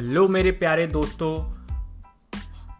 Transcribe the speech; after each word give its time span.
Hello 0.00 0.26
मेरे 0.28 0.50
प्यारे 0.52 0.86
दोस्तों। 0.86 1.30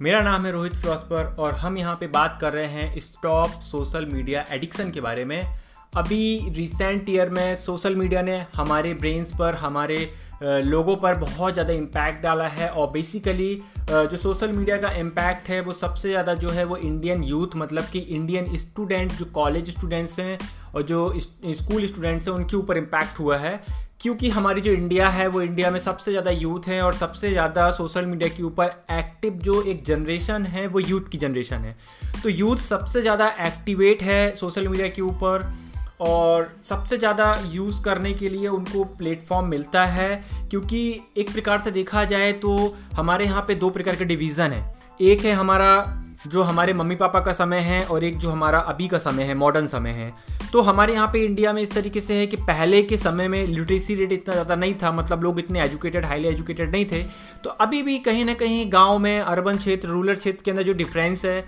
मेरा 0.01 0.21
नाम 0.21 0.45
है 0.47 0.53
रोहित 0.53 0.75
फिलोसफर 0.75 1.25
और 1.39 1.55
हम 1.55 1.77
यहाँ 1.79 1.95
पे 2.01 2.07
बात 2.09 2.39
कर 2.41 2.53
रहे 2.53 2.67
हैं 2.67 3.01
स्टॉप 3.01 3.59
सोशल 3.63 4.07
मीडिया 4.07 4.45
एडिक्शन 4.53 4.91
के 4.91 5.01
बारे 5.01 5.25
में। 5.25 5.43
अभी 5.97 6.53
रिसेंट 6.57 7.09
ईयर 7.09 7.31
में 7.31 7.55
सोशल 7.55 7.97
मीडिया 7.97 8.23
ने 8.23 8.39
हमारे 8.55 8.93
ब्रेन्स 8.95 9.33
पर, 9.33 9.55
हमारे 9.55 9.99
लोगों 10.43 10.97
पर 10.97 11.15
बहुत 11.17 11.53
ज़्यादा 11.55 11.73
इम्पैक्ट 11.73 12.23
डाला 12.23 12.47
है 12.49 12.69
और 12.69 12.91
बेसिकली 12.91 13.55
जो 13.91 14.17
सोशल 14.17 14.53
मीडिया 14.53 14.77
का 14.77 14.91
इम्पैक्ट 14.99 15.49
है 15.49 15.61
वो 15.61 15.73
सबसे 15.73 16.09
ज़्यादा 16.09 16.35
जो 16.37 16.51
है 16.51 16.65
वो 16.65 16.77
इंडियन 16.79 17.25
यूथ 17.25 17.57
मतलब 17.57 17.91
कि 17.93 17.99
इंडियन 17.99 18.57
स्टूडेंट 18.57 19.13
जो 19.13 19.25
कॉलेज 19.35 19.71
स्टूडेंट्स 19.71 20.19
हैं 20.21 20.39
और 20.75 20.83
जो 20.83 21.13
स्कूल 21.19 21.87
स्टूडेंट्स 21.87 22.29
हैं, 22.29 22.35
उनके 22.35 22.57
ऊपर 22.57 22.77
इम्पैक्ट 22.79 23.21
हुआ 23.21 23.37
है। 23.39 23.61
क्योंकि 24.01 24.29
हमारी 24.31 24.61
जो 24.61 24.73
इंडिया 24.73 25.09
है, 25.09 25.27
वो 25.27 25.41
इंडिया 25.43 25.71
में 25.71 25.79
सबसे 25.81 26.11
ज़्यादा 26.11 26.31
यूथ 26.33 26.69
है 26.69 26.81
और 26.83 26.95
सबसे 26.95 27.31
ज़्यादा 27.31 27.71
सोशल 27.71 28.07
मीडिया 28.07 28.29
के 28.29 28.43
ऊपर 28.43 28.71
एक्टिव 28.93 29.33
जो 29.41 29.63
एक 29.63 29.83
जनरेशन 29.85 30.47
है, 30.47 30.67
वो 30.67 30.81
यूथ 30.81 31.09
की 31.13 31.19
जनरेशन 31.19 31.57
है। 31.57 31.77
तो 32.23 32.29
यूथ 32.29 32.57
सबसे 32.59 33.03
ज़्यादा 33.03 33.29
एक्टिवेट 33.41 34.03
है 34.03 34.35
सोशल 34.37 34.69
मीडिया 34.69 34.89
के 34.89 35.03
ऊपर 35.03 35.51
और 36.01 36.49
सबसे 36.65 36.97
ज़्यादा 36.99 37.35
यूज़ 37.47 37.83
करने 37.85 38.13
के 38.15 38.29
लिए 38.29 38.49
उनको 38.49 38.85
प्लेटफॉर्म 38.97 39.49
मिलता 39.49 39.85
है। 39.87 40.23
क्योंकि 40.51 40.81
एक 41.19 41.33
प्रकार 41.33 41.61
से 41.61 41.71
देखा 41.71 42.05
जाए 42.05 42.33
तो 42.35 42.77
हमारे 42.93 43.25
यहाँ 43.25 43.45
पे 43.49 43.55
दो 43.55 43.71
प्रकार 43.71 43.97
के 43.97 44.05
डिवीज़न 44.05 44.53
है। 44.53 44.65
एक 45.03 45.25
है 45.25 45.33
हमारा 45.33 45.73
जो 46.27 46.43
हमारे 46.43 46.73
मम्मी 46.73 46.95
पापा 46.95 47.21
का 47.21 47.33
समय 47.33 47.59
है 47.61 47.85
और 47.85 48.05
एक 48.05 48.19
जो 48.19 48.31
हमारा 48.31 48.59
अभी 48.69 48.89
का 48.89 48.99
समय 48.99 49.23
है 49.23 49.35
मॉडर्न 49.35 49.67
समय 49.67 49.91
है। 49.91 50.13
तो 50.53 50.61
हमारे 50.61 50.95
यहाँ 50.95 51.07
पे 51.13 51.25
इंडिया 51.25 51.53
में 51.53 51.61
इस 51.63 51.71
तरीके 51.73 52.01
से 52.01 52.15
है 52.15 52.27
कि 52.27 52.37
पहले 52.39 52.83
के 52.83 52.97
समय 52.97 53.29
में 53.29 53.47
लिटरेसी 53.47 53.95
रेट 53.95 54.13
इतना 54.13 54.35
ज़्यादा 54.35 54.55
नहीं 54.55 54.75
था 54.75 54.91
मतलब 54.93 55.23
लोग 55.25 55.39
इतने 55.39 55.63
एजुकेटेड 55.63 56.07
हाईली 56.07 56.29
एजुकेटेड 56.29 56.73
नहीं 56.73 56.87
थे। 56.87 57.03
तो 57.45 57.51
अभी 57.51 57.83
भी 57.83 57.99
कहीं 58.01 58.25
ना 58.25 58.35
कहीं 58.35 58.65
गाँव 58.73 58.99
में 58.99 59.21
अर्बन 59.21 59.57
क्षेत्र 59.57 59.89
रूरल 59.89 60.15
क्षेत्र 60.15 60.45
के 60.45 60.51
अंदर 60.51 60.63
जो 60.63 60.73
डिफरेंस 60.75 61.25
है 61.25 61.39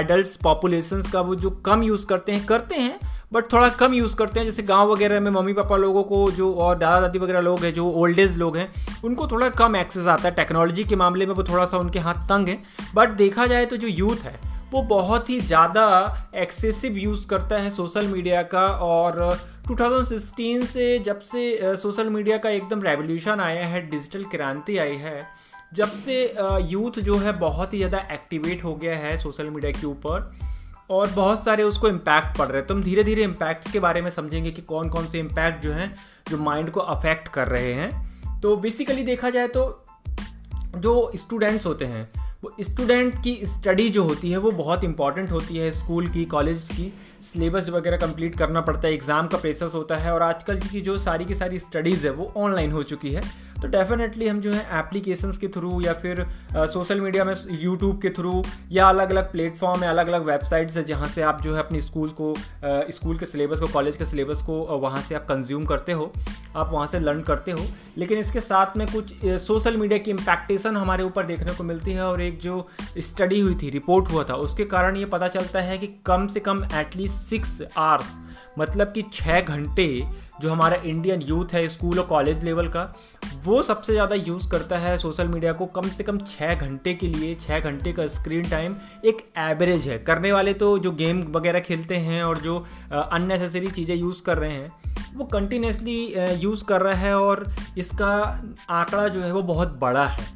एडल्ट 0.00 0.40
पॉपुलेशन 0.42 1.02
का 1.12 1.20
वो 1.20 1.34
जो 1.36 1.50
कम 1.66 1.82
यूज़ 1.82 2.06
करते 2.06 2.32
हैं 2.32 2.44
करते 2.46 2.74
हैं 2.74 2.98
बट 3.32 3.52
थोड़ा 3.52 3.68
कम 3.70 3.92
यूज़ 3.94 4.14
करते 4.16 4.40
हैं, 4.40 4.46
जैसे 4.46 4.62
गाँव 4.64 4.92
वगैरह 4.92 5.20
में 5.20 5.30
मम्मी 5.30 5.52
पापा 5.52 5.76
लोगों 5.76 6.02
को 6.04 6.30
जो 6.32 6.52
और 6.54 6.78
दादा 6.78 7.00
दादी 7.00 7.18
वगैरह 7.18 7.40
लोग 7.40 7.64
हैं, 7.64 7.72
जो 7.74 7.90
ओल्ड 7.90 8.18
एज 8.18 8.36
लोग 8.38 8.56
हैं, 8.56 8.70
उनको 9.04 9.26
थोड़ा 9.26 9.48
कम 9.50 9.76
एक्सेस 9.76 10.06
आता 10.08 10.28
है। 10.28 10.34
टेक्नोलॉजी 10.34 10.84
के 10.84 10.96
मामले 10.96 11.26
में 11.26 11.34
वो 11.34 11.42
थोड़ा 11.44 11.66
सा 11.66 11.78
उनके 11.78 11.98
हाथ 11.98 12.28
तंग 12.28 12.48
है। 12.48 12.58
बट 12.94 13.10
देखा 13.16 13.46
जाए 13.46 13.66
तो 13.66 13.76
जो 13.76 13.88
यूथ 13.88 14.24
है, 14.24 14.38
वो 14.72 14.82
बहुत 14.88 15.30
ही 15.30 15.40
ज़्यादा 15.42 15.86
एक्सेसिव 16.36 16.96
यूज़ 16.98 17.26
करता 17.28 17.58
है 17.58 17.70
सोशल 17.70 18.06
मीडिया 18.06 18.42
का 18.44 18.66
और 18.82 19.38
2016 19.68 20.66
से 20.66 20.98
जब 21.00 21.18
से 21.22 21.76
सोशल 21.76 22.08
मीडिया 22.10 22.38
का 22.38 22.50
एकदम 22.50 22.82
रेवोल्यूशन 22.82 23.40
आया 23.40 23.66
है 23.66 23.88
डिजिटल 23.90 24.24
क्रांति 24.26 24.78
आई 24.78 24.96
है, 24.98 25.26
जब 25.74 25.96
से 25.98 26.22
यूथ 26.66 27.00
जो 27.00 27.16
है 27.18 27.38
बहुत 27.38 27.74
ही 27.74 27.78
ज़्यादा 27.78 27.98
एक्टिवेट 28.12 28.64
हो 28.64 28.74
गया 28.74 28.96
है 28.98 29.16
सोशल 29.18 29.50
मीडिया 29.50 29.72
के 29.72 29.86
ऊपर। 29.86 30.32
और 30.90 31.10
बहुत 31.10 31.44
सारे 31.44 31.62
उसको 31.62 31.88
इम्पैक्ट 31.88 32.38
पड़ 32.38 32.46
रहे 32.48 32.58
हैं। 32.58 32.66
तो 32.66 32.74
हम 32.74 32.82
धीरे 32.82 33.04
धीरे 33.04 33.22
इम्पैक्ट 33.22 33.70
के 33.72 33.80
बारे 33.80 34.02
में 34.02 34.10
समझेंगे 34.10 34.50
कि 34.50 34.62
कौन 34.62 34.88
कौन 34.88 35.06
से 35.06 35.18
इम्पैक्ट 35.18 35.62
जो 35.64 35.72
हैं, 35.72 35.94
जो 36.30 36.38
माइंड 36.38 36.70
को 36.70 36.80
अफेक्ट 36.80 37.28
कर 37.28 37.48
रहे 37.48 37.72
हैं। 37.72 38.40
तो 38.40 38.56
बेसिकली 38.56 39.02
देखा 39.02 39.30
जाए 39.30 39.48
तो 39.48 39.84
जो 40.76 41.10
स्टूडेंट्स 41.16 41.66
होते 41.66 41.84
हैं, 41.84 42.08
वो 42.44 42.52
स्टूडेंट 42.60 43.14
की 43.22 43.34
स्टडी 43.46 43.88
जो 43.88 44.02
होती 44.04 44.30
है, 44.30 44.36
वो 44.36 44.50
बहुत 44.50 44.84
इंपॉर्टेंट 44.84 45.30
होती 45.32 45.56
है 45.56 45.70
स्कूल 45.72 46.08
की 46.08 46.24
कॉलेज 46.24 46.68
की। 46.70 46.92
सिलेबस 47.22 47.68
वगैरह 47.70 47.96
कंप्लीट 47.96 48.38
करना 48.38 48.60
पड़ता 48.60 48.88
है 48.88 48.94
एग्ज़ाम 48.94 49.26
का 49.26 49.38
प्रेशर्स 49.38 49.74
होता 49.74 49.96
है 49.96 50.12
और 50.14 50.22
आजकल 50.22 50.60
की 50.62 50.80
जो 50.80 50.96
सारी 50.98 51.24
की 51.24 51.34
सारी 51.34 51.58
स्टडीज़ 51.58 52.06
है, 52.06 52.12
वो 52.12 52.32
ऑनलाइन 52.36 52.72
हो 52.72 52.82
चुकी 52.82 53.12
है। 53.12 53.22
तो 53.62 53.68
डेफिनेटली 53.68 54.28
हम 54.28 54.40
जो 54.40 54.52
है 54.52 54.60
एप्लीकेशंस 54.78 55.38
के 55.38 55.48
थ्रू 55.48 55.80
या 55.80 55.92
फिर 55.92 56.24
सोशल 56.56 57.00
मीडिया 57.00 57.24
में 57.24 57.34
यूट्यूब 57.60 58.00
के 58.02 58.10
थ्रू 58.10 58.42
या 58.72 58.88
अलग 58.88 59.10
अलग 59.10 59.30
प्लेटफॉर्म 59.32 59.84
या 59.84 59.90
अलग 59.90 60.08
अलग 60.08 60.24
वेबसाइट्स 60.26 60.76
है 60.76 60.84
जहाँ 60.84 61.08
से 61.08 61.22
आप 61.22 61.42
जो 61.42 61.54
है 61.54 61.60
अपनी 61.60 61.80
स्कूल 61.80 62.10
को 62.20 62.34
स्कूल 62.92 63.18
के 63.18 63.26
सिलेबस 63.26 63.60
को 63.60 63.66
कॉलेज 63.66 63.96
के 63.96 64.04
सिलेबस 64.04 64.42
को 64.42 64.54
वहाँ 64.78 65.02
से 65.02 65.14
आप 65.14 65.26
कंज्यूम 65.28 65.64
करते 65.64 65.92
हो, 65.92 66.12
आप 66.56 66.70
वहाँ 66.72 66.86
से 66.86 66.98
लर्न 67.00 67.20
करते 67.22 67.50
हो। 67.50 67.66
लेकिन 67.98 68.18
इसके 68.18 68.40
साथ 68.40 68.76
में 68.76 68.86
कुछ 68.92 69.14
सोशल 69.24 69.76
मीडिया 69.76 69.98
की 69.98 70.10
इम्पैक्टेशन 70.10 70.76
हमारे 70.76 71.04
ऊपर 71.04 71.26
देखने 71.26 71.52
को 71.52 71.64
मिलती 71.64 71.92
है 71.92 72.06
और 72.06 72.22
एक 72.22 72.38
जो 72.40 72.66
स्टडी 72.98 73.40
हुई 73.40 73.54
थी 73.54 73.70
रिपोर्ट 73.70 74.08
हुआ 74.08 74.24
था, 74.24 74.34
उसके 74.34 74.64
कारण 74.64 74.96
ये 74.96 75.04
पता 75.04 75.28
चलता 75.28 75.60
है 75.60 75.78
कि 75.78 75.86
कम 76.06 76.26
से 76.26 76.40
कम 76.40 76.64
एटलीस्ट 76.74 77.14
सिक्स 77.20 77.60
आवर्स 77.76 78.18
मतलब 78.58 78.92
कि 78.92 79.02
छः 79.12 79.40
घंटे 79.40 79.86
जो 80.40 80.50
हमारा 80.50 80.76
इंडियन 80.84 81.22
यूथ 81.22 81.54
है 81.54 81.66
स्कूल 81.68 81.98
और 81.98 82.06
कॉलेज 82.06 82.44
लेवल 82.44 82.68
का 82.68 82.82
वो 83.44 83.49
सबसे 83.62 83.92
ज़्यादा 83.92 84.16
यूज़ 84.16 84.48
करता 84.50 84.76
है 84.78 84.96
सोशल 84.98 85.28
मीडिया 85.28 85.52
को 85.52 85.66
कम 85.68 85.88
से 85.90 86.04
कम 86.04 86.18
छः 86.18 86.54
घंटे 86.56 86.94
के 86.94 87.06
लिए 87.08 87.34
छः 87.36 87.60
घंटे 87.60 87.92
का 87.92 88.06
स्क्रीन 88.08 88.48
टाइम 88.50 88.74
एक 89.04 89.22
एवरेज 89.40 89.88
है। 89.88 89.98
करने 90.00 90.32
वाले 90.32 90.54
तो 90.54 90.78
जो 90.78 90.92
गेम 90.94 91.22
वगैरह 91.32 91.60
खेलते 91.60 91.96
हैं 91.98 92.22
और 92.24 92.38
जो 92.38 92.58
अननेसेसरी 92.92 93.70
चीज़ें 93.70 93.94
यूज़ 93.96 94.22
कर 94.22 94.38
रहे 94.38 94.52
हैं, 94.52 94.72
वो 95.14 95.24
कंटिन्यूसली 95.26 96.02
यूज़ 96.40 96.64
कर 96.64 96.80
रहा 96.82 96.94
है 96.96 97.16
और 97.18 97.48
इसका 97.78 98.12
आंकड़ा 98.70 99.06
जो 99.08 99.20
है 99.20 99.32
वो 99.32 99.42
बहुत 99.44 99.78
बड़ा 99.80 100.06
है 100.06 100.28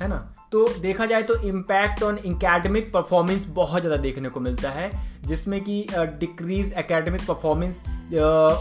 है 0.00 0.08
ना? 0.08 0.16
तो 0.52 0.68
देखा 0.80 1.06
जाए 1.06 1.22
तो 1.22 1.34
इम्पैक्ट 1.44 2.02
ऑन 2.02 2.18
एकेडमिक 2.18 2.92
परफॉर्मेंस 2.92 3.46
बहुत 3.48 3.82
ज़्यादा 3.82 3.96
देखने 4.02 4.28
को 4.28 4.40
मिलता 4.40 4.70
है। 4.70 4.90
जिसमें 5.28 5.60
कि 5.60 5.84
decrease 6.20 6.72
academic 6.78 7.26
performance 7.26 7.80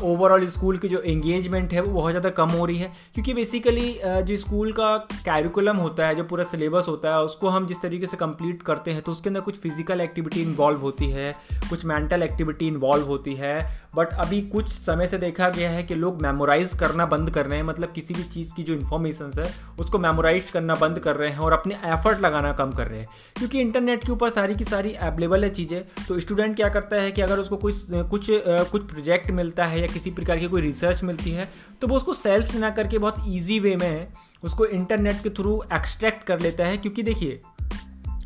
overall 0.03 0.47
school 0.49 0.77
की 0.77 0.87
जो 0.87 0.99
एंगेजमेंट 1.01 1.73
है 1.73 1.81
वो 1.81 1.91
बहुत 1.91 2.11
ज़्यादा 2.11 2.29
कम 2.37 2.49
हो 2.51 2.65
रही 2.65 2.77
है। 2.77 2.91
क्योंकि 3.13 3.33
बेसिकली 3.33 3.91
जो 4.03 4.37
स्कूल 4.37 4.71
का 4.71 4.95
कैरिकुलम 5.25 5.77
होता 5.77 6.07
है, 6.07 6.15
जो 6.15 6.23
पूरा 6.25 6.43
सिलेबस 6.45 6.85
होता 6.89 7.11
है, 7.11 7.21
उसको 7.23 7.49
हम 7.49 7.65
जिस 7.67 7.81
तरीके 7.81 8.05
से 8.05 8.17
कंप्लीट 8.17 8.63
करते 8.63 8.91
हैं 8.91 9.01
तो 9.01 9.11
उसके 9.11 9.29
अंदर 9.29 9.41
कुछ 9.41 9.59
फ़िज़िकल 9.59 10.01
एक्टिविटी 10.01 10.41
इन्वॉल्व 10.41 10.79
होती 10.81 11.09
है, 11.11 11.31
कुछ 11.69 11.85
मेंटल 11.85 12.23
एक्टिविटी 12.23 12.67
इन्वॉल्व 12.67 13.05
होती 13.07 13.33
है। 13.35 13.55
बट 13.95 14.13
अभी 14.15 14.41
कुछ 14.49 14.69
समय 14.69 15.07
से 15.07 15.17
देखा 15.17 15.49
गया 15.49 15.69
है 15.69 15.83
कि 15.83 15.95
लोग 15.95 16.21
मेमोराइज 16.21 16.73
करना 16.79 17.05
बंद 17.07 17.29
कर 17.31 17.45
रहे 17.45 17.57
हैं 17.57 17.65
मतलब 17.65 17.91
किसी 17.91 18.13
भी 18.13 18.23
चीज़ 18.25 18.53
की 18.55 18.63
जो 18.63 18.73
इन्फॉर्मेशन 18.73 19.31
है, 19.37 19.49
उसको 19.79 19.99
मेमोराइज 19.99 20.51
करना 20.51 20.75
बंद 20.77 20.99
कर 20.99 21.15
रहे 21.15 21.29
हैं 21.29 21.39
और 21.39 21.53
अपने 21.53 21.75
एफर्ट 21.85 22.21
लगाना 22.21 22.51
कम 22.53 22.71
कर 22.71 22.87
रहे 22.87 22.99
हैं। 22.99 23.07
क्योंकि 23.37 23.59
इंटरनेट 23.61 24.03
के 24.03 24.11
ऊपर 24.11 24.29
सारी 24.29 24.55
की 24.55 24.63
सारी 24.65 24.93
अवेलेबल 24.93 25.43
है 25.43 25.49
चीज़ें 25.51 25.81
तो 26.07 26.19
स्टूडेंट 26.19 26.55
क्या 26.57 26.69
करता 26.69 26.95
है 26.95 27.11
कि 27.11 27.21
अगर 27.21 27.39
उसको 27.39 27.57
कुछ 27.57 27.85
कुछ 27.91 28.27
कुछ 28.45 28.91
प्रोजेक्ट 28.91 29.31
मिलता 29.31 29.65
है 29.65 29.81
या 29.81 29.87
किसी 29.87 30.11
प्रकार 30.11 30.37
की 30.37 30.47
कोई 30.47 30.61
रिसर्च 30.61 31.03
मिलती 31.03 31.31
है 31.31 31.51
तो 31.81 31.87
वो 31.87 31.95
उसको 31.95 32.13
सेल्फ 32.13 32.55
ना 32.55 32.69
करके 32.69 32.97
बहुत 32.97 33.15
ईजी 33.27 33.59
वे 33.59 33.75
में 33.75 34.07
उसको 34.43 34.65
इंटरनेट 34.65 35.23
के 35.23 35.29
थ्रू 35.29 35.63
एक्सट्रैक्ट 35.73 36.27
कर 36.27 36.39
लेता 36.39 36.65
है। 36.65 36.77
क्योंकि 36.77 37.03
देखिए, 37.03 37.39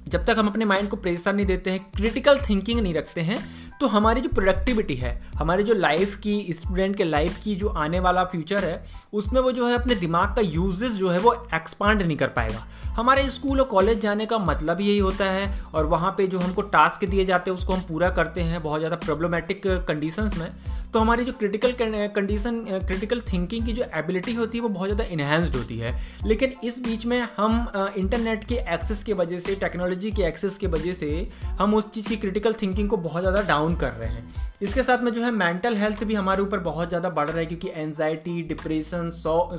जब 0.07 0.25
तक 0.25 0.35
हम 0.39 0.47
अपने 0.47 0.65
माइंड 0.65 0.89
को 0.89 0.97
प्रेशर 0.97 1.33
नहीं 1.33 1.45
देते 1.45 1.71
हैं 1.71 1.91
क्रिटिकल 1.95 2.39
थिंकिंग 2.49 2.79
नहीं 2.79 2.93
रखते 2.93 3.21
हैं 3.21 3.70
तो 3.81 3.87
हमारी 3.87 4.21
जो 4.21 4.29
प्रोडक्टिविटी 4.29 4.95
है, 4.95 5.11
हमारी 5.35 5.63
जो 5.63 5.73
लाइफ 5.75 6.15
की 6.17 6.53
स्टूडेंट 6.53 6.95
के 6.95 7.03
लाइफ 7.03 7.37
की 7.43 7.55
जो 7.55 7.67
आने 7.75 7.99
वाला 7.99 8.23
फ्यूचर 8.25 8.65
है, 8.65 8.83
उसमें 9.13 9.39
वो 9.41 9.51
जो 9.51 9.67
है 9.67 9.75
अपने 9.75 9.95
दिमाग 9.97 10.35
का 10.35 10.41
यूजेस 10.43 10.91
जो 10.93 11.09
है 11.09 11.19
वो 11.19 11.33
एक्सपांड 11.55 12.01
नहीं 12.01 12.17
कर 12.17 12.27
पाएगा। 12.29 12.65
हमारे 12.95 13.23
स्कूल 13.29 13.59
और 13.59 13.67
कॉलेज 13.67 13.99
जाने 14.01 14.25
का 14.25 14.37
मतलब 14.39 14.81
यही 14.81 14.97
होता 14.99 15.25
है 15.27 15.49
और 15.73 15.85
वहाँ 15.87 16.11
पे 16.17 16.27
जो 16.27 16.39
हमको 16.39 16.61
टास्क 16.69 17.05
दिए 17.05 17.25
जाते 17.25 17.51
हैं, 17.51 17.57
उसको 17.57 17.73
हम 17.73 17.81
पूरा 17.87 18.09
करते 18.11 18.41
हैं 18.41 18.61
बहुत 18.63 18.79
ज़्यादा 18.79 18.95
प्रॉब्लमेटिक 18.97 19.61
कंडीशंस 19.87 20.37
में 20.37 20.51
तो 20.93 20.99
हमारी 20.99 21.23
जो 21.25 21.33
क्रिटिकल 21.33 21.73
कंडीशन 22.15 22.59
क्रिटिकल 22.87 23.19
थिंकिंग 23.23 23.65
की 23.65 23.73
जो 23.73 23.83
एबिलिटी 23.95 24.33
होती 24.33 24.57
है, 24.57 24.61
वो 24.61 24.69
बहुत 24.69 24.89
ज़्यादा 24.89 25.03
इन्हेंस्ड 25.13 25.55
होती 25.55 25.77
है। 25.77 25.93
लेकिन 26.25 26.53
इस 26.63 26.79
बीच 26.83 27.05
में 27.05 27.19
हम 27.37 27.93
इंटरनेट 27.97 28.43
के 28.43 28.55
एक्सेस 28.73 29.03
की 29.03 29.13
वजह 29.13 29.39
से 29.39 29.55
टेक्नोलॉजी 29.57 30.11
के 30.11 30.23
एक्सेस 30.23 30.57
की 30.57 30.67
वजह 30.67 30.93
से, 30.93 31.27
हम 31.59 31.73
उस 31.75 31.89
चीज़ 31.91 32.07
की 32.09 32.15
क्रिटिकल 32.17 32.53
थिंकिंग 32.61 32.89
को 32.89 32.97
बहुत 32.99 33.21
ज़्यादा 33.21 33.41
डाउन 33.47 33.70
कर 33.75 33.91
रहे 33.91 34.09
हैं। 34.09 34.29
इसके 34.61 34.83
साथ 34.83 35.03
में 35.03 35.11
जो 35.11 35.21
है 35.21 35.31
मेंटल 35.31 35.75
हेल्थ 35.77 36.03
भी 36.03 36.15
हमारे 36.15 36.41
ऊपर 36.41 36.59
बहुत 36.59 36.89
ज़्यादा 36.89 37.09
बढ़ 37.09 37.27
रहा 37.27 37.37
है 37.37 37.45
क्योंकि 37.45 37.69
anxiety 37.75 38.41
depression 38.41 39.09
so 39.11 39.57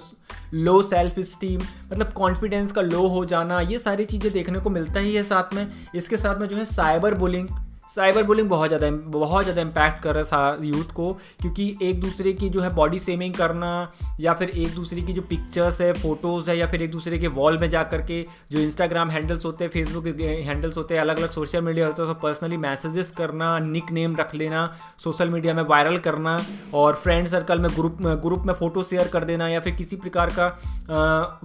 low 0.55 0.81
self 0.83 1.19
esteem 1.21 1.61
मतलब 1.93 2.13
कॉन्फिडेंस 2.13 2.73
का 2.73 2.81
लो 2.83 3.07
हो 3.09 3.25
जाना, 3.25 3.61
ये 3.61 3.79
सारी 3.79 4.05
चीज़ें 4.05 4.33
देखने 4.33 4.59
को 4.59 4.71
मिलता 4.71 5.01
ही 5.01 5.15
है 5.15 5.23
साथ 5.23 5.55
में। 5.55 5.67
इसके 5.95 6.17
साथ 6.17 6.41
में 6.41 6.47
जो 6.49 6.57
है 6.57 6.65
साइबर 6.65 7.15
बुलिंग 7.15 7.49
साइबर 7.95 8.23
बुलिंग 8.23 8.49
बहुत 8.49 8.69
ज़्यादा 8.69 8.89
बहुत 9.13 9.45
ज़्यादा 9.45 9.63
इम्पैक्ट 9.63 10.03
कर 10.03 10.15
रहा 10.15 10.47
है 10.47 10.67
यूथ 10.67 10.93
को, 10.95 11.13
क्योंकि 11.41 11.65
एक 11.83 12.01
दूसरे 12.01 12.33
की 12.33 12.49
जो 12.49 12.61
है 12.61 12.73
बॉडी 12.75 12.99
सेमिंग 12.99 13.35
करना, 13.35 13.71
या 14.21 14.35
फिर 14.35 14.51
एक 14.51 14.75
दूसरे 14.75 15.03
की 15.03 15.13
जो 15.13 15.23
पिक्चर्स 15.31 15.81
है 15.81 15.93
फ़ोटोज़ 15.95 16.49
है, 16.51 16.57
या 16.59 16.67
फिर 16.67 16.83
एक 16.83 16.91
दूसरे 16.91 17.19
के 17.19 17.29
वॉल 17.31 17.59
में 17.59 17.69
जा 17.71 17.83
करके 17.85 18.21
जो 18.53 18.59
इंस्टाग्राम 18.61 19.11
हैंडल्स 19.11 19.45
होते 19.47 19.65
हैं 19.65 19.71
फेसबुक 19.71 20.07
हैंडल्स 20.47 20.77
होते 20.77 20.95
हैं 20.95 21.01
अलग 21.01 21.19
अलग 21.19 21.31
सोशल 21.31 21.63
मीडिया 21.63 21.87
होते 21.87 22.03
हैं 22.03 22.15
पर्सनली 22.21 22.57
मैसेजेस 22.59 23.11
करना 23.19 23.59
निक 23.59 23.91
नेम 23.93 24.17
रख 24.17 24.35
लेना 24.35 24.65
सोशल 24.99 25.31
मीडिया 25.31 25.55
में 25.55 25.63
वायरल 25.65 25.99
करना, 26.01 26.39
और 26.75 26.95
फ्रेंड 26.95 27.27
सर्कल 27.29 27.61
में 27.61 27.71
ग्रुप 27.71 27.99
ग्रुप 28.23 28.47
में 28.47 28.55
फ़ोटो 28.55 28.83
शेयर 28.85 29.09
कर 29.09 29.25
देना, 29.25 29.49
या 29.49 29.61
फिर 29.61 29.75
किसी 29.75 29.97
प्रकार 29.99 30.33
का 30.39 30.49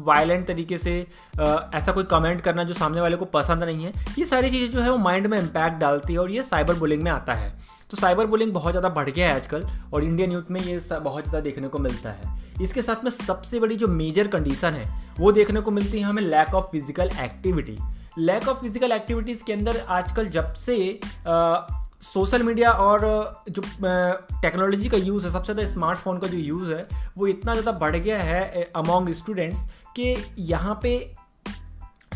वायलेंट 0.07 0.47
तरीके 0.47 0.77
से 0.77 0.95
ऐसा 1.35 1.91
कोई 1.91 2.03
कमेंट 2.11 2.41
करना 2.41 2.63
जो 2.63 2.73
सामने 2.73 3.01
वाले 3.01 3.15
को 3.15 3.25
पसंद 3.33 3.63
नहीं 3.63 3.85
है। 3.85 3.93
ये 4.19 4.25
सारी 4.25 4.49
चीज़ें 4.49 4.71
जो 4.71 4.81
है 4.81 4.91
वो 4.91 4.97
माइंड 4.99 5.27
में 5.27 5.39
इम्पैक्ट 5.39 5.77
डालती 5.77 6.13
है, 6.13 6.19
और 6.19 6.31
ये 6.37 6.43
साइबर 6.43 6.73
बुलिंग 6.75 7.03
में 7.03 7.11
आता 7.11 7.33
है। 7.33 7.51
तो 7.91 7.97
साइबर 7.97 8.25
बुलिंग 8.27 8.51
बहुत 8.53 8.71
ज़्यादा 8.71 8.89
बढ़ 8.91 9.09
गया 9.09 9.27
है 9.29 9.35
आजकल 9.35 9.65
और 9.93 10.03
इंडियन 10.03 10.31
यूथ 10.31 10.49
में 10.51 10.61
ये 10.61 10.79
बहुत 10.93 11.23
ज़्यादा 11.23 11.39
देखने 11.41 11.67
को 11.67 11.79
मिलता 11.79 12.11
है। 12.11 12.35
इसके 12.61 12.81
साथ 12.81 13.03
में 13.03 13.11
सबसे 13.11 13.59
बड़ी 13.59 13.75
जो 13.75 13.87
मेजर 13.89 14.27
कंडीशन 14.27 14.73
है, 14.73 14.89
वो 15.19 15.31
देखने 15.31 15.61
को 15.61 15.71
मिलती 15.71 15.99
है 15.99 16.03
हमें 16.05 16.21
lack 16.23 16.55
of 16.55 16.65
physical 16.71 17.09
activity 17.19 17.77
lack 18.19 18.47
of 18.47 18.57
physical 18.57 18.91
activities 18.91 19.43
के 19.43 19.53
अंदर 19.53 19.77
आजकल 19.89 20.27
जब 20.29 20.53
से 20.55 20.99
सोशल 22.03 22.43
मीडिया 22.43 22.71
और 22.71 23.01
जो 23.49 23.61
टेक्नोलॉजी 24.41 24.89
का 24.89 24.97
यूज़ 24.97 25.25
है, 25.25 25.31
सबसे 25.31 25.53
ज़्यादा 25.53 25.69
स्मार्टफ़ोन 25.71 26.17
का 26.19 26.27
जो 26.27 26.37
यूज़ 26.37 26.73
है, 26.73 26.87
वो 27.17 27.27
इतना 27.27 27.53
ज़्यादा 27.53 27.71
बढ़ 27.79 27.95
गया 27.95 28.21
है 28.21 28.63
अमॉन्ग 28.75 29.11
स्टूडेंट्स 29.13 29.65
कि 29.95 30.15
यहाँ 30.39 30.79
पे 30.83 30.99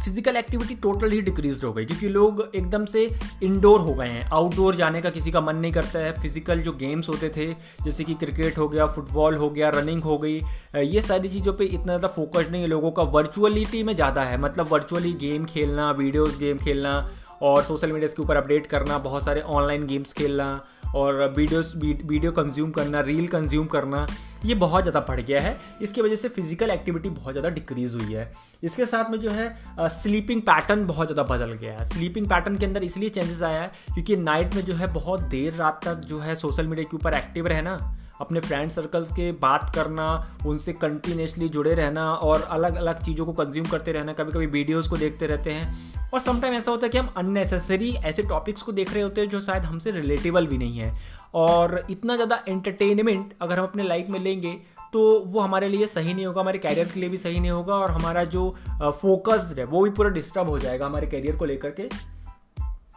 फ़िज़िकल 0.03 0.36
एक्टिविटी 0.38 0.75
टोटल 0.83 1.12
ही 1.12 1.21
डिक्रीज 1.21 1.63
हो 1.63 1.71
गई, 1.74 1.86
क्योंकि 1.86 2.09
लोग 2.09 2.42
एकदम 2.56 2.86
से 2.86 3.03
इंडोर 3.44 3.80
हो 3.80 3.94
गए 3.94 4.07
हैं। 4.07 4.24
आउटडोर 4.33 4.75
जाने 4.75 5.01
का 5.01 5.09
किसी 5.09 5.31
का 5.31 5.42
मन 5.42 5.56
नहीं 5.56 5.71
करता 5.71 6.00
है। 6.00 6.12
फ़िज़िकल 6.21 6.62
जो 6.62 6.71
गेम्स 6.74 7.09
होते 7.09 7.30
थे, 7.30 7.45
जैसे 7.83 8.03
कि 8.03 8.13
क्रिकेट 8.15 8.57
हो 8.57 8.68
गया 8.69 8.86
फुटबॉल 8.88 9.36
हो 9.36 9.50
गया 9.50 9.69
रनिंग 9.71 10.03
हो 10.03 10.18
गई 10.18 10.42
ये 10.75 11.01
सारी 11.01 11.30
चीज़ों 11.30 11.53
पे 11.53 11.65
इतना 11.65 11.86
ज़्यादा 11.86 12.07
फोकस 12.09 12.48
नहीं 12.51 12.62
है। 12.62 12.68
लोगों 12.69 12.92
का 12.92 13.03
वर्चुअलिटी 13.12 13.83
में 13.83 13.95
ज़्यादा 13.95 14.24
है। 14.24 14.42
मतलब 14.42 14.71
वर्चुअली 14.71 15.13
गेम 15.21 15.45
खेलना 15.45 15.92
वीडियोज़ 15.94 16.38
गेम 16.39 16.57
खेलना 16.57 17.09
और 17.42 17.63
सोशल 17.63 17.92
मीडिया 17.92 18.07
के 18.07 18.21
ऊपर 18.21 18.36
अपडेट 18.36 18.65
करना, 18.68 18.98
बहुत 19.00 19.25
सारे 19.25 19.42
ऑनलाइन 19.42 19.86
गेम्स 19.88 20.13
खेलना 20.13 20.50
और 20.95 21.33
वीडियोस 21.38 21.73
वीडियो 21.75 22.31
कंज्यूम 22.31 22.71
करना 22.71 23.01
रील 23.01 23.27
कंज्यूम 23.27 23.67
करना, 23.67 24.05
ये 24.45 24.55
बहुत 24.55 24.83
ज़्यादा 24.83 24.99
बढ़ 25.07 25.19
गया 25.21 25.41
है। 25.41 25.57
इसकी 25.81 26.01
वजह 26.01 26.15
से 26.15 26.29
फ़िज़िकल 26.29 26.69
एक्टिविटी 26.69 27.09
बहुत 27.09 27.33
ज़्यादा 27.33 27.49
डिक्रीज़ 27.49 27.97
हुई 27.97 28.13
है। 28.13 28.31
इसके 28.63 28.85
साथ 28.85 29.11
में 29.11 29.19
जो 29.19 29.31
है 29.31 29.88
स्लीपिंग 29.89 30.41
पैटर्न 30.41 30.85
बहुत 30.85 31.07
ज़्यादा 31.07 31.23
बदल 31.35 31.51
गया 31.53 31.73
है। 31.73 31.83
स्लीपिंग 31.85 32.27
पैटर्न 32.29 32.57
के 32.57 32.65
अंदर 32.65 32.83
इसलिए 32.83 33.09
चेंजेस 33.09 33.41
आया 33.43 33.61
है 33.61 33.71
क्योंकि 33.85 34.15
नाइट 34.17 34.55
में 34.55 34.63
जो 34.65 34.73
है 34.73 34.93
बहुत 34.93 35.21
देर 35.29 35.53
रात 35.53 35.81
तक 35.85 36.01
जो 36.07 36.19
है 36.19 36.35
सोशल 36.35 36.67
मीडिया 36.67 36.88
के 36.91 36.97
ऊपर 36.97 37.13
एक्टिव 37.13 37.47
रहना 37.47 37.77
अपने 38.21 38.39
फ्रेंड 38.39 38.71
सर्कल्स 38.71 39.12
के 39.12 39.31
बात 39.41 39.71
करना, 39.75 40.07
उनसे 40.45 40.73
कंटिन्यूसली 40.75 41.50
जुड़े 41.50 41.73
रहना 41.75 42.12
और 42.13 42.41
अलग 42.41 42.75
अलग 42.77 43.01
चीज़ों 43.03 43.25
को 43.25 43.33
कंज्यूम 43.35 43.65
करते 43.68 43.91
रहना 43.91 44.13
कभी 44.13 44.31
कभी 44.31 44.45
वीडियोज़ 44.47 44.89
को 44.89 44.97
देखते 44.97 45.27
रहते 45.27 45.51
हैं। 45.51 46.09
और 46.13 46.19
समटाइम 46.19 46.53
ऐसा 46.53 46.71
होता 46.71 46.85
है 46.85 46.89
कि 46.89 46.97
हम 46.97 47.09
अननेसेसरी 47.18 47.91
ऐसे 48.06 48.23
टॉपिक्स 48.23 48.62
को 48.62 48.71
देख 48.71 48.94
रहे 48.94 49.03
होते 49.03 49.21
हैं 49.21 49.29
जो 49.29 49.39
शायद 49.41 49.63
हमसे 49.63 49.91
रिलेटेबल 49.91 50.47
भी 50.47 50.57
नहीं 50.57 50.79
है। 50.79 50.94
और 51.35 51.83
इतना 51.89 52.15
ज़्यादा 52.15 52.44
एंटरटेनमेंट 52.47 53.33
अगर 53.41 53.59
हम 53.59 53.65
अपने 53.65 53.83
लाइफ 53.83 54.09
में 54.09 54.19
लेंगे 54.19 54.53
तो 54.94 55.01
वो 55.25 55.39
हमारे 55.39 55.67
लिए 55.69 55.85
सही 55.88 56.13
नहीं 56.13 56.25
होगा, 56.25 56.41
हमारे 56.41 56.59
कैरियर 56.59 56.88
के 56.88 57.00
लिए 57.00 57.09
भी 57.09 57.17
सही 57.17 57.39
नहीं 57.39 57.51
होगा 57.51 57.75
और 57.75 57.91
हमारा 57.91 58.24
जो 58.25 58.50
फोकस्ड 58.81 59.59
है, 59.59 59.65
वो 59.65 59.83
भी 59.83 59.89
पूरा 59.91 60.09
डिस्टर्ब 60.12 60.50
हो 60.50 60.57
जाएगा 60.59 60.85
हमारे 60.85 61.07
कैरियर 61.07 61.35
को 61.35 61.45
लेकर 61.45 61.69
के। 61.71 61.89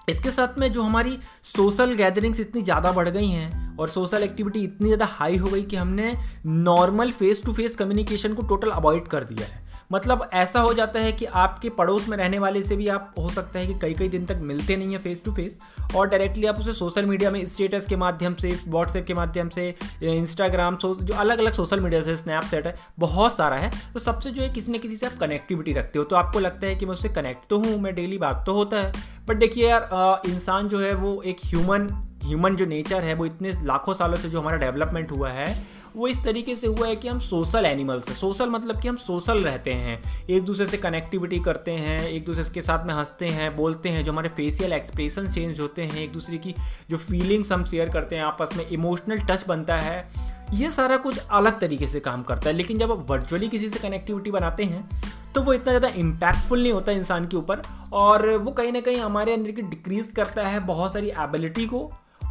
इसके 0.08 0.30
साथ 0.30 0.58
में 0.58 0.72
जो 0.72 0.82
हमारी 0.82 1.18
सोशल 1.42 1.94
गैदरिंग्स 1.94 2.40
इतनी 2.40 2.62
ज़्यादा 2.62 2.92
बढ़ 2.92 3.08
गई 3.08 3.28
हैं 3.28 3.76
और 3.76 3.88
सोशल 3.88 4.22
एक्टिविटी 4.22 4.60
इतनी 4.60 4.88
ज़्यादा 4.88 5.04
हाई 5.04 5.36
हो 5.36 5.48
गई 5.48 5.62
कि 5.62 5.76
हमने 5.76 6.14
normal 6.46 7.10
face 7.10 7.42
to 7.44 7.52
face 7.52 7.76
communication 7.76 8.34
को 8.34 8.42
टोटल 8.42 8.70
अवॉइड 8.70 9.08
कर 9.08 9.24
दिया 9.24 9.46
है। 9.46 9.63
मतलब 9.92 10.28
ऐसा 10.32 10.60
हो 10.60 10.72
जाता 10.74 11.00
है 11.00 11.12
कि 11.12 11.24
आपके 11.24 11.68
पड़ोस 11.70 12.08
में 12.08 12.16
रहने 12.16 12.38
वाले 12.38 12.62
से 12.62 12.76
भी 12.76 12.88
आप 12.88 13.14
हो 13.18 13.30
सकता 13.30 13.58
है 13.58 13.66
कि 13.66 13.74
कई 13.82 13.94
कई 13.94 14.08
दिन 14.08 14.26
तक 14.26 14.38
मिलते 14.42 14.76
नहीं 14.76 14.92
हैं 14.92 15.00
फेस 15.00 15.22
टू 15.24 15.32
फेस 15.32 15.58
और 15.96 16.08
डायरेक्टली 16.08 16.46
आप 16.46 16.58
उसे 16.58 16.72
सोशल 16.72 17.06
मीडिया 17.06 17.30
में 17.30 17.44
स्टेटस 17.46 17.86
के 17.86 17.96
माध्यम 17.96 18.34
से 18.34 18.52
व्हाट्सएप 18.68 19.04
के 19.06 19.14
माध्यम 19.14 19.48
से 19.48 19.68
इंस्टाग्राम 20.04 20.76
जो 20.76 21.14
अलग 21.14 21.38
अलग 21.38 21.52
सोशल 21.52 21.80
मीडिया 21.80 22.02
से 22.02 22.16
स्नैपचैट 22.16 22.66
है, 22.66 22.74
बहुत 22.98 23.36
सारा 23.36 23.56
है। 23.56 23.70
तो 23.94 24.00
सबसे 24.00 24.30
जो 24.30 24.42
है 24.42 24.48
किसी 24.48 24.72
न 24.72 24.78
किसी 24.78 24.96
से 24.96 25.06
आप 25.06 25.18
कनेक्टिविटी 25.20 25.72
रखते 25.72 25.98
हो। 25.98 26.04
तो 26.04 26.16
आपको 26.16 26.40
लगता 26.40 26.66
है 26.66 26.74
कि 26.76 26.86
मैं 26.86 26.92
उससे 26.92 27.08
कनेक्ट 27.10 27.48
तो 27.50 27.58
हूँ, 27.58 27.78
मैं 27.78 27.94
डेली 27.94 28.18
बात 28.18 28.42
तो 28.46 28.54
होता 28.54 28.76
है। 28.76 28.92
बट 29.28 29.36
देखिए 29.36 29.68
यार 29.68 30.20
इंसान 30.26 30.68
जो 30.68 30.80
है 30.80 30.94
वो 30.94 31.20
एक 31.22 31.36
ह्यूमन 31.44 31.88
ह्यूमन 32.24 32.54
जो 32.56 32.66
नेचर 32.66 33.02
है, 33.02 33.14
वो 33.14 33.26
इतने 33.26 33.50
लाखों 33.62 33.94
सालों 33.94 34.18
से 34.18 34.28
जो 34.28 34.40
हमारा 34.40 34.56
डेवलपमेंट 34.56 35.10
हुआ 35.10 35.30
है 35.30 35.62
वो 35.96 36.06
इस 36.08 36.22
तरीके 36.24 36.54
से 36.56 36.66
हुआ 36.66 36.86
है 36.86 36.96
कि 36.96 37.08
हम 37.08 37.18
सोशल 37.18 37.66
एनिमल्स 37.66 38.08
हैं। 38.08 38.14
सोशल 38.16 38.50
मतलब 38.50 38.80
कि 38.80 38.88
हम 38.88 38.96
सोशल 38.96 39.38
रहते 39.38 39.72
हैं। 39.72 40.26
एक 40.26 40.42
दूसरे 40.42 40.66
से 40.66 40.76
कनेक्टिविटी 40.76 41.38
करते 41.40 41.70
हैं, 41.70 42.08
एक 42.08 42.24
दूसरे 42.24 42.44
के 42.54 42.62
साथ 42.62 42.86
में 42.86 42.94
हँसते 42.94 43.28
हैं, 43.28 43.54
बोलते 43.56 43.88
हैं, 43.88 44.04
जो 44.04 44.12
हमारे 44.12 44.28
फेशियल 44.28 44.72
एक्सप्रेशन 44.72 45.28
चेंज 45.28 45.60
होते 45.60 45.82
हैं, 45.82 45.96
एक 45.96 46.12
दूसरे 46.12 46.38
की 46.38 46.54
जो 46.90 46.96
फीलिंग्स 46.96 47.52
हम 47.52 47.64
शेयर 47.64 47.88
करते 47.88 48.16
हैं 48.16 48.22
आपस 48.22 48.50
में 48.56 48.66
इमोशनल 48.68 49.18
टच 49.20 49.46
बनता 49.48 49.76
है। 49.76 50.08
ये 50.54 50.70
सारा 50.70 50.96
कुछ 50.96 51.18
अलग 51.18 51.60
तरीके 51.60 51.86
से 51.86 52.00
काम 52.00 52.22
करता 52.22 52.48
है। 52.50 52.56
लेकिन 52.56 52.78
जब 52.78 52.92
आप 52.92 53.06
वर्चुअली 53.10 53.48
किसी 53.48 53.68
से 53.68 53.78
कनेक्टिविटी 53.78 54.30
बनाते 54.30 54.64
हैं 54.64 54.88
तो 55.34 55.42
वो 55.42 55.52
इतना 55.52 55.72
ज़्यादा 55.72 55.88
इम्पैक्टफुल 55.98 56.62
नहीं 56.62 56.72
होता 56.72 56.92
इंसान 56.92 57.24
के 57.24 57.36
ऊपर 57.36 57.62
और 57.92 58.28
वो 58.30 58.50
कहीं 58.50 58.72
ना 58.72 58.80
कहीं 58.80 58.98
हमारे 58.98 59.32
अंदर 59.32 59.50
की 59.50 59.62
डिक्रीज 59.62 60.12
करता 60.16 60.46
है 60.46 60.60
बहुत 60.60 60.92
सारी 60.92 61.08
एबिलिटी 61.20 61.66
को। 61.66 61.80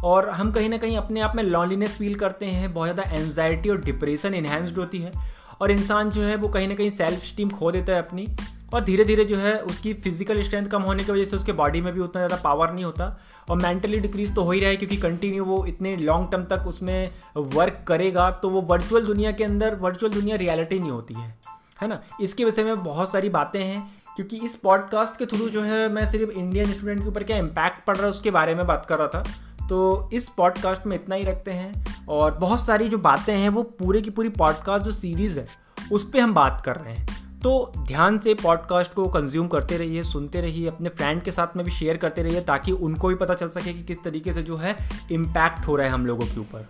और 0.04 0.28
हम 0.30 0.52
कहीं 0.52 0.68
ना 0.68 0.76
कहीं 0.76 0.96
अपने 0.96 1.20
आप 1.20 1.36
में 1.36 1.42
लॉन्लीनेस 1.42 1.96
फील 1.96 2.14
करते 2.14 2.46
हैं, 2.46 2.74
बहुत 2.74 2.94
ज़्यादा 2.94 3.16
एनजाइटी 3.16 3.68
और 3.68 3.80
डिप्रेशन 3.80 4.34
इन्हेंस्ड 4.34 4.78
होती 4.78 4.98
है 4.98 5.12
और 5.60 5.70
इंसान 5.70 6.10
जो 6.10 6.22
है 6.22 6.36
वो 6.36 6.48
कहीं 6.48 6.68
ना 6.68 6.74
कहीं 6.74 6.90
सेल्फ 6.90 7.24
स्टीम 7.24 7.50
खो 7.50 7.70
देता 7.72 7.92
है 7.92 7.98
अपनी 7.98 8.28
और 8.74 8.80
धीरे 8.84 9.04
धीरे 9.04 9.24
जो 9.24 9.36
है 9.36 9.58
उसकी 9.58 9.94
फ़िज़िकल 9.94 10.42
स्ट्रेंथ 10.42 10.66
कम 10.66 10.82
होने 10.82 11.04
की 11.04 11.12
वजह 11.12 11.24
से 11.24 11.36
उसके 11.36 11.52
बॉडी 11.52 11.80
में 11.80 11.92
भी 11.92 12.00
उतना 12.00 12.26
ज़्यादा 12.26 12.36
पावर 12.36 12.72
नहीं 12.72 12.84
होता 12.84 13.20
और 13.48 13.56
मेंटली 13.56 13.98
डिक्रीज 13.98 14.34
तो 14.34 14.42
हो 14.42 14.50
ही 14.50 14.60
रहा 14.60 14.70
है 14.70 14.76
क्योंकि 14.76 14.96
कंटिन्यू 14.96 15.44
वो 15.44 15.66
इतने 15.66 15.96
लॉन्ग 15.96 16.30
टर्म 16.32 16.44
तक 16.44 16.66
उसमें 16.66 17.10
वर्क 17.36 17.84
करेगा 17.88 18.30
तो 18.30 18.48
वो 18.48 18.60
वर्चुअल 18.60 19.06
दुनिया 19.06 19.32
के 19.32 19.44
अंदर 19.44 19.74
वर्चुअल 19.74 20.12
दुनिया 20.12 20.36
रियलिटी 20.36 20.78
नहीं 20.78 20.90
होती 20.90 21.14
है 21.14 21.38
है 21.82 21.88
ना? 21.88 22.00
इसके 22.20 22.44
विषय 22.44 22.64
में 22.64 22.82
बहुत 22.82 23.12
सारी 23.12 23.28
बातें 23.28 23.64
हैं 23.64 23.94
क्योंकि 24.16 24.36
इस 24.36 24.56
पॉडकास्ट 24.56 25.18
के 25.18 25.26
थ्रू 25.26 25.48
जो 25.48 25.60
है 25.60 25.88
मैं 25.88 26.06
सिर्फ़ 26.06 26.30
इंडियन 26.30 26.72
स्टूडेंट 26.72 27.02
के 27.02 27.08
ऊपर 27.08 27.22
क्या 27.22 27.36
इम्पैक्ट 27.36 27.84
पड़ 27.84 27.96
रहा 27.96 28.04
है 28.04 28.10
उसके 28.10 28.30
बारे 28.30 28.54
में 28.54 28.66
बात 28.66 28.86
कर 28.86 28.98
रहा 28.98 29.08
था। 29.08 29.24
तो 29.68 30.10
इस 30.12 30.28
पॉडकास्ट 30.28 30.86
में 30.86 30.96
इतना 30.96 31.14
ही 31.14 31.24
रखते 31.24 31.50
हैं 31.50 32.06
और 32.08 32.34
बहुत 32.34 32.60
सारी 32.60 32.88
जो 32.88 32.98
बातें 32.98 33.36
हैं 33.36 33.48
वो 33.48 33.62
पूरे 33.62 34.02
की 34.02 34.10
पूरी 34.10 34.28
पॉडकास्ट 34.28 34.84
जो 34.84 34.90
सीरीज़ 34.90 35.38
है, 35.38 35.46
उस 35.92 36.10
पर 36.10 36.20
हम 36.20 36.34
बात 36.34 36.62
कर 36.66 36.76
रहे 36.76 36.94
हैं। 36.94 37.40
तो 37.40 37.72
ध्यान 37.78 38.18
से 38.18 38.34
पॉडकास्ट 38.34 38.94
को 38.94 39.08
कंज्यूम 39.08 39.48
करते 39.48 39.76
रहिए, 39.76 40.02
सुनते 40.02 40.40
रहिए, 40.40 40.68
अपने 40.68 40.88
फ्रेंड 40.88 41.22
के 41.22 41.30
साथ 41.30 41.56
में 41.56 41.64
भी 41.66 41.72
शेयर 41.72 41.96
करते 41.96 42.22
रहिए 42.22 42.40
ताकि 42.40 42.72
उनको 42.72 43.08
भी 43.08 43.14
पता 43.14 43.34
चल 43.34 43.48
सके 43.48 43.72
कि 43.72 43.82
किस 43.82 43.96
तरीके 44.04 44.32
से 44.32 44.42
जो 44.42 44.56
है 44.56 44.76
इम्पैक्ट 45.12 45.66
हो 45.66 45.76
रहा 45.76 45.86
है 45.86 45.92
हम 45.92 46.06
लोगों 46.06 46.26
के 46.26 46.40
ऊपर। 46.40 46.68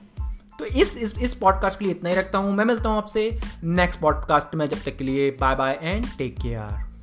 तो 0.59 0.65
इस 0.65 0.97
इस 0.97 1.19
इस 1.19 1.35
पॉडकास्ट 1.35 1.79
के 1.79 1.85
लिए 1.85 1.95
इतना 1.95 2.11
ही 2.11 2.17
रखता 2.17 2.39
हूँ। 2.39 2.53
मैं 2.53 2.65
मिलता 2.65 2.89
हूँ 2.89 2.99
आपसे 2.99 3.39
नेक्स्ट 3.65 4.01
पॉडकास्ट 4.01 4.55
में। 4.55 4.69
जब 4.69 4.83
तक 4.85 4.97
के 4.97 5.05
लिए 5.05 5.31
bye 5.31 5.57
bye 5.57 5.79
and 5.83 6.07
take 6.19 6.39
care 6.39 6.94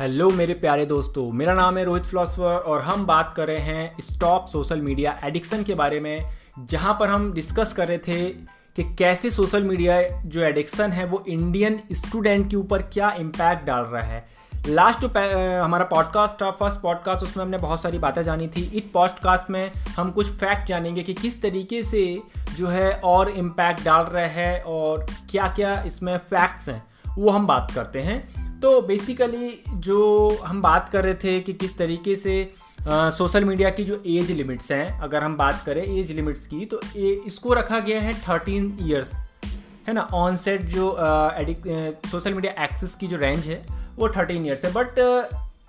hello 0.00 0.30
मेरे 0.30 0.54
प्यारे 0.54 0.84
दोस्तों। 0.86 1.32
मेरा 1.32 1.54
नाम 1.54 1.78
है 1.78 1.84
रोहित 1.84 2.04
फिलोसफर 2.06 2.62
और 2.66 2.80
हम 2.82 3.04
बात 3.06 3.34
कर 3.34 3.46
रहे 3.46 3.58
हैं 3.58 3.96
स्टॉप 4.00 4.46
सोशल 4.46 4.80
मीडिया 4.80 5.20
एडिक्शन 5.24 5.62
के 5.62 5.74
बारे 5.74 6.00
में, 6.00 6.26
जहाँ 6.58 6.96
पर 7.00 7.08
हम 7.08 7.32
डिस्कस 7.32 7.72
कर 7.72 7.88
रहे 7.88 7.98
थे 7.98 8.30
कि 8.76 8.84
कैसे 8.96 9.30
सोशल 9.30 9.62
मीडिया 9.62 10.00
जो 10.20 10.42
एडिक्शन 10.42 10.92
है, 10.92 11.04
वो 11.04 11.24
इंडियन 11.28 11.80
स्टूडेंट 11.92 12.50
के 12.50 12.56
ऊपर 12.56 12.82
क्या 12.82 13.10
इम्पैक्ट 13.12 13.66
डाल 13.66 13.84
रहा 13.84 14.02
है। 14.02 14.26
लास्ट 14.66 15.04
हमारा 15.64 15.84
पॉडकास्ट 15.84 16.42
था 16.42 16.50
फ़र्स्ट 16.50 16.80
पॉडकास्ट 16.80 17.24
उसमें 17.24 17.44
हमने 17.44 17.58
बहुत 17.58 17.82
सारी 17.82 17.98
बातें 17.98 18.22
जानी 18.22 18.48
थी। 18.48 18.62
इस 18.62 18.90
पॉडकास्ट 18.94 19.50
में 19.50 19.72
हम 19.96 20.10
कुछ 20.10 20.32
फैक्ट 20.32 20.68
जानेंगे 20.68 21.02
कि 21.02 21.14
किस 21.14 21.40
तरीके 21.42 21.82
से 21.82 22.22
जो 22.56 22.68
है 22.68 22.92
और 23.04 23.30
इम्पैक्ट 23.30 23.84
डाल 23.84 24.04
रहा 24.04 24.26
है 24.26 24.62
और 24.62 25.06
क्या 25.30 25.48
क्या 25.48 25.80
इसमें 25.82 26.16
फैक्ट्स 26.16 26.68
हैं। 26.68 26.82
वो 27.18 27.30
हम 27.30 27.46
बात 27.46 27.72
करते 27.74 28.00
हैं। 28.00 28.49
तो 28.62 28.80
बेसिकली 28.82 29.62
जो 29.70 29.98
हम 30.44 30.60
बात 30.62 30.88
कर 30.88 31.04
रहे 31.04 31.14
थे 31.14 31.40
कि 31.40 31.52
किस 31.52 31.76
तरीके 31.78 32.16
से 32.16 32.52
सोशल 32.88 33.44
मीडिया 33.44 33.70
की 33.70 33.84
जो 33.84 34.02
एज 34.06 34.30
लिमिट्स 34.30 34.70
हैं 34.72 35.00
अगर 35.00 35.24
हम 35.24 35.36
बात 35.36 35.62
करें 35.66 35.82
एज 35.82 36.10
लिमिट्स 36.12 36.46
की 36.46 36.64
तो 36.64 36.80
ए, 36.96 37.20
इसको 37.26 37.52
रखा 37.52 37.78
गया 37.78 38.00
है 38.00 38.14
थर्टीन 38.20 38.76
ईयर्स 38.82 39.12
है 39.88 39.92
ना? 39.94 40.08
ऑन 40.14 40.36
सेट 40.36 40.62
जो 40.62 40.96
सोशल 42.10 42.34
मीडिया 42.34 42.64
एक्सेस 42.64 42.94
की 42.94 43.06
जो 43.06 43.16
रेंज 43.16 43.46
है 43.46 43.62
वो 43.96 44.08
थर्टीन 44.08 44.46
ईयर्स 44.46 44.64
है। 44.64 44.72
बट 44.72 45.00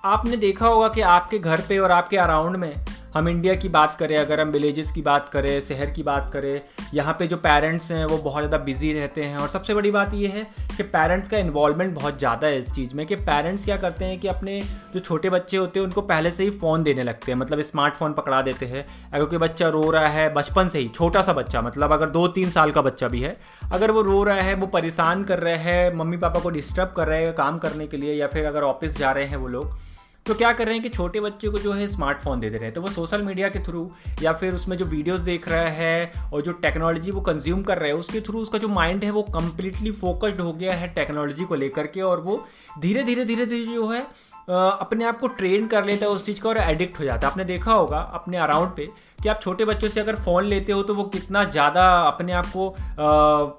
आपने 0.03 0.38
देखा 0.38 0.67
होगा 0.67 0.88
कि 0.88 1.01
आपके 1.01 1.39
घर 1.39 1.62
पे 1.62 1.77
और 1.77 1.91
आपके 1.91 2.17
अराउंड 2.17 2.55
में 2.55 2.86
हम 3.13 3.27
इंडिया 3.30 3.53
की 3.56 3.70
बात 3.70 3.96
करें, 4.00 4.15
अगर 4.18 4.39
हम 4.39 4.50
विलेजेस 4.50 4.91
की 4.91 5.01
बात 5.01 5.27
करें, 5.30 5.62
शहर 5.62 5.89
की 5.91 6.03
बात 6.03 6.30
करें, 6.34 6.62
यहाँ 6.94 7.13
पे 7.20 7.27
जो 7.27 7.38
पेरेंट्स 7.38 7.91
हैं, 7.91 8.06
वो 8.06 8.18
बहुत 8.18 8.44
ज़्यादा 8.44 8.58
बिज़ी 8.63 8.91
रहते 8.94 9.24
हैं। 9.24 9.38
और 9.38 9.48
सबसे 9.50 9.74
बड़ी 9.74 9.91
बात 9.91 10.13
ये 10.13 10.27
है 10.27 10.44
कि 10.77 10.84
पेरेंट्स 10.86 11.30
का 11.30 11.38
इन्वॉल्वमेंट 11.38 11.94
बहुत 11.96 12.18
ज़्यादा 12.20 12.48
है 12.48 12.60
इस 12.60 12.72
चीज़ 12.72 12.96
में 12.96 13.06
कि 13.06 13.15
पेरेंट्स 13.18 13.65
क्या 13.65 13.77
करते 13.77 14.06
हैं 14.06 14.20
कि 14.20 14.27
अपने 14.27 14.62
जो 14.94 15.00
छोटे 15.00 15.30
बच्चे 15.30 15.58
होते 15.58 15.80
हैं, 15.80 15.86
उनको 15.88 16.01
पहले 16.03 16.32
से 16.32 16.44
ही 16.44 16.50
फ़ोन 16.51 16.84
देने 16.84 17.03
लगते 17.03 17.32
हैं। 17.32 17.39
मतलब 17.39 17.62
स्मार्टफ़ोन 17.63 18.13
पकड़ा 18.13 18.41
देते 18.41 18.65
हैं। 18.65 18.86
अगर 19.13 19.25
कोई 19.25 19.39
बच्चा 19.39 19.70
रो 19.70 19.89
रहा 19.91 20.08
है, 20.10 20.34
बचपन 20.34 20.70
से 20.70 20.80
ही, 20.80 20.88
छोटा 20.89 21.22
सा 21.22 21.34
बच्चा 21.34 21.62
मतलब 21.62 21.94
अगर 21.94 22.10
दो 22.10 22.27
तीन 22.30 22.50
साल 22.50 22.72
का 22.72 22.82
बच्चा 22.82 23.08
भी 23.08 23.22
है, 23.22 23.38
अगर 23.72 23.91
वो 23.91 24.01
रो 24.03 24.24
रहा 24.24 24.41
है, 24.41 24.56
वो 24.56 24.68
परेशान 24.70 25.24
कर 25.24 25.39
रहा 25.39 25.56
है 25.60 25.96
मम्मी 25.96 26.18
पापा 26.18 26.39
को 26.39 26.50
डिस्टर्ब 26.51 26.94
कर 26.98 27.08
रहे 27.08 27.24
हैं 27.24 27.34
काम 27.36 27.58
करने 27.60 27.88
के 27.88 27.98
लिए 27.98 28.13
या 28.13 28.27
फिर 28.27 28.46
अगर 28.46 28.62
ऑफ़िस 28.63 28.98
जा 28.98 29.12
रहे 29.12 29.25
हैं 29.25 29.38
वो 29.38 29.48
लोग 29.50 29.80
तो 30.25 30.34
क्या 30.34 30.51
कर 30.54 30.66
रहे 30.66 30.74
हैं 30.74 30.84
कि 30.84 30.90
छोटे 30.90 31.20
बच्चे 31.22 31.50
को 31.50 31.60
जो 31.60 31.72
है 31.74 31.86
स्मार्टफ़ोन 31.88 32.40
दे 32.40 32.50
दे 32.50 32.58
रहे 32.58 32.66
हैं। 32.66 32.74
तो 32.74 32.82
वो 32.82 32.90
सोशल 32.90 33.22
मीडिया 33.22 33.48
के 33.50 33.60
थ्रू 33.60 33.90
या 34.22 34.34
फिर 34.34 34.54
उसमें 34.54 34.75
जो 34.78 34.86
वीडियोस 34.88 35.20
देख 35.22 35.48
रहा 35.50 35.70
है 35.72 36.12
और 36.34 36.42
जो 36.42 36.51
टेक्नोलॉजी 36.62 37.12
वो 37.12 37.22
कंज्यूम 37.22 37.62
कर 37.63 37.78
रहा 37.78 37.88
है, 37.88 37.94
उसके 37.96 38.22
थ्रू 38.22 38.40
उसका 38.42 38.58
जो 38.58 38.68
माइंड 38.70 39.04
है 39.04 39.12
वो 39.12 39.22
कम्प्लीटली 39.36 39.92
फोकस्ड 39.94 40.42
हो 40.42 40.54
गया 40.54 40.74
है 40.74 40.88
टेक्नोलॉजी 40.94 41.46
को 41.46 41.56
लेकर 41.56 41.88
के 41.88 42.01
और 42.04 42.22
वो 42.22 42.44
धीरे 42.80 43.04
धीरे 43.04 43.25
धीरे 43.25 43.46
धीरे 43.46 43.66
जो 43.66 43.88
है 43.90 44.06
अपने 44.50 45.06
आप 45.06 45.20
को 45.20 45.28
ट्रेन 45.30 45.66
कर 45.68 45.86
लेता 45.86 46.06
है 46.06 46.12
उस 46.12 46.25
चीज़ 46.25 46.42
का 46.42 46.50
और 46.50 46.58
एडिक्ट 46.60 47.00
हो 47.00 47.06
जाता 47.06 47.28
है। 47.28 47.32
आपने 47.32 47.44
देखा 47.46 47.74
होगा 47.74 48.00
अपने 48.13 48.38
अराउंड 48.40 48.72
पे 48.75 48.86
कि 49.24 49.30
आप 49.30 49.40
छोटे 49.42 49.66
बच्चों 49.66 49.88
से 49.88 50.00
अगर 50.00 50.16
फ़ोन 50.18 50.46
लेते 50.46 50.72
हो 50.72 50.82
तो 50.84 50.94
वो 50.96 51.04
कितना 51.13 51.44
ज़्यादा 51.46 51.86
अपने 52.01 52.34
आप 52.34 52.46
को 52.48 52.74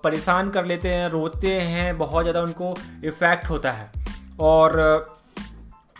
परेशान 0.02 0.50
कर 0.50 0.64
लेते 0.66 0.88
हैं, 0.88 1.08
रोते 1.10 1.52
हैं, 1.52 1.96
बहुत 1.98 2.24
ज़्यादा 2.24 2.42
उनको 2.42 2.74
इफ़ेक्ट 3.04 3.50
होता 3.50 3.72
है। 3.72 3.90
और 4.40 4.80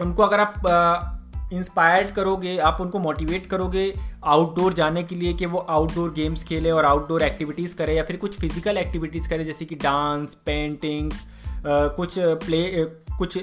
उनको 0.01 0.23
अगर 0.23 0.41
आप 0.41 1.19
इंस्पायर्ड 1.53 2.15
करोगे, 2.15 2.57
आप 2.59 2.81
उनको 2.81 2.99
मोटिवेट 2.99 3.47
करोगे 3.47 3.93
आउटडोर 4.25 4.73
जाने 4.73 5.03
के 5.03 5.15
लिए 5.15 5.33
कि 5.33 5.47
वो 5.47 5.59
आउटडोर 5.59 6.13
गेम्स 6.13 6.45
खेले 6.45 6.71
और 6.71 6.85
आउटडोर 6.85 7.23
एक्टिविटीज़ 7.23 7.77
करें 7.77 7.95
या 7.95 8.05
फिर 8.05 8.17
कुछ 8.17 8.39
फ़िज़िकल 8.41 8.77
एक्टिविटीज़ 8.79 9.29
करें, 9.31 9.45
जैसे 9.45 9.65
कि 9.65 9.75
डांस 9.75 10.35
पेंटिंग्स 10.35 11.25
कुछ 11.67 12.19
प्ले 12.19 12.63
कुछ 13.19 13.39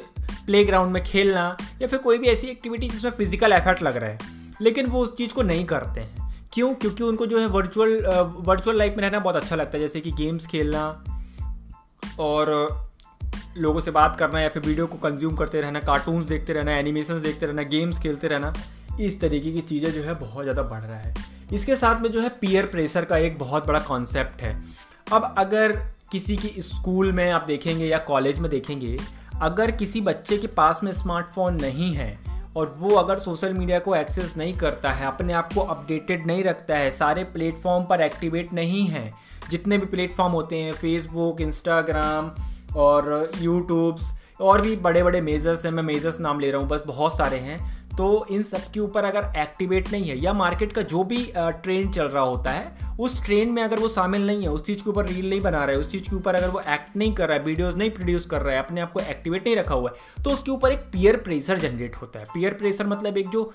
प्ले 0.46 0.64
ग्राउंड 0.66 0.92
में 0.94 1.04
खेलना 1.04 1.58
या 1.82 1.88
फिर 1.88 2.00
कोई 2.00 2.18
भी 2.18 2.28
ऐसी 2.28 2.48
एक्टिविटी 2.48 2.90
जिसमें 2.90 3.12
फ़िज़िकल 3.12 3.54
एफर्ट 3.54 3.82
लग 3.84 3.98
रहा 3.98 4.10
है। 4.10 4.20
लेकिन 4.62 4.86
वो 4.86 5.04
उस 5.04 5.16
चीज़ 5.18 5.34
को 5.34 5.42
नहीं 5.42 5.66
करते 5.66 6.02
हैं। 6.02 6.28
क्यों? 6.54 6.74
क्योंकि 6.74 7.04
उनको 7.04 7.26
जो 7.26 7.40
है 7.40 7.48
वर्चुअल 7.48 7.94
वर्चुअल 8.40 8.78
लाइफ 8.78 8.94
में 8.98 9.04
रहना 9.04 9.20
बहुत 9.20 9.36
अच्छा 9.36 9.56
लगता 9.56 9.78
है, 9.78 9.84
जैसे 9.84 10.02
कि 10.02 10.12
गेम्स 10.12 10.48
खेलना 10.48 10.86
और 12.20 12.89
लोगों 13.58 13.82
से 13.82 13.92
बात 13.92 14.16
करना 14.16 14.42
या 14.42 14.50
फिर 14.50 14.64
वीडियो 14.64 14.88
को 14.88 14.98
कंज्यूम 14.98 15.36
करते 15.36 15.62
रहना 15.62 15.80
कार्टून्स 15.80 16.26
देखते 16.26 16.54
रहना 16.54 16.78
एनिमेशन 16.78 17.22
देखते 17.22 17.46
रहना 17.46 17.64
गेम्स 17.64 18.00
खेलते 18.00 18.28
रहना, 18.28 18.54
इस 19.00 19.20
तरीके 19.22 19.52
की 19.52 19.62
चीज़ें 19.62 19.92
जो 19.92 20.02
है 20.02 20.14
बहुत 20.20 20.44
ज़्यादा 20.44 20.64
बढ़ 20.64 20.82
रहा 20.82 20.98
है। 20.98 21.14
इसके 21.54 21.76
साथ 21.76 22.02
में 22.02 22.10
जो 22.12 22.22
है 22.22 22.30
पीयर 22.42 22.66
प्रेशर 22.66 23.06
का 23.06 23.18
एक 23.18 23.38
बहुत 23.40 23.68
बड़ा 23.68 23.80
कॉन्सेप्ट 23.80 24.42
है। 24.42 24.60
अब 25.14 25.34
अगर 25.38 25.72
किसी 26.12 26.36
की 26.38 26.62
स्कूल 26.62 27.12
में 27.12 27.30
आप 27.32 27.46
देखेंगे 27.48 27.86
या 27.86 27.98
कॉलेज 27.98 28.40
में 28.40 28.50
देखेंगे, 28.52 28.98
अगर 29.42 29.72
किसी 29.72 30.02
बच्चे 30.02 30.38
के 30.38 30.48
पास 30.48 30.80
में 30.84 30.92
स्मार्टफ़ोन 30.92 31.62
नहीं 31.62 31.94
है 31.96 32.18
और 32.56 32.76
वो 32.80 32.96
अगर 32.96 33.20
सोशल 33.20 33.54
मीडिया 33.54 33.80
को 33.80 33.96
एक्सेस 33.96 34.34
नहीं 34.38 34.54
करता 34.58 34.92
है, 34.92 35.06
अपने 35.08 35.34
आप 35.34 35.54
को 35.54 35.62
अपडेटेड 35.62 36.26
नहीं 36.28 36.44
रखता 36.44 36.78
है, 36.78 36.92
सारे 36.92 37.24
प्लेटफॉर्म 37.24 37.86
पर 37.86 38.02
एक्टिवेट 38.02 38.54
नहीं 38.54 38.86
है, 38.88 39.12
जितने 39.50 39.78
भी 39.78 39.86
प्लेटफॉर्म 39.86 40.34
होते 40.34 40.58
हैं 40.58 40.74
फेसबुक 40.74 41.42
इंस्टाग्राम 41.42 42.32
और 42.76 43.32
यूट्यूब्स 43.40 44.14
और 44.42 44.62
भी 44.62 44.76
बड़े 44.76 45.04
बड़े 45.04 45.22
मेजर्स 45.22 45.66
हैं, 45.66 45.72
मैं 45.72 45.84
मेजर्स 45.84 46.20
नाम 46.20 46.40
ले 46.40 46.52
रहा 46.52 46.62
हूँ, 46.62 46.70
बस 46.70 46.84
बहुत 46.88 47.18
सारे 47.18 47.38
हैं। 47.38 47.79
तो 48.00 48.26
इन 48.32 48.44
सब 48.44 48.70
के 48.74 48.80
ऊपर 48.80 49.04
अगर 49.04 49.40
एक्टिवेट 49.40 49.92
नहीं 49.92 50.10
है, 50.10 50.18
या 50.18 50.34
मार्केट 50.34 50.72
का 50.72 50.82
जो 50.84 51.04
भी 51.04 51.18
ट्रेंड 51.38 51.92
चल 51.94 52.06
रहा 52.06 52.24
होता 52.24 52.52
है, 52.52 52.96
उस 53.00 53.24
ट्रेंड 53.26 53.52
में 53.54 53.62
अगर 53.64 53.80
वो 53.80 53.88
शामिल 53.90 54.26
नहीं 54.28 54.42
है, 54.42 54.50
उस 54.50 54.66
चीज़ 54.66 54.84
के 54.84 54.90
ऊपर 54.90 55.06
रील 55.06 55.30
नहीं 55.30 55.42
बना 55.42 55.58
रहा 55.58 55.70
है, 55.70 55.78
उस 55.78 55.92
चीज़ 55.92 56.04
के 56.04 56.16
ऊपर 56.16 56.36
अगर 56.36 56.50
वो 56.50 56.60
एक्ट 56.70 56.96
नहीं 56.98 57.14
कर 57.14 57.28
रहा 57.28 57.38
है 57.38 57.44
वीडियोज़ 57.44 57.76
नहीं 57.78 57.90
प्रोड्यूस 57.92 58.26
कर 58.26 58.42
रहा 58.42 58.54
है, 58.54 58.60
अपने 58.60 58.82
आप 58.82 58.92
को 58.92 59.00
एक्टिवेट 59.02 59.46
नहीं 59.46 59.56
रखा 59.56 59.76
हुआ 59.76 59.90
है 59.90 60.24
तो 60.24 60.32
उसके 60.32 60.52
ऊपर 60.52 60.72
एक 60.72 60.80
पियर 60.94 61.18
प्रेशर 61.20 61.58
जनरेट 61.58 61.96
होता 61.96 62.20
है। 62.20 62.26
पियर 62.34 62.54
प्रेशर 62.54 62.88
मतलब 62.88 63.18
एक 63.18 63.30
जो 63.30 63.52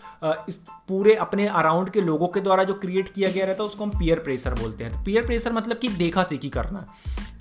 इस 0.48 0.56
पूरे 0.88 1.14
अपने 1.16 1.46
अराउंड 1.48 1.90
के 1.90 2.00
लोगों 2.02 2.28
के 2.28 2.40
द्वारा 2.40 2.64
जो 2.64 2.74
क्रिएट 2.76 3.08
किया 3.10 3.30
गया 3.30 3.46
रहता 3.46 3.62
है, 3.62 3.66
उसको 3.66 3.84
हम 3.84 3.90
पियर 3.98 4.18
प्रेशर 4.20 4.54
बोलते 4.54 4.84
हैं। 4.84 4.92
तो 4.92 5.02
पियर 5.04 5.26
प्रेशर 5.26 5.52
मतलब 5.52 5.78
कि 5.78 5.88
देखा 5.96 6.22
सीखी 6.24 6.48
करना, 6.50 6.86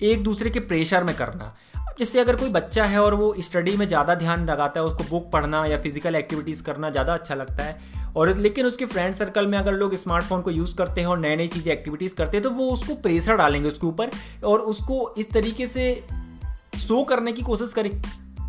एक 0.02 0.22
दूसरे 0.24 0.50
के 0.50 0.60
प्रेशर 0.62 1.04
में 1.04 1.14
करना। 1.16 1.54
जैसे 1.98 2.20
अगर 2.20 2.36
कोई 2.36 2.48
बच्चा 2.48 2.84
है 2.84 3.02
और 3.02 3.14
वो 3.14 3.34
स्टडी 3.40 3.76
में 3.76 3.86
ज़्यादा 3.88 4.14
ध्यान 4.14 4.46
लगाता 4.46 4.80
है, 4.80 4.86
उसको 4.86 5.04
बुक 5.04 5.30
पढ़ना 5.32 5.64
या 5.66 5.78
फ़िज़िकल 5.78 6.14
एक्टिविटीज़ 6.14 6.62
करना 6.62 6.90
ज़्यादा 6.90 7.14
अच्छा 7.14 7.34
लगता 7.34 7.62
है। 7.62 8.02
और 8.16 8.34
लेकिन 8.38 8.66
उसके 8.66 8.86
फ्रेंड 8.86 9.14
सर्कल 9.14 9.46
में 9.46 9.58
अगर 9.58 9.72
लोग 9.72 9.94
स्मार्टफ़ोन 9.96 10.42
को 10.42 10.50
यूज़ 10.50 10.74
करते 10.76 11.00
हैं 11.00 11.08
और 11.08 11.18
नए 11.18 11.36
नई 11.36 11.48
चीज़ें 11.48 11.72
एक्टिविटीज़ 11.72 12.14
करते 12.14 12.36
हैं 12.36 12.42
तो 12.42 12.50
वो 12.50 12.70
उसको 12.72 12.94
प्रेशर 12.96 13.36
डालेंगे 13.36 13.68
उसके 13.68 13.86
ऊपर 13.86 14.10
और 14.44 14.60
उसको 14.60 15.14
इस 15.18 15.30
तरीके 15.32 15.66
से 15.66 15.94
शो 16.78 17.02
करने 17.04 17.32
की 17.32 17.42
कोशिश 17.42 17.72
करें 17.72 17.90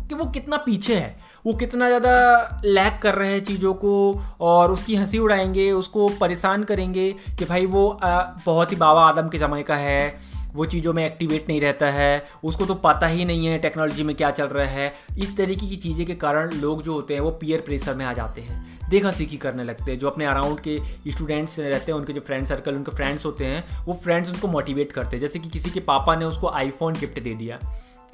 कि 0.08 0.14
वो 0.14 0.24
कितना 0.24 0.56
पीछे 0.56 0.94
है। 0.94 1.16
वो 1.46 1.52
कितना 1.54 1.86
ज़्यादा 1.88 2.60
लैक 2.64 3.00
कर 3.02 3.14
रहे 3.14 3.32
हैं 3.32 3.42
चीज़ों 3.44 3.72
को 3.74 3.92
और 4.40 4.72
उसकी 4.72 4.96
हँसी 4.96 5.18
उड़ाएँगे, 5.18 5.70
उसको 5.72 6.08
परेशान 6.20 6.64
करेंगे 6.64 7.12
कि 7.38 7.44
भाई 7.44 7.66
वो 7.66 7.98
बहुत 8.02 8.72
ही 8.72 8.76
बाबा 8.76 9.06
आदम 9.08 9.28
के 9.28 9.38
समय 9.38 9.62
का 9.62 9.76
है। 9.76 10.35
वो 10.56 10.64
चीज़ों 10.66 10.92
में 10.92 11.04
एक्टिवेट 11.04 11.48
नहीं 11.48 11.60
रहता 11.60 11.90
है, 11.90 12.24
उसको 12.44 12.66
तो 12.66 12.74
पता 12.76 13.06
ही 13.06 13.24
नहीं 13.24 13.46
है 13.46 13.58
टेक्नोलॉजी 13.58 14.02
में 14.02 14.14
क्या 14.16 14.30
चल 14.30 14.46
रहा 14.46 14.66
है। 14.66 14.92
इस 15.18 15.36
तरीके 15.36 15.66
की 15.66 15.76
चीज़ें 15.78 16.04
के 16.06 16.14
कारण 16.16 16.52
लोग 16.56 16.82
जो 16.82 16.92
होते 16.92 17.14
हैं, 17.14 17.20
वो 17.20 17.30
पीयर 17.32 17.60
प्रेशर 17.60 17.94
में 17.94 18.04
आ 18.06 18.12
जाते 18.12 18.40
हैं। 18.40 18.64
देखा 18.90 19.10
सीखी 19.10 19.36
करने 19.36 19.64
लगते 19.64 19.90
हैं, 19.92 19.98
जो 19.98 20.08
अपने 20.08 20.24
अराउंड 20.26 20.60
के 20.60 20.78
स्टूडेंट्स 21.08 21.58
रहते 21.60 21.92
हैं, 21.92 21.98
उनके 21.98 22.12
जो 22.12 22.20
फ्रेंड 22.20 22.46
सर्कल 22.46 22.74
उनके 22.74 22.92
फ्रेंड्स 22.92 23.26
होते 23.26 23.44
हैं, 23.44 23.64
वो 23.86 24.00
फ्रेंड्स 24.04 24.32
उनको 24.32 24.48
मोटिवेट 24.48 24.92
करते 24.92 25.16
हैं। 25.16 25.20
जैसे 25.20 25.38
कि 25.38 25.48
किसी 25.48 25.70
के 25.70 25.80
पापा 25.82 26.16
ने 26.16 26.24
उसको 26.24 26.48
आईफोन 26.50 26.94
गिफ्ट 26.94 27.20
दे 27.20 27.34
दिया, 27.34 27.58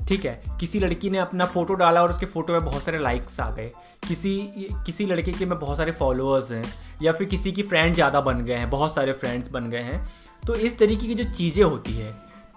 ठीक 0.09 0.25
है? 0.25 0.43
किसी 0.61 0.81
लड़की 0.81 1.11
ने 1.11 1.19
अपना 1.19 1.47
फ़ोटो 1.47 1.75
डाला 1.75 2.03
और 2.03 2.11
उसके 2.11 2.27
फ़ोटो 2.27 2.53
में 2.53 2.65
बहुत 2.65 2.83
सारे 2.83 2.99
लाइक्स 2.99 3.39
आ 3.41 3.51
गए। 3.51 3.71
किसी 4.09 4.35
किसी 4.87 5.07
लड़के 5.07 5.33
के 5.33 5.47
में 5.47 5.59
बहुत 5.59 5.77
सारे 5.77 5.93
फॉलोअर्स 5.93 6.51
हैं, 6.51 6.65
या 7.03 7.13
फिर 7.13 7.27
किसी 7.27 7.53
की 7.53 7.63
फ्रेंड 7.63 7.95
ज़्यादा 7.95 8.21
बन 8.21 8.45
गए 8.45 8.55
हैं, 8.55 8.71
बहुत 8.71 8.95
सारे 8.95 9.13
फ्रेंड्स 9.13 9.51
बन 9.51 9.71
गए 9.71 9.83
हैं। 9.83 10.05
तो 10.47 10.55
इस 10.57 10.79
तरीके 10.79 11.07
की 11.07 11.15
जो 11.15 11.25
चीज़ें 11.33 11.63
होती 11.65 11.93
है 11.93 12.11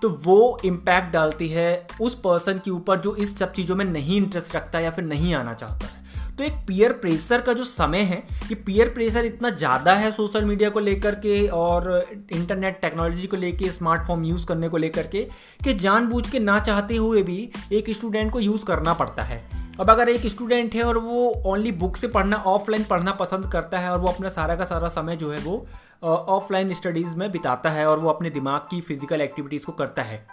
तो 0.05 0.09
वो 0.23 0.59
इम्पैक्ट 0.65 1.13
डालती 1.13 1.47
है 1.49 1.87
उस 2.01 2.15
पर्सन 2.15 2.59
के 2.65 2.71
ऊपर 2.71 2.99
जो 2.99 3.15
इस 3.15 3.37
सब 3.37 3.51
चीज़ों 3.51 3.75
में 3.75 3.85
नहीं 3.85 4.17
इंटरेस्ट 4.17 4.55
रखता 4.55 4.79
या 4.79 4.91
फिर 4.91 5.05
नहीं 5.05 5.33
आना 5.35 5.53
चाहता 5.53 5.85
है। 5.85 6.04
तो 6.37 6.43
एक 6.43 6.53
पीयर 6.67 6.91
प्रेशर 6.93 7.41
का 7.41 7.53
जो 7.53 7.63
समय 7.63 8.01
है, 8.01 8.17
ये 8.49 8.55
पीयर 8.55 8.89
प्रेशर 8.89 9.25
इतना 9.25 9.49
ज़्यादा 9.49 9.93
है 9.93 10.11
सोशल 10.11 10.45
मीडिया 10.45 10.69
को 10.69 10.79
लेकर 10.79 11.15
के 11.15 11.47
और 11.49 11.87
इंटरनेट 12.31 12.79
टेक्नोलॉजी 12.81 13.27
को 13.27 13.37
लेके 13.37 13.69
स्मार्टफ़ोन 13.71 14.25
यूज़ 14.25 14.45
करने 14.47 14.69
को 14.69 14.77
लेकर 14.77 15.07
के, 15.07 15.23
कि 15.63 15.73
जानबूझ 15.75 16.27
के 16.29 16.39
ना 16.39 16.59
चाहते 16.59 16.95
हुए 16.95 17.23
भी 17.23 17.49
एक 17.73 17.89
स्टूडेंट 17.89 18.31
को 18.31 18.39
यूज़ 18.39 18.65
करना 18.65 18.93
पड़ता 18.93 19.23
है। 19.23 19.43
अब 19.79 19.89
अगर 19.89 20.09
एक 20.09 20.25
स्टूडेंट 20.27 20.75
है 20.75 20.83
और 20.83 20.97
वो 20.97 21.27
ओनली 21.45 21.71
बुक 21.73 21.97
से 21.97 22.07
पढ़ना 22.07 22.37
ऑफलाइन 22.47 22.83
पढ़ना 22.83 23.11
पसंद 23.13 23.51
करता 23.51 23.79
है 23.79 23.89
और 23.91 23.99
वो 23.99 24.07
अपना 24.07 24.29
सारा 24.29 24.55
का 24.55 24.65
सारा 24.65 24.87
समय 24.89 25.15
जो 25.15 25.31
है 25.31 25.39
वो 25.39 25.65
ऑफलाइन 26.03 26.73
स्टडीज़ 26.73 27.15
में 27.15 27.29
बिताता 27.31 27.69
है 27.69 27.87
और 27.87 27.99
वो 27.99 28.09
अपने 28.09 28.29
दिमाग 28.29 28.67
की 28.71 28.81
फ़िज़िकल 28.81 29.21
एक्टिविटीज़ 29.21 29.65
को 29.65 29.71
करता 29.71 30.01
है। 30.01 30.25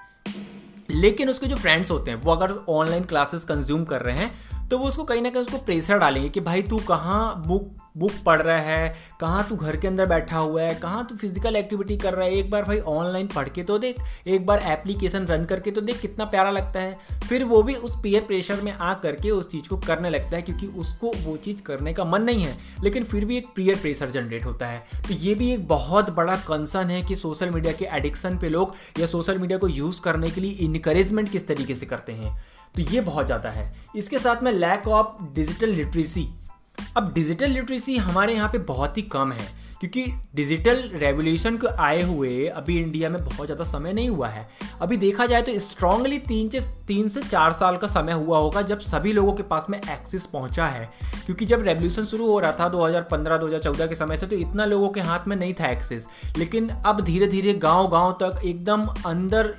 लेकिन 0.92 1.28
उसके 1.28 1.46
जो 1.46 1.56
फ्रेंड्स 1.56 1.90
होते 1.90 2.10
हैं, 2.10 2.22
वो 2.22 2.32
अगर 2.32 2.52
ऑनलाइन 2.68 3.04
क्लासेस 3.04 3.44
कंज्यूम 3.44 3.84
कर 3.84 4.02
रहे 4.02 4.16
हैं 4.16 4.68
तो 4.68 4.78
वो 4.78 4.88
उसको 4.88 5.04
कहीं 5.04 5.22
ना 5.22 5.30
कहीं 5.30 5.42
उसको 5.42 5.58
प्रेशर 5.58 5.98
डालेंगे 5.98 6.28
कि 6.28 6.40
भाई 6.40 6.62
तू 6.62 6.78
कहाँ 6.78 7.42
बुक 7.46 7.76
बुक 7.94 8.12
पढ़ 8.26 8.40
रहा 8.40 8.58
है, 8.58 8.92
कहाँ 9.20 9.46
तू 9.48 9.56
घर 9.56 9.76
के 9.76 9.88
अंदर 9.88 10.06
बैठा 10.06 10.38
हुआ 10.38 10.62
है, 10.62 10.74
कहाँ 10.74 11.04
तू 11.06 11.16
फ़िज़िकल 11.16 11.56
एक्टिविटी 11.56 11.96
कर 11.96 12.14
रहा 12.14 12.24
है, 12.24 12.34
एक 12.34 12.50
बार 12.50 12.62
भाई 12.62 12.78
ऑनलाइन 12.78 13.26
पढ़ 13.26 13.48
के 13.48 13.62
तो 13.62 13.78
देख, 13.78 13.96
एक 14.26 14.46
बार 14.46 14.62
एप्लीकेशन 14.68 15.26
रन 15.26 15.44
करके 15.44 15.70
तो 15.70 15.80
देख 15.80 16.00
कितना 16.00 16.24
प्यारा 16.26 16.50
लगता 16.50 16.80
है। 16.80 16.96
फिर 17.28 17.44
वो 17.44 17.62
भी 17.62 17.74
उस 17.76 17.96
पेयर 18.02 18.22
प्रेशर 18.22 18.60
में 18.60 18.72
आ 18.72 18.92
करके 18.94 19.30
उस 19.30 19.50
चीज़ 19.50 19.68
को 19.68 19.76
करने 19.78 20.10
लगता 20.10 20.36
है 20.36 20.42
क्योंकि 20.42 20.66
उसको 20.68 21.12
वो 21.18 21.36
चीज़ 21.38 21.62
करने 21.62 21.92
का 21.92 22.04
मन 22.04 22.22
नहीं 22.22 22.42
है, 22.42 22.56
लेकिन 22.84 23.04
फिर 23.04 23.24
भी 23.24 23.36
एक 23.38 23.46
पेयर 23.56 23.76
प्रेशर 23.76 24.10
जनरेट 24.10 24.44
होता 24.44 24.66
है। 24.66 24.82
तो 25.08 25.14
ये 25.14 25.34
भी 25.34 25.52
एक 25.52 25.66
बहुत 25.68 26.10
बड़ा 26.12 26.36
कंसर्न 26.48 26.90
है 26.90 27.02
कि 27.02 27.16
सोशल 27.16 27.50
मीडिया 27.50 27.72
के 27.72 27.84
एडिक्शन 27.92 28.38
पे 28.38 28.48
लोग 28.48 28.74
या 28.98 29.06
सोशल 29.08 29.38
मीडिया 29.38 29.58
को 29.58 29.68
यूज़ 29.68 30.00
करने 30.02 30.30
के 30.30 30.40
लिए 30.40 30.52
इनक्रेजमेंट 30.62 31.30
किस 31.30 31.46
तरीके 31.48 31.74
से 31.74 31.86
करते 31.86 32.12
हैं। 32.12 32.36
तो 32.76 32.82
ये 32.82 33.00
बहुत 33.02 33.26
ज़्यादा 33.26 33.50
है। 33.50 33.72
इसके 33.96 34.18
साथ 34.18 34.42
में 34.42 34.52
लैक 34.52 34.88
ऑफ़ 34.88 35.22
डिजिटल 35.34 35.70
लिटरेसी 35.70 36.28
अब 36.96 37.12
डिजिटल 37.14 37.50
लिटरेसी 37.50 37.96
हमारे 37.98 38.34
यहाँ 38.34 38.48
पे 38.48 38.58
बहुत 38.60 38.96
ही 38.96 39.02
कम 39.04 39.32
है, 39.32 39.46
क्योंकि 39.80 40.04
डिजिटल 40.34 40.82
रेवोल्यूशन 40.94 41.56
को 41.56 41.68
आए 41.78 42.02
हुए 42.02 42.46
अभी 42.46 42.76
इंडिया 42.78 43.10
में 43.10 43.24
बहुत 43.24 43.46
ज़्यादा 43.46 43.64
समय 43.64 43.92
नहीं 43.92 44.08
हुआ 44.08 44.28
है। 44.28 44.46
अभी 44.82 44.96
देखा 44.96 45.26
जाए 45.26 45.42
तो 45.42 45.58
स्ट्रांगली 45.58 46.18
तीन 46.20 46.48
से 46.50 46.60
तीन 46.88 47.08
से 47.08 47.22
चार 47.22 47.52
साल 47.52 47.76
का 47.76 47.86
समय 47.86 48.12
हुआ 48.14 48.38
होगा 48.38 48.62
जब 48.62 48.80
सभी 48.80 49.12
लोगों 49.12 49.32
के 49.32 49.42
पास 49.44 49.66
में 49.70 49.78
एक्सेस 49.78 50.26
पहुँचा 50.26 50.66
है, 50.66 50.90
क्योंकि 51.26 51.44
जब 51.44 51.62
रेवोल्यूशन 51.62 52.04
शुरू 52.04 52.30
हो 52.30 52.38
रहा 52.38 52.52
था 52.52 52.70
2015-2014 52.72 53.88
के 53.88 53.94
समय 53.94 54.16
से 54.16 54.26
तो 54.26 54.36
इतना 54.38 54.64
लोगों 54.66 54.88
के 54.88 55.00
हाथ 55.00 55.28
में 55.28 55.36
नहीं 55.36 55.54
था 55.54 55.70
एक्सेस 55.70 56.06
लेकिन 56.38 56.68
अब 56.68 57.04
धीरे 57.04 57.26
धीरे 57.26 57.54
गाँव 57.60 57.88
गाँव 57.90 58.12
तक 58.22 58.40
एकदम 58.44 58.86
अंदर 59.06 59.54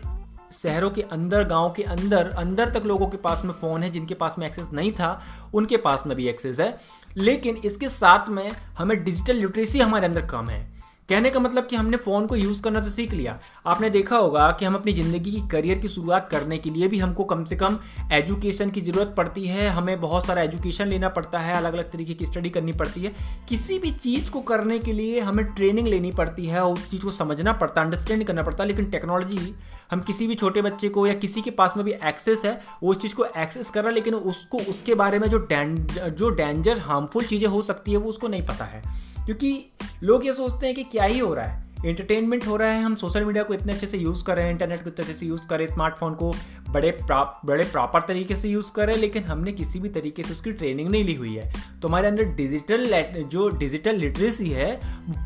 शहरों 0.54 0.90
के 0.90 1.02
अंदर, 1.02 1.44
गाँव 1.44 1.72
के 1.72 1.84
अंदर 1.84 2.28
अंदर 2.28 2.70
तक 2.70 2.84
लोगों 2.86 3.08
के 3.08 3.18
पास 3.18 3.42
में 3.46 3.54
फ़ोन 3.54 3.84
है, 3.84 3.90
जिनके 3.90 4.14
पास 4.14 4.36
में 4.40 4.48
एक्सेस 4.48 4.68
नहीं 4.74 4.92
था, 4.92 5.22
उनके 5.54 5.78
पास 5.78 6.04
में 6.08 6.18
भी 6.18 6.28
एक्सेस 6.28 6.60
है। 6.60 6.78
लेकिन 7.18 7.56
इसके 7.56 7.90
साथ 7.90 8.30
में 8.30 8.52
हमें 8.78 9.04
डिजिटल 9.04 9.36
लिटरेसी 9.36 9.80
हमारे 9.80 10.06
अंदर 10.06 10.26
कम 10.26 10.50
है। 10.50 10.73
कहने 11.10 11.30
का 11.30 11.40
मतलब 11.40 11.66
कि 11.68 11.76
हमने 11.76 11.98
फ़ोन 11.98 12.26
को 12.28 12.36
यूज़ 12.36 12.62
करना 12.64 12.80
तो 12.82 12.90
सीख 12.90 13.14
लिया। 13.14 13.38
आपने 13.68 13.90
देखा 13.90 14.18
होगा 14.18 14.50
कि 14.52 14.66
हम 14.66 14.76
अपनी 14.76 14.92
ज़िंदगी 14.94 15.32
की 15.32 15.42
करियर 15.48 15.80
की 15.80 15.88
शुरुआत 15.88 16.30
करने 16.30 16.58
के 16.58 16.70
लिए 16.70 16.88
भी 16.88 17.00
हमको 17.00 17.24
कम 17.24 17.44
से 17.46 17.56
कम 17.56 17.78
एजुकेशन 18.14 18.70
की 18.70 18.82
ज़रूरत 18.82 19.14
पड़ती 19.18 19.46
है। 19.48 19.68
हमें 19.70 20.00
बहुत 20.02 20.28
सारा 20.28 20.42
एजुकेशन 20.42 20.88
लेना 20.88 21.10
पड़ता 21.10 21.40
है 21.40 21.56
अलग 21.58 21.74
अलग 21.74 21.92
तरीके 21.92 22.14
की 22.14 22.26
स्टडी 22.26 22.50
करनी 22.50 22.74
पड़ती 22.74 23.04
है। 23.04 23.14
किसी 23.50 23.80
भी 23.80 23.92
चीज़ 23.92 24.30
को 24.32 24.42
करने 24.42 24.80
के 24.80 24.92
लिए 24.92 25.20
हमें 25.22 25.46
ट्रेनिंग 25.46 25.88
लेनी 25.88 26.12
पड़ती 26.14 26.46
है 26.46 26.64
उस 26.66 26.90
चीज़ 26.90 27.04
को 27.04 27.12
समझना 27.12 27.54
पड़ता 27.54 27.82
है 27.82 27.86
अंडरस्टैंड 27.86 28.24
करना 28.24 28.44
पड़ता 28.44 28.64
है। 28.64 28.68
लेकिन 28.70 28.90
टेक्नोलॉजी 28.92 29.54
हम 29.92 30.02
किसी 30.02 30.28
भी 30.28 30.36
छोटे 30.36 30.62
बच्चे 30.62 30.90
को 30.90 31.08
या 31.08 31.14
किसी 31.16 31.42
के 31.42 31.52
पास 31.52 31.74
में 31.78 31.86
भी 31.86 31.92
एक्सेस 31.92 32.46
है, 32.46 32.60
वो 32.84 32.92
उस 32.92 33.02
चीज़ 33.02 33.16
को 33.16 33.26
एक्सेस 33.38 33.70
कर 33.70 33.82
रहा 33.82 33.90
है, 33.90 33.96
लेकिन 33.96 34.14
उसको, 34.16 34.60
उसके 34.60 34.96
बारे 34.96 35.20
में 35.20 35.30
जो 35.30 35.38
डें 35.50 36.14
जो 36.16 36.30
डेंजर 36.32 36.80
हार्मफुल 36.82 37.26
चीज़ें 37.26 37.48
हो 37.48 37.62
सकती 37.62 37.92
है, 37.92 37.98
वो 37.98 38.10
उसको 38.10 38.28
नहीं 38.28 38.46
पता 38.46 38.66
है। 38.66 38.84
क्योंकि 39.26 39.70
लोग 40.04 40.26
ये 40.26 40.34
सोचते 40.34 40.66
हैं 40.66 40.76
कि 40.76 40.84
क्या 40.84 41.04
ही 41.04 41.20
हो 41.20 41.34
रहा 41.34 41.46
है। 41.46 41.62
इंटरटेनमेंट 41.86 42.46
हो 42.48 42.56
रहा 42.58 42.72
है 42.72 42.82
हम 42.84 42.94
सोशल 42.96 43.26
मीडिया 43.26 43.44
को 43.44 43.54
इतने 43.54 43.74
अच्छे 43.74 43.88
से 43.88 43.98
यूज़ 43.98 44.24
कर 44.26 44.36
रहे 44.36 44.46
हैं 44.46 44.52
इंटरनेट 44.52 44.84
को 44.84 44.90
इतने 44.90 45.06
अच्छे 45.06 45.16
से 45.16 45.26
यूज़ 45.26 45.48
करें 45.48 45.66
स्मार्टफ़ोन 45.68 46.14
को 46.14 46.32
बड़े 46.70 46.92
प्रा, 46.92 47.42
बड़े 47.46 47.64
प्रॉपर 47.64 48.02
तरीके 48.02 48.36
से 48.36 48.50
यूज़ 48.50 48.72
करें 48.72 48.96
लेकिन 48.98 49.24
हमने 49.24 49.52
किसी 49.52 49.80
भी 49.80 49.90
तरीके 49.90 50.24
से 50.24 50.32
उसकी 50.32 50.52
ट्रेनिंग 50.52 50.90
नहीं 50.90 51.04
ली 51.04 51.14
हुई 51.14 51.34
है। 51.36 51.52
तो 51.82 51.88
हमारे 51.88 52.08
अंदर 52.08 52.24
डिजिटल 52.36 53.04
जो 53.30 53.50
डिजिटल 53.50 53.96
लिटरेसी 53.96 54.50
है 54.50 54.80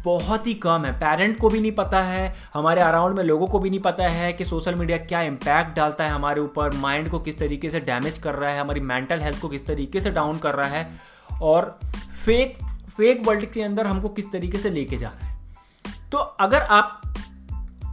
बहुत 0.06 0.48
ही 0.48 0.54
कम 0.54 0.86
है। 0.86 0.94
पेरेंट 0.94 1.38
को 1.39 1.50
भी 1.50 1.62
नहीं 1.62 1.72
पता 1.72 2.01
है 2.01 2.34
हमारे 2.54 2.82
अराउंड 2.82 3.18
में 3.18 3.24
लोगों 3.24 3.48
को 3.48 3.60
भी 3.60 3.70
नहीं 3.70 3.80
पता 3.80 4.08
है 4.08 4.32
कि 4.34 4.46
सोशल 4.46 4.75
मीडिया 4.75 4.98
क्या 4.98 5.22
इम्पैक्ट 5.24 5.75
डालता 5.75 6.04
है 6.04 6.12
हमारे 6.12 6.42
ऊपर 6.42 6.74
माइंड 6.77 7.10
को 7.10 7.20
किस 7.20 7.39
तरीके 7.39 7.70
से 7.70 7.80
डैमेज 7.82 8.18
कर 8.18 8.36
रहा 8.36 8.50
है 8.50 8.60
हमारी 8.60 8.82
मेंटल 8.82 9.20
हेल्थ 9.20 9.42
को 9.42 9.48
किस 9.48 9.68
तरीके 9.68 10.01
से 10.01 10.12
डाउन 10.12 10.38
कर 10.38 10.56
रहा 10.56 10.68
है। 10.68 10.89
और 11.42 11.77
फेक 12.25 12.58
फेक 12.98 13.27
वर्ल्ड 13.27 13.46
के 13.46 13.62
अंदर 13.62 13.88
हमको 13.88 14.10
किस 14.10 14.32
तरीके 14.32 14.58
से 14.58 14.70
लेके 14.70 14.98
जा 14.98 15.10
रहा 15.10 15.27
है। 15.27 15.36
तो 16.12 16.18
अगर 16.18 16.62
आप, 16.62 17.01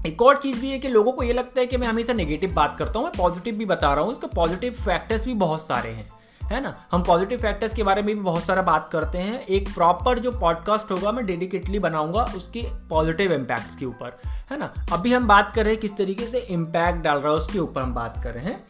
एक 0.06 0.22
और 0.22 0.36
चीज़ 0.36 0.58
भी 0.58 0.70
है 0.70 0.78
कि 0.78 0.88
लोगों 0.88 1.12
को 1.12 1.22
ये 1.22 1.32
लगता 1.32 1.60
है 1.60 1.66
कि 1.66 1.76
मैं 1.76 1.86
हमेशा 1.86 2.12
नेगेटिव 2.12 2.52
बात 2.52 2.76
करता 2.78 2.98
हूँ, 2.98 3.06
मैं 3.06 3.16
पॉजिटिव 3.16 3.54
भी 3.54 3.66
बता 3.66 3.92
रहा 3.94 4.04
हूँ, 4.04 4.12
इसके 4.12 4.26
पॉजिटिव 4.26 4.72
फैक्टर्स 4.74 5.24
भी 5.26 5.34
बहुत 5.34 5.62
सारे 5.62 5.90
हैं, 5.90 6.08
है 6.42 6.60
ना? 6.62 6.74
हम 6.92 7.02
पॉजिटिव 7.02 7.40
फैक्टर्स 7.40 7.74
के 7.74 7.82
बारे 7.82 8.02
में 8.02 8.14
भी 8.14 8.20
बहुत 8.22 8.44
सारा 8.44 8.62
बात 8.62 8.88
करते 8.92 9.18
हैं। 9.18 9.40
एक 9.40 9.72
प्रॉपर 9.74 10.18
जो 10.18 10.32
पॉडकास्ट 10.32 10.90
होगा, 10.90 11.12
मैं 11.12 11.24
डेडिकेटली 11.26 11.78
बनाऊँगा 11.78 12.24
उसके 12.36 12.64
पॉजिटिव 12.88 13.32
इम्पैक्ट्स 13.32 13.76
के 13.76 13.86
ऊपर, 13.86 14.18
है 14.50 14.58
ना? 14.58 14.72
अभी 14.92 15.12
हम 15.12 15.26
बात 15.28 15.52
कर 15.54 15.64
रहे 15.64 15.72
हैं 15.72 15.80
किस 15.80 15.96
तरीके 15.96 16.26
से 16.26 16.38
इम्पैक्ट 16.50 16.98
डाल 16.98 17.18
रहा 17.18 17.32
है 17.32 17.36
उसके 17.36 17.58
ऊपर 17.58 17.82
हम 17.82 17.94
बात 17.94 18.20
कर 18.24 18.34
रहे 18.34 18.44
हैं। 18.44 18.64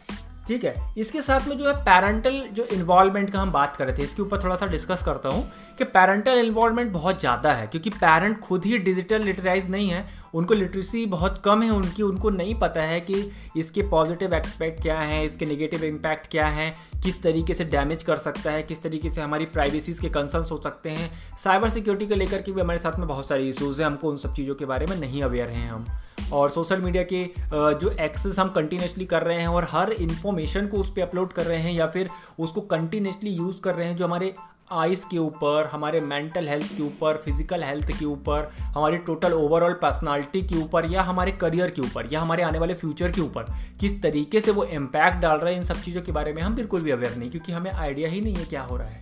ठीक 0.48 0.64
है? 0.64 0.74
इसके 0.98 1.20
साथ 1.22 1.46
में 1.48 1.56
जो 1.58 1.66
है 1.66 1.74
पेरेंटल 1.84 2.40
जो 2.52 2.64
इन्वॉल्वमेंट 2.72 3.30
का 3.30 3.40
हम 3.40 3.52
बात 3.52 3.76
कर 3.76 3.86
रहे 3.86 3.96
थे, 3.98 4.02
इसके 4.02 4.22
ऊपर 4.22 4.42
थोड़ा 4.42 4.56
सा 4.56 4.66
डिस्कस 4.66 5.02
करता 5.02 5.28
हूँ 5.28 5.44
कि 5.78 5.84
पेरेंटल 5.86 6.38
इन्वॉल्वमेंट 6.38 6.92
बहुत 6.92 7.20
ज़्यादा 7.20 7.52
है, 7.52 7.66
क्योंकि 7.66 7.90
पेरेंट 7.90 8.38
खुद 8.40 8.64
ही 8.64 8.78
डिजिटल 8.78 9.22
लिटराइज 9.22 9.70
नहीं 9.70 9.88
है, 9.88 10.04
उनको 10.34 10.54
लिटरेसी 10.54 11.04
बहुत 11.06 11.40
कम 11.44 11.62
है, 11.62 11.70
उनकी, 11.70 12.02
उनको 12.02 12.30
नहीं 12.30 12.54
पता 12.54 12.82
है 12.82 13.00
कि 13.00 13.30
इसके 13.56 13.82
पॉजिटिव 13.88 14.34
एक्सपेक्ट 14.34 14.82
क्या 14.82 14.98
है, 15.00 15.24
इसके 15.26 15.46
नेगेटिव 15.46 15.84
इम्पैक्ट 15.84 16.30
क्या 16.30 16.46
है, 16.48 16.70
किस 17.04 17.22
तरीके 17.22 17.54
से 17.54 17.64
डैमेज 17.66 18.02
कर 18.02 18.16
सकता 18.16 18.50
है, 18.50 18.62
किस 18.62 18.82
तरीके 18.82 19.08
से 19.08 19.20
हमारी 19.20 19.46
प्राइवेसीज 19.48 19.98
के 19.98 20.08
कंसर्न्स 20.10 20.52
हो 20.52 20.60
सकते 20.64 20.90
हैं। 20.90 21.10
साइबर 21.36 21.68
सिक्योरिटी 21.68 22.06
को 22.06 22.14
लेकर 22.14 22.42
के 22.42 22.52
भी 22.52 22.60
हमारे 22.60 22.78
साथ 22.78 22.98
में 22.98 23.06
बहुत 23.08 23.28
सारे 23.28 23.48
इशूज़ 23.48 23.82
हैं, 23.82 23.86
हमको 23.86 24.10
उन 24.10 24.16
सब 24.16 24.34
चीज़ों 24.34 24.54
के 24.54 24.64
बारे 24.64 24.86
में 24.86 24.96
नहीं 24.96 25.22
अवेयर 25.22 25.50
हैं 25.50 25.70
हम। 25.70 25.86
और 26.33 26.50
सोशल 26.50 26.80
मीडिया 26.80 27.02
के 27.02 27.25
जो 27.54 27.90
एक्सेस 28.00 28.38
हम 28.38 28.49
कंटिन्यूसली 28.49 29.04
कर 29.04 29.23
रहे 29.23 29.40
हैं 29.40 29.49
और 29.49 29.66
हर 29.71 29.92
इन्फॉर्मेशन 29.92 30.66
को 30.66 30.76
उस 30.76 30.90
पर 30.90 31.02
अपलोड 31.02 31.33
कर 31.33 31.47
रहे 31.47 31.61
हैं 31.61 31.73
या 31.73 31.87
फिर 31.87 32.11
उसको 32.38 32.61
कंटिन्यूसली 32.61 33.30
यूज़ 33.30 33.61
कर 33.61 33.75
रहे 33.75 33.88
हैं 33.88 33.97
जो 33.97 34.04
हमारे 34.04 34.35
आइज़ 34.73 35.04
के 35.11 35.18
ऊपर, 35.18 35.66
हमारे 35.73 36.00
मेंटल 36.00 36.49
हेल्थ 36.49 36.76
के 36.76 36.83
ऊपर 36.83 37.16
फ़िज़िकल 37.16 37.62
हेल्थ 37.62 37.90
के 37.99 38.04
ऊपर, 38.04 38.49
हमारी 38.61 38.97
टोटल 38.99 39.33
ओवरऑल 39.33 39.73
पर्सनालिटी 39.73 40.42
के 40.42 40.56
ऊपर 40.56 40.90
या 40.92 41.02
हमारे 41.02 41.33
करियर 41.33 41.71
के 41.71 41.83
ऊपर 41.83 42.12
या 42.12 42.21
हमारे 42.21 42.42
आने 42.42 42.59
वाले 42.59 42.75
फ्यूचर 42.75 43.12
के 43.12 43.21
ऊपर 43.21 43.52
किस 43.80 44.02
तरीके 44.02 44.40
से 44.40 44.50
वो 44.50 44.64
इम्पैक्ट 44.64 45.18
डाल 45.18 45.38
रहा 45.38 45.50
है 45.50 45.56
इन 45.56 45.62
सब 45.62 45.83
चीज़ों 45.83 46.02
के 46.02 46.12
बारे 46.12 46.33
में 46.33 46.42
हम 46.42 46.54
बिल्कुल 46.54 46.83
भी 46.83 46.90
अवेयर 46.90 47.16
नहीं, 47.16 47.30
क्योंकि 47.30 47.52
हमें 47.52 47.71
आइडिया 47.71 48.09
ही 48.09 48.21
नहीं 48.21 48.35
है 48.35 48.44
क्या 48.44 48.62
हो 48.62 48.76
रहा 48.76 48.88
है। 48.88 49.00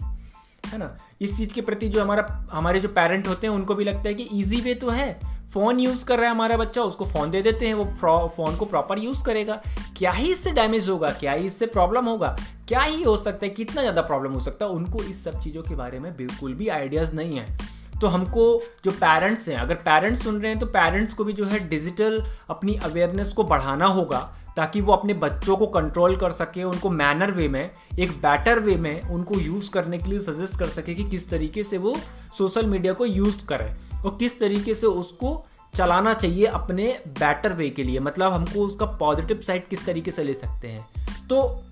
है 0.67 0.79
ना? 0.79 0.97
इस 1.21 1.37
चीज़ 1.37 1.55
के 1.55 1.61
प्रति 1.61 1.89
जो 1.89 2.03
हमारा, 2.03 2.49
हमारे 2.53 2.81
जो 2.81 2.89
पेरेंट 2.89 3.29
होते 3.29 3.47
हैं, 3.47 3.55
उनको 3.55 3.75
भी 3.75 3.85
लगता 3.85 4.09
है 4.09 4.15
कि 4.15 4.29
ईजी 4.33 4.61
वे 4.61 4.75
तो 4.75 4.91
है 4.91 5.21
फ़ोन 5.55 5.81
यूज़ 5.81 6.05
कर 6.05 6.17
रहा 6.17 6.27
है 6.27 6.31
हमारा 6.31 6.57
बच्चा, 6.57 6.83
उसको 6.83 7.05
फ़ोन 7.05 7.31
दे 7.31 7.43
देते 7.43 7.67
हैं, 7.67 7.75
वो 7.75 8.29
फ़ोन 8.29 8.57
को 8.57 8.65
प्रॉपर 8.65 8.99
यूज़ 8.99 9.25
करेगा। 9.25 9.61
क्या 9.99 10.11
ही 10.11 10.31
इससे 10.33 10.51
डैमेज 10.51 10.89
होगा? 10.89 11.11
क्या 11.11 11.33
ही 11.33 11.47
इससे 11.47 11.67
प्रॉब्लम 11.67 12.05
होगा? 12.05 12.37
क्या 12.69 12.81
ही 12.81 13.03
हो 13.03 13.17
सकता 13.17 13.47
है? 13.47 13.51
कितना 13.51 13.81
ज़्यादा 13.81 14.03
प्रॉब्लम 14.03 14.33
हो 14.33 14.39
सकता 14.39 14.67
है? 14.67 14.73
उनको 14.73 15.03
इस 15.03 15.25
सब 15.25 15.39
चीज़ों 15.41 15.63
के 15.63 15.75
बारे 15.75 15.99
में 15.99 16.17
बिल्कुल 16.17 16.55
भी 16.55 16.69
आइडियाज़ 16.69 17.15
नहीं 17.15 17.37
है। 17.37 17.71
तो 18.01 18.07
हमको 18.07 18.45
जो 18.85 18.91
पेरेंट्स 18.93 19.49
हैं, 19.49 19.57
अगर 19.57 19.75
पेरेंट्स 19.75 20.23
सुन 20.25 20.41
रहे 20.41 20.51
हैं 20.51 20.59
तो 20.59 20.67
पेरेंट्स 20.69 21.15
को 21.15 21.25
भी 21.25 21.33
जो 21.33 21.45
है 21.45 21.59
डिजिटल 21.69 22.23
अपनी 22.51 22.75
अवेयरनेस 22.75 23.33
को 23.33 23.45
बढ़ाना 23.45 23.87
होगा, 23.87 24.19
ताकि 24.57 24.81
वो 24.81 24.93
अपने 24.93 25.15
बच्चों 25.15 25.57
को 25.57 25.67
कंट्रोल 25.67 26.17
कर 26.17 26.33
सके, 26.33 26.65
उनको 26.65 26.91
मैनर 26.91 27.31
वे 27.31 27.49
में, 27.49 27.71
एक 27.99 28.11
बेटर 28.19 28.61
वे 28.61 28.77
में 28.77 29.03
उनको 29.03 29.35
यूज़ 29.35 29.71
करने 29.71 29.99
के 29.99 30.11
लिए 30.11 30.21
सजेस्ट 30.21 30.59
कर 30.59 30.69
सके 30.69 30.95
कि 30.95 31.05
किस 31.05 31.31
तरीके 31.31 31.63
से 31.63 31.79
वो 31.79 31.97
सोशल 32.39 32.67
मीडिया 32.67 32.93
को 32.93 33.07
यूज़ 33.07 33.45
करें। 33.47 33.75
और 34.05 34.17
किस 34.21 34.41
तरीके 34.41 34.75
से 34.75 34.87
उसको 34.87 35.47
चलाना 35.75 36.15
चाहिए 36.15 36.47
अपने 36.47 37.01
बेटर 37.09 37.53
वे 37.53 37.71
के 37.71 37.83
लिए? 37.83 38.01
मतलब 38.01 38.33
हमको 38.33 38.61
उसका 38.61 38.87
पॉजिटिव 38.87 39.41
साइड 39.41 39.67
किस 39.67 39.87
तरीके 39.87 40.11
से 40.11 40.23
ले 40.23 40.35
सकते 40.35 40.69
हैं? 40.69 40.87
तो 41.29 41.63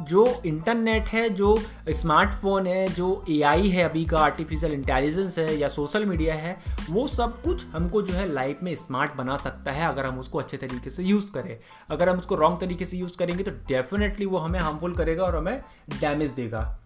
जो 0.00 0.42
इंटरनेट 0.46 1.08
है, 1.08 1.28
जो 1.30 1.62
स्मार्टफ़ोन 1.88 2.66
है, 2.66 2.88
जो 2.88 3.24
एआई 3.30 3.68
है 3.68 3.84
अभी 3.84 4.04
का 4.04 4.18
आर्टिफिशियल 4.18 4.72
इंटेलिजेंस 4.72 5.38
है 5.38 5.58
या 5.58 5.68
सोशल 5.68 6.06
मीडिया 6.06 6.34
है, 6.34 6.56
वो 6.90 7.06
सब 7.06 7.42
कुछ 7.42 7.66
हमको 7.66 8.02
जो 8.02 8.14
है 8.14 8.32
लाइफ 8.32 8.58
में 8.62 8.74
स्मार्ट 8.74 9.14
बना 9.14 9.36
सकता 9.36 9.72
है 9.72 9.88
अगर 9.88 10.06
हम 10.06 10.18
उसको 10.18 10.38
अच्छे 10.38 10.56
तरीके 10.56 10.90
से 10.90 11.02
यूज़ 11.02 11.30
करें। 11.32 11.58
अगर 11.90 12.08
हम 12.08 12.18
उसको 12.18 12.34
रॉन्ग 12.34 12.60
तरीके 12.60 12.84
से 12.84 12.96
यूज़ 12.96 13.18
करेंगे 13.18 13.44
तो 13.44 13.50
डेफिनेटली 13.50 14.26
वो 14.26 14.38
हमें 14.38 14.60
हार्मफुल 14.60 14.92
करेगा 14.92 15.24
और 15.24 15.36
हमें 15.36 15.62
डैमेज 16.00 16.30
देगा। 16.30 16.80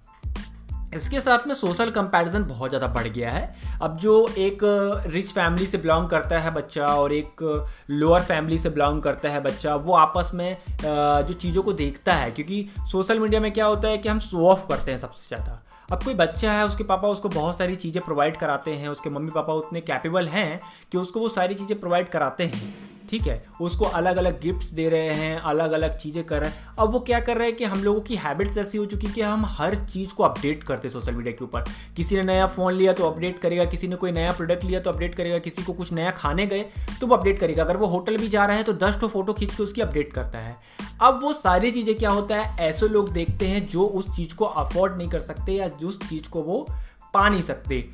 इसके 0.97 1.21
साथ 1.21 1.47
में 1.47 1.55
सोशल 1.55 1.91
कंपैरिजन 1.91 2.45
बहुत 2.45 2.71
ज़्यादा 2.71 2.87
बढ़ 2.95 3.07
गया 3.09 3.31
है। 3.31 3.51
अब 3.83 3.97
जो 3.99 4.15
एक 4.39 4.59
रिच 5.07 5.33
फैमिली 5.33 5.67
से 5.67 5.79
बिलोंग 5.79 6.09
करता 6.09 6.39
है 6.39 6.55
बच्चा 6.55 6.87
और 6.89 7.13
एक 7.13 7.43
लोअर 7.91 8.23
फैमिली 8.23 8.59
से 8.59 8.71
बिलोंग 8.71 9.03
करता 9.03 9.31
है 9.31 9.43
बच्चा, 9.43 9.75
वो 9.77 9.95
आपस 9.95 10.31
में 10.35 10.57
जो 10.83 11.33
चीज़ों 11.35 11.63
को 11.63 11.73
देखता 11.75 12.15
है। 12.15 12.31
क्योंकि 12.31 12.67
सोशल 12.93 13.19
मीडिया 13.19 13.41
में 13.41 13.53
क्या 13.53 13.67
होता 13.67 13.89
है 13.89 13.99
कि 13.99 14.09
हम 14.09 14.19
शो 14.21 14.49
ऑफ़ 14.49 14.67
करते 14.69 14.93
हैं 14.93 14.99
सबसे 14.99 15.29
ज़्यादा। 15.29 15.61
अब 15.93 16.03
कोई 16.05 16.15
बच्चा 16.15 16.53
है, 16.53 16.65
उसके 16.65 16.85
पापा 16.85 17.09
उसको 17.09 17.29
बहुत 17.29 17.57
सारी 17.57 17.77
चीज़ें 17.77 18.03
प्रोवाइड 18.05 18.37
कराते 18.37 18.75
हैं, 18.75 18.89
उसके 18.89 19.11
मम्मी 19.11 19.31
पापा 19.31 19.53
उतने 19.55 19.81
कैपेबल 19.83 20.29
हैं 20.29 20.61
कि 20.93 20.99
उसको 20.99 21.21
वो 21.21 21.29
सारी 21.31 21.55
चीज़ें 21.55 21.79
प्रोवाइड 21.81 22.09
कराते 22.09 22.45
हैं। 22.45 22.94
ठीक 23.09 23.27
है, 23.27 23.43
उसको 23.61 23.85
अलग 23.87 24.17
अलग 24.17 24.41
गिफ्ट्स 24.41 24.71
दे 24.71 24.89
रहे 24.89 25.15
हैं 25.15 25.37
अलग 25.39 25.73
अलग 25.73 25.97
चीज़ें 25.97 26.23
कर 26.25 26.41
रहे 26.41 26.51
हैं। 26.51 26.77
अब 26.79 26.93
वो 26.93 27.01
क्या 27.01 27.21
कर 27.21 27.37
रहे 27.37 27.49
हैं 27.49 27.57
कि 27.57 27.65
हम 27.65 27.83
लोगों 27.85 28.01
की 28.01 28.17
हैबिट्स 28.17 28.59
ऐसी 28.59 28.79
हो 28.79 28.85
चुकी 28.87 29.07
कि 29.09 29.21
हम 29.23 29.45
हर 29.49 29.75
चीज़ 29.77 30.15
को 30.15 30.23
अपडेट 30.23 30.65
करते 30.65 30.89
हैं 30.89 30.93
सोशल 30.93 31.15
मीडिया 31.15 31.33
के 31.33 31.45
ऊपर। 31.45 31.65
किसी 31.97 32.17
ने 32.17 32.23
नया 32.23 32.47
फ़ोन 32.47 32.75
लिया 32.75 32.93
तो 32.93 33.05
अपडेट 33.05 33.39
करेगा, 33.39 33.65
किसी 33.67 33.89
ने 33.89 33.97
कोई 33.97 34.13
नया 34.13 34.33
प्रोडक्ट 34.33 34.65
लिया 34.65 34.81
तो 34.81 34.91
अपडेट 34.91 35.15
करेगा, 35.15 35.39
किसी 35.41 35.63
को 35.63 35.73
कुछ 35.73 35.93
नया 35.93 36.11
खाने 36.13 36.47
गए 36.47 36.65
तो 37.01 37.07
वो 37.07 37.17
अपडेट 37.17 37.39
करेगा। 37.39 37.63
अगर 37.65 37.77
वो 37.77 37.87
होटल 37.87 38.17
भी 38.17 38.29
जा 38.29 38.45
रहा 38.45 38.57
है 38.57 38.63
तो 38.63 38.73
दस 38.79 39.01
ठो 39.01 39.09
फ़ोटो 39.09 39.33
खींच 39.33 39.55
के 39.55 39.63
उसकी 39.63 39.81
अपडेट 39.81 40.13
करता 40.13 40.39
है। 40.39 40.57
अब 41.03 41.21
वो 41.23 41.33
सारी 41.33 41.71
चीज़ें 41.71 41.95
क्या 41.95 42.11
होता 42.11 42.37
है, 42.37 42.57
ऐसे 42.61 42.89
लोग 42.89 43.13
देखते 43.13 43.47
हैं 43.47 43.67
जो 43.69 43.85
उस 43.85 44.09
चीज़ 44.17 44.35
को 44.35 44.45
अफोर्ड 44.45 44.97
नहीं 44.99 45.09
कर 45.09 45.21
सकते 45.21 45.53
या 45.53 45.71
उस 45.85 46.01
चीज़ 46.01 46.29
को 46.29 46.43
वो 46.43 46.67
पा 47.15 47.29
नहीं 47.29 47.43
सकते। 47.43 47.85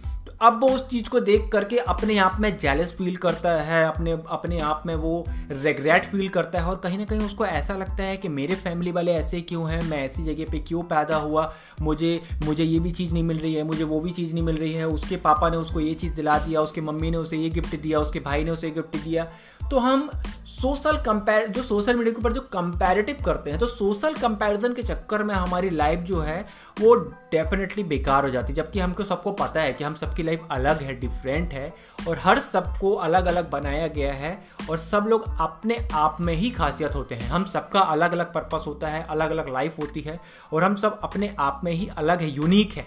अब 0.40 0.61
वो 0.61 0.68
उस 0.68 0.88
चीज़ 0.88 1.09
को 1.11 1.20
देख 1.20 1.48
करके 1.53 1.79
अपने 1.88 2.16
आप 2.18 2.37
में 2.40 2.57
जेलस 2.59 2.94
फील 2.98 3.16
करता 3.16 3.50
है, 3.62 3.85
अपने 3.87 4.12
अपने 4.31 4.61
आप 4.61 4.83
में 4.87 4.94
वो 4.94 5.24
रिग्रेट 5.53 6.05
फील 6.05 6.29
करता 6.29 6.61
है 6.61 6.66
और 6.66 6.76
कहीं 6.76 6.98
ना 6.98 7.05
कहीं 7.05 7.20
उसको 7.20 7.46
ऐसा 7.46 7.74
लगता 7.74 8.05
है 8.05 8.16
कि 8.16 8.29
मेरे 8.31 8.55
फैमिली 8.55 8.92
वाले 8.92 9.12
ऐसे 9.12 9.40
क्यों 9.42 9.70
हैं, 9.70 9.83
मैं 9.83 9.98
ऐसी 10.05 10.24
जगह 10.24 10.50
पे 10.53 10.59
क्यों 10.59 10.83
पैदा 10.85 11.16
हुआ, 11.16 11.53
मुझे 11.81 12.20
मुझे 12.44 12.64
ये 12.64 12.79
भी 12.79 12.90
चीज़ 12.90 13.12
नहीं 13.12 13.22
मिल 13.22 13.38
रही 13.38 13.55
है, 13.55 13.62
मुझे 13.64 13.85
वो 13.85 14.00
भी 14.00 14.11
चीज़ 14.11 14.35
नहीं 14.35 14.44
मिल 14.44 14.57
रही 14.57 14.72
है, 14.72 14.88
उसके 14.88 15.16
पापा 15.18 15.50
ने 15.50 15.57
उसको 15.57 15.81
ये 15.81 15.94
चीज़ 15.94 16.14
दिला 16.14 16.38
दिया, 16.38 16.61
उसके 16.61 16.81
मम्मी 16.81 17.11
ने 17.11 17.16
उसे 17.16 17.37
ये 17.37 17.50
गिफ्ट 17.50 17.76
दिया, 17.76 18.00
उसके 18.00 18.20
भाई 18.20 18.44
ने 18.44 18.50
उसे 18.50 18.70
गिफ्ट 18.70 18.96
दिया। 18.96 19.24
तो 19.70 19.79
हम 19.79 20.09
सोशल 20.50 20.96
कंपेयर 21.03 21.48
जो 21.48 21.62
सोशल 21.62 21.96
मीडिया 21.96 22.12
के 22.12 22.20
ऊपर 22.20 22.33
जो 22.33 22.40
कंपैरेटिव 22.53 23.22
करते 23.24 23.50
हैं 23.50 23.59
तो 23.61 23.66
सोशल 23.66 24.14
कंपैरिजन 24.16 24.74
के 24.74 24.83
चक्कर 24.83 25.22
में 25.22 25.35
हमारी 25.35 25.70
लाइफ 25.70 26.00
जो 26.00 26.20
है, 26.20 26.44
वो 26.81 26.94
डेफिनेटली 27.32 27.84
बेकार 27.84 28.24
हो 28.24 28.30
जाती 28.30 28.52
है। 28.52 28.56
जबकि 28.56 28.80
हमको 28.80 29.02
सबको 29.02 29.32
पता 29.32 29.60
है 29.60 29.72
कि 29.72 29.84
हम 29.84 29.94
सबकी 29.94 30.22
लाइफ 30.22 30.46
अलग 30.50 30.82
है 30.82 31.00
डिफरेंट 31.00 31.52
है 31.52 31.72
और 32.08 32.18
हर 32.18 32.38
सबको 32.38 32.92
अलग 32.92 33.26
अलग 33.26 33.50
बनाया 33.50 33.86
गया 33.86 34.12
है 34.12 34.38
और 34.70 34.78
सब 34.78 35.06
लोग 35.08 35.24
अपने 35.40 35.88
आप 35.92 36.16
में 36.20 36.34
ही 36.34 36.50
खासियत 36.50 36.94
होते 36.94 37.14
हैं। 37.14 37.28
हम 37.28 37.44
सबका 37.44 37.80
अलग 37.80 38.12
अलग 38.12 38.32
पर्पस 38.32 38.64
होता 38.66 38.88
है 38.88 39.06
अलग 39.10 39.30
अलग 39.30 39.52
लाइफ 39.52 39.78
होती 39.78 40.00
है 40.00 40.20
और 40.52 40.64
हम 40.64 40.74
सब 40.74 40.98
अपने 41.02 41.34
आप 41.38 41.60
में 41.64 41.72
ही 41.72 41.88
अलग 41.96 42.22
है 42.22 42.30
यूनिक 42.30 42.72
है। 42.72 42.86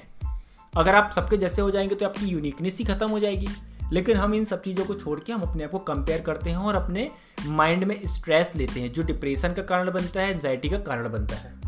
अगर 0.77 0.95
आप 0.95 1.11
सबके 1.11 1.37
जैसे 1.37 1.61
हो 1.61 1.71
जाएँगे 1.71 1.95
तो 1.95 2.05
आपकी 2.05 2.25
यूनिकनेस 2.25 2.77
ही 2.77 2.85
खत्म 2.85 3.09
हो 3.09 3.19
जाएगी। 3.19 3.49
लेकिन 3.93 4.17
हम 4.17 4.33
इन 4.33 4.45
सब 4.45 4.61
चीज़ों 4.61 4.85
को 4.85 4.93
छोड़ 4.93 5.19
के 5.19 5.33
हम 5.33 5.41
अपने 5.41 5.63
आप 5.63 5.71
को 5.71 5.79
कंपेयर 5.79 6.21
करते 6.21 6.49
हैं 6.49 6.57
और 6.57 6.75
अपने 6.75 7.11
माइंड 7.45 7.83
में 7.83 7.99
स्ट्रेस 8.05 8.51
लेते 8.55 8.79
हैं, 8.79 8.93
जो 8.93 9.03
डिप्रेशन 9.03 9.53
का 9.53 9.61
कारण 9.61 9.91
बनता 9.91 10.21
है 10.21 10.31
एंजाइटी 10.31 10.69
का 10.69 10.77
कारण 10.77 11.09
बनता 11.09 11.35
है। 11.35 11.62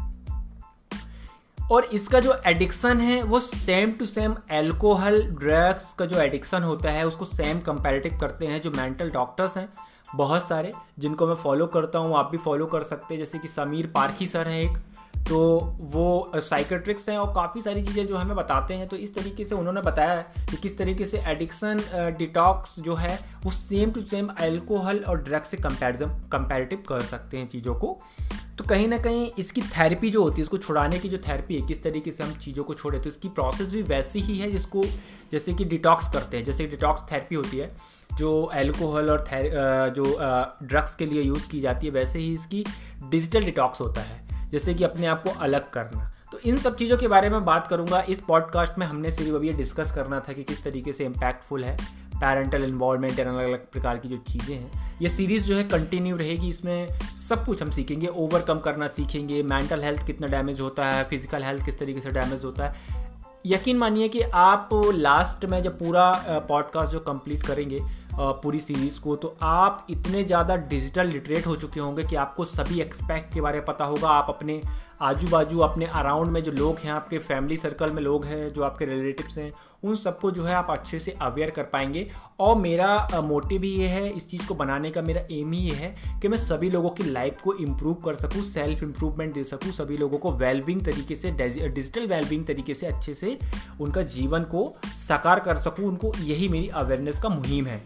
और 1.72 1.84
इसका 1.94 2.20
जो 2.20 2.36
एडिक्शन 2.48 3.00
है, 3.00 3.22
वो 3.24 3.40
same 3.40 3.92
to 3.92 4.06
same 4.06 4.36
alcohol 4.52 5.22
drugs 5.30 5.92
का 5.94 6.06
जो 6.06 6.20
एडिक्शन 6.22 6.64
होता 6.64 6.92
है, 6.92 7.06
उसको 7.08 7.26
सेम 7.26 7.60
कंपेरेटिव 7.62 8.18
करते 8.22 8.48
हैं 8.48 8.62
जो 8.62 8.72
मेंटल 8.72 9.10
डॉक्टर्स 9.12 9.58
हैं, 9.58 9.68
बहुत 10.16 10.44
सारे, 10.44 10.74
जिनको 11.00 11.28
मैं 11.28 11.36
फॉलो 11.36 11.66
करता 11.68 12.00
हूँ, 12.00 12.16
आप 12.18 12.30
भी 12.32 12.38
फॉलो 12.38 12.66
कर 12.66 12.84
सकते 12.84 13.14
हैं, 13.14 13.20
जैसे 13.20 13.40
कि 13.40 13.48
समीर 13.48 13.92
पारखी 13.96 14.28
सर 14.28 14.48
हैं 14.48 14.62
एक 14.62 14.78
तो 15.28 15.38
वो 15.92 16.32
साइकेट्रिक्स 16.38 17.08
हैं 17.10 17.18
और 17.18 17.32
काफ़ी 17.36 17.62
सारी 17.62 17.82
चीज़ें 17.84 18.06
जो 18.08 18.16
हमें 18.16 18.36
बताते 18.36 18.74
हैं 18.74 18.88
तो 18.88 18.98
इस 18.98 19.14
तरीके 19.16 19.46
से 19.46 19.56
उन्होंने 19.56 19.82
बताया 19.82 20.22
कि 20.50 20.58
किस 20.58 20.78
तरीके 20.78 21.06
से 21.06 21.22
एडिक्शन 21.28 21.82
डिटॉक्स 22.18 22.80
जो 22.80 22.96
है, 22.96 23.20
वो 23.44 23.52
सेम 23.52 23.92
टू 23.92 24.02
सेम 24.02 24.28
अल्कोहल 24.40 25.00
और 25.00 25.24
ड्रग्स 25.24 25.52
से 25.52 25.58
कंपेरिजन 25.58 26.10
कंपेरेटिव 26.32 26.84
कर 26.90 27.02
सकते 27.06 27.38
हैं 27.38 27.48
चीज़ों 27.48 27.76
को। 27.76 28.00
तो 28.66 28.70
कहीं 28.70 28.88
ना 28.88 28.98
कहीं 28.98 29.30
इसकी 29.40 29.62
थेरेपी 29.62 30.10
जो 30.10 30.22
होती 30.24 30.36
है, 30.36 30.42
इसको 30.42 30.58
छुड़ाने 30.58 31.00
की 31.00 31.10
जो 31.10 31.18
थेरेपी 31.18 31.56
है, 31.56 31.62
किस 31.68 31.82
तरीके 31.84 32.12
से 32.12 32.24
हम 32.24 32.32
चीज़ों 32.36 32.64
को 32.64 32.74
छोड़े 32.74 33.00
तो 33.00 33.10
इसकी 33.10 33.30
प्रोसेस 33.30 33.74
भी 33.74 33.82
वैसी 33.82 34.20
ही 34.20 34.38
है 34.38 34.50
जिसको, 34.52 34.84
जैसे 35.32 35.54
कि 35.54 35.66
डिटॉक्स 35.66 36.08
करते 36.14 36.38
हैं। 36.38 36.44
जैसे 36.46 36.66
डिटॉक्स 36.68 37.04
थेरेपी 37.12 37.36
होती 37.36 37.58
है, 37.58 37.72
जो 38.14 38.52
एल्कोहल 38.54 39.10
और 39.12 39.24
थे 39.24 39.44
जो 39.92 40.06
ड्रग्स 40.64 40.96
के 40.96 41.06
लिए 41.06 41.22
यूज़ 41.22 41.48
की 41.50 41.60
जाती 41.60 41.88
है, 41.88 41.94
वैसे 41.94 42.20
ही 42.20 42.34
इसकी 42.34 42.64
डिजिटल 43.04 43.46
डिटॉक्स 43.46 43.82
होता 43.82 44.02
है, 44.02 44.50
जैसे 44.52 44.74
कि 44.74 44.84
अपने 44.84 45.08
आप 45.08 45.24
को 45.24 45.40
अलग 45.40 45.70
करना। 45.70 46.12
तो 46.32 46.40
इन 46.46 46.58
सब 46.60 46.76
चीज़ों 46.76 46.98
के 46.98 47.08
बारे 47.08 47.30
में 47.30 47.44
बात 47.46 47.68
करूँगा। 47.68 48.02
इस 48.10 48.20
पॉडकास्ट 48.20 48.80
में 48.80 48.86
हमने 48.88 49.12
सिर्फ़ 49.12 49.36
अभी 49.36 49.48
ये 49.48 49.54
डिस्कस 49.54 49.92
करना 49.92 50.20
था 50.20 50.34
कि 50.34 50.44
किस 50.44 50.64
तरीके 50.64 50.94
से 50.94 51.06
इम्पैक्टफुल 51.06 51.64
है 51.64 51.78
पैरेंटल 52.16 52.64
इन्वॉल्वमेंट 52.64 53.20
एंड 53.20 53.28
अलग 53.28 53.44
अलग 53.44 53.66
प्रकार 53.72 53.98
की 53.98 54.10
जो 54.10 54.18
चीज़ें 54.28 54.56
हैं, 54.56 54.98
ये 55.02 55.10
सीरीज़ 55.10 55.44
जो 55.44 55.56
है 55.56 55.64
कंटिन्यू 55.64 56.18
रहेगी, 56.18 56.50
इसमें 56.50 57.00
सब 57.20 57.46
कुछ 57.46 57.62
हम 57.64 57.70
सीखेंगे 57.70 58.08
ओवरकम 58.08 58.60
करना 58.60 58.88
सीखेंगे 58.90 59.42
मेंटल 59.44 59.84
हेल्थ 59.84 60.06
कितना 60.08 60.28
डैमेज 60.28 60.62
होता 60.62 60.86
है 60.86 61.04
फ़िज़िकल 61.04 61.44
हेल्थ 61.44 61.66
किस 61.66 61.80
तरीके 61.80 62.02
से 62.02 62.12
डैमेज 62.12 62.46
होता 62.46 62.66
है। 62.66 63.04
यकीन 63.46 63.78
मानिए 63.78 64.08
कि 64.10 64.22
आप 64.34 64.70
लास्ट 64.96 65.46
में 65.46 65.62
जब 65.64 65.78
पूरा 65.80 66.12
पॉडकास्ट 66.50 66.92
जो 66.92 67.00
कंप्लीट 67.00 67.44
करेंगे 67.44 67.80
पूरी 68.14 68.60
सीरीज़ 68.60 69.00
को 69.02 69.16
तो 69.16 69.36
आप 69.42 69.86
इतने 69.90 70.24
ज़्यादा 70.24 70.56
डिजिटल 70.70 71.08
लिटरेट 71.08 71.48
हो 71.48 71.56
चुके 71.56 71.80
होंगे 71.80 72.04
कि 72.04 72.16
आपको 72.16 72.46
सभी 72.46 72.80
एक्सपेक्ट 72.82 73.34
के 73.34 73.42
बारे 73.42 73.58
में 73.58 73.66
पता 73.66 73.86
होगा, 73.86 74.10
आप 74.10 74.26
अपने 74.30 74.62
आजू 75.02 75.28
बाजू 75.28 75.60
अपने 75.60 75.86
अराउंड 75.86 76.32
में 76.32 76.44
जो 76.44 76.52
लोग 76.52 76.78
हैं, 76.78 76.92
आपके 76.92 77.18
फैमिली 77.18 77.58
सर्कल 77.58 77.92
में 77.92 78.02
लोग 78.02 78.26
हैं, 78.26 78.48
जो 78.50 78.64
आपके 78.64 78.86
रिलेटिव्स 78.86 79.38
हैं, 79.38 79.54
उन 79.84 79.96
सबको 79.96 80.32
जो 80.32 80.44
है 80.44 80.54
आप 80.56 80.68
अच्छे 80.70 81.00
से 81.00 81.16
अवेयर 81.22 81.50
कर 81.50 81.64
पाएँगे। 81.64 82.08
और 82.40 82.56
मेरा 82.56 83.10
मोटिव 83.16 83.64
ही 83.64 83.70
ये 83.70 83.88
है, 83.88 84.10
इस 84.10 84.30
चीज़ 84.30 84.48
को 84.48 84.56
बनाने 84.56 84.92
का 84.92 85.02
मेरा 85.02 85.22
एम 85.32 85.52
ही 85.52 85.60
ये 85.60 85.76
है 85.76 85.96
कि 86.22 86.28
मैं 86.28 86.38
सभी 86.38 86.70
लोगों 86.70 86.90
की 86.90 87.04
लाइफ 87.04 87.42
को 87.44 87.54
इम्प्रूव 87.54 87.94
कर 87.94 88.16
सकूँ 88.16 88.42
सेल्फ 88.42 88.84
इम्प्रूवमेंट 88.84 89.34
दे 89.34 89.44
सकूँ, 89.44 89.72
सभी 89.72 89.98
लोगों 89.98 90.18
को 90.18 90.32
वेलबिंग 90.32 90.82
तरीके 90.82 91.16
से 91.16 91.32
डिजिटल 91.32 92.08
वेलबिंग 92.08 92.46
तरीके 92.46 92.74
से 92.74 92.88
अच्छे 92.88 93.14
से 93.14 93.38
उनका 93.82 94.02
जीवन 94.02 94.44
को 94.44 94.74
साकार 94.88 95.40
कर 95.40 95.58
सकूँ, 95.58 95.86
उनको 95.86 96.14
यही 96.20 96.50
मेरी 96.50 96.68
अवेयरनेस 96.68 97.20
का 97.20 97.30
मुहिम 97.30 97.66
है। 97.66 97.78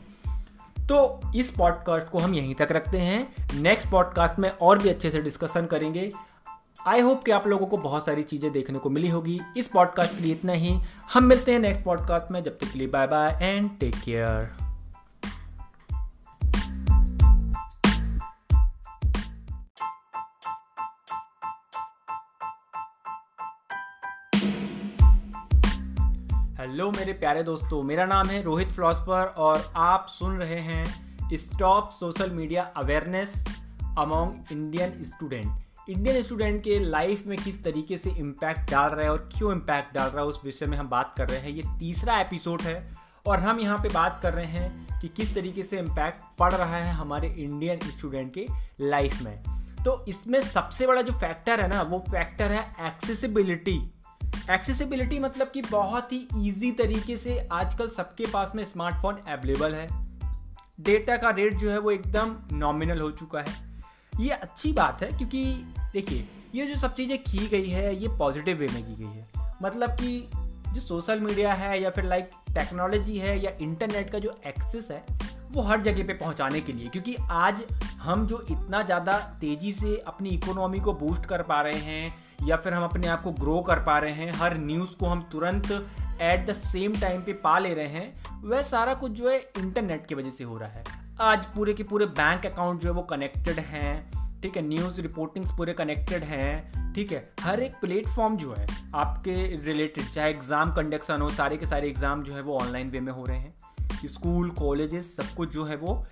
तो 0.80 1.20
इस 1.36 1.52
पॉडकास्ट 1.52 2.10
को 2.10 2.20
हम 2.20 2.34
यहीं 2.34 2.56
तक 2.56 2.68
रखते 2.72 2.98
हैं। 2.98 3.62
नेक्स्ट 3.62 3.90
पॉडकास्ट 3.90 4.40
में 4.40 4.50
और 4.50 4.80
भी 4.80 4.90
अच्छे 4.90 5.10
से 5.10 5.22
डिस्कशन 5.22 5.66
करेंगे। 5.66 6.10
आई 6.88 7.02
होप 7.02 7.24
कि 7.24 7.32
आप 7.32 7.48
लोगों 7.48 7.68
को 7.68 7.78
बहुत 7.78 8.06
सारी 8.06 8.24
चीज़ें 8.24 8.52
देखने 8.52 8.80
को 8.80 8.90
मिली 8.90 9.10
होगी। 9.10 9.40
इस 9.58 9.68
पॉडकास्ट 9.68 10.16
के 10.16 10.24
लिए 10.24 10.34
इतना 10.34 10.54
ही। 10.54 10.82
हम 11.14 11.24
मिलते 11.24 11.52
हैं 11.52 11.60
नेक्स्ट 11.60 11.84
पॉडकास्ट 11.84 12.32
में। 12.32 12.44
जब 12.44 12.58
तक 12.58 12.72
के 12.72 12.80
लिए 12.80 12.88
bye 12.88 13.08
bye 13.08 13.38
and 13.42 13.72
take 13.80 13.96
care 13.96 14.52
hello 26.60 26.92
मेरे 26.92 27.14
प्यारे 27.14 27.44
दोस्तों, 27.44 27.84
मेरा 27.84 28.06
नाम 28.06 28.28
है 28.28 28.42
रोहित 28.44 28.72
फिलोसफर 28.72 29.34
और 29.38 29.74
आप 29.76 30.06
सुन 30.10 30.38
रहे 30.38 30.60
हैं 30.60 31.38
stop 31.38 31.90
social 31.90 32.32
media 32.32 32.72
awareness 32.78 33.48
among 33.98 34.52
Indian 34.52 35.04
student 35.04 35.69
Indian 35.90 36.22
student 36.22 36.62
के 36.64 36.78
लाइफ 36.80 37.26
में 37.28 37.38
किस 37.38 37.64
तरीके 37.64 37.98
से 37.98 38.10
इम्पैक्ट 38.10 38.72
डाल 38.72 38.90
रहा 38.90 39.04
है 39.04 39.12
और 39.12 39.30
क्यों 39.38 39.52
इम्पैक्ट 39.52 39.94
डाल 39.94 40.10
रहा 40.10 40.22
है, 40.22 40.28
उस 40.28 40.42
विषय 40.46 40.66
में 40.66 40.78
हम 40.78 40.90
बात 40.90 41.14
कर 41.18 41.30
रहे 41.30 41.40
हैं। 41.40 41.50
ये 41.50 41.64
तीसरा 41.80 42.20
एपिसोड 42.20 42.62
है 42.62 42.98
और 43.26 43.40
हम 43.40 43.60
यहाँ 43.60 43.78
पे 43.78 43.90
बात 43.90 44.20
कर 44.24 44.34
रहे 44.34 44.46
हैं 44.46 45.00
कि 45.00 45.08
किस 45.08 45.34
तरीके 45.36 45.64
से 45.64 45.80
इम्पैक्ट 45.80 46.38
पड़ 46.40 46.52
रहा 46.54 46.76
है 46.76 46.92
हमारे 46.94 47.28
इंडियन 47.28 47.90
स्टूडेंट 47.92 48.34
के 48.34 48.46
लाइफ 48.82 49.22
में। 49.22 49.44
तो 49.86 50.06
इसमें 50.08 50.42
सबसे 50.42 50.88
बड़ा 50.88 51.02
जो 51.02 51.14
फैक्टर 51.14 51.62
है 51.62 51.68
ना, 51.68 51.82
वो 51.82 52.00
फैक्टर 52.00 52.52
है 52.52 52.62
एक्सेसिबिलिटी 52.88 53.80
एक्सेसिबिलिटी 54.52 55.20
मतलब 55.20 55.48
कि 55.48 55.62
बहुत 55.62 56.14
ही 56.14 56.28
ईजी 56.38 56.72
तरीके 56.72 57.18
से 57.18 57.38
आजकल 57.52 57.90
सबके 57.90 58.26
पास 58.26 58.52
में 58.56 58.64
स्मार्टफ़ोन 58.64 59.16
अवेलेबल 59.16 59.74
है। 59.74 59.88
डेटा 60.80 61.18
का 61.18 61.30
रेट 61.30 61.58
जो 61.58 61.72
है 61.72 61.80
वो 61.80 61.92
एकदम 61.92 62.36
नॉमिनल 62.54 63.02
हो 63.02 63.12
चुका 63.12 63.40
है। 63.40 63.68
ये 64.20 64.30
अच्छी 64.30 64.72
बात 64.74 65.04
है 65.04 65.12
क्योंकि 65.18 65.74
देखिए, 65.94 66.28
ये 66.56 66.66
जो 66.66 66.76
सब 66.76 66.94
चीज़ें 66.96 67.18
की 67.20 67.48
गई 67.48 67.70
है, 67.70 67.96
ये 67.96 68.08
पॉजिटिव 68.18 68.58
वे 68.58 68.68
में 68.68 68.84
की 68.84 68.96
गई 68.96 69.12
है। 69.12 69.28
मतलब 69.64 69.90
कि 69.92 70.30
जो 70.74 70.82
सोशल 70.82 71.20
मीडिया 71.20 71.54
है 71.54 71.82
या 71.82 71.90
फिर 71.90 72.04
लाइक 72.04 72.30
टेक्नोलॉजी 72.54 73.18
है 73.18 73.40
या 73.40 73.52
इंटरनेट 73.62 74.10
का 74.10 74.20
जो 74.20 74.36
एक्सेस 74.48 74.88
है, 74.92 75.04
वो 75.52 75.62
हर 75.62 75.82
जगह 75.82 76.08
पे 76.08 76.14
पहुँचाने 76.14 76.62
के 76.62 76.74
लिए। 76.74 76.88
क्योंकि 76.88 77.16
आज 77.32 77.64
हम 78.02 78.26
जो 78.28 78.42
इतना 78.52 78.82
ज़्यादा 78.82 79.18
तेज़ी 79.42 79.72
से 79.72 79.96
अपनी 80.08 80.30
इकोनॉमी 80.30 80.80
को 80.80 80.94
बूस्ट 80.94 81.26
कर 81.26 81.42
पा 81.42 81.62
रहे 81.62 81.80
हैं 81.80 82.14
या 82.48 82.58
फिर 82.58 82.74
हम 82.74 82.84
अपने 82.84 83.08
आप 83.08 83.24
को 83.24 83.32
ग्रो 83.32 83.60
कर 83.62 83.80
पा 83.80 83.98
रहे 84.00 84.12
हैं, 84.12 84.32
हर 84.34 84.58
न्यूज़ 84.58 84.96
को 84.98 85.06
हम 85.06 85.22
तुरंत 85.32 85.72
एट 86.22 86.46
द 86.46 86.54
सेम 86.54 87.00
टाइम 87.00 87.22
पे 87.22 87.34
पा 87.34 87.58
ले 87.60 87.74
रहे 87.74 87.88
हैं, 87.88 88.42
वह 88.44 88.62
सारा 88.62 88.94
कुछ 88.94 89.12
जो 89.12 89.30
है 89.30 89.40
इंटरनेट 89.40 90.06
की 90.06 90.16
वजह 90.16 90.30
से 90.30 90.44
हो 90.44 90.58
रहा 90.58 90.70
है। 90.70 90.84
आज 91.22 91.46
पूरे 91.46 91.74
के 91.74 91.84
पूरे 91.84 92.06
बैंक 92.06 92.46
अकाउंट 92.46 92.82
जो 92.82 92.90
है 92.90 92.96
वो 92.96 93.02
कनेक्टेड 93.02 93.60
हैं 93.60 94.29
ठीक 94.42 94.58
है 94.58 94.62
न्यूज़ 94.62 95.02
रिपोर्टिंग्स 95.02 95.52
पूरे 95.52 95.74
कनेक्टेड 95.74 96.24
हैं, 96.24 96.94
ठीक 96.94 97.12
है। 97.12 97.34
हर 97.42 97.60
एक 97.60 97.74
प्लेटफॉर्म 97.82 98.38
जो 98.38 98.54
है, 98.54 98.68
आपके 98.96 99.34
रिलेटेड 99.58 100.10
चाहे 100.10 100.30
एग्ज़ाम 100.30 100.72
कंडक्शन 100.72 101.22
हो, 101.22 101.30
सारे 101.30 101.58
के 101.58 101.66
सारे 101.66 101.90
एग्ज़ाम 101.90 102.24
जो 102.24 102.34
है 102.34 102.42
वो 102.42 102.58
ऑनलाइन 102.60 102.90
वे 102.90 103.00
में 103.00 103.12
हो 103.12 103.26
रहे 103.26 103.38
हैं। 103.38 104.08
स्कूल 104.08 104.50
कॉलेजेस 104.52 105.16
सब 105.18 105.34
कुछ 105.34 105.54
जो 105.54 105.66
है 105.66 105.76
वो 105.76 106.06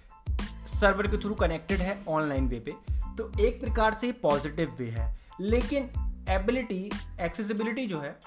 सर्वर 0.67 1.07
के 1.07 1.17
थ्रू 1.17 1.35
कनेक्टेड 1.35 1.79
है 1.79 1.97
ऑनलाइन 2.07 2.47
वे 2.47 2.59
पे। 2.59 2.71
तो 3.17 3.31
एक 3.39 3.61
प्रकार 3.61 3.93
से 3.93 4.11
पॉजिटिव 4.11 4.75
वे 4.79 4.89
है। 4.89 5.15
लेकिन 5.41 5.89
एबिलिटी 6.29 6.89
एक्सेसिबिलिटी 7.21 7.85
जो 7.85 7.99
है, 7.99 8.19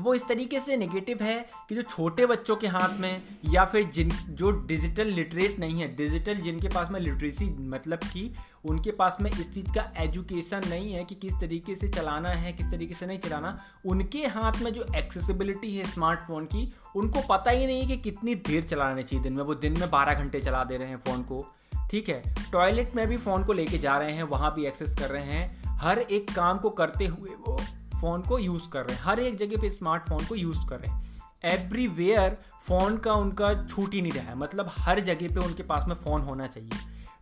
वो 0.00 0.14
इस 0.14 0.26
तरीके 0.28 0.60
से 0.60 0.76
नेगेटिव 0.76 1.22
है 1.22 1.46
कि 1.68 1.74
जो 1.74 1.82
छोटे 1.82 2.26
बच्चों 2.26 2.56
के 2.56 2.66
हाथ 2.66 2.98
में 2.98 3.22
या 3.46 3.64
फिर 3.64 3.84
जिन, 3.84 4.10
जो 4.28 4.50
डिजिटल 4.50 5.06
लिटरेट 5.06 5.58
नहीं 5.58 5.80
है 5.80 5.94
डिजिटल 5.96 6.34
जिनके 6.36 6.68
पास 6.68 6.90
में 6.90 7.00
लिटरेसी 7.00 7.46
मतलब 7.68 7.98
कि 8.12 8.32
उनके 8.64 8.90
पास 8.90 9.16
में 9.20 9.30
इस 9.30 9.50
चीज़ 9.50 9.66
का 9.66 9.92
एजुकेशन 9.96 10.62
नहीं 10.68 10.92
है 10.92 11.04
कि 11.04 11.14
किस 11.14 11.32
तरीके 11.32 11.74
से 11.74 11.88
चलाना 11.88 12.28
है, 12.28 12.52
किस 12.52 12.70
तरीके 12.70 12.94
से 12.94 13.06
नहीं 13.06 13.18
चलाना। 13.18 13.60
उनके 13.86 14.26
हाथ 14.26 14.52
में 14.62 14.72
जो 14.72 14.86
एक्सेसिबिलिटी 14.96 15.76
है 15.76 15.90
स्मार्टफ़ोन 15.90 16.44
की, 16.44 16.74
उनको 16.96 17.20
पता 17.20 17.50
ही 17.50 17.66
नहीं 17.66 17.80
है 17.80 17.86
कि 17.86 17.96
कितनी 17.96 18.34
देर 18.34 18.62
चलाना 18.62 19.02
चाहिए 19.02 19.22
दिन 19.22 19.32
में। 19.32 19.44
वो 19.44 19.54
दिन 19.54 19.80
में 19.80 19.90
बारह 19.90 20.14
घंटे 20.14 20.40
चला 20.40 20.64
दे 20.64 20.76
रहे 20.76 20.88
हैं 20.88 20.96
फ़ोन 20.96 21.22
को, 21.22 21.54
ठीक 21.90 22.08
है? 22.08 22.34
टॉयलेट 22.52 22.96
में 22.96 23.06
भी 23.06 23.16
फ़ोन 23.16 23.44
को 23.44 23.52
लेके 23.52 23.78
जा 23.78 23.98
रहे 23.98 24.12
हैं, 24.12 24.22
वहाँ 24.22 24.54
भी 24.54 24.66
एक्सेस 24.66 24.96
कर 24.96 25.10
रहे 25.10 25.24
हैं। 25.24 25.62
हर 25.66 25.98
एक 25.98 26.34
काम 26.34 26.58
को 26.58 26.70
करते 26.70 27.06
हुए 27.06 27.30
वो 27.30 27.60
फ़ोन 28.00 28.22
को 28.22 28.38
यूज़ 28.38 28.68
कर 28.68 28.84
रहे 28.84 28.96
हैं। 28.96 29.02
हर 29.02 29.20
एक 29.20 29.36
जगह 29.36 29.60
पे 29.60 29.70
स्मार्टफ़ोन 29.70 30.26
को 30.26 30.34
यूज़ 30.34 30.66
कर 30.68 30.78
रहे 30.80 30.90
हैं। 30.90 31.22
एवरीवेयर 31.44 32.38
फ़ोन 32.68 32.96
का 32.96 33.14
उनका 33.14 33.66
छूट 33.66 33.94
ही 33.94 34.02
नहीं 34.02 34.12
रहा 34.12 34.24
है। 34.24 34.36
मतलब 34.36 34.66
हर 34.70 35.00
जगह 35.00 35.34
पे 35.34 35.40
उनके 35.40 35.62
पास 35.62 35.84
में 35.88 35.94
फ़ोन 35.94 36.22
होना 36.22 36.46
चाहिए। 36.46 36.70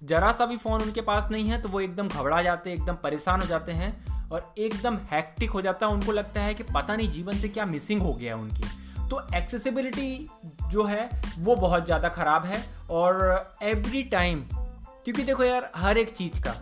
ज़रा 0.03 0.31
सा 0.33 0.47
भी 0.47 0.57
फ़ोन 0.57 0.83
उनके 0.83 1.01
पास 1.01 1.29
नहीं 1.31 1.49
है 1.49 1.61
तो 1.63 1.69
वो 1.69 1.81
एकदम 1.81 2.09
घबरा 2.09 2.41
जाते 2.43 2.71
हैं, 2.71 2.77
एकदम 2.77 2.95
परेशान 2.95 3.41
हो 3.41 3.47
जाते 3.47 3.73
हैं 3.73 4.29
और 4.31 4.55
एकदम 4.59 4.97
हैक्टिक 5.11 5.51
हो 5.51 5.61
जाता 5.61 5.87
है। 5.87 5.93
उनको 5.93 6.13
लगता 6.13 6.41
है 6.41 6.55
कि 6.55 6.63
पता 6.65 6.97
नहीं 6.97 7.09
जीवन 7.11 7.39
से 7.39 7.49
क्या 7.49 7.67
मिसिंग 7.67 8.03
हो 8.03 8.15
गया 8.15 8.35
है 8.35 8.41
उनकी। 8.41 8.65
तो 9.09 9.21
एक्सेसिबिलिटी 9.35 10.29
जो 10.69 10.85
है, 10.85 11.09
वो 11.39 11.57
बहुत 11.57 11.85
ज़्यादा 11.87 12.09
ख़राब 12.09 12.45
है 12.45 12.65
और 12.91 13.53
एवरी 13.63 14.03
टाइम 14.03 14.41
क्योंकि 15.05 15.23
देखो 15.23 15.45
यार, 15.45 15.71
हर 15.77 15.99
एक 15.99 16.11
चीज़ 16.11 16.41
का 16.41 16.55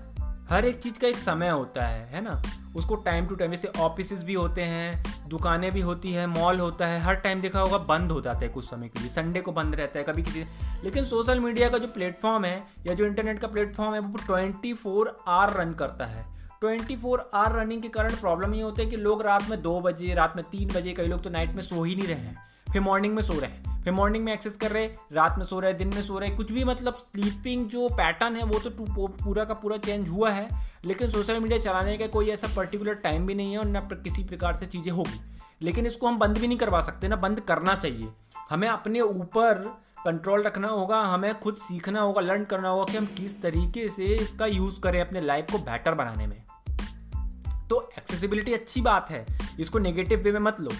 हर 0.50 0.64
एक 0.64 0.78
चीज़ 0.78 0.98
का 1.00 1.08
एक 1.08 1.18
समय 1.18 1.48
होता 1.48 1.84
है 1.84 2.08
है 2.08 2.20
ना? 2.20 2.42
उसको 2.76 2.96
टाइम 2.96 3.26
टू 3.26 3.34
टाइम 3.34 3.50
जैसे 3.50 3.68
ऑफ़िस 3.78 4.22
भी 4.24 4.34
होते 4.34 4.62
हैं, 4.62 5.04
दुकानें 5.28 5.70
भी 5.72 5.80
होती 5.80 6.12
हैं 6.12 6.26
मॉल 6.26 6.60
होता 6.60 6.86
है, 6.86 7.00
हर 7.00 7.14
टाइम 7.14 7.40
देखा 7.40 7.60
होगा 7.60 7.78
बंद 7.78 8.12
हो 8.12 8.20
जाता 8.20 8.38
है 8.38 8.48
कुछ 8.48 8.64
समय 8.64 8.88
के 8.88 9.00
लिए। 9.00 9.08
संडे 9.08 9.40
को 9.40 9.52
बंद 9.52 9.74
रहता 9.74 9.98
है 9.98 10.04
कभी 10.04 10.22
किसी 10.22 10.44
लेकिन 10.84 11.04
सोशल 11.04 11.40
मीडिया 11.40 11.68
का 11.68 11.78
जो 11.78 11.86
प्लेटफॉर्म 11.86 12.44
है, 12.44 12.66
या 12.86 12.94
जो 12.94 13.06
इंटरनेट 13.06 13.38
का 13.38 13.48
प्लेटफॉर्म 13.48 13.94
है, 13.94 14.00
वो 14.00 14.18
ट्वेंटी 14.26 14.74
फोर 14.74 15.16
आवर 15.28 15.54
रन 15.54 15.72
करता 15.72 16.06
है। 16.06 16.26
ट्वेंटी 16.60 16.96
फोर 16.96 17.28
आवर 17.34 17.60
रनिंग 17.60 17.82
के 17.82 17.88
कारण 17.88 18.16
प्रॉब्लम 18.16 18.54
ये 18.54 18.62
होता 18.62 18.82
है 18.82 18.88
कि 18.88 18.96
लोग 18.96 19.22
रात 19.22 19.48
में 19.50 19.62
दो 19.62 19.80
बजे, 19.80 20.14
रात 20.14 20.36
में 20.36 20.44
तीन 20.50 20.68
बजे, 20.68 20.92
कई 20.92 21.06
लोग 21.06 21.22
तो 21.22 21.30
नाइट 21.30 21.54
में 21.54 21.62
सो 21.62 21.82
ही 21.84 21.94
नहीं 21.96 22.06
रहे 22.06 22.16
हैं। 22.16 22.49
फिर 22.72 22.82
मॉर्निंग 22.82 23.14
में 23.14 23.22
सो 23.22 23.32
रहे 23.32 23.50
हैं। 23.50 23.82
फिर 23.82 23.92
मॉर्निंग 23.92 24.24
में 24.24 24.32
एक्सेस 24.32 24.56
कर 24.56 24.70
रहे 24.70 24.82
हैं, 24.82 24.98
रात 25.12 25.38
में 25.38 25.44
सो 25.44 25.60
रहे 25.60 25.70
हैं, 25.70 25.78
दिन 25.78 25.88
में 25.88 26.02
सो 26.02 26.18
रहे 26.18 26.28
हैं। 26.28 26.36
कुछ 26.36 26.52
भी 26.52 26.64
मतलब 26.64 26.94
स्लीपिंग 26.94 27.66
जो 27.66 27.88
पैटर्न 27.88 28.36
है, 28.36 28.44
वो 28.44 28.58
तो 28.58 28.70
पूरा 29.08 29.44
का 29.44 29.54
पूरा 29.54 29.76
चेंज 29.76 30.08
हुआ 30.08 30.30
है। 30.30 30.48
लेकिन 30.84 31.10
सोशल 31.10 31.40
मीडिया 31.40 31.60
चलाने 31.60 31.96
का 31.98 32.06
कोई 32.06 32.28
ऐसा 32.28 32.48
पर्टिकुलर 32.56 32.94
टाइम 32.94 33.26
भी 33.26 33.34
नहीं 33.34 33.52
है 33.52 33.58
और 33.58 33.64
ना 33.64 33.80
किसी 33.80 34.24
प्रकार 34.24 34.54
से 34.54 34.66
चीज़ें 34.66 34.92
होगी। 34.92 35.20
लेकिन 35.62 35.86
इसको 35.86 36.08
हम 36.08 36.18
बंद 36.18 36.38
भी 36.38 36.48
नहीं 36.48 36.58
करवा 36.58 36.80
सकते 36.80 37.08
ना, 37.08 37.16
बंद 37.16 37.40
करना 37.40 37.74
चाहिए। 37.74 38.08
हमें 38.50 38.68
अपने 38.68 39.00
ऊपर 39.00 39.80
कंट्रोल 40.04 40.42
रखना 40.42 40.68
होगा, 40.68 41.00
हमें 41.00 41.40
खुद 41.40 41.54
सीखना 41.54 42.00
होगा 42.00 42.20
लर्न 42.20 42.44
करना 42.44 42.68
होगा 42.68 42.92
कि 42.92 42.98
हम 42.98 43.06
किस 43.06 43.42
तरीके 43.42 43.88
से 43.88 44.04
इसका 44.04 44.46
यूज़ 44.46 44.80
करें 44.80 45.00
अपने 45.00 45.20
लाइफ 45.20 45.46
को 45.52 45.58
बेटर 45.58 45.94
बनाने 45.94 46.26
में। 46.26 46.42
तो 47.70 47.90
एक्सेसिबिलिटी 47.98 48.52
अच्छी 48.52 48.80
बात 48.80 49.10
है, 49.10 49.26
इसको 49.60 49.78
नेगेटिव 49.78 50.18
वे 50.18 50.32
में 50.32 50.40
मत 50.40 50.60
लो। 50.60 50.70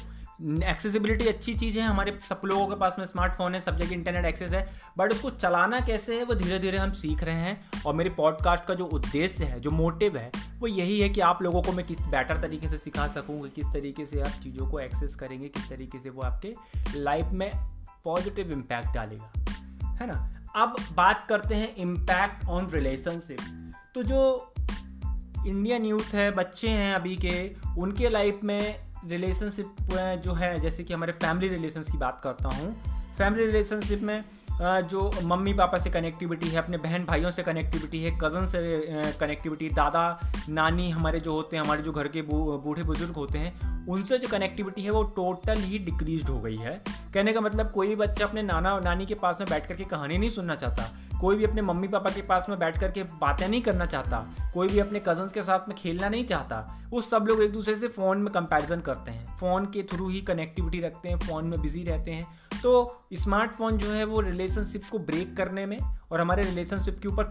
एक्सेसिबिलिटी 0.40 1.26
अच्छी 1.28 1.54
चीज़ 1.54 1.78
है, 1.78 1.84
हमारे 1.84 2.18
सब 2.28 2.40
लोगों 2.44 2.66
के 2.66 2.74
पास 2.74 2.94
में 2.98 3.04
स्मार्टफ़ोन 3.06 3.54
है 3.54 3.60
सब 3.60 3.76
जगह 3.76 3.92
इंटरनेट 3.92 4.24
एक्सेस 4.24 4.52
है 4.52 4.66
बट 4.98 5.12
उसको 5.12 5.30
चलाना 5.30 5.80
कैसे 5.80 6.16
है, 6.18 6.24
वो 6.24 6.34
धीरे 6.34 6.58
धीरे 6.58 6.78
हम 6.78 6.92
सीख 6.92 7.24
रहे 7.24 7.34
हैं 7.34 7.82
और 7.86 7.94
मेरे 7.94 8.10
पॉडकास्ट 8.10 8.64
का 8.64 8.74
जो 8.74 8.84
उद्देश्य 8.84 9.44
है, 9.44 9.60
जो 9.60 9.70
मोटिव 9.70 10.16
है, 10.16 10.30
वो 10.58 10.66
यही 10.66 11.00
है 11.00 11.08
कि 11.08 11.20
आप 11.20 11.42
लोगों 11.42 11.62
को 11.62 11.72
मैं 11.72 11.86
किस 11.86 12.00
बेटर 12.06 12.40
तरीके 12.42 12.68
से 12.68 12.78
सिखा 12.78 13.06
सकूँ 13.08 13.48
किस 13.48 13.66
तरीके 13.66 14.06
से 14.06 14.20
आप 14.20 14.40
चीज़ों 14.42 14.68
को 14.70 14.80
एक्सेस 14.80 15.14
करेंगे, 15.14 15.48
किस 15.48 15.68
तरीके 15.68 16.00
से 16.00 16.10
वो 16.10 16.22
आपके 16.22 16.54
लाइफ 16.94 17.32
में 17.32 17.50
पॉजिटिव 18.04 18.52
इम्पैक्ट 18.52 18.94
डालेगा, 18.94 19.32
है 19.94 20.06
ना? 20.06 20.36
अब 20.56 20.76
बात 20.92 21.26
करते 21.28 21.54
हैं 21.54 21.74
इम्पैक्ट 21.76 22.46
ऑन 22.48 22.70
रिलेशनशिप 22.70 23.72
तो 23.94 24.02
जो 24.02 24.52
इंडियन 25.46 25.84
यूथ 25.84 26.14
है, 26.14 26.30
बच्चे 26.30 26.68
हैं 26.68 26.94
अभी 26.94 27.16
के, 27.16 27.50
उनके 27.78 28.08
लाइफ 28.08 28.40
में 28.44 28.89
रिलेशनशिप 29.08 29.76
जो 30.24 30.32
है, 30.32 30.60
जैसे 30.60 30.84
कि 30.84 30.94
हमारे 30.94 31.12
फैमिली 31.12 31.48
रिलेशंस 31.48 31.90
की 31.92 31.98
बात 31.98 32.20
करता 32.20 32.48
हूँ। 32.48 32.82
फैमिली 33.18 33.46
रिलेशनशिप 33.46 34.00
में 34.00 34.24
जो 34.60 35.10
मम्मी 35.24 35.52
पापा 35.54 35.78
से 35.78 35.90
कनेक्टिविटी 35.90 36.48
है, 36.48 36.56
अपने 36.58 36.76
बहन 36.78 37.04
भाइयों 37.04 37.30
से 37.30 37.42
कनेक्टिविटी 37.42 38.02
है 38.02 38.10
कज़न 38.22 38.46
से 38.46 38.60
कनेक्टिविटी 39.20 39.68
दादा, 39.70 40.20
नानी, 40.48 40.90
हमारे 40.90 41.20
जो 41.20 41.32
होते 41.32 41.56
हैं, 41.56 41.64
हमारे 41.64 41.82
जो 41.82 41.92
घर 41.92 42.08
के 42.08 42.22
बूढ़े 42.22 42.82
बुज़ुर्ग 42.82 43.14
होते 43.14 43.38
हैं, 43.38 43.86
उनसे 43.88 44.18
जो 44.18 44.28
कनेक्टिविटी 44.28 44.82
है, 44.82 44.90
वो 44.90 45.02
टोटल 45.16 45.58
ही 45.58 45.78
डिक्रीज 45.80 46.28
हो 46.30 46.38
गई 46.40 46.56
है। 46.56 46.82
कहने 47.14 47.32
का 47.32 47.40
मतलब 47.40 47.70
कोई 47.70 47.94
बच्चा 47.96 48.24
अपने 48.26 48.42
नाना, 48.42 48.78
नानी 48.80 49.06
के 49.06 49.14
पास 49.14 49.40
में 49.40 49.48
बैठ 49.50 49.66
करके 49.66 49.84
कहानी 49.84 50.18
नहीं 50.18 50.30
सुनना 50.30 50.54
चाहता, 50.54 50.90
कोई 51.20 51.36
भी 51.36 51.44
अपने 51.44 51.62
मम्मी 51.62 51.88
पापा 51.88 52.10
के 52.10 52.22
पास 52.22 52.46
में 52.48 52.58
बैठ 52.58 52.78
करके 52.80 53.02
बातें 53.02 53.46
नहीं 53.48 53.60
करना 53.62 53.86
चाहता, 53.86 54.18
कोई 54.54 54.68
भी 54.68 54.78
अपने 54.78 55.00
कजन्स 55.08 55.32
के 55.32 55.42
साथ 55.42 55.68
में 55.68 55.76
खेलना 55.78 56.08
नहीं 56.08 56.24
चाहता, 56.24 56.88
वो 56.90 57.00
सब 57.00 57.26
लोग 57.28 57.42
एक 57.42 57.52
दूसरे 57.52 57.74
से 57.74 57.88
फ़ोन 57.88 58.18
में 58.18 58.32
कंपैरिजन 58.32 58.80
करते 58.80 59.10
हैं 59.10 59.36
फ़ोन 59.38 59.66
के 59.66 59.82
थ्रू 59.82 60.08
ही 60.08 60.20
कनेक्टिविटी 60.20 60.80
रखते 60.80 61.08
हैं 61.08 61.18
फ़ोन 61.18 61.44
में 61.44 61.60
बिज़ी 61.60 61.82
रहते 61.84 62.10
हैं। 62.10 62.60
तो 62.62 63.02
स्मार्टफ़ोन 63.14 63.76
जो 63.78 63.90
है, 63.90 64.04
वो 64.04 64.20
रिलेशनशिप 64.50 64.84
को 64.90 64.98
ब्रेक 64.98 65.36
करने 65.36 65.64
में 65.66 65.78
और 66.12 66.20
हमारे 66.20 66.44
रिलेशनशिप 66.44 66.98
के 67.02 67.08
ऊपर 67.08 67.24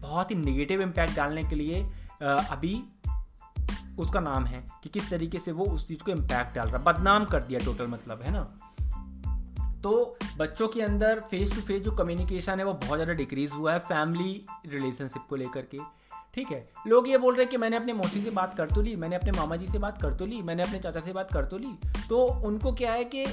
बहुत 0.00 0.30
ही 0.30 0.36
निगेटिव 0.36 0.82
इम्पैक्ट 0.82 1.16
डालने 1.16 1.42
के 1.44 1.56
लिए 1.56 1.82
अभी 2.22 2.74
उसका 3.98 4.20
नाम 4.20 4.44
है 4.44 4.64
कि 4.82 4.88
किस 4.88 5.08
तरीके 5.10 5.38
से 5.38 5.52
वो 5.52 5.64
उस 5.64 5.86
चीज़ 5.88 6.02
को 6.04 6.10
इम्पैक्ट 6.10 6.54
डाल 6.56 6.68
रहा 6.68 6.92
बदनाम 6.92 7.24
कर 7.24 7.42
दिया 7.42 7.60
टोटल 7.64 7.86
मतलब 7.86 8.22
है 8.22 8.32
ना? 8.32 8.42
तो 9.82 10.16
बच्चों 10.38 10.68
के 10.68 10.82
अंदर 10.82 11.20
फेस 11.30 11.54
टू 11.54 11.60
फेस 11.60 11.82
जो 11.82 11.92
कम्युनिकेशन 11.92 12.58
है, 12.58 12.64
वो 12.64 12.72
बहुत 12.74 12.96
ज़्यादा 12.96 13.12
डिक्रीज़ 13.12 13.54
हुआ 13.54 13.72
है 13.72 13.78
फैमिली 13.88 14.46
रिलेशनशिप 14.66 15.26
को 15.28 15.36
लेकर 15.36 15.66
के। 15.74 15.78
ठीक 16.34 16.50
है? 16.50 16.68
लोग 16.86 17.08
ये 17.08 17.18
बोल 17.18 17.34
रहे 17.34 17.42
हैं 17.42 17.50
कि 17.50 17.56
मैंने 17.56 17.76
अपने 17.76 17.92
मौसी 17.92 18.22
से 18.22 18.30
बात 18.30 18.54
कर 18.54 18.70
तो 18.70 18.82
ली, 18.82 18.94
मैंने 18.96 19.16
अपने 19.16 19.32
मामा 19.32 19.56
जी 19.56 19.66
से 19.66 19.78
बात 19.78 20.00
कर 20.02 20.14
तो 20.14 20.26
ली, 20.26 20.42
मैंने 20.42 20.62
अपने 20.62 20.78
चाचा 20.78 21.00
से 21.00 21.12
बात 21.12 21.30
कर 21.32 21.44
तो 21.44 21.58
ली। 21.58 21.74
तो 22.08 22.24
उनको 22.46 22.72
क्या 22.72 22.92
है 22.92 23.04
कि 23.04 23.26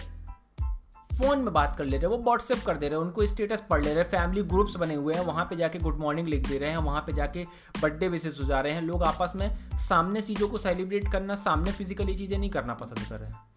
फ़ोन 1.12 1.39
में 1.39 1.54
बात 1.54 1.76
कर 1.76 1.86
ले 1.86 1.97
रहे 1.97 2.12
हैं, 2.12 2.17
वो 2.17 2.24
व्हाट्सएप 2.24 2.63
कर 2.65 2.78
दे 2.78 2.89
रहे 2.89 3.00
हैं, 3.00 3.06
उनको 3.06 3.26
स्टेटस 3.26 3.63
पढ़ 3.69 3.84
ले 3.84 3.93
रहे 3.93 4.04
हैं 4.04 4.10
फैमिली 4.10 4.43
ग्रुप्स 4.43 4.76
बने 4.76 4.95
हुए 4.95 5.13
हैं, 5.13 5.21
वहाँ 5.21 5.45
पे 5.45 5.56
जाके 5.56 5.80
गुड 5.80 6.00
मॉर्निंग 6.00 6.28
लिख 6.28 6.47
दे 6.47 6.58
रहे 6.58 6.69
हैं, 6.69 6.78
वहाँ 6.78 7.02
पे 7.02 7.13
जाके 7.13 7.45
बर्थडे 7.82 8.08
विशेष 8.08 8.39
हो 8.39 8.45
जा 8.45 8.60
रहे 8.60 8.74
हैं, 8.74 8.82
लोग 8.82 9.04
आपस 9.04 9.34
में 9.36 9.56
सामने 9.78 10.21
चीज़ों 10.21 10.47
को 10.47 10.58
सेलिब्रेट 10.58 11.12
करना, 11.12 11.36
सामने 11.36 11.71
फिजिकली 11.71 12.15
चीज़ें 12.15 12.38
नहीं 12.38 12.50
करना 12.50 12.74
पसंद 12.74 13.08
कर 13.10 13.15
रहे 13.15 13.30
हैं। 13.30 13.50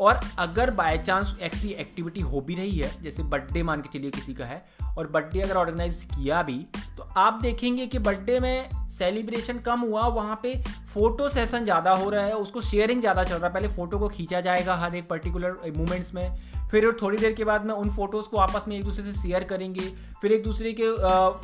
और 0.00 0.20
अगर 0.38 0.70
बाय 0.72 0.98
चांस 0.98 1.36
ऐसी 1.42 1.68
एक्टिविटी 1.70 2.20
हो 2.22 2.40
भी 2.40 2.54
रही 2.54 2.76
है, 2.78 2.90
जैसे 3.02 3.22
बर्थडे 3.24 3.62
मान 3.62 3.80
के 3.80 3.98
चलिए 3.98 4.10
किसी 4.10 4.34
का 4.34 4.44
है, 4.44 4.64
और 4.98 5.06
बर्थडे 5.08 5.40
अगर 5.40 5.56
ऑर्गेनाइज 5.56 6.04
किया 6.06 6.42
भी 6.42 6.66
तो 6.96 7.02
आप 7.18 7.40
देखेंगे 7.42 7.86
कि 7.86 7.98
बर्थडे 7.98 8.38
में 8.40 8.88
सेलिब्रेशन 8.88 9.58
कम 9.58 9.80
हुआ, 9.80 10.06
वहाँ 10.08 10.38
पे 10.42 10.54
फ़ोटो 10.92 11.28
सेशन 11.28 11.64
ज़्यादा 11.64 11.90
हो 11.92 12.08
रहा 12.10 12.24
है, 12.24 12.32
उसको 12.34 12.60
शेयरिंग 12.60 13.00
ज़्यादा 13.00 13.24
चल 13.24 13.34
रहा 13.34 13.46
है। 13.46 13.52
पहले 13.54 13.68
फ़ोटो 13.68 13.98
को 13.98 14.08
खींचा 14.08 14.40
जाएगा 14.40 14.74
हर 14.74 14.94
एक 14.96 15.08
पर्टिकुलर 15.08 15.72
मोमेंट्स 15.76 16.14
में, 16.14 16.36
फिर 16.70 16.90
थोड़ी 17.02 17.18
देर 17.18 17.32
के 17.32 17.44
बाद 17.44 17.66
में 17.66 17.74
उन 17.74 17.90
फ़ोटोज़ 17.96 18.28
को 18.28 18.36
आपस 18.38 18.64
में 18.68 18.76
एक 18.76 18.84
दूसरे 18.84 19.04
से 19.04 19.12
शेयर 19.12 19.44
करेंगे, 19.44 19.88
फिर 20.22 20.32
एक 20.32 20.42
दूसरे 20.44 20.72
के 20.80 20.90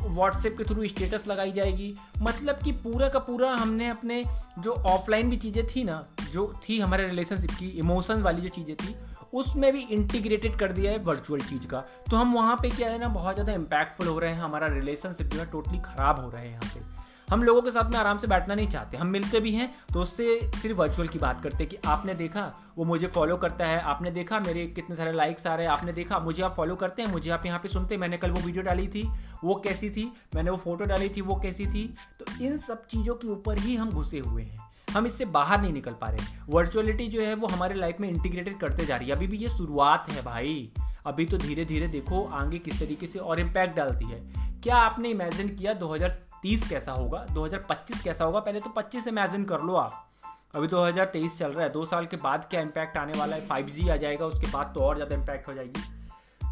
व्हाट्सएप 0.09 0.55
के 0.57 0.63
थ्रू 0.63 0.87
स्टेटस 0.87 1.27
लगाई 1.27 1.51
जाएगी। 1.51 1.93
मतलब 2.21 2.59
कि 2.63 2.71
पूरा 2.73 3.09
का 3.09 3.19
पूरा 3.21 3.51
हमने 3.53 3.89
अपने 3.89 4.23
जो 4.59 4.71
ऑफलाइन 4.71 5.29
भी 5.29 5.37
चीज़ें 5.37 5.65
थी 5.67 5.83
ना, 5.83 6.03
जो 6.23 6.53
थी 6.63 6.79
हमारे 6.79 7.07
रिलेशनशिप 7.07 7.51
की 7.51 7.67
इमोशन 7.79 8.21
वाली 8.21 8.42
जो 8.43 8.49
चीज़ें 8.51 8.75
थी, 8.75 8.95
उसमें 9.33 9.71
भी 9.73 9.81
इंटीग्रेटेड 9.91 10.55
कर 10.55 10.71
दिया 10.71 10.91
है 10.91 10.97
वर्चुअल 11.03 11.41
चीज़ 11.41 11.67
का। 11.67 11.79
तो 12.11 12.17
हम 12.17 12.33
वहाँ 12.33 12.55
पे 12.55 12.69
क्या 12.71 12.89
है 12.89 12.99
ना, 12.99 13.07
बहुत 13.09 13.33
ज़्यादा 13.33 13.53
इम्पैक्टफुल 13.53 14.07
हो 14.07 14.19
रहे 14.19 14.31
हैं, 14.31 14.41
हमारा 14.41 14.67
रिलेशनशिप 14.69 15.27
जो 15.27 15.39
है 15.39 15.51
टोटली 15.51 15.79
ख़राब 15.81 16.19
हो 16.19 16.29
रहे 16.29 16.43
हैं 16.43 16.51
यहाँ 16.51 16.73
पे। 16.73 16.91
हम 17.27 17.43
लोगों 17.43 17.61
के 17.61 17.71
साथ 17.71 17.89
में 17.91 17.97
आराम 17.97 18.17
से 18.17 18.27
बैठना 18.27 18.55
नहीं 18.55 18.67
चाहते, 18.67 18.97
हम 18.97 19.07
मिलते 19.07 19.39
भी 19.39 19.51
हैं 19.51 19.69
तो 19.93 19.99
उससे 20.01 20.25
सिर्फ़ 20.61 20.77
वर्चुअल 20.77 21.07
की 21.07 21.19
बात 21.19 21.41
करते 21.41 21.57
हैं 21.57 21.67
कि 21.67 21.77
आपने 21.85 22.13
देखा, 22.13 22.41
वो 22.77 22.85
मुझे 22.85 23.07
फॉलो 23.07 23.37
करता 23.37 23.65
है, 23.65 23.79
आपने 23.81 24.11
देखा, 24.11 24.39
मेरे 24.39 24.65
कितने 24.69 24.95
सारे 24.95 25.11
लाइक्स 25.11 25.47
आ 25.47 25.55
रहे 25.55 25.65
हैं, 25.65 25.73
आपने 25.73 25.93
देखा, 25.93 26.19
मुझे 26.19 26.43
आप 26.43 26.55
फॉलो 26.55 26.75
करते 26.75 27.01
हैं, 27.01 27.11
मुझे 27.11 27.31
आप 27.31 27.45
यहाँ 27.45 27.59
पे 27.59 27.69
सुनते 27.69 27.95
हैं, 27.95 27.99
मैंने 28.01 28.17
कल 28.17 28.31
वो 28.31 28.41
वीडियो 28.41 28.63
डाली 28.63 28.87
थी, 28.87 29.07
वो 29.43 29.55
कैसी 29.55 29.89
थी, 29.89 30.11
मैंने 30.35 30.51
वो 30.51 30.57
फ़ोटो 30.57 30.85
डाली 30.85 31.09
थी, 31.09 31.21
वो 31.21 31.35
कैसी 31.35 31.67
थी। 31.67 31.87
तो 32.19 32.25
इन 32.41 32.57
सब 32.57 32.85
चीज़ों 32.85 33.15
के 33.15 33.27
ऊपर 33.27 33.57
ही 33.57 33.75
हम 33.75 33.91
घुसे 33.91 34.19
हुए 34.19 34.43
हैं। 34.43 34.62
हम 34.93 35.05
इससे 35.05 35.25
बाहर 35.27 35.61
नहीं 35.61 35.73
निकल 35.73 35.91
पा 35.91 36.09
रहे। 36.09 36.25
वर्चुअलिटी 36.49 37.07
जो 37.07 37.21
है 37.21 37.33
वो 37.35 37.47
हमारे 37.47 37.75
लाइफ 37.75 37.99
में 37.99 38.09
इंटीग्रेटेड 38.09 38.59
करते 38.59 38.85
जा 38.85 38.95
रही 38.95 39.09
है। 39.09 39.15
अभी 39.15 39.27
भी 39.27 39.37
ये 39.37 39.49
शुरुआत 39.49 40.09
है 40.09 40.23
भाई। 40.23 40.71
अभी 41.05 41.25
तो 41.25 41.37
धीरे 41.37 41.65
धीरे 41.65 41.87
देखो 41.87 42.23
आगे 42.33 42.59
किस 42.59 42.79
तरीके 42.79 43.07
से 43.07 43.19
और 43.19 43.39
इम्पैक्ट 43.39 43.75
डालती 43.75 44.05
है। 44.05 44.19
क्या 44.63 44.75
आपने 44.75 45.09
इमेजिन 45.09 45.49
किया 45.49 45.73
2030 45.73 46.67
कैसा 46.69 46.91
होगा? 46.91 47.25
2025 47.29 48.01
कैसा 48.01 48.25
होगा? 48.25 48.39
पहले 48.39 48.59
तो 48.59 48.69
25 48.69 49.07
इमेजिन 49.07 49.43
कर 49.45 49.61
लो 49.61 49.75
आप। 49.75 50.09
अभी 50.55 50.67
2023 50.67 51.37
चल 51.39 51.51
रहा 51.51 51.63
है। 51.63 51.71
दो 51.71 51.85
साल 51.85 52.05
के 52.05 52.17
बाद 52.17 52.45
क्या 52.45 52.61
इम्पैक्ट 52.61 52.97
आने 52.97 53.13
वाला 53.13 53.35
है? 53.35 53.47
5G 53.47 53.89
आ 53.89 53.95
जाएगा, 53.95 54.25
उसके 54.25 54.47
बाद 54.47 54.71
तो 54.75 54.81
और 54.81 54.95
ज़्यादा 54.95 55.15
इम्पैक्ट 55.15 55.47
हो 55.47 55.53
जाएगी। 55.53 55.81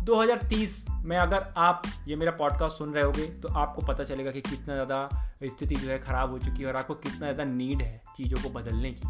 2030 0.06 0.72
में 1.06 1.18
अगर 1.18 1.46
आप 1.58 1.84
ये 2.08 2.16
मेरा 2.16 2.32
पॉडकास्ट 2.32 2.78
सुन 2.78 2.94
रहे 2.94 3.04
होगे 3.04 3.26
तो 3.28 3.50
आपको 3.50 3.82
पता 3.82 4.04
चलेगा 4.04 4.32
कि 4.32 4.42
कितना 4.42 4.74
ज़्यादा 4.74 5.32
स्थिति 5.44 5.76
जो 5.76 5.90
है 5.90 6.00
ख़राब 6.00 6.32
हो 6.32 6.40
चुकी 6.40 6.62
है 6.62 6.68
और 6.68 6.76
आपको 6.76 6.94
कितना 6.94 7.20
ज़्यादा 7.20 7.44
नीड 7.44 7.82
है 7.82 8.02
चीज़ों 8.16 8.42
को 8.44 8.50
बदलने 8.50 8.92
की। 8.92 9.08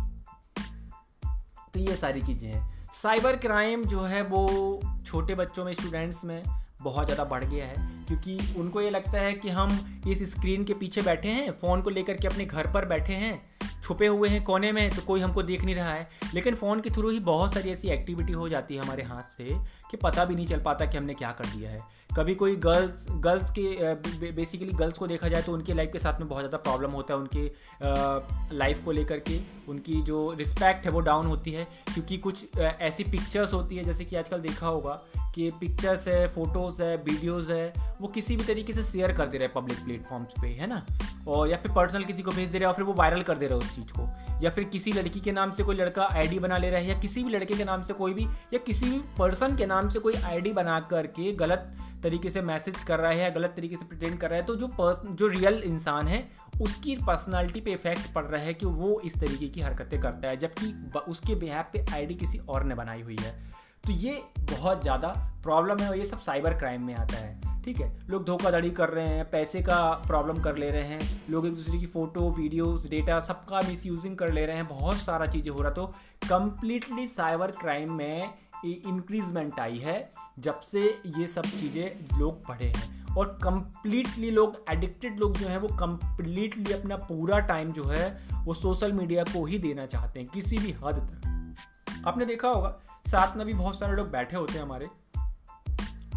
तो 1.73 1.79
ये 1.79 1.95
सारी 1.95 2.21
चीज़ें 2.21 2.49
हैं। 2.49 2.89
साइबर 2.93 3.35
क्राइम 3.35 3.83
जो 3.83 4.01
है 4.01 4.21
वो 4.23 4.81
छोटे 5.05 5.35
बच्चों 5.35 5.65
में 5.65 5.73
स्टूडेंट्स 5.73 6.25
में 6.25 6.43
बहुत 6.81 7.05
ज़्यादा 7.05 7.23
बढ़ 7.23 7.43
गया 7.43 7.65
है, 7.65 8.05
क्योंकि 8.07 8.53
उनको 8.57 8.81
ये 8.81 8.89
लगता 8.89 9.17
है 9.17 9.33
कि 9.33 9.49
हम 9.49 10.01
इस 10.07 10.31
स्क्रीन 10.31 10.63
के 10.63 10.73
पीछे 10.73 11.01
बैठे 11.01 11.29
हैं 11.29 11.51
फ़ोन 11.51 11.81
को 11.81 11.89
लेकर 11.89 12.17
के 12.17 12.27
अपने 12.27 12.45
घर 12.45 12.71
पर 12.71 12.85
बैठे 12.85 13.13
हैं 13.13 13.50
छुपे 13.83 14.07
हुए 14.07 14.29
हैं 14.29 14.43
कोने 14.43 14.71
में 14.71 14.89
तो 14.95 15.01
कोई 15.01 15.21
हमको 15.21 15.43
देख 15.43 15.63
नहीं 15.63 15.75
रहा 15.75 15.93
है। 15.93 16.07
लेकिन 16.33 16.55
फ़ोन 16.55 16.81
के 16.81 16.89
थ्रू 16.89 17.09
ही 17.09 17.19
बहुत 17.21 17.53
सारी 17.53 17.69
ऐसी 17.71 17.89
एक्टिविटी 17.89 18.33
हो 18.33 18.49
जाती 18.49 18.75
है 18.75 18.81
हमारे 18.81 19.03
हाथ 19.03 19.21
से 19.23 19.57
कि 19.91 19.97
पता 19.97 20.25
भी 20.25 20.35
नहीं 20.35 20.47
चल 20.47 20.59
पाता 20.61 20.85
कि 20.85 20.97
हमने 20.97 21.13
क्या 21.13 21.31
कर 21.31 21.45
दिया 21.47 21.69
है। 21.71 21.81
कभी 22.17 22.35
कोई 22.35 22.55
गर्ल्स 22.57 23.05
गर्ल्स 23.19 23.51
के 23.51 24.31
बेसिकली 24.31 24.73
गर्ल्स 24.73 24.97
को 24.97 25.07
देखा 25.07 25.27
जाए 25.27 25.41
तो 25.41 25.53
उनके 25.53 25.73
लाइफ 25.73 25.89
के 25.93 25.99
साथ 25.99 26.19
में 26.19 26.27
बहुत 26.29 26.41
ज़्यादा 26.41 26.57
प्रॉब्लम 26.59 26.91
होता 26.91 27.13
है 27.13 27.19
उनके 27.19 28.55
लाइफ 28.55 28.83
को 28.85 28.91
लेकर 28.91 29.19
के। 29.21 29.39
उनकी 29.69 30.01
जो 30.03 30.31
रिस्पेक्ट 30.39 30.85
है 30.85 30.91
वो 30.91 30.99
डाउन 31.01 31.25
होती 31.25 31.51
है, 31.51 31.63
क्योंकि 31.93 32.17
कुछ 32.17 32.57
ऐसी 32.57 33.03
पिक्चर्स 33.03 33.53
होती 33.53 33.77
है, 33.77 33.83
जैसे 33.83 34.05
कि 34.05 34.15
आजकल 34.15 34.39
देखा 34.41 34.67
होगा 34.67 34.93
कि 35.35 35.49
पिक्चर्स 35.59 36.07
है 36.07 36.27
फ़ोटोज़ 36.27 36.81
है 36.83 36.95
वीडियोज़ 36.97 37.51
है, 37.51 37.73
वो 38.01 38.07
किसी 38.09 38.35
भी 38.37 38.43
तरीके 38.43 38.73
से 38.73 38.83
शेयर 38.83 39.11
कर 39.11 39.27
दे 39.27 39.37
रहे 39.37 39.47
हैं 39.47 39.53
पब्लिक 39.55 39.83
प्लेटफॉर्म्स 39.85 40.33
पे, 40.41 40.47
है 40.49 40.67
ना? 40.67 40.85
और 41.27 41.47
या 41.49 41.57
फिर 41.57 41.71
पर्सनल 41.71 42.03
किसी 42.03 42.21
को 42.21 42.31
भेज 42.31 42.49
दे 42.49 42.57
रहे 42.57 42.65
हैं 42.65 42.67
और 42.67 42.75
फिर 42.75 42.85
वो 42.85 42.93
वायरल 42.93 43.21
कर 43.21 43.37
दे 43.37 43.47
रहे 43.47 43.57
हैं 43.57 43.65
चीज़ 43.71 43.93
को। 43.93 44.09
या 44.43 44.49
फिर 44.49 44.63
किसी 44.63 44.93
लड़की 44.93 45.19
के 45.19 45.31
नाम 45.31 45.51
से 45.51 45.63
कोई 45.63 45.75
लड़का 45.75 46.03
आईडी 46.03 46.39
बना 46.39 46.57
ले 46.57 46.69
रहा 46.69 46.79
है, 46.79 46.87
या 46.87 46.99
किसी 46.99 47.23
भी 47.23 47.29
लड़के 47.29 47.55
के 47.55 47.63
नाम 47.63 47.83
से 47.83 47.93
कोई 47.93 48.13
भी, 48.13 48.25
या 48.53 48.57
किसी 48.57 48.89
भी 48.89 48.99
पर्सन 49.19 49.55
के 49.55 49.65
नाम 49.65 49.87
से 49.87 49.99
कोई 49.99 50.13
आईडी 50.15 50.53
बना 50.53 50.79
करके 50.91 51.31
गलत 51.35 51.71
तरीके 52.03 52.29
से 52.29 52.41
मैसेज 52.41 52.83
कर 52.83 52.99
रहा 52.99 53.11
है 53.11 53.17
या 53.17 53.29
गलत 53.29 53.53
तरीके 53.57 53.77
से 53.77 53.85
प्रिटेंड 53.85 54.17
कर 54.19 54.29
रहा 54.29 54.39
है 54.39 54.45
तो 54.45 54.55
जो 54.55 54.67
पर्सन 54.69 55.15
जो 55.15 55.27
रियल 55.27 55.61
इंसान 55.65 56.07
है, 56.07 56.27
उसकी 56.61 56.95
पर्सनालिटी 56.97 57.61
पे 57.61 57.71
इफ़ेक्ट 57.71 58.13
पड़ 58.13 58.25
रहा 58.25 58.41
है 58.41 58.53
कि 58.53 58.65
वो 58.65 58.99
इस 58.99 59.19
तरीके 59.19 59.47
की 59.47 59.61
हरकतें 59.61 59.99
करता 59.99 60.27
है, 60.27 60.37
जबकि 60.37 60.73
उसके 61.07 61.35
बिहार 61.35 61.69
पे 61.73 61.85
आईडी 61.93 62.15
किसी 62.15 62.37
और 62.39 62.63
ने 62.63 62.75
बनाई 62.75 63.01
हुई 63.01 63.17
है। 63.21 63.39
तो 63.83 63.93
ये 63.93 64.21
बहुत 64.51 64.81
ज़्यादा 64.81 65.07
प्रॉब्लम 65.43 65.79
है 65.79 65.89
और 65.89 65.97
ये 65.97 66.03
सब 66.05 66.19
साइबर 66.19 66.53
क्राइम 66.53 66.83
में 66.85 66.93
आता 66.95 67.17
है, 67.17 67.61
ठीक 67.63 67.79
है? 67.81 67.91
लोग 68.09 68.25
धोखाधड़ी 68.25 68.69
कर 68.71 68.89
रहे 68.89 69.07
हैं, 69.07 69.29
पैसे 69.31 69.61
का 69.61 69.79
प्रॉब्लम 70.07 70.39
कर 70.39 70.57
ले 70.57 70.69
रहे 70.71 70.83
हैं, 70.83 71.27
लोग 71.29 71.45
एक 71.47 71.55
दूसरे 71.55 71.79
की 71.79 71.85
फ़ोटो 71.85 72.29
वीडियोस 72.31 72.87
डेटा 72.89 73.19
सबका 73.19 73.61
मिस 73.61 73.85
यूजिंग 73.85 74.15
कर 74.17 74.31
ले 74.31 74.45
रहे 74.45 74.55
हैं, 74.55 74.67
बहुत 74.67 74.97
सारा 74.97 75.25
चीज़ें 75.25 75.51
हो 75.51 75.61
रहा 75.61 75.71
तो 75.71 75.85
कम्प्लीटली 76.29 77.07
साइबर 77.07 77.51
क्राइम 77.51 77.93
में 77.93 78.33
इंक्रीजमेंट 78.65 79.59
आई 79.59 79.77
है, 79.77 80.11
जब 80.39 80.59
से 80.59 80.81
ये 81.07 81.27
सब 81.27 81.45
चीज़ें 81.49 82.19
लोग 82.19 82.45
पढ़े 82.47 82.65
हैं। 82.67 83.15
और 83.15 83.37
कम्प्लीटली 83.43 84.29
लोग 84.31 84.63
एडिक्टेड 84.71 85.19
लोग 85.19 85.37
जो 85.37 85.47
हैं, 85.47 85.57
वो 85.57 85.67
कम्प्लीटली 85.77 86.73
अपना 86.73 86.95
पूरा 86.97 87.39
टाइम 87.47 87.71
जो 87.71 87.85
है, 87.85 88.07
वो 88.35 88.53
सोशल 88.53 88.93
मीडिया 88.93 89.23
को 89.23 89.45
ही 89.45 89.57
देना 89.59 89.85
चाहते 89.85 90.19
हैं, 90.19 90.29
किसी 90.29 90.57
भी 90.57 90.71
हद 90.83 90.99
तक। 91.01 92.03
आपने 92.07 92.25
देखा 92.25 92.49
होगा 92.49 92.69
साथ 93.07 93.37
में 93.37 93.45
भी 93.47 93.53
बहुत 93.53 93.79
सारे 93.79 93.93
लोग 93.93 94.11
बैठे 94.11 94.37
होते 94.37 94.53
हैं 94.53 94.61
हमारे। 94.61 94.89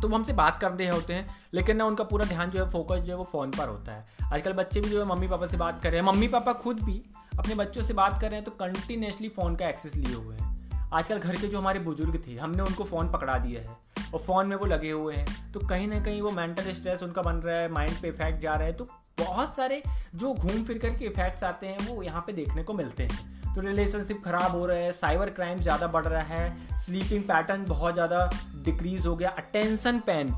तो 0.03 0.09
वो 0.09 0.17
हमसे 0.17 0.33
बात 0.33 0.59
कर 0.59 0.71
रहे 0.71 0.89
होते 0.89 1.15
हैं, 1.15 1.29
लेकिन 1.55 1.77
ना 1.77 1.85
उनका 1.85 2.05
पूरा 2.05 2.25
ध्यान 2.25 2.51
जो 2.51 2.65
है 2.65 2.71
फोकस 2.71 2.97
जो 2.97 3.13
है 3.13 3.19
वो 3.19 3.25
फ़ोन 3.25 3.51
पर 3.51 3.69
होता 3.69 3.93
है। 3.93 4.07
आजकल 4.33 4.53
बच्चे 4.53 4.81
भी 4.81 4.91
जो 4.91 5.01
है 5.01 5.07
मम्मी 5.07 5.29
पापा 5.29 5.47
से 5.47 5.57
बात 5.57 5.83
कर 5.83 5.91
रहे 5.91 6.01
हैं। 6.01 6.07
मम्मी 6.07 6.29
पापा 6.29 6.53
खुद 6.53 6.81
भी 6.81 7.05
अपने 7.39 7.55
बच्चों 7.55 7.83
से 7.83 7.95
बात 7.95 8.21
कर 8.21 8.27
रहे 8.27 8.35
हैं 8.35 8.45
तो 8.45 8.51
कंटिन्यूसली 8.51 9.29
फ़ोन 9.29 9.57
का 9.57 9.69
एक्सेस 9.69 9.97
लिए 9.97 10.15
हुए 10.15 10.37
हैं। 10.37 10.71
आजकल 10.93 11.19
घर 11.19 11.37
के 11.37 11.47
जो 11.47 11.59
हमारे 11.59 11.81
बुज़ुर्ग 11.81 12.23
थे, 12.27 12.37
हमने 12.37 12.63
उनको 12.63 12.85
फ़ोन 12.85 13.09
पकड़ा 13.09 13.39
दिया 13.39 13.61
है। 13.61 13.95
और 14.15 14.21
फ़ोन 14.21 14.47
में 14.47 14.57
वो 14.57 14.67
लगे 14.67 14.91
हुए 14.91 15.15
हैं। 15.15 15.53
तो 15.53 15.61
कहीं 15.61 15.89
ना 15.89 16.01
कहीं 16.01 16.23
वो 16.23 16.31
मेंटल 16.31 16.71
स्ट्रेस 16.71 17.03
उनका 17.03 17.23
बन 17.23 17.35
रहा 17.35 17.57
है 17.57 17.73
माइंड 17.73 18.03
पे 18.03 18.09
इफ़ेक्ट 18.09 18.41
जा 18.41 18.53
रहा 18.53 18.65
है। 18.65 18.73
तो 18.73 18.85
बहुत 19.19 19.55
सारे 19.55 19.83
जो 20.15 20.35
घूम 20.35 20.65
फिर 20.65 20.79
कर 20.79 20.91
के 20.91 21.05
इफेक्ट्स 21.05 21.45
आते 21.45 21.67
हैं, 21.67 21.89
वो 21.89 22.03
यहाँ 22.03 22.25
पे 22.27 22.33
देखने 22.33 22.63
को 22.63 22.75
मिलते 22.75 23.03
हैं। 23.03 23.44
तो 23.55 23.61
रिलेशनशिप 23.61 24.23
ख़राब 24.25 24.53
हो 24.53 24.67
रहा 24.67 24.77
है 24.77 24.93
साइबर 24.93 25.31
क्राइम 25.31 25.61
ज़्यादा 25.61 25.87
बढ़ 25.87 26.07
रहा 26.07 26.23
है 26.23 26.79
स्लीपिंग 26.79 27.23
पैटर्न 27.23 27.65
बहुत 27.65 27.95
ज़्यादा 27.95 28.31
डिक्रीज 28.65 29.07
हो 29.07 29.17
गया। 29.17 29.29
अटेंशन 29.29 29.99
पैन 29.99 30.35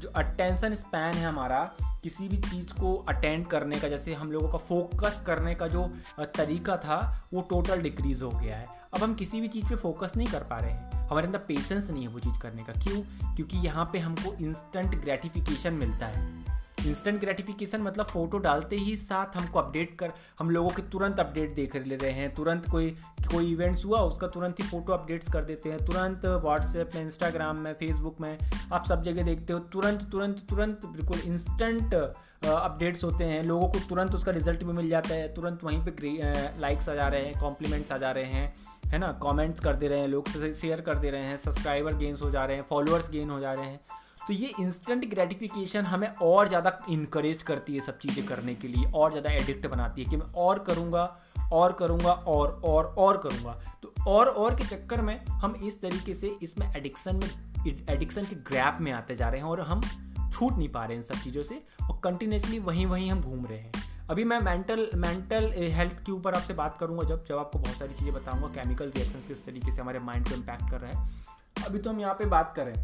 जो 0.00 0.08
अटेंशन 0.10 0.74
स्पैन 0.74 1.14
है 1.14 1.26
हमारा, 1.26 1.60
किसी 2.02 2.28
भी 2.28 2.36
चीज़ 2.36 2.74
को 2.74 2.94
अटेंड 2.94 3.46
करने 3.46 3.80
का, 3.80 3.88
जैसे 3.88 4.14
हम 4.14 4.32
लोगों 4.32 4.48
का 4.48 4.58
फोकस 4.58 5.22
करने 5.26 5.54
का 5.54 5.68
जो 5.68 5.86
तरीका 6.20 6.76
था, 6.76 7.28
वो 7.34 7.40
टोटल 7.40 7.82
डिक्रीज 7.82 8.22
हो 8.22 8.30
गया 8.30 8.56
है। 8.56 8.66
अब 8.94 9.02
हम 9.02 9.14
किसी 9.14 9.40
भी 9.40 9.48
चीज़ 9.48 9.64
पे 9.64 9.76
फोकस 9.76 10.12
नहीं 10.16 10.28
कर 10.28 10.42
पा 10.42 10.58
रहे 10.58 10.70
हैं। 10.70 11.08
हमारे 11.08 11.26
अंदर 11.26 11.38
पेशेंस 11.38 11.90
नहीं 11.90 12.02
है 12.02 12.08
वो 12.08 12.20
चीज़ 12.20 12.38
करने 12.38 12.62
का। 12.62 12.72
क्यों? 12.72 13.02
क्योंकि 13.34 13.56
यहाँ 13.56 13.90
पे 13.92 13.98
हमको 13.98 14.34
इंस्टेंट 14.34 14.94
ग्रेटिफिकेशन 14.94 15.72
मिलता 15.72 16.06
है। 16.06 16.43
इंस्टेंट 16.86 17.20
ग्रेटिफिकेशन 17.20 17.82
मतलब 17.82 18.06
फ़ोटो 18.06 18.38
डालते 18.38 18.76
ही 18.76 18.96
साथ 18.96 19.36
हमको 19.36 19.58
अपडेट 19.58 19.96
कर, 19.98 20.12
हम 20.38 20.50
लोगों 20.50 20.70
के 20.70 20.82
तुरंत 20.92 21.20
अपडेट 21.20 21.54
देख 21.54 21.76
ले 21.76 21.96
रहे 21.96 22.10
हैं। 22.12 22.34
तुरंत 22.34 22.70
कोई 22.70 22.90
कोई 23.24 23.50
इवेंट्स 23.52 23.84
हुआ, 23.84 24.00
उसका 24.00 24.26
तुरंत 24.28 24.60
ही 24.60 24.64
फ़ोटो 24.64 24.92
अपडेट्स 24.92 25.32
कर 25.32 25.44
देते 25.44 25.68
हैं। 25.68 25.84
तुरंत 25.86 26.26
व्हाट्सएप 26.26 26.90
में 26.94 27.02
इंस्टाग्राम 27.02 27.56
में 27.56 27.72
फेसबुक 27.74 28.20
में 28.20 28.38
आप 28.72 28.84
सब 28.86 29.02
जगह 29.02 29.22
देखते 29.22 29.52
हो, 29.52 29.58
तुरंत 29.58 30.02
तुरंत 30.12 30.46
तुरंत 30.50 30.86
बिल्कुल 30.86 31.20
इंस्टेंट 31.22 31.94
अपडेट्स 31.94 33.04
होते 33.04 33.24
हैं। 33.24 33.42
लोगों 33.44 33.68
को 33.68 33.78
तुरंत 33.88 34.14
उसका 34.14 34.32
रिज़ल्ट 34.32 34.64
भी 34.64 34.72
मिल 34.72 34.88
जाता 34.88 35.14
है। 35.14 35.32
तुरंत 35.34 35.64
वहीं 35.64 35.78
पर 35.80 36.58
लाइक्स 36.60 36.88
आ 36.88 36.94
जा 36.94 37.08
रहे 37.08 37.24
हैं 37.24 37.40
कॉम्प्लीमेंट्स 37.40 37.92
आ 37.92 37.98
जा 37.98 38.10
रहे 38.12 38.24
हैं, 38.26 38.54
है 38.86 38.98
ना? 38.98 39.12
कमेंट्स 39.22 39.60
कर 39.60 39.76
दे 39.76 39.88
रहे 39.88 40.00
हैं 40.00 40.08
लोग 40.08 40.28
शेयर 40.30 40.80
कर 40.80 40.98
दे 40.98 41.10
रहे 41.10 41.24
हैं 41.24 41.36
सब्सक्राइबर 41.38 41.96
गेन्स 41.96 42.22
हो 42.22 42.30
जा 42.30 42.44
रहे 42.44 42.56
हैं 42.56 42.64
फॉलोअर्स 42.68 43.10
गेन 43.10 43.30
हो 43.30 43.40
जा 43.40 43.52
रहे 43.52 43.66
हैं। 43.66 43.80
तो 44.26 44.32
ये 44.32 44.52
इंस्टेंट 44.60 45.04
ग्रेटिफिकेशन 45.10 45.84
हमें 45.84 46.08
और 46.08 46.48
ज़्यादा 46.48 46.78
इनक्रेज 46.90 47.42
करती 47.42 47.74
है 47.74 47.80
सब 47.80 47.98
चीज़ें 47.98 48.24
करने 48.26 48.54
के 48.54 48.68
लिए, 48.68 48.84
और 48.86 49.10
ज़्यादा 49.10 49.30
एडिक्ट 49.32 49.66
बनाती 49.66 50.02
है 50.02 50.10
कि 50.10 50.16
मैं 50.16 50.26
और 50.36 50.58
करूँगा 50.66 51.04
और 51.52 51.72
करूँगा, 51.72 52.12
और 52.12 52.60
और 52.64 52.84
और 52.98 53.16
करूँगा। 53.18 53.58
तो 53.82 53.92
और 54.08 54.28
और 54.28 54.54
के 54.54 54.64
चक्कर 54.66 55.00
में 55.00 55.18
हम 55.26 55.54
इस 55.64 55.80
तरीके 55.82 56.14
से 56.14 56.34
इसमें 56.42 56.70
एडिक्शन 56.70 57.16
में 57.16 57.28
एडिक्शन 57.66 58.24
के 58.24 58.36
ग्रैप 58.42 58.78
में 58.80 58.90
आते 58.92 59.16
जा 59.16 59.28
रहे 59.28 59.40
हैं 59.40 59.48
और 59.48 59.60
हम 59.62 59.80
छूट 59.80 60.56
नहीं 60.56 60.68
पा 60.68 60.84
रहे 60.84 60.96
हैं 60.96 61.02
इन 61.02 61.02
सब 61.04 61.22
चीज़ों 61.22 61.42
से 61.42 61.62
और 61.82 62.00
कंटिन्यूसली 62.04 62.58
वहीं 62.60 62.86
वहीं 62.86 63.10
हम 63.10 63.20
घूम 63.20 63.46
रहे 63.46 63.58
हैं। 63.58 63.82
अभी 64.10 64.24
मैं 64.24 64.40
मेंटल 64.40 64.88
मेंटल 64.96 65.50
हेल्थ 65.72 66.04
के 66.06 66.12
ऊपर 66.12 66.34
आपसे 66.34 66.54
बात 66.54 66.78
करूँगा 66.78 67.04
जब 67.04 67.24
जब 67.26 67.38
आपको 67.38 67.58
बहुत 67.58 67.76
सारी 67.76 67.94
चीज़ें 67.94 68.12
बताऊँगा 68.14 68.48
केमिकल 68.54 68.90
रिएक्शन 68.96 69.26
किस 69.28 69.44
तरीके 69.44 69.72
से 69.72 69.82
हमारे 69.82 69.98
माइंड 70.00 70.28
को 70.28 70.34
इम्पैक्ट 70.34 70.70
कर 70.70 70.80
रहा 70.80 70.90
है। 70.92 71.64
अभी 71.66 71.78
तो 71.78 71.90
हम 71.90 72.00
यहाँ 72.00 72.14
पे 72.14 72.26
बात 72.28 72.52
करें 72.56 72.74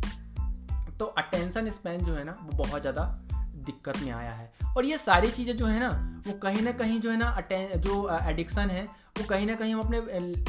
तो 1.01 1.05
अटेंशन 1.19 1.71
स्पेन 1.71 2.05
जो 2.05 2.15
है 2.15 2.25
ना, 2.25 2.33
वो 2.43 2.57
बहुत 2.57 2.81
ज़्यादा 2.81 3.03
दिक्कत 3.67 3.97
में 3.99 4.11
आया 4.13 4.33
है। 4.33 4.51
और 4.77 4.85
ये 4.85 4.97
सारी 4.99 5.31
चीज़ें 5.31 5.57
जो 5.57 5.67
है 5.67 5.81
ना, 5.81 5.89
वो 6.27 6.33
कहीं 6.33 6.63
ना 6.63 6.73
कहीं 6.73 7.01
जो 7.01 7.11
है 7.11 7.17
ना 7.17 7.37
जो 7.77 8.09
एडिक्शन 8.23 8.71
है, 8.71 8.85
वो 8.85 9.25
कहीं 9.25 9.47
ना 9.47 9.55
कहीं 9.55 9.75
हम 9.75 9.81
अपने 9.81 10.01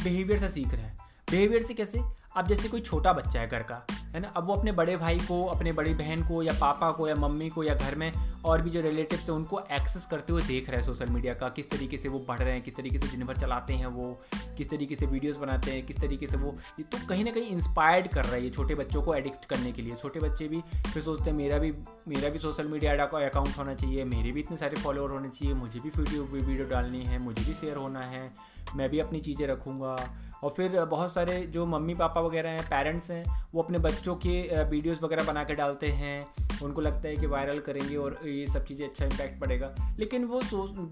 बिहेवियर 0.03 0.39
से 0.39 0.49
सीख 0.49 0.73
रहे 0.73 0.81
हैं। 0.81 0.95
बिहेवियर 1.31 1.63
से 1.63 1.73
कैसे? 1.73 2.01
अब 2.37 2.47
जैसे 2.47 2.69
कोई 2.69 2.81
छोटा 2.81 3.13
बच्चा 3.13 3.39
है 3.39 3.47
घर 3.47 3.63
का 3.63 3.85
है 4.13 4.19
ना? 4.19 4.27
अब 4.27 4.47
वो 4.47 4.53
अपने 4.53 4.71
बड़े 4.71 4.95
भाई 4.97 5.19
को, 5.19 5.43
अपने 5.45 5.71
बड़ी 5.71 5.93
बहन 5.93 6.23
को, 6.23 6.41
या 6.43 6.53
पापा 6.53 6.91
को, 6.91 7.07
या 7.07 7.15
मम्मी 7.15 7.49
को, 7.49 7.63
या 7.63 7.75
घर 7.75 7.95
में 7.95 8.11
और 8.45 8.61
भी 8.61 8.69
जो 8.69 8.81
रिलेटिव्स 8.81 9.29
हैं, 9.29 9.35
उनको 9.35 9.59
एक्सेस 9.71 10.05
करते 10.05 10.33
हुए 10.33 10.43
देख 10.43 10.69
रहे 10.69 10.77
हैं 10.77 10.85
सोशल 10.85 11.09
मीडिया 11.09 11.33
का, 11.33 11.49
किस 11.49 11.69
तरीके 11.69 11.97
से 11.97 12.09
वो 12.09 12.19
बढ़ 12.29 12.39
रहे 12.39 12.53
हैं, 12.53 12.61
किस 12.61 12.75
तरीके 12.75 12.99
से 12.99 13.07
दिन 13.07 13.25
भर 13.25 13.35
चलाते 13.35 13.73
हैं 13.73 13.87
वो, 13.87 14.11
किस 14.57 14.69
तरीके 14.69 14.95
से 14.95 15.05
वीडियोस 15.05 15.37
बनाते 15.37 15.71
हैं, 15.71 15.85
किस 15.85 15.99
तरीके 16.01 16.27
से 16.27 16.37
वो 16.37 16.55
तो 16.81 16.97
कहीं 17.09 17.23
ना 17.25 17.31
कहीं 17.31 17.47
इंस्पायर्ड 17.47 18.07
कर 18.07 18.23
रहा 18.23 18.33
है 18.33 18.43
ये 18.43 18.49
छोटे 18.49 18.75
बच्चों 18.75 19.01
को 19.01 19.13
एडिक्ट 19.15 19.45
करने 19.45 19.71
के 19.71 19.81
लिए। 19.81 19.95
छोटे 19.95 20.19
बच्चे 20.19 20.47
भी 20.47 20.61
फिर 20.83 21.01
सोचते 21.03 21.29
हैं, 21.29 21.37
मेरा 21.37 21.57
भी 21.57 21.71
मेरा 22.07 22.29
भी 22.29 22.39
सोशल 22.39 22.67
मीडिया 22.67 22.93
अकाउंट 23.03 23.57
होना 23.57 23.73
चाहिए, 23.73 24.03
मेरे 24.05 24.31
भी 24.31 24.39
इतने 24.39 24.57
सारे 24.57 24.81
फॉलोअर 24.81 25.11
होने 25.11 25.29
चाहिए, 25.29 25.53
मुझे 25.55 25.79
भी 25.79 25.89
वीडियो 25.89 26.23
वीडियो 26.23 26.67
डालनी 26.67 27.03
है, 27.03 27.19
मुझे 27.19 27.43
भी 27.43 27.53
शेयर 27.53 27.77
होना 27.77 27.99
है, 28.01 28.31
मैं 28.75 28.89
भी 28.89 28.99
अपनी 28.99 29.19
चीज़ें 29.21 29.47
रखूँगा। 29.47 29.95
और 30.43 30.53
फिर 30.57 30.79
बहुत 30.85 31.11
सारे 31.13 31.39
जो 31.47 31.65
मम्मी 31.65 31.93
पापा 31.95 32.21
वगैरह 32.21 32.49
हैं 32.49 32.63
पेरेंट्स 32.65 33.09
हैं 33.11 33.23
वो 33.53 33.61
अपने 33.63 33.79
बच्चों 33.79 34.15
के 34.17 34.63
वीडियोस 34.63 35.03
वगैरह 35.03 35.23
बना 35.23 35.43
के 35.43 35.55
डालते 35.55 35.87
हैं। 35.93 36.25
उनको 36.63 36.81
लगता 36.81 37.07
है 37.07 37.15
कि 37.15 37.27
वायरल 37.27 37.59
करेंगे 37.59 37.95
और 37.95 38.19
ये 38.25 38.45
सब 38.47 38.65
चीज़ें 38.65 38.87
अच्छा 38.87 39.05
इम्पैक्ट 39.05 39.39
पड़ेगा। 39.41 39.73
लेकिन 39.99 40.25
वो 40.25 40.41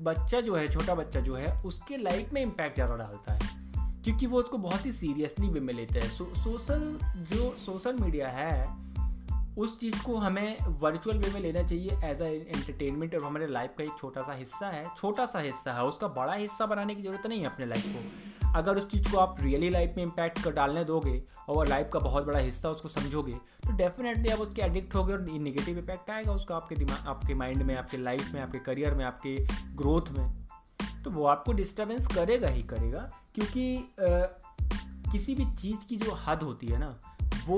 बच्चा 0.04 0.42
जो 0.42 0.56
है 0.56 0.68
छोटा 0.68 0.96
बच्चा 0.96 1.20
जो 1.20 1.36
है 1.36 1.58
उसके 1.62 1.98
लाइफ 1.98 2.34
में 2.34 2.42
इम्पैक्ट 2.42 2.76
ज़्यादा 2.76 2.96
डालता 2.96 3.34
है। 3.34 3.58
क्योंकि 4.04 4.26
वो 4.26 4.40
उसको 4.40 4.58
बहुत 4.58 4.86
ही 4.86 4.92
सीरियसली 4.92 5.50
भी 5.50 5.60
में 5.60 5.74
लेते 5.74 6.00
है। 6.00 6.10
सो, 6.10 6.32
सोशल 6.36 7.00
जो 7.30 7.56
सोशल 7.60 7.96
मीडिया 7.96 8.28
है 8.28 8.89
उस 9.60 9.80
चीज़ 9.80 10.04
को 10.04 10.16
हमें 10.16 10.58
वर्चुअल 10.82 11.18
वे 11.18 11.30
में 11.30 11.40
लेना 11.42 11.62
चाहिए 11.64 11.98
एज 12.06 12.22
अ 12.22 12.26
एंटरटेनमेंट 12.26 13.16
और 13.16 13.24
हमारे 13.24 13.48
लाइफ 13.48 13.72
का 13.78 13.84
एक 13.84 13.98
छोटा 13.98 14.22
सा 14.22 14.34
हिस्सा 14.34 14.68
है 14.68 14.86
छोटा 14.98 15.26
सा 15.26 15.40
हिस्सा 15.40 15.74
है 15.74 15.84
उसका 15.84 16.08
बड़ा 16.08 16.34
हिस्सा 16.34 16.66
बनाने 16.66 16.96
की 16.96 17.02
ज़रूरत 17.02 17.28
नहीं 17.28 17.40
है 17.40 17.46
अपने 17.46 17.66
लाइफ 17.66 17.86
को। 17.86 18.54
अगर 18.56 18.78
उस 18.78 18.88
चीज़ 18.90 19.12
को 19.12 19.18
आप 19.18 19.36
रियली 19.40 19.70
लाइफ 19.70 19.94
में 19.98 20.04
इम्पैक्ट 20.04 20.42
कर 20.44 20.52
डालने 20.52 20.84
दोगे 20.84 21.24
और 21.50 21.68
लाइफ 21.68 21.90
का 21.94 22.00
बहुत 22.00 22.26
बड़ा 22.26 22.40
हिस्सा 22.40 22.70
उसको 22.70 22.90
समझोगे 22.90 23.34
तो 23.66 23.76
डेफिनेटली 23.78 24.30
आप 24.30 24.40
उसके 24.40 24.62
एडिक्ट 24.62 24.96
होगे 24.96 25.14
और 25.14 25.22
निगेटिव 25.40 25.78
इम्पैक्ट 25.78 26.10
आएगा 26.10 26.32
उसका 26.32 26.56
आपके 26.56 26.76
दिमाग 26.76 27.08
आपके 27.08 27.34
माइंड 27.34 27.64
में 27.64 27.76
आपके 27.76 27.98
लाइफ 27.98 28.32
में 28.34 28.42
आपके 28.42 28.60
करियर 28.60 28.96
में 28.96 29.06
आपके 29.06 29.36
ग्रोथ 29.76 30.12
में। 30.12 30.48
तो 31.04 31.12
वो 31.12 31.26
आपको 31.26 31.54
डिस्टर्बेंस 31.54 32.08
करेगा 32.08 32.48
ही 32.48 32.64
करेगा 32.64 33.10
क्योंकि 33.36 33.78
आ, 33.78 34.08
किसी 35.12 35.36
भी 35.36 35.46
चीज़ 35.56 35.88
की 35.88 35.98
जो 35.98 36.12
हद 36.26 36.44
होती 36.44 36.68
है 36.68 36.78
ना 36.78 37.00
वो 37.48 37.58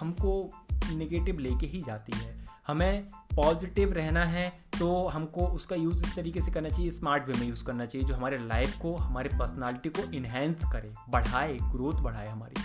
हमको 0.00 0.50
नेगेटिव 0.92 1.38
लेके 1.38 1.66
ही 1.66 1.82
जाती 1.82 2.12
है। 2.16 2.36
हमें 2.66 3.08
पॉजिटिव 3.36 3.92
रहना 3.92 4.24
है 4.24 4.48
तो 4.78 5.06
हमको 5.08 5.46
उसका 5.48 5.76
यूज़ 5.76 6.04
इस 6.06 6.14
तरीके 6.16 6.40
से 6.40 6.52
करना 6.52 6.68
चाहिए 6.68 6.90
स्मार्ट 6.90 7.28
वे 7.28 7.34
में 7.34 7.46
यूज़ 7.46 7.64
करना 7.66 7.84
चाहिए, 7.84 8.06
जो 8.06 8.14
हमारे 8.14 8.38
लाइफ 8.38 8.76
को, 8.78 8.94
हमारे 8.96 9.30
पर्सनालिटी 9.38 9.88
को 9.90 10.10
इन्हेंस 10.12 10.64
करे, 10.72 10.92
बढ़ाए 11.10 11.58
ग्रोथ 11.72 12.02
बढ़ाए 12.02 12.28
हमारी। 12.28 12.62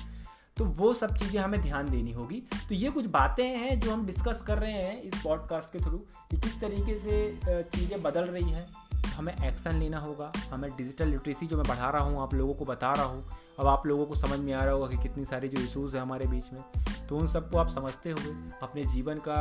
तो 0.58 0.66
वो 0.68 0.94
सब 0.94 1.16
चीज़ें 1.16 1.40
हमें 1.42 1.62
ध्यान 1.62 1.90
देनी 1.90 2.12
होगी। 2.12 2.42
तो 2.70 2.76
ये 2.76 2.90
कुछ 2.90 3.06
बातें 3.06 3.46
हैं 3.46 3.80
जो 3.80 3.92
हम 3.92 4.06
डिस्कस 4.06 4.42
कर 4.42 4.58
रहे 4.58 4.72
हैं 4.72 5.02
इस 5.02 5.14
पॉडकास्ट 5.24 5.72
के 5.74 5.80
थ्रू 5.80 5.98
कि 6.32 6.38
किस 6.38 6.60
तरीके 6.62 6.98
से 6.98 7.40
चीज़ें 7.46 8.02
बदल 8.04 8.26
रही 8.26 8.52
हैं। 8.52 8.66
हमें 9.08 9.34
एक्शन 9.34 9.76
लेना 9.76 10.00
होगा, 10.00 10.32
हमें 10.52 10.70
डिजिटल 10.76 11.08
लिटरेसी 11.08 11.46
जो 11.46 11.58
मैं 11.58 11.66
बढ़ा 11.68 11.90
रहा 11.90 12.02
हूँ, 12.02 12.22
आप 12.22 12.34
लोगों 12.34 12.54
को 12.54 12.66
बता 12.66 12.94
रहा 12.94 13.06
हूँ, 13.06 13.26
अब 13.60 13.68
आप 13.68 13.86
लोगों 13.88 14.06
को 14.06 14.16
समझ 14.16 14.40
में 14.40 14.54
आ 14.54 14.64
रहा 14.64 14.74
होगा 14.74 14.88
कि 14.88 14.98
कितनी 14.98 15.26
सारी 15.26 15.50
जो 15.50 15.60
इशूज़ 15.60 15.96
हैं 15.96 16.02
हमारे 16.02 16.28
बीच 16.28 16.52
में 16.54 16.62
तो 17.10 17.18
उन 17.18 17.28
सबको 17.28 17.58
आप 17.58 17.68
समझते 17.68 18.12
हुए, 18.12 18.34
अपने 18.64 18.84
जीवन 18.86 19.20
का 19.28 19.36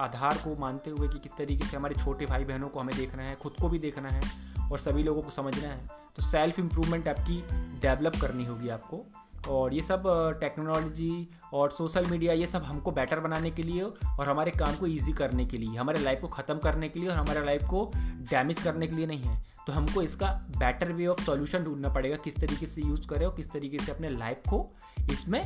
आधार 0.00 0.38
को 0.38 0.54
मानते 0.60 0.90
हुए 0.90 1.08
कि 1.08 1.18
किस 1.18 1.36
तरीके 1.38 1.64
से 1.64 1.76
हमारे 1.76 1.94
छोटे 1.94 2.26
भाई 2.26 2.44
बहनों 2.44 2.68
को 2.68 2.80
हमें 2.80 2.96
देखना 2.96 3.22
है, 3.22 3.34
खुद 3.34 3.52
को 3.60 3.68
भी 3.68 3.78
देखना 3.78 4.08
है 4.08 4.22
और 4.70 4.78
सभी 4.78 5.02
लोगों 5.02 5.22
को 5.22 5.30
समझना 5.30 5.68
है 5.68 6.04
तो 6.16 6.22
सेल्फ 6.22 6.58
इम्प्रूवमेंट 6.58 7.08
आपकी 7.08 7.40
डेवलप 7.80 8.20
करनी 8.20 8.44
होगी 8.44 8.68
आपको। 8.68 9.04
और 9.48 9.74
ये 9.74 9.80
सब 9.80 10.02
टेक्नोलॉजी 10.40 11.28
और 11.52 11.70
सोशल 11.70 12.06
मीडिया 12.06 12.32
ये 12.32 12.46
सब 12.46 12.62
हमको 12.62 12.92
बेटर 12.92 13.20
बनाने 13.20 13.50
के 13.50 13.62
लिए 13.62 13.82
और 13.82 14.28
हमारे 14.28 14.50
काम 14.50 14.76
को 14.76 14.86
ईजी 14.86 15.12
करने 15.12 15.44
के 15.46 15.58
लिए, 15.58 15.76
हमारे 15.76 16.00
लाइफ 16.00 16.20
को 16.20 16.28
ख़त्म 16.28 16.58
करने 16.58 16.88
के 16.88 17.00
लिए 17.00 17.08
और 17.08 17.16
हमारे 17.16 17.44
लाइफ 17.46 17.64
को 17.64 17.90
डैमेज 18.30 18.60
करने 18.60 18.86
के 18.86 18.96
लिए 18.96 19.06
नहीं 19.06 19.22
है। 19.22 19.44
तो 19.66 19.72
हमको 19.72 20.02
इसका 20.02 20.26
बेटर 20.58 20.92
वे 20.92 21.06
ऑफ़ 21.06 21.22
सॉल्यूशन 21.22 21.64
ढूंढना 21.64 21.88
पड़ेगा, 21.88 22.16
किस 22.16 22.36
तरीके 22.36 22.66
से 22.66 22.82
यूज़ 22.82 23.06
करें 23.08 23.26
और 23.26 23.34
किस 23.36 23.50
तरीके 23.52 23.78
से 23.78 23.92
अपने 23.92 24.08
लाइफ 24.08 24.42
को 24.48 24.66
इसमें 25.10 25.42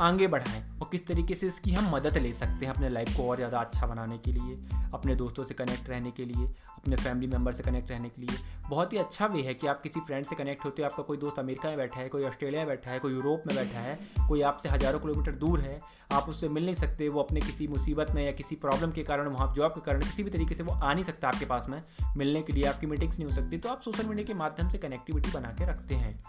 आगे 0.00 0.26
बढ़ाएँ 0.26 0.62
और 0.80 0.88
किस 0.92 1.06
तरीके 1.06 1.34
से 1.34 1.46
इसकी 1.46 1.72
हम 1.72 1.94
मदद 1.94 2.16
ले 2.18 2.32
सकते 2.32 2.66
हैं 2.66 2.72
अपने 2.74 2.88
लाइफ 2.88 3.16
को 3.16 3.28
और 3.30 3.36
ज़्यादा 3.36 3.58
अच्छा 3.58 3.86
बनाने 3.86 4.18
के 4.18 4.32
लिए, 4.32 4.56
अपने 4.94 5.14
दोस्तों 5.14 5.44
से 5.44 5.54
कनेक्ट 5.54 5.88
रहने 5.90 6.10
के 6.10 6.24
लिए, 6.24 6.46
अपने 6.68 6.96
फैमिली 6.96 7.26
मेंबर 7.26 7.52
से 7.52 7.62
कनेक्ट 7.62 7.90
रहने 7.90 8.08
के 8.08 8.22
लिए। 8.22 8.38
बहुत 8.68 8.92
ही 8.92 8.98
अच्छा 8.98 9.26
वे 9.26 9.42
है 9.42 9.54
कि 9.54 9.66
आप 9.66 9.82
किसी 9.82 10.00
फ्रेंड 10.00 10.26
से 10.26 10.36
कनेक्ट 10.36 10.64
होते 10.64 10.82
हो, 10.82 10.88
आपका 10.88 11.02
कोई 11.02 11.16
दोस्त 11.16 11.38
अमेरिका 11.38 11.68
में 11.68 11.78
बैठा 11.78 12.00
है, 12.00 12.08
कोई 12.08 12.24
ऑस्ट्रेलिया 12.24 12.60
में 12.60 12.68
बैठा 12.68 12.90
है, 12.90 12.98
कोई 12.98 13.12
यूरोप 13.12 13.42
में 13.46 13.56
बैठा 13.56 13.80
है, 13.80 13.98
कोई 14.28 14.42
आपसे 14.42 14.68
हज़ारों 14.68 15.00
किलोमीटर 15.00 15.34
दूर 15.34 15.60
है 15.60 15.80
आप 16.12 16.28
उससे 16.28 16.48
मिल 16.48 16.64
नहीं 16.64 16.74
सकते, 16.74 17.08
वो 17.08 17.22
अपने 17.22 17.40
किसी 17.40 17.66
मुसीबत 17.68 18.10
में 18.14 18.24
या 18.24 18.32
किसी 18.32 18.56
प्रॉब्लम 18.56 18.90
के 18.90 19.02
कारण, 19.02 19.28
वहाँ 19.28 19.52
जॉब 19.56 19.72
के 19.72 19.80
कारण, 19.80 20.00
किसी 20.00 20.22
भी 20.22 20.30
तरीके 20.30 20.54
से 20.54 20.62
वो 20.62 20.72
आ 20.72 20.92
नहीं 20.94 21.04
सकता 21.04 21.28
आपके 21.28 21.44
पास 21.44 21.66
में 21.68 21.82
मिलने 22.16 22.42
के 22.42 22.52
लिए, 22.52 22.64
आपकी 22.64 22.86
मीटिंग्स 22.86 23.18
नहीं 23.18 23.26
हो 23.26 23.34
सकती 23.34 23.58
तो 23.58 23.68
आप 23.68 23.80
सोशल 23.80 24.06
मीडिया 24.06 24.26
के 24.26 24.34
माध्यम 24.34 24.68
से 24.68 24.78
कनेक्टिविटी 24.78 25.30
बना 25.30 25.52
के 25.58 25.66
रखते 25.66 25.94
हैं। 25.94 26.20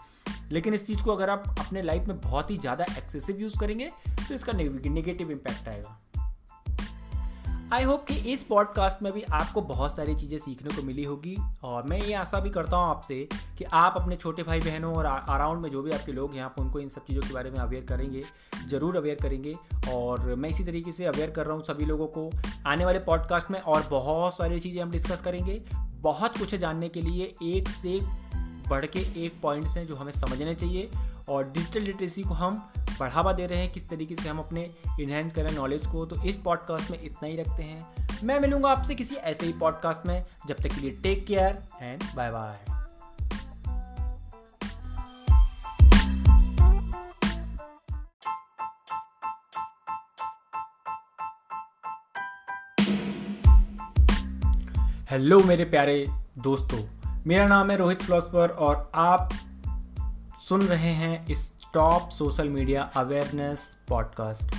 लेकिन 0.52 0.74
इस 0.74 0.86
चीज़ 0.86 1.02
को 1.04 1.12
अगर 1.12 1.30
आप 1.30 1.54
अपने 1.58 1.82
लाइफ 1.82 2.08
में 2.08 2.20
बहुत 2.20 2.50
ही 2.50 2.56
ज़्यादा 2.58 2.84
एक्सेसिव 2.98 3.40
यूज़ 3.40 3.58
करेंगे 3.60 3.90
तो 4.28 4.34
इसका 4.34 4.52
नेगेटिव 4.52 5.30
इम्पैक्ट 5.30 5.68
आएगा। 5.68 6.00
आई 7.74 7.84
होप 7.84 8.04
कि 8.04 8.14
इस 8.32 8.42
पॉडकास्ट 8.44 9.02
में 9.02 9.12
भी 9.12 9.22
आपको 9.32 9.60
बहुत 9.60 9.94
सारी 9.94 10.14
चीज़ें 10.14 10.38
सीखने 10.38 10.74
को 10.76 10.82
मिली 10.82 11.04
होगी 11.04 11.36
और 11.62 11.82
मैं 11.82 11.98
ये 11.98 12.12
आशा 12.14 12.40
भी 12.40 12.50
करता 12.50 12.76
हूँ 12.76 12.90
आपसे 12.90 13.16
कि 13.58 13.64
आप 13.64 13.94
अपने 13.96 14.16
छोटे 14.16 14.42
भाई 14.42 14.60
बहनों 14.60 14.94
और 14.94 15.04
अराउंड 15.04 15.62
में 15.62 15.70
जो 15.70 15.82
भी 15.82 15.90
आपके 15.90 16.12
लोग 16.12 16.34
हैं, 16.34 16.42
आप 16.42 16.54
उनको 16.58 16.80
इन 16.80 16.88
सब 16.88 17.04
चीज़ों 17.04 17.22
के 17.22 17.34
बारे 17.34 17.50
में 17.50 17.58
अवेयर 17.58 17.84
करेंगे, 17.84 18.22
ज़रूर 18.68 18.96
अवेयर 18.96 19.16
करेंगे। 19.22 19.56
और 19.92 20.34
मैं 20.34 20.50
इसी 20.50 20.64
तरीके 20.64 20.92
से 20.92 21.04
अवेयर 21.04 21.30
कर 21.30 21.46
रहा 21.46 21.54
हूँ 21.54 21.64
सभी 21.64 21.84
लोगों 21.84 22.06
को। 22.06 22.30
आने 22.66 22.84
वाले 22.84 22.98
पॉडकास्ट 22.98 23.50
में 23.50 23.60
और 23.60 23.86
बहुत 23.90 24.36
सारी 24.36 24.60
चीज़ें 24.60 24.82
हम 24.82 24.90
डिस्कस 24.90 25.20
करेंगे। 25.20 25.62
बहुत 26.00 26.38
कुछ 26.38 26.54
जानने 26.54 26.88
के 26.88 27.02
लिए, 27.02 27.34
एक 27.42 27.68
से 27.68 28.00
बढ़ 28.68 28.86
के 28.86 28.98
एक 29.24 29.40
पॉइंट्स 29.42 29.76
हैं 29.76 29.86
जो 29.86 29.96
हमें 29.96 30.12
समझने 30.12 30.54
चाहिए। 30.54 30.90
और 31.28 31.50
डिजिटल 31.50 31.80
लिटरेसी 31.80 32.22
को 32.22 32.34
हम 32.34 32.56
बढ़ावा 33.00 33.32
दे 33.32 33.46
रहे 33.46 33.58
हैं, 33.58 33.70
किस 33.72 33.88
तरीके 33.88 34.14
से 34.14 34.28
हम 34.28 34.38
अपने 34.38 34.62
इन्हेंस 35.00 35.32
करें 35.32 35.50
नॉलेज 35.52 35.86
को 35.86 36.04
तो 36.06 36.22
इस 36.24 36.36
पॉडकास्ट 36.36 36.90
में 36.90 37.02
इतना 37.02 37.28
ही 37.28 37.36
रखते 37.36 37.62
हैं। 37.62 38.08
मैं 38.24 38.38
मिलूँगा 38.40 38.70
आपसे 38.70 38.94
किसी 38.94 39.14
ऐसे 39.14 39.46
ही 39.46 39.52
पॉडकास्ट 39.52 40.06
में। 40.06 40.24
जब 40.48 40.54
तक 40.54 40.74
के 40.74 40.80
लिए 40.80 40.90
take 41.02 41.26
care 41.26 41.62
and 41.82 42.04
bye 42.16 42.30
bye 42.30 42.60
hello 55.10 55.42
मेरे 55.44 55.64
प्यारे 55.64 56.06
दोस्तों, 56.38 56.78
मेरा 57.26 57.46
नाम 57.46 57.70
है 57.70 57.76
रोहित 57.76 58.02
फिलोसफर 58.02 58.50
और 58.50 58.90
आप 58.94 59.32
सुन 60.48 60.62
रहे 60.62 60.90
हैं 60.90 61.26
इस 61.26 61.52
top 61.74 62.08
social 62.08 62.48
media 62.48 62.82
awareness 62.82 63.78
podcast 63.88 64.54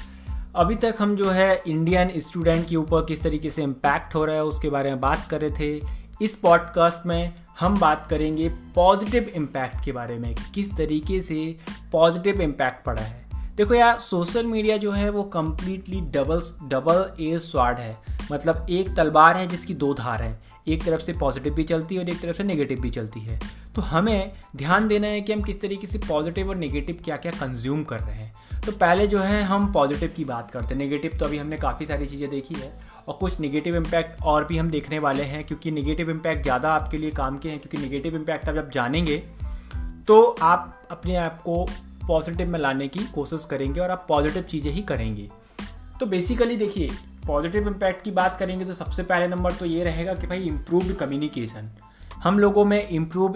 अभी 0.55 0.75
तक 0.75 0.95
हम 0.99 1.15
जो 1.15 1.29
है 1.29 1.63
इंडियन 1.67 2.11
स्टूडेंट 2.17 2.69
के 2.69 2.75
ऊपर 2.75 3.05
किस 3.05 3.21
तरीके 3.21 3.49
से 3.49 3.63
इम्पैक्ट 3.63 4.15
हो 4.15 4.25
रहा 4.25 4.35
है 4.35 4.43
उसके 4.43 4.69
बारे 4.69 4.89
में 4.89 4.99
बात 4.99 5.27
कर 5.29 5.41
रहे 5.41 5.51
थे। 5.51 5.81
इस 6.21 6.35
पॉडकास्ट 6.35 7.05
में 7.05 7.33
हम 7.59 7.79
बात 7.79 8.07
करेंगे 8.07 8.49
पॉजिटिव 8.49 9.31
इम्पैक्ट 9.35 9.85
के 9.85 9.91
बारे 9.91 10.19
में, 10.19 10.35
कि 10.35 10.43
किस 10.55 10.77
तरीके 10.77 11.21
से 11.21 11.57
पॉजिटिव 11.91 12.41
इम्पैक्ट 12.41 12.85
पड़ा 12.85 13.01
है। 13.01 13.24
देखो 13.55 13.73
यार 13.73 13.99
सोशल 13.99 14.45
मीडिया 14.45 14.75
जो 14.77 14.91
है 14.91 15.09
वो 15.09 15.23
completely 15.23 15.99
double 16.13 16.41
double 16.69 17.23
edge 17.23 17.39
sword 17.41 17.79
है। 17.79 17.97
मतलब 18.31 18.65
एक 18.69 18.89
तलवार 18.95 19.37
है 19.37 19.45
जिसकी 19.47 19.73
दो 19.73 19.93
धार 19.93 20.21
हैं। 20.21 20.41
एक 20.67 20.83
तरफ़ 20.85 21.01
से 21.01 21.13
पॉजिटिव 21.13 21.53
भी 21.53 21.63
चलती 21.63 21.95
है 21.95 22.01
और 22.01 22.09
एक 22.09 22.21
तरफ़ 22.21 22.37
से 22.37 22.43
नेगेटिव 22.43 22.79
भी 22.81 22.89
चलती 22.89 23.19
है। 23.19 23.39
तो 23.75 23.81
हमें 23.81 24.31
ध्यान 24.55 24.87
देना 24.87 25.07
है 25.07 25.21
कि 25.21 25.33
हम 25.33 25.41
किस 25.41 25.61
तरीके 25.61 25.87
से 25.87 25.99
पॉजिटिव 25.99 26.49
और 26.49 26.55
नेगेटिव 26.55 26.97
क्या 27.05 27.17
क्या 27.17 27.31
कंज्यूम 27.31 27.83
कर 27.83 27.99
रहे 27.99 28.15
हैं। 28.15 28.61
तो 28.65 28.71
पहले 28.73 29.07
जो 29.07 29.19
है, 29.19 29.41
हम 29.43 29.71
पॉजिटिव 29.73 30.13
की 30.17 30.25
बात 30.25 30.51
करते 30.51 30.67
हैं। 30.67 30.81
नेगेटिव 30.81 31.17
तो 31.19 31.25
अभी 31.25 31.37
हमने 31.37 31.57
काफ़ी 31.57 31.85
सारी 31.85 32.07
चीज़ें 32.07 32.29
देखी 32.29 32.55
है 32.55 32.71
और 33.07 33.17
कुछ 33.19 33.39
नेगेटिव 33.39 33.75
इम्पैक्ट 33.75 34.21
और 34.23 34.45
भी 34.45 34.57
हम 34.57 34.69
देखने 34.69 34.99
वाले 34.99 35.23
हैं 35.23 35.43
क्योंकि 35.43 35.71
नेगेटिव 35.71 36.09
इम्पैक्ट 36.11 36.43
ज़्यादा 36.43 36.73
आपके 36.73 36.97
लिए 36.97 37.11
काम 37.13 37.37
के 37.37 37.49
हैं, 37.49 37.59
क्योंकि 37.59 37.77
नेगेटिव 37.77 38.15
इम्पैक्ट 38.15 38.49
आप 38.49 38.55
जब 38.55 38.69
जानेंगे 38.71 39.17
तो 40.07 40.23
आप 40.43 40.87
अपने 40.91 41.15
आप 41.17 41.41
को 41.41 41.67
पॉजिटिव 42.07 42.49
में 42.49 42.59
लाने 42.59 42.87
की 42.87 42.99
कोशिश 43.15 43.45
करेंगे 43.45 43.81
और 43.81 43.91
आप 43.91 44.05
पॉजिटिव 44.09 44.43
चीज़ें 44.43 44.71
ही 44.71 44.81
करेंगे। 44.83 45.29
तो 45.99 46.05
बेसिकली 46.05 46.55
देखिए 46.55 46.91
पॉजिटिव 47.27 47.67
इम्पैक्ट 47.67 48.03
की 48.03 48.11
बात 48.11 48.37
करेंगे 48.37 48.65
तो 48.65 48.73
सबसे 48.73 49.03
पहले 49.03 49.27
नंबर 49.27 49.53
तो 49.53 49.65
ये 49.65 49.83
रहेगा 49.83 50.13
कि 50.13 50.27
भाई 50.27 50.43
इम्प्रूव 50.43 50.93
कम्युनिकेशन 50.93 51.69
हम 52.23 52.39
लोगों 52.39 52.63
में 52.65 52.87
इम्प्रूव 52.87 53.33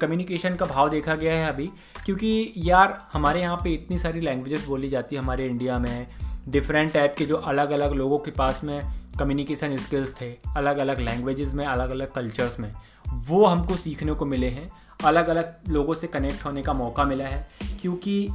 कम्युनिकेशन 0.00 0.54
का 0.54 0.66
भाव 0.66 0.88
देखा 0.90 1.14
गया 1.14 1.34
है 1.34 1.48
अभी, 1.48 1.66
क्योंकि 2.06 2.52
यार 2.58 2.98
हमारे 3.12 3.40
यहाँ 3.40 3.56
पे 3.64 3.72
इतनी 3.74 3.98
सारी 3.98 4.20
लैंग्वेजेस 4.20 4.64
बोली 4.64 4.88
जाती 4.88 5.16
है 5.16 5.22
हमारे 5.22 5.46
इंडिया 5.46 5.78
में। 5.78 6.06
डिफरेंट 6.48 6.92
टाइप 6.92 7.14
के 7.18 7.24
जो 7.24 7.36
अलग 7.36 7.70
अलग 7.70 7.92
लोगों 7.92 8.18
के 8.18 8.30
पास 8.30 8.60
में 8.64 8.80
कम्युनिकेशन 9.18 9.76
स्किल्स 9.76 10.14
थे 10.20 10.30
अलग 10.56 10.78
अलग 10.78 11.00
लैंग्वेजेस 11.00 11.54
में 11.54 11.64
अलग 11.66 11.90
अलग 11.90 12.12
कल्चर्स 12.12 12.58
में, 12.60 12.72
वो 13.28 13.44
हमको 13.46 13.76
सीखने 13.76 14.12
को 14.12 14.26
मिले 14.26 14.48
हैं। 14.48 14.68
अलग 15.04 15.28
अलग 15.28 15.54
लोगों 15.68 15.94
से 15.94 16.06
कनेक्ट 16.06 16.44
होने 16.44 16.62
का 16.62 16.72
मौका 16.72 17.04
मिला 17.04 17.26
है, 17.26 17.46
क्योंकि 17.80 18.28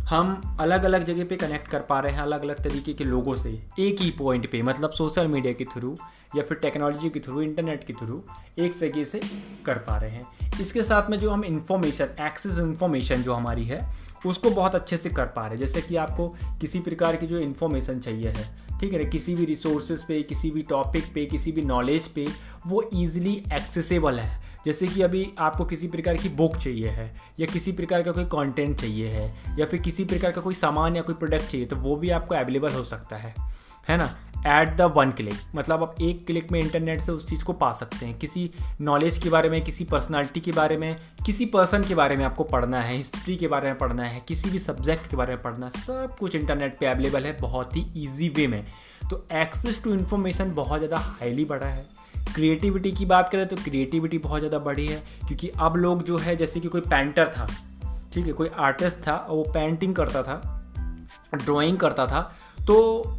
हम 0.00 0.56
अलग 0.60 0.84
अलग 0.84 1.04
जगह 1.04 1.24
पे 1.24 1.36
कनेक्ट 1.36 1.68
कर 1.68 1.80
पा 1.80 1.98
रहे 2.00 2.12
हैं 2.12 2.20
अलग 2.20 2.42
अलग 2.42 2.62
तरीके 2.64 2.92
के 2.92 3.04
लोगों 3.04 3.34
से, 3.34 3.50
एक 3.78 4.00
ही 4.00 4.10
पॉइंट 4.10 4.50
पे 4.50 4.62
मतलब 4.62 4.90
सोशल 4.90 5.28
मीडिया 5.28 5.52
के 5.52 5.64
थ्रू 5.64 5.96
या 6.36 6.42
फिर 6.42 6.58
टेक्नोलॉजी 6.58 7.10
के 7.10 7.20
थ्रू 7.20 7.40
इंटरनेट 7.42 7.84
के 7.84 7.92
थ्रू 7.92 8.22
एक 8.58 8.76
जगह 8.76 9.04
से 9.04 9.20
कर 9.66 9.78
पा 9.78 9.96
रहे 9.96 10.10
हैं। 10.10 10.60
इसके 10.60 10.82
साथ 10.82 11.10
में 11.10 11.18
जो 11.20 11.30
हम 11.30 11.44
इंफॉर्मेशन 11.44 12.16
एक्सेस 12.20 12.58
इन्फॉर्मेशन 12.58 13.22
जो 13.22 13.32
हमारी 13.32 13.64
है, 13.64 13.80
उसको 14.26 14.50
बहुत 14.50 14.74
अच्छे 14.74 14.96
से 14.96 15.10
कर 15.10 15.26
पा 15.26 15.42
रहे 15.42 15.50
हैं। 15.50 15.58
जैसे 15.58 15.80
कि 15.80 15.96
आपको 15.96 16.28
किसी 16.60 16.80
प्रकार 16.80 17.16
की 17.16 17.26
जो 17.26 17.38
इन्फॉर्मेशन 17.38 18.00
चाहिए 18.00 18.28
है, 18.28 18.78
ठीक 18.80 18.92
है 18.92 19.02
ना, 19.02 19.08
किसी 19.10 19.34
भी 19.34 19.44
रिसोर्सेज 19.44 20.02
पे, 20.02 20.22
किसी 20.22 20.50
भी 20.50 20.62
टॉपिक 20.62 21.12
पे, 21.14 21.26
किसी 21.26 21.52
भी 21.52 21.62
नॉलेज 21.62 22.08
पे, 22.08 22.26
वो 22.66 22.88
ईजिली 22.94 23.34
एक्सेसिबल 23.52 24.18
है। 24.18 24.55
जैसे 24.66 24.86
कि 24.86 25.02
अभी 25.02 25.26
आपको 25.38 25.64
किसी 25.64 25.88
प्रकार 25.88 26.16
की 26.16 26.28
बुक 26.28 26.56
चाहिए 26.56 26.88
है, 26.88 27.14
या 27.40 27.46
किसी 27.46 27.72
प्रकार 27.72 28.02
का 28.02 28.12
कोई 28.12 28.24
कंटेंट 28.24 28.76
चाहिए 28.80 29.08
है, 29.08 29.32
या 29.58 29.66
फिर 29.66 29.80
किसी 29.80 30.04
प्रकार 30.04 30.30
का 30.30 30.40
कोई 30.40 30.54
सामान 30.54 30.96
या 30.96 31.02
कोई 31.02 31.14
प्रोडक्ट 31.14 31.46
चाहिए 31.46 31.66
तो 31.66 31.76
वो 31.76 31.96
भी 31.96 32.10
आपको 32.10 32.34
अवेलेबल 32.34 32.72
हो 32.72 32.82
सकता 32.84 33.16
है। 33.16 33.34
है 33.88 33.96
ना? 33.96 34.14
एट 34.48 34.76
द 34.76 34.82
वन 34.96 35.10
क्लिक 35.10 35.34
मतलब 35.56 35.82
आप 35.82 36.00
एक 36.02 36.24
क्लिक 36.26 36.50
में 36.52 36.58
इंटरनेट 36.60 37.00
से 37.00 37.12
उस 37.12 37.28
चीज़ 37.28 37.44
को 37.44 37.52
पा 37.52 37.72
सकते 37.72 38.06
हैं। 38.06 38.18
किसी 38.18 38.50
नॉलेज 38.80 39.18
के 39.18 39.28
बारे 39.28 39.48
में, 39.50 39.62
किसी 39.64 39.84
पर्सनालिटी 39.84 40.40
के 40.40 40.52
बारे 40.52 40.76
में, 40.76 40.96
किसी 41.26 41.46
पर्सन 41.46 41.84
के 41.84 41.94
बारे 41.94 42.16
में 42.16 42.24
आपको 42.24 42.44
पढ़ना 42.44 42.80
है 42.80 42.96
हिस्ट्री 42.96 43.36
के 43.36 43.48
बारे 43.48 43.68
में 43.68 43.78
पढ़ना 43.78 44.04
है, 44.04 44.20
किसी 44.28 44.50
भी 44.50 44.58
सब्जेक्ट 44.58 45.10
के 45.10 45.16
बारे 45.16 45.34
में 45.34 45.42
पढ़ना 45.42 45.66
है 45.66 45.80
सब 45.80 46.16
कुछ 46.18 46.36
इंटरनेट 46.36 46.78
पे 46.78 46.86
अवेलेबल 46.86 47.24
है, 47.24 47.36
बहुत 47.40 47.76
ही 47.76 47.86
ईजी 47.96 48.28
वे 48.28 48.46
में। 48.46 48.64
तो 49.10 49.24
एक्सेस 49.32 49.82
टू 49.84 49.92
इन्फॉर्मेशन 49.94 50.52
बहुत 50.54 50.78
ज़्यादा 50.78 50.98
हाईली 50.98 51.44
बढ़ा 51.44 51.66
है। 51.66 51.86
क्रिएटिविटी 52.36 52.90
की 52.92 53.04
बात 53.06 53.28
करें 53.28 53.46
तो 53.48 53.56
क्रिएटिविटी 53.56 54.18
बहुत 54.18 54.40
ज़्यादा 54.40 54.58
बढ़ी 54.58 54.86
है, 54.86 55.02
क्योंकि 55.26 55.48
अब 55.58 55.76
लोग 55.76 56.02
जो 56.02 56.16
है, 56.18 56.36
जैसे 56.36 56.60
कि 56.60 56.68
कोई 56.68 56.80
पेंटर 56.80 57.28
था, 57.28 57.48
ठीक 58.12 58.26
है, 58.26 58.32
कोई 58.32 58.48
आर्टिस्ट 58.58 59.06
था 59.06 59.16
और 59.16 59.36
वो 59.36 59.42
पेंटिंग 59.54 59.94
करता 59.94 60.22
था 60.22 60.42
ड्राइंग 61.34 61.78
करता 61.78 62.06
था 62.06 62.20
तो 62.66 62.74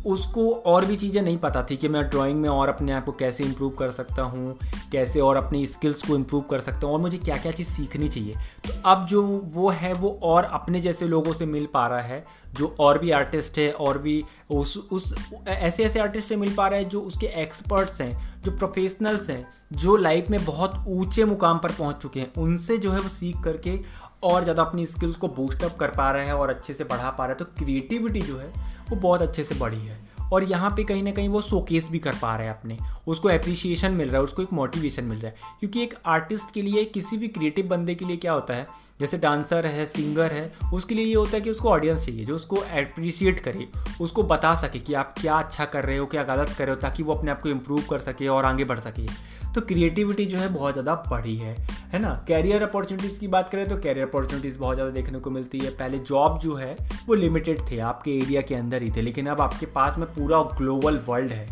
उसको 0.06 0.52
और 0.68 0.86
भी 0.86 0.95
चीज़ें 0.95 1.22
नहीं 1.22 1.38
पता 1.38 1.62
थी 1.64 1.76
कि 1.78 1.88
मैं 1.88 2.04
ड्राइंग 2.10 2.39
में 2.41 2.48
और 2.50 2.70
अपने 2.70 2.91
आप 2.91 3.06
को 3.06 3.12
कैसे 3.12 3.43
इम्प्रूव 3.43 3.70
कर 3.70 3.91
सकता 3.91 4.24
हूँ, 4.24 4.58
कैसे 4.91 5.20
और 5.20 5.38
अपनी 5.38 5.66
स्किल्स 5.68 6.02
को 6.04 6.16
इम्प्रूव 6.16 6.41
कर 6.41 6.60
सकता 6.60 6.88
हूँ 6.88 6.95
और 6.95 7.02
मुझे 7.02 7.18
क्या 7.18 7.38
क्या 7.38 7.52
चीज़ 7.52 7.68
सीखनी 7.68 8.08
चाहिए। 8.08 8.36
तो 8.68 8.74
अब 8.86 9.06
जो 9.06 9.24
वो 9.45 9.70
है, 9.70 9.93
वो 9.93 10.20
और 10.24 10.43
अपने 10.43 10.82
जैसे 10.82 11.08
लोगों 11.08 11.34
से 11.34 11.45
मिल 11.45 11.68
पा 11.74 11.86
रहा 11.88 12.02
है, 12.02 12.24
जो 12.54 12.76
और 12.80 13.00
भी 13.00 13.12
आर्टिस्ट 13.12 13.60
है, 13.60 13.72
और 13.72 13.98
भी 13.98 14.24
उस 14.52 14.78
उस 14.91 15.14
ऐसे 15.48 15.84
ऐसे 15.84 16.00
आर्टिस्ट 16.00 16.30
से 16.30 16.36
मिल 16.36 16.54
पा 16.56 16.68
रहा 16.68 16.80
है 16.80 16.86
जो 16.86 17.02
उसके 17.02 17.28
एक्सपर्ट्स 17.41 18.02
हैं, 18.02 18.41
जो 18.43 18.52
प्रोफेशनल्स 18.52 19.30
हैं, 19.30 19.48
जो 19.74 19.95
लाइफ 19.98 20.30
में 20.30 20.43
बहुत 20.45 20.84
ऊँचे 20.88 21.26
मुकाम 21.26 21.58
पर 21.60 21.72
पहुँच 21.72 21.95
चुके 21.95 22.20
हैं। 22.20 22.34
उनसे 22.38 22.78
जो 22.78 22.91
है 22.91 23.00
वो 23.00 23.10
सीख 23.10 23.41
करके 23.43 23.80
और 24.24 24.43
ज़्यादा 24.43 24.63
अपनी 24.63 24.86
स्किल्स 24.86 25.18
को 25.18 25.28
बूस्टअप 25.28 25.78
कर 25.78 25.88
पा 25.88 26.11
रहे 26.11 26.26
हैं 26.26 26.34
और 26.34 26.49
अच्छे 26.49 26.74
से 26.74 26.84
बढ़ा 26.84 27.09
पा 27.09 27.26
रहे 27.26 27.36
हैं 27.36 27.38
तो 27.38 27.65
क्रिएटिविटी 27.65 28.22
जो 28.22 28.38
है, 28.38 28.47
वो 28.89 28.95
बहुत 28.95 29.22
अच्छे 29.22 29.43
से 29.43 29.55
बढ़ी 29.55 29.80
है। 29.80 30.05
और 30.34 30.43
यहाँ 30.43 30.70
पे 30.70 30.84
कहीं 30.84 31.03
ना 31.03 31.11
कहीं 31.11 31.30
वो 31.30 31.41
शोकेस 31.41 31.88
भी 31.91 31.99
कर 31.99 32.15
पा 32.22 32.36
रहे 32.36 32.47
हैं 32.47 32.59
अपने। 32.59 32.78
उसको 33.07 33.30
अप्रिसिएशन 33.30 33.91
मिल 33.91 34.07
रहा 34.07 34.18
है, 34.18 34.24
उसको 34.24 34.41
एक 34.41 34.53
मोटिवेशन 34.53 35.03
मिल 35.03 35.20
रहा 35.20 35.28
है। 35.28 35.36
क्योंकि 35.59 35.84
एक 35.84 35.93
आर्टिस्ट 36.05 36.53
के 36.53 36.61
लिए, 36.61 36.86
किसी 36.86 37.18
भी 37.18 37.28
क्रिएटिव 37.28 37.68
बंदे 37.68 37.95
के 37.95 38.05
लिए 38.05 38.18
क्या 38.18 38.32
होता 38.32 38.53
है, 38.53 38.68
जैसे 38.99 39.18
डांसर 39.18 39.65
है 39.65 39.86
सिंगर 39.86 40.32
है, 40.32 40.51
उसके 40.74 40.95
लिए 40.95 41.05
ये 41.05 41.15
होता 41.15 41.32
है 41.32 41.41
कि 41.41 41.49
उसको 41.49 41.70
ऑडियंस 41.70 42.05
चाहिए, 42.05 42.26
जो 42.26 42.36
उसको 42.36 42.55
अप्रिसिएट 42.55 43.39
करे, 43.39 43.68
उसको 44.01 44.24
बता 44.24 44.55
सके 44.55 44.80
कि 44.80 44.93
आप 44.93 45.13
क्या 45.22 45.36
अच्छा 45.36 45.65
कर 45.65 45.86
रहे 45.86 45.97
हो, 45.97 46.05
क्या 46.05 46.24
गलत 46.24 46.49
कर 46.49 46.65
रहे 46.65 46.76
हो, 46.76 46.82
ताकि 46.82 47.03
वो 47.03 47.13
अपने 47.13 47.32
आप 47.32 47.41
को 47.41 47.49
इम्प्रूव 47.49 47.82
कर 47.82 47.97
सके 47.97 48.28
और 48.28 48.45
आगे 48.45 48.63
बढ़ 48.63 48.80
सके। 48.80 49.36
तो 49.58 49.62
क्रिएटिविटी 49.66 50.26
जो 50.26 50.38
है 50.38 50.47
बहुत 50.49 50.74
ज़्यादा 50.74 50.93
बढ़ी 51.10 51.36
है 51.36 51.55
है 51.93 51.99
ना? 51.99 52.10
कैरियर 52.28 52.64
अपॉर्चुनिटीज़ 52.64 53.20
की 53.20 53.28
बात 53.28 53.49
करें 53.49 53.68
तो 53.68 53.78
कैरियर 53.78 54.08
अपॉर्चुनिटीज़ 54.08 54.60
बहुत 54.60 54.76
ज़्यादा 54.76 54.91
देखने 54.91 55.20
को 55.20 55.30
मिलती 55.30 55.60
है। 55.60 55.70
पहले 55.72 55.99
जॉब 55.99 56.38
जो 56.39 56.55
है, 56.55 56.76
वो 57.08 57.16
लिमिटेड 57.16 57.62
थे 57.72 57.80
आपके 57.82 58.18
एरिया 58.18 58.41
के 58.41 58.55
अंदर 58.55 58.82
ही 58.82 58.91
थे, 58.91 59.01
लेकिन 59.01 59.28
अब 59.28 59.41
आपके 59.41 59.66
पास 59.66 59.97
में 59.97 60.08
पूरा 60.10 60.41
ग्लोबल 60.58 60.99
वर्ल्ड 61.08 61.32
है। 61.32 61.49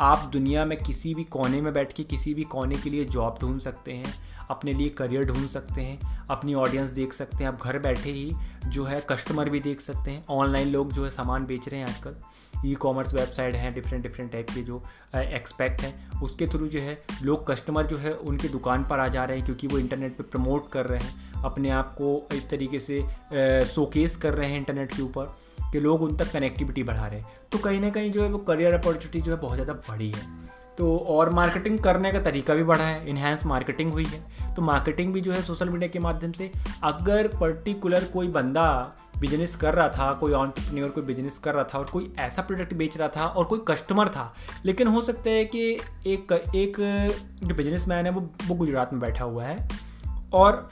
आप 0.00 0.28
दुनिया 0.32 0.64
में 0.64 0.76
किसी 0.78 1.14
भी 1.14 1.24
कोने 1.26 1.60
में 1.60 1.72
बैठ 1.72 1.92
के 1.92 2.02
किसी 2.04 2.34
भी 2.34 2.42
कोने 2.46 2.76
के 2.76 2.90
लिए 2.90 3.04
जॉब 3.06 3.38
ढूंढ 3.40 3.60
सकते 3.60 3.92
हैं, 3.92 4.14
अपने 4.50 4.72
लिए 4.72 4.88
करियर 4.98 5.24
ढूंढ 5.24 5.48
सकते 5.48 5.80
हैं, 5.80 5.98
अपनी 6.30 6.54
ऑडियंस 6.56 6.90
देख 6.90 7.12
सकते 7.12 7.44
हैं। 7.44 7.50
आप 7.52 7.62
घर 7.62 7.78
बैठे 7.78 8.10
ही 8.10 8.32
जो 8.66 8.84
है 8.84 9.00
कस्टमर 9.10 9.48
भी 9.50 9.60
देख 9.60 9.80
सकते 9.80 10.10
हैं। 10.10 10.24
ऑनलाइन 10.30 10.68
लोग 10.68 10.92
जो 10.92 11.04
है 11.04 11.10
सामान 11.10 11.46
बेच 11.46 11.68
रहे 11.68 11.80
हैं 11.80 11.86
आजकल। 11.88 12.14
ई 12.66 12.74
कॉमर्स 12.74 13.14
वेबसाइट 13.14 13.54
हैं 13.54 13.72
डिफरेंट 13.74 14.02
डिफरेंट 14.02 14.30
टाइप 14.32 14.50
के 14.50 14.62
जो 14.62 14.82
एक्सपेक्ट 15.16 15.82
हैं। 15.82 16.20
उसके 16.20 16.46
थ्रू 16.46 16.66
जो 16.66 16.80
है, 16.80 16.98
लोग 17.22 17.46
कस्टमर 17.50 17.86
जो 17.86 17.96
है, 17.96 18.12
उनकी 18.12 18.48
दुकान 18.48 18.84
पर 18.84 18.98
आ 18.98 19.08
जा 19.08 19.24
रहे 19.24 19.36
हैं 19.36 19.46
क्योंकि 19.46 19.66
वो 19.66 19.78
इंटरनेट 19.78 20.16
पे 20.16 20.22
प्रमोट 20.24 20.70
कर 20.72 20.86
रहे 20.86 21.00
हैं। 21.00 21.42
अपने 21.42 21.70
आप 21.70 21.94
को 21.94 22.28
इस 22.34 22.48
तरीके 22.50 22.78
से 22.78 23.00
शोकेस 23.66 24.16
कर 24.16 24.34
रहे 24.34 24.50
हैं 24.50 24.58
इंटरनेट 24.58 24.96
के 24.96 25.02
ऊपर 25.02 25.34
कि 25.72 25.80
लोग 25.80 26.02
उन 26.02 26.16
तक 26.16 26.30
कनेक्टिविटी 26.32 26.82
बढ़ा 26.82 27.06
रहे 27.06 27.20
हैं। 27.20 27.28
तो 27.52 27.58
कहीं 27.58 27.80
ना 27.80 27.90
कहीं 27.90 28.10
जो 28.12 28.22
है, 28.22 28.28
वो 28.28 28.38
करियर 28.40 28.74
अपॉर्चुनिटी 28.74 29.20
जो 29.20 29.32
है, 29.32 29.40
बहुत 29.40 29.54
ज़्यादा 29.54 29.72
बढ़ी 29.90 30.10
है। 30.10 30.26
तो 30.78 30.96
और 31.08 31.30
मार्केटिंग 31.30 31.78
करने 31.78 32.10
का 32.12 32.20
तरीका 32.20 32.54
भी 32.54 32.64
बढ़ा 32.64 32.84
है 32.84 33.08
इन्हेंस 33.10 33.44
मार्केटिंग 33.46 33.92
हुई 33.92 34.04
है। 34.04 34.54
तो 34.54 34.62
मार्केटिंग 34.62 35.12
भी 35.12 35.20
जो 35.20 35.32
है 35.32 35.40
सोशल 35.42 35.68
मीडिया 35.68 35.88
के 35.88 35.98
माध्यम 35.98 36.32
से 36.32 36.50
अगर 36.84 37.28
पर्टिकुलर 37.30 38.04
कोई 38.04 38.28
बंदा 38.28 38.66
बिज़नेस 39.20 39.56
कर 39.56 39.74
रहा 39.74 39.88
था, 39.88 40.12
कोई 40.12 40.32
ऑन्टरप्रन्योर 40.32 40.90
कोई 40.90 41.04
बिज़नेस 41.04 41.38
कर 41.38 41.54
रहा 41.54 41.64
था 41.64 41.78
और 41.78 41.84
कोई 41.84 42.12
ऐसा 42.18 42.42
प्रोडक्ट 42.42 42.74
बेच 42.74 42.98
रहा 42.98 43.08
था 43.08 43.26
और 43.26 43.44
कोई 43.44 43.60
कस्टमर 43.68 44.08
था। 44.08 44.32
लेकिन 44.64 44.88
हो 44.88 45.00
सकता 45.00 45.30
है 45.30 45.44
कि 45.44 45.70
एक 46.06 46.32
एक 46.54 46.76
जो 47.44 47.54
बिज़नेस 47.54 47.88
मैन 47.88 48.06
है 48.06 48.12
वो 48.12 48.20
वो 48.46 48.54
गुजरात 48.54 48.92
में 48.92 49.00
बैठा 49.00 49.24
हुआ 49.24 49.44
है 49.44 49.68
और 50.32 50.68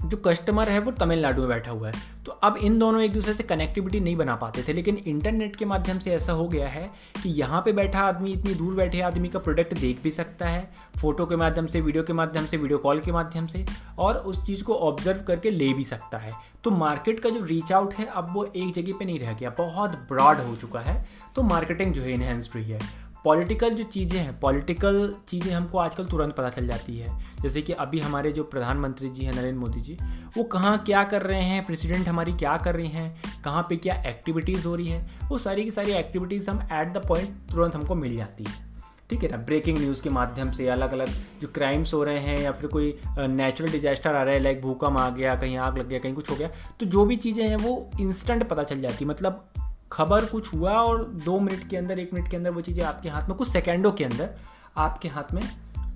जो 0.00 0.16
कस्टमर 0.16 0.68
है, 0.68 0.78
वो 0.78 0.90
तमिलनाडु 0.90 1.40
में 1.40 1.48
बैठा 1.48 1.70
हुआ 1.70 1.88
है। 1.88 1.94
तो 2.26 2.32
अब 2.32 2.56
इन 2.56 2.78
दोनों 2.78 3.00
एक 3.02 3.12
दूसरे 3.12 3.34
से 3.34 3.42
कनेक्टिविटी 3.42 4.00
नहीं 4.00 4.16
बना 4.16 4.34
पाते 4.36 4.62
थे, 4.62 4.72
लेकिन 4.72 4.96
इंटरनेट 4.96 5.56
के 5.56 5.64
माध्यम 5.64 5.98
से 5.98 6.12
ऐसा 6.12 6.32
हो 6.32 6.46
गया 6.48 6.68
है 6.68 6.90
कि 7.22 7.28
यहाँ 7.30 7.60
पे 7.62 7.72
बैठा 7.72 8.00
आदमी, 8.00 8.32
इतनी 8.32 8.54
दूर 8.54 8.74
बैठे 8.74 9.00
आदमी 9.00 9.28
का 9.28 9.38
प्रोडक्ट 9.38 9.74
देख 9.74 10.02
भी 10.02 10.10
सकता 10.10 10.46
है 10.46 10.70
फ़ोटो 11.00 11.26
के 11.26 11.36
माध्यम 11.36 11.66
से 11.66 11.80
वीडियो 11.80 12.02
के 12.02 12.12
माध्यम 12.12 12.46
से 12.46 12.56
वीडियो 12.56 12.78
कॉल 12.78 13.00
के 13.00 13.12
माध्यम 13.12 13.46
से, 13.46 13.64
और 13.98 14.16
उस 14.16 14.44
चीज़ 14.46 14.64
को 14.64 14.74
ऑब्ज़र्व 14.74 15.22
करके 15.22 15.50
ले 15.50 15.72
भी 15.72 15.84
सकता 15.84 16.18
है। 16.18 16.32
तो 16.64 16.70
मार्केट 16.70 17.20
का 17.20 17.30
जो 17.30 17.44
रीच 17.44 17.72
आउट 17.72 17.94
है, 17.94 18.06
अब 18.06 18.32
वो 18.34 18.44
एक 18.46 18.72
जगह 18.74 18.92
पर 18.92 19.04
नहीं 19.04 19.18
रह 19.20 19.32
गया, 19.32 19.50
बहुत 19.50 19.90
ब्रॉड 20.08 20.40
हो 20.40 20.56
चुका 20.56 20.80
है। 20.80 21.04
तो 21.36 21.42
मार्केटिंग 21.42 21.94
जो 21.94 22.02
है 22.02 22.12
इन्हेंस्ड 22.12 22.52
हुई 22.54 22.64
है। 22.64 23.09
पॉलिटिकल 23.24 23.70
जो 23.70 23.84
चीज़ें 23.84 24.18
हैं, 24.18 24.38
पॉलिटिकल 24.40 25.14
चीज़ें 25.28 25.52
हमको 25.52 25.78
आजकल 25.78 26.04
तुरंत 26.04 26.34
पता 26.34 26.48
चल 26.50 26.66
जाती 26.66 26.96
है। 26.98 27.18
जैसे 27.42 27.62
कि 27.62 27.72
अभी 27.74 27.98
हमारे 27.98 28.32
जो 28.32 28.44
प्रधानमंत्री 28.44 29.10
जी 29.10 29.24
हैं, 29.24 29.34
नरेंद्र 29.34 29.60
मोदी 29.60 29.80
जी, 29.80 29.96
वो 30.36 30.44
कहाँ 30.44 30.76
क्या 30.78 31.04
कर 31.04 31.22
रहे 31.22 31.42
हैं, 31.42 31.64
प्रेसिडेंट 31.66 32.08
हमारी 32.08 32.32
क्या 32.32 32.56
कर 32.56 32.74
रही 32.74 32.88
हैं, 32.88 33.42
कहाँ 33.44 33.66
पे 33.68 33.76
क्या 33.76 33.94
एक्टिविटीज़ 34.06 34.66
हो 34.68 34.74
रही 34.74 34.88
है, 34.88 35.04
वो 35.28 35.38
सारी 35.38 35.64
की 35.64 35.70
सारी 35.70 35.92
एक्टिविटीज़ 35.92 36.50
हम 36.50 36.60
एट 36.72 36.92
द 36.92 37.04
पॉइंट 37.08 37.36
तुरंत 37.52 37.74
हमको 37.74 37.94
मिल 37.94 38.16
जाती 38.16 38.44
है। 38.44 38.68
ठीक 39.10 39.22
है 39.22 39.30
ना? 39.30 39.36
ब्रेकिंग 39.36 39.78
न्यूज़ 39.78 40.02
के 40.02 40.10
माध्यम 40.10 40.50
से 40.50 40.68
अलग 40.68 40.92
अलग 40.92 41.08
जो 41.42 41.48
क्राइम्स 41.54 41.94
हो 41.94 42.02
रहे 42.04 42.18
हैं 42.18 42.40
या 42.40 42.52
फिर 42.52 42.70
कोई 42.70 42.94
नेचुरल 43.18 43.70
डिजास्टर 43.70 44.14
आ 44.14 44.22
रहा 44.22 44.34
है, 44.34 44.42
लाइक 44.42 44.60
भूकंप 44.62 44.98
आ 44.98 45.08
गया, 45.10 45.34
कहीं 45.34 45.56
आग 45.58 45.78
लग 45.78 45.88
गया, 45.88 45.98
कहीं 45.98 46.14
कुछ 46.14 46.30
हो 46.30 46.36
गया 46.36 46.48
तो 46.80 46.86
जो 46.86 47.04
भी 47.04 47.16
चीज़ें 47.18 47.46
हैं 47.48 47.56
वो 47.56 47.90
इंस्टेंट 48.00 48.48
पता 48.48 48.62
चल 48.62 48.80
जाती 48.80 49.04
है। 49.04 49.10
मतलब 49.10 49.46
खबर 49.92 50.24
कुछ 50.24 50.52
हुआ 50.54 50.72
और 50.72 51.04
दो 51.24 51.38
मिनट 51.40 51.68
के 51.68 51.76
अंदर, 51.76 51.98
एक 51.98 52.12
मिनट 52.14 52.28
के 52.28 52.36
अंदर 52.36 52.50
वो 52.50 52.60
चीज़ें 52.60 52.84
आपके 52.84 53.08
हाथ 53.08 53.28
में, 53.28 53.36
कुछ 53.38 53.48
सेकेंडों 53.48 53.92
के 53.92 54.04
अंदर 54.04 54.30
आपके 54.76 55.08
हाथ 55.08 55.32
में 55.34 55.42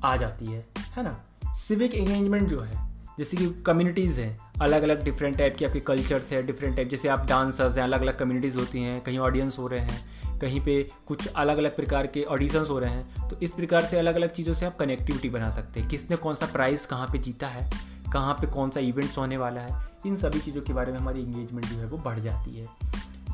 आ 0.04 0.16
जाती 0.16 0.46
है 0.46 0.64
है 0.96 1.04
ना? 1.04 1.20
सिविक 1.56 1.94
एंगेजमेंट 1.94 2.48
जो 2.48 2.60
है, 2.60 2.78
जैसे 3.18 3.36
कि 3.36 3.48
कम्युनिटीज़ 3.66 4.20
हैं 4.20 4.38
अलग 4.62 4.82
अलग 4.82 5.04
डिफरेंट 5.04 5.36
टाइप 5.38 5.56
के 5.56 5.64
आपके 5.64 5.80
कल्चर्स 5.82 6.32
है 6.32 6.42
डिफरेंट 6.42 6.76
टाइप 6.76 6.88
जैसे 6.88 7.08
आप 7.08 7.26
डांसर्स 7.26 7.76
हैं 7.76 7.84
अलग 7.84 8.02
अलग 8.02 8.18
कम्युनिटीज़ 8.18 8.58
होती 8.58 8.82
हैं, 8.82 9.00
कहीं 9.00 9.18
ऑडियंस 9.20 9.58
हो 9.58 9.66
रहे 9.68 9.80
हैं, 9.80 10.38
कहीं 10.40 10.60
पे 10.60 10.82
कुछ 11.06 11.26
अलग 11.26 11.58
अलग 11.58 11.76
प्रकार 11.76 12.06
के 12.06 12.22
ऑडिशंस 12.24 12.70
हो 12.70 12.78
रहे 12.78 12.90
हैं 12.90 13.28
तो 13.28 13.36
इस 13.42 13.50
प्रकार 13.50 13.84
से 13.86 13.98
अलग 13.98 14.14
अलग 14.14 14.30
चीज़ों 14.30 14.54
से 14.54 14.66
आप 14.66 14.76
कनेक्टिविटी 14.76 15.30
बना 15.30 15.50
सकते 15.50 15.80
हैं। 15.80 15.88
किसने 15.88 16.16
कौन 16.16 16.34
सा 16.34 16.46
प्राइज़ 16.46 16.86
कहाँ 16.88 17.06
पे 17.06 17.18
जीता 17.18 17.46
है, 17.46 17.70
कहाँ 18.12 18.34
पे 18.34 18.46
कौन 18.48 18.70
सा 18.70 18.80
इवेंट्स 18.80 19.18
होने 19.18 19.36
वाला 19.36 19.60
है, 19.60 19.80
इन 20.06 20.16
सभी 20.16 20.40
चीज़ों 20.40 20.62
के 20.62 20.72
बारे 20.72 20.92
में 20.92 20.98
हमारी 20.98 21.20
इंगेजमेंट 21.20 21.66
जो 21.66 21.76
है 21.76 21.86
वो 21.86 21.98
बढ़ 21.98 22.18
जाती 22.18 22.56
है। 22.56 22.68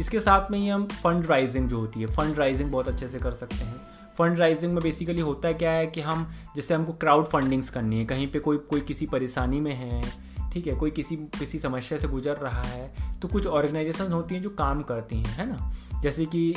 इसके 0.01 0.21
साथ 0.21 0.51
में 0.51 0.59
ही 0.59 0.69
हम 0.69 0.87
फंड 0.87 1.27
राइजिंग 1.27 1.69
जो 1.69 1.79
होती 1.79 2.01
है 2.01 2.07
फंड 2.07 2.39
राइजिंग 2.39 2.71
बहुत 2.71 2.89
अच्छे 2.89 3.09
से 3.09 3.19
कर 3.19 3.31
सकते 3.31 3.57
हैं। 3.57 3.77
फंड 4.19 4.39
राइजिंग 4.39 4.75
में 4.75 4.83
बेसिकली 4.83 5.21
होता 5.21 5.49
है 5.49 5.55
क्या 5.55 5.71
है 5.71 5.87
कि 5.87 6.01
हम, 6.01 6.29
जैसे 6.57 6.75
हमको 6.75 6.93
क्राउड 6.93 7.27
फंडिंग्स 7.27 7.71
करनी 7.71 7.99
है, 7.99 8.05
कहीं 8.05 8.27
पे 8.27 8.39
कोई 8.39 8.57
कोई 8.57 8.81
किसी 8.81 9.07
परेशानी 9.07 9.61
में 9.61 9.75
है, 9.75 10.03
ठीक 10.53 10.67
है, 10.67 10.75
कोई 10.75 10.91
किसी 10.91 11.17
किसी 11.17 11.59
समस्या 11.59 11.99
से 11.99 12.09
गुजर 12.09 12.37
रहा 12.37 12.63
है 12.63 12.93
तो 13.21 13.29
कुछ 13.29 13.47
ऑर्गेनाइजेशन 13.47 14.13
होती 14.13 14.35
हैं 14.35 14.43
जो 14.43 14.51
काम 14.51 14.83
करती 14.83 15.19
हैं, 15.19 15.37
है 15.37 15.47
ना? 15.47 15.71
जैसे 16.01 16.25
कि 16.27 16.55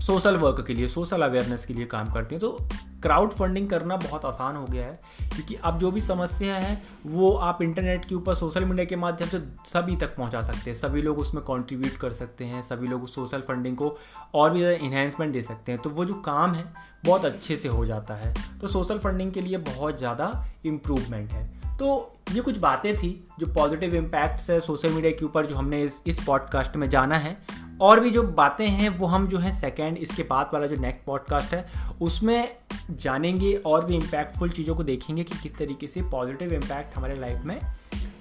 सोशल 0.00 0.36
वर्क 0.36 0.64
के 0.66 0.74
लिए 0.74 0.88
सोशल 0.88 1.22
अवेयरनेस 1.22 1.66
के 1.66 1.74
लिए 1.74 1.86
काम 1.86 2.12
करती 2.12 2.34
हैं 2.34 2.40
तो 2.40 2.68
क्राउड 3.04 3.32
फंडिंग 3.32 3.68
करना 3.70 3.96
बहुत 3.98 4.24
आसान 4.24 4.56
हो 4.56 4.64
गया 4.66 4.86
है, 4.86 4.98
क्योंकि 5.34 5.54
अब 5.54 5.78
जो 5.78 5.90
भी 5.90 6.00
समस्या 6.00 6.54
है, 6.56 6.80
वो 7.06 7.32
आप 7.32 7.62
इंटरनेट 7.62 8.04
के 8.04 8.14
ऊपर 8.14 8.34
सोशल 8.34 8.64
मीडिया 8.64 8.84
के 8.84 8.96
माध्यम 8.96 9.28
से 9.28 9.40
सभी 9.66 9.96
तक 9.96 10.16
पहुँचा 10.16 10.42
सकते 10.42 10.70
हैं। 10.70 10.76
सभी 10.78 11.02
लोग 11.02 11.18
उसमें 11.18 11.42
कंट्रीब्यूट 11.44 11.96
कर 11.96 12.10
सकते 12.12 12.44
हैं, 12.44 12.62
सभी 12.62 12.88
लोग 12.88 13.02
उस 13.02 13.14
सोशल 13.14 13.40
फंडिंग 13.40 13.76
को 13.76 13.96
और 14.34 14.50
भी 14.50 14.58
ज़्यादा 14.58 14.86
इन्हेंसमेंट 14.86 15.32
दे 15.32 15.42
सकते 15.42 15.72
हैं। 15.72 15.80
तो 15.82 15.90
वो 15.90 16.04
जो 16.04 16.14
काम 16.22 16.52
है, 16.52 16.64
बहुत 17.04 17.24
अच्छे 17.24 17.56
से 17.56 17.68
हो 17.68 17.84
जाता 17.86 18.14
है। 18.14 18.34
तो 18.60 18.66
सोशल 18.68 18.98
फंडिंग 18.98 19.32
के 19.32 19.40
लिए 19.40 19.58
बहुत 19.58 19.98
ज़्यादा 19.98 20.32
इम्प्रूवमेंट 20.66 21.32
है। 21.32 21.46
तो 21.76 21.86
ये 22.32 22.40
कुछ 22.40 22.58
बातें 22.58 22.96
थी 22.96 23.08
जो 23.40 23.46
पॉजिटिव 23.46 23.94
इम्पैक्ट्स 23.94 24.50
है 24.50 24.58
सोशल 24.60 24.90
मीडिया 24.90 25.12
के 25.12 25.24
ऊपर, 25.24 25.46
जो 25.46 25.56
हमने 25.56 25.82
इस 25.82 26.02
इस 26.06 26.20
पॉडकास्ट 26.24 26.76
में 26.76 26.88
जाना 26.88 27.16
है। 27.18 27.36
और 27.80 28.00
भी 28.00 28.10
जो 28.10 28.22
बातें 28.22 28.68
हैं, 28.68 28.88
वो 28.88 29.06
हम 29.06 29.28
जो 29.28 29.38
है 29.38 29.52
सेकेंड 29.52 29.96
इसके 29.96 30.22
बाद 30.22 30.50
वाला 30.54 30.66
जो 30.66 30.76
नेक्स्ट 30.76 31.04
पॉडकास्ट 31.06 31.54
है, 31.54 31.66
उसमें 32.02 32.48
जानेंगे 32.90 33.54
और 33.54 33.84
भी 33.84 33.96
इम्पैक्टफुल 33.96 34.50
चीज़ों 34.50 34.74
को 34.74 34.84
देखेंगे 34.84 35.24
कि 35.24 35.38
किस 35.42 35.56
तरीके 35.56 35.86
से 35.86 36.02
पॉजिटिव 36.02 36.52
इम्पैक्ट 36.52 36.96
हमारे 36.96 37.20
लाइफ 37.20 37.44
में 37.44 37.60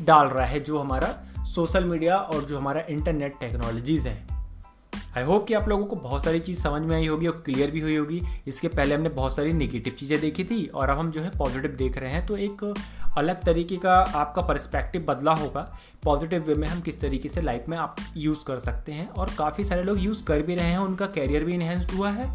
डाल 0.01 0.28
रहा 0.28 0.45
है 0.45 0.60
जो 0.60 0.80
हमारा 0.80 1.24
सोशल 1.39 1.84
मीडिया 1.84 2.18
और 2.18 2.45
जो 2.45 2.58
हमारा 2.58 2.82
इंटरनेट 2.89 3.34
टेक्नोलॉजीज़ 3.39 4.08
हैं। 4.08 4.32
आई 5.18 5.24
होप 5.24 5.45
कि 5.47 5.53
आप 5.53 5.68
लोगों 5.70 5.86
को 5.86 5.95
बहुत 5.95 6.24
सारी 6.24 6.39
चीज़ 6.39 6.61
समझ 6.61 6.82
में 6.82 6.95
आई 6.95 7.07
होगी 7.07 7.28
और 7.28 7.41
क्लियर 7.45 7.72
भी 7.72 7.80
हुई 7.80 7.95
होगी। 7.95 8.22
इसके 8.47 8.68
पहले 8.68 8.95
हमने 8.95 9.09
बहुत 9.09 9.36
सारी 9.36 9.51
निगेटिव 9.53 9.93
चीज़ें 9.99 10.20
देखी 10.22 10.43
थी 10.43 10.66
और 10.66 10.89
अब 10.89 10.99
हम 10.99 11.11
जो 11.11 11.22
है 11.22 11.30
पॉजिटिव 11.38 11.72
देख 11.72 11.97
रहे 11.97 12.11
हैं। 12.11 12.26
तो 12.26 12.38
एक 12.38 12.64
अलग 13.18 13.43
तरीके 13.45 13.78
का 13.78 13.93
आपका 13.93 14.41
पर्सपेक्टिव 14.41 15.05
बदला 15.09 15.34
होगा। 15.34 15.61
पॉजिटिव 16.03 16.43
वे 16.47 16.55
में 16.55 16.68
हम 16.68 16.82
किस 16.82 16.99
तरीके 17.01 17.30
से 17.30 17.41
लाइफ 17.41 17.70
में 17.70 17.78
आप 17.78 17.95
यूज़ 18.18 18.43
कर 18.45 18.59
सकते 18.59 18.91
हैं 18.91 19.07
और 19.09 19.34
काफ़ी 19.38 19.64
सारे 19.64 19.84
लोग 19.84 19.99
यूज़ 19.99 20.24
कर 20.24 20.41
भी 20.41 20.55
रहे 20.55 20.66
हैं। 20.66 20.80
उनका 20.80 21.05
कैरियर 21.05 21.45
भी 21.45 21.53
इन्हेंस्ड 21.53 21.91
हुआ 21.91 22.09
है 22.09 22.34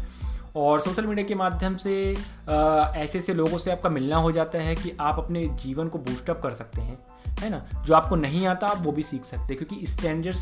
और 0.55 0.79
सोशल 0.81 1.05
मीडिया 1.05 1.27
के 1.27 1.35
माध्यम 1.35 1.75
से 1.77 2.01
ऐसे 2.47 3.19
ऐसे 3.19 3.33
लोगों 3.33 3.57
से 3.57 3.71
आपका 3.71 3.89
मिलना 3.89 4.17
हो 4.17 4.31
जाता 4.31 4.59
है 4.59 4.75
कि 4.75 4.95
आप 4.99 5.19
अपने 5.19 5.47
जीवन 5.57 5.87
को 5.87 5.99
बूस्टअप 5.99 6.41
कर 6.43 6.53
सकते 6.53 6.81
हैं। 6.81 6.97
है 7.39 7.49
ना? 7.49 7.61
जो 7.85 7.93
आपको 7.93 8.15
नहीं 8.15 8.45
आता 8.47 8.67
आप 8.67 8.81
वो 8.81 8.91
भी 8.91 9.03
सीख 9.03 9.23
सकते 9.23 9.53
हैं 9.53 9.57
क्योंकि 9.57 9.85
स्ट्रेंजर्स 9.87 10.37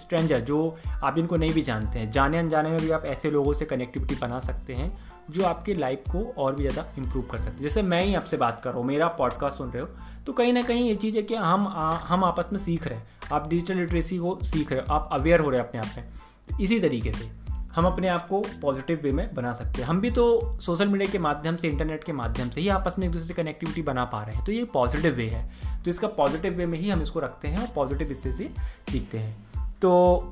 स्ट्रेंजर 0.00 0.40
जो 0.40 0.76
आप 1.02 1.18
इनको 1.18 1.36
नहीं 1.36 1.52
भी 1.52 1.62
जानते 1.62 1.98
हैं 1.98 2.10
जाने 2.10 2.38
अनजाने 2.38 2.70
में 2.70 2.80
भी 2.80 2.90
आप 2.90 3.04
ऐसे 3.06 3.30
लोगों 3.30 3.52
से 3.52 3.64
कनेक्टिविटी 3.64 4.14
बना 4.14 4.40
सकते 4.40 4.74
हैं 4.74 4.90
जो 5.30 5.44
आपके 5.44 5.74
लाइफ 5.74 6.02
को 6.08 6.24
और 6.38 6.54
भी 6.54 6.62
ज़्यादा 6.62 6.84
इंप्रूव 6.98 7.24
कर 7.24 7.38
सकते 7.38 7.56
हैं। 7.56 7.62
जैसे 7.62 7.82
मैं 7.82 8.02
ही 8.04 8.14
आपसे 8.14 8.36
बात 8.36 8.60
कर 8.64 8.70
रहा 8.70 8.78
हूँ 8.78 8.86
मेरा 8.86 9.08
पॉडकास्ट 9.18 9.58
सुन 9.58 9.70
रहे 9.70 9.82
हो 9.82 9.88
तो 10.26 10.32
कहीं 10.32 10.52
ना 10.52 10.62
कहीं 10.62 10.88
ये 10.88 10.94
चीज़ 10.94 11.16
है 11.16 11.22
कि 11.22 11.34
हम 11.34 11.66
आ, 11.66 11.90
हम 11.98 12.24
आपस 12.24 12.48
में 12.52 12.58
सीख 12.60 12.86
रहे 12.86 12.98
हैं। 12.98 13.06
आप 13.32 13.48
डिजिटल 13.48 13.76
लिटरेसी 13.76 14.18
को 14.18 14.38
सीख 14.42 14.72
रहे 14.72 14.80
हो 14.80 14.94
आप 14.94 15.08
अवेयर 15.12 15.40
हो 15.40 15.50
रहे 15.50 15.60
हैं 15.60 15.68
अपने 15.68 15.80
आप 15.80 15.94
में। 15.96 16.58
इसी 16.60 16.80
तरीके 16.80 17.12
से 17.12 17.30
हम 17.74 17.84
अपने 17.84 18.08
आप 18.08 18.28
को 18.28 18.40
पॉजिटिव 18.40 19.00
वे 19.02 19.12
में 19.12 19.34
बना 19.34 19.52
सकते 19.52 19.82
हैं। 19.82 19.88
हम 19.88 20.00
भी 20.00 20.10
तो 20.10 20.52
सोशल 20.60 20.88
मीडिया 20.88 21.10
के 21.10 21.18
माध्यम 21.18 21.56
से 21.56 21.68
इंटरनेट 21.68 22.04
के 22.04 22.12
माध्यम 22.12 22.50
से 22.50 22.60
ही 22.60 22.68
आपस 22.68 22.94
में 22.98 23.06
एक 23.06 23.12
दूसरे 23.12 23.28
से 23.28 23.34
कनेक्टिविटी 23.34 23.82
बना 23.82 24.04
पा 24.04 24.22
रहे 24.22 24.36
हैं। 24.36 24.44
तो 24.44 24.52
ये 24.52 24.64
पॉजिटिव 24.64 25.14
वे 25.14 25.28
है। 25.28 25.50
तो 25.84 25.90
इसका 25.90 26.08
पॉजिटिव 26.08 26.52
वे 26.52 26.66
में 26.66 26.78
ही 26.78 26.90
हम 26.90 27.02
इसको 27.02 27.20
रखते 27.20 27.48
हैं 27.48 27.58
और 27.58 27.68
पॉजिटिव 27.68 28.08
इससे 28.08 28.32
से 28.32 28.50
सीखते 28.90 29.18
हैं। 29.18 29.46
तो 29.82 30.22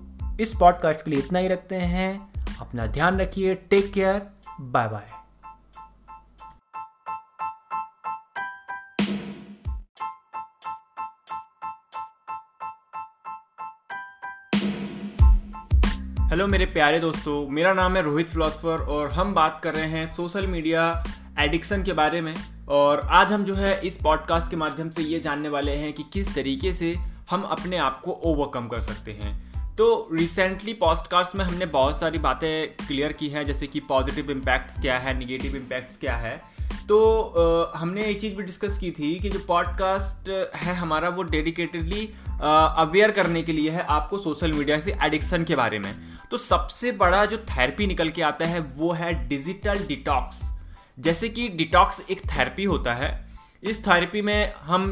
इस 0.40 0.54
पॉडकास्ट 0.54 1.04
के 1.04 1.10
लिए 1.10 1.20
इतना 1.20 1.38
ही 1.38 1.48
रखते 1.48 1.74
हैं। 1.74 2.32
अपना 2.60 2.86
ध्यान 2.86 3.20
रखिए। 3.20 3.54
Take 3.54 3.92
care 3.92 4.26
bye 4.60 4.88
bye 4.88 5.25
hello 16.26 16.46
मेरे 16.46 16.66
प्यारे 16.66 16.98
दोस्तों। 16.98 17.48
मेरा 17.48 17.72
नाम 17.74 17.96
है 17.96 18.02
रोहित 18.02 18.28
फिलोसफर 18.28 18.78
और 18.78 19.10
हम 19.10 19.34
बात 19.34 19.60
कर 19.60 19.74
रहे 19.74 19.86
हैं 19.86 20.06
सोशल 20.06 20.46
मीडिया 20.46 21.04
एडिक्शन 21.38 21.82
के 21.82 21.92
बारे 21.92 22.20
में। 22.20 22.34
और 22.68 23.00
आज 23.00 23.32
हम 23.32 23.44
जो 23.44 23.54
है 23.54 23.80
इस 23.80 23.98
पॉडकास्ट 24.02 24.50
के 24.50 24.56
माध्यम 24.56 24.90
से 24.90 25.02
ये 25.02 25.20
जानने 25.20 25.48
वाले 25.48 25.72
हैं 25.72 25.92
कि 25.92 26.04
किस 26.12 26.34
तरीके 26.34 26.72
से 26.72 26.96
हम 27.30 27.42
अपने 27.42 27.76
आप 27.76 28.02
को 28.04 28.10
ओवरकम 28.10 28.68
कर 28.68 28.80
सकते 28.80 29.12
हैं। 29.12 29.34
तो 29.76 30.08
रिसेंटली 30.12 30.74
पॉडकास्ट 30.74 31.36
में 31.36 31.44
हमने 31.44 31.66
बहुत 31.66 32.00
सारी 32.00 32.18
बातें 32.18 32.86
क्लियर 32.86 33.12
की 33.12 33.28
हैं, 33.28 33.46
जैसे 33.46 33.66
कि 33.66 33.80
पॉजिटिव 33.80 34.30
इम्पैक्ट्स 34.30 34.80
क्या 34.80 34.98
है 34.98 35.18
निगेटिव 35.18 35.56
इम्पैक्ट्स 35.56 35.96
क्या 35.96 36.16
है। 36.16 36.42
तो 36.88 36.98
आ, 37.72 37.78
हमने 37.78 38.04
एक 38.04 38.20
चीज़ 38.20 38.34
भी 38.34 38.42
डिस्कस 38.42 38.78
की 38.78 38.90
थी 38.90 39.14
कि 39.14 39.30
जो 39.30 39.38
पॉडकास्ट 39.38 40.28
है 40.56 40.74
हमारा 40.74 41.08
वो 41.08 41.22
डेडिकेटेडली 41.22 42.04
अवेयर 42.42 43.10
करने 43.10 43.42
के 43.42 43.52
लिए 43.52 43.70
है 43.70 43.84
आपको 43.90 44.18
सोशल 44.18 44.52
मीडिया 44.52 44.80
से 44.80 44.96
एडिक्शन 45.02 45.44
के 45.44 45.56
बारे 45.56 45.78
में। 45.78 45.94
तो 46.30 46.36
सबसे 46.36 46.92
बड़ा 46.92 47.24
जो 47.24 47.36
थेरेपी 47.50 47.86
निकल 47.86 48.10
के 48.10 48.22
आता 48.22 48.46
है 48.46 48.60
वो 48.76 48.92
है 48.92 49.12
डिजिटल 49.28 49.86
डिटॉक्स 49.88 50.42
जैसे 50.98 51.28
कि 51.28 51.48
डिटॉक्स 51.48 52.00
एक 52.10 52.20
थेरेपी 52.26 52.64
होता 52.64 52.94
है। 52.94 53.10
इस 53.62 53.86
थेरेपी 53.86 54.22
में 54.22 54.52
हम 54.62 54.90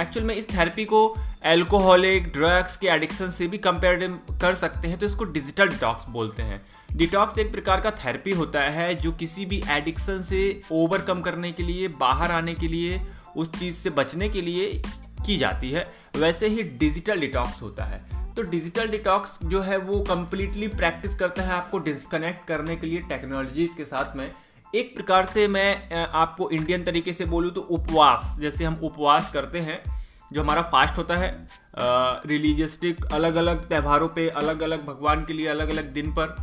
एक्चुअल 0.00 0.26
में 0.26 0.34
इस 0.34 0.48
थेरेपी 0.50 0.84
को 0.84 1.00
एल्कोहलिक 1.44 2.32
ड्रग्स 2.32 2.76
के 2.76 2.86
एडिक्शन 2.86 3.30
से 3.30 3.46
भी 3.46 3.58
कंपेयर 3.58 4.08
कर 4.40 4.54
सकते 4.54 4.88
हैं 4.88 4.98
तो 4.98 5.06
इसको 5.06 5.24
डिजिटल 5.24 5.68
डिटॉक्स 5.68 6.04
बोलते 6.08 6.42
हैं। 6.42 6.60
डिटॉक्स 6.88 7.38
एक 7.38 7.50
प्रकार 7.52 7.80
का 7.80 7.90
थेरेपी 7.90 8.32
होता 8.32 8.60
है 8.60 8.94
जो 8.94 9.12
किसी 9.12 9.44
भी 9.46 9.62
एडिक्शन 9.70 10.22
से 10.22 10.60
ओवरकम 10.72 11.20
करने 11.20 11.52
के 11.52 11.62
लिए, 11.62 11.88
बाहर 11.88 12.32
आने 12.32 12.54
के 12.54 12.68
लिए, 12.68 13.00
उस 13.36 13.52
चीज़ 13.58 13.74
से 13.74 13.90
बचने 13.90 14.28
के 14.28 14.40
लिए 14.40 14.82
की 15.26 15.36
जाती 15.36 15.70
है। 15.70 15.86
वैसे 16.16 16.48
ही 16.48 16.62
डिजिटल 16.62 17.20
डिटॉक्स 17.20 17.62
होता 17.62 17.84
है। 17.84 18.02
तो 18.34 18.42
डिजिटल 18.42 18.88
डिटॉक्स 18.88 19.38
जो 19.44 19.60
है 19.60 19.76
वो 19.76 20.00
कम्प्लीटली 20.00 20.68
प्रैक्टिस 20.68 21.14
करता 21.14 21.42
है 21.42 21.52
आपको 21.52 21.78
डिस्कनेक्ट 21.78 22.46
करने 22.48 22.76
के 22.76 22.86
लिए 22.86 22.98
टेक्नोलॉजीज़ 23.08 23.76
के 23.76 23.84
साथ 23.84 24.16
में। 24.16 24.30
एक 24.74 24.94
प्रकार 24.94 25.26
से 25.26 25.46
मैं 25.48 26.04
आपको 26.04 26.50
इंडियन 26.50 26.84
तरीके 26.84 27.12
से 27.12 27.24
बोलूँ 27.26 27.50
तो 27.50 27.60
उपवास, 27.60 28.36
जैसे 28.40 28.64
हम 28.64 28.80
उपवास 28.82 29.30
करते 29.30 29.60
हैं, 29.60 29.80
जो 30.32 30.42
हमारा 30.42 30.62
फास्ट 30.62 30.98
होता 30.98 31.16
है 31.16 31.48
रिलीजियस्टिक 32.26 33.04
अलग 33.04 33.34
अलग 33.36 33.68
त्यौहारों 33.68 34.08
पे 34.08 34.28
अलग 34.28 34.62
अलग 34.62 34.84
भगवान 34.86 35.24
के 35.24 35.32
लिए 35.32 35.46
अलग 35.46 35.68
अलग 35.68 35.92
दिन 35.92 36.12
पर 36.12 36.36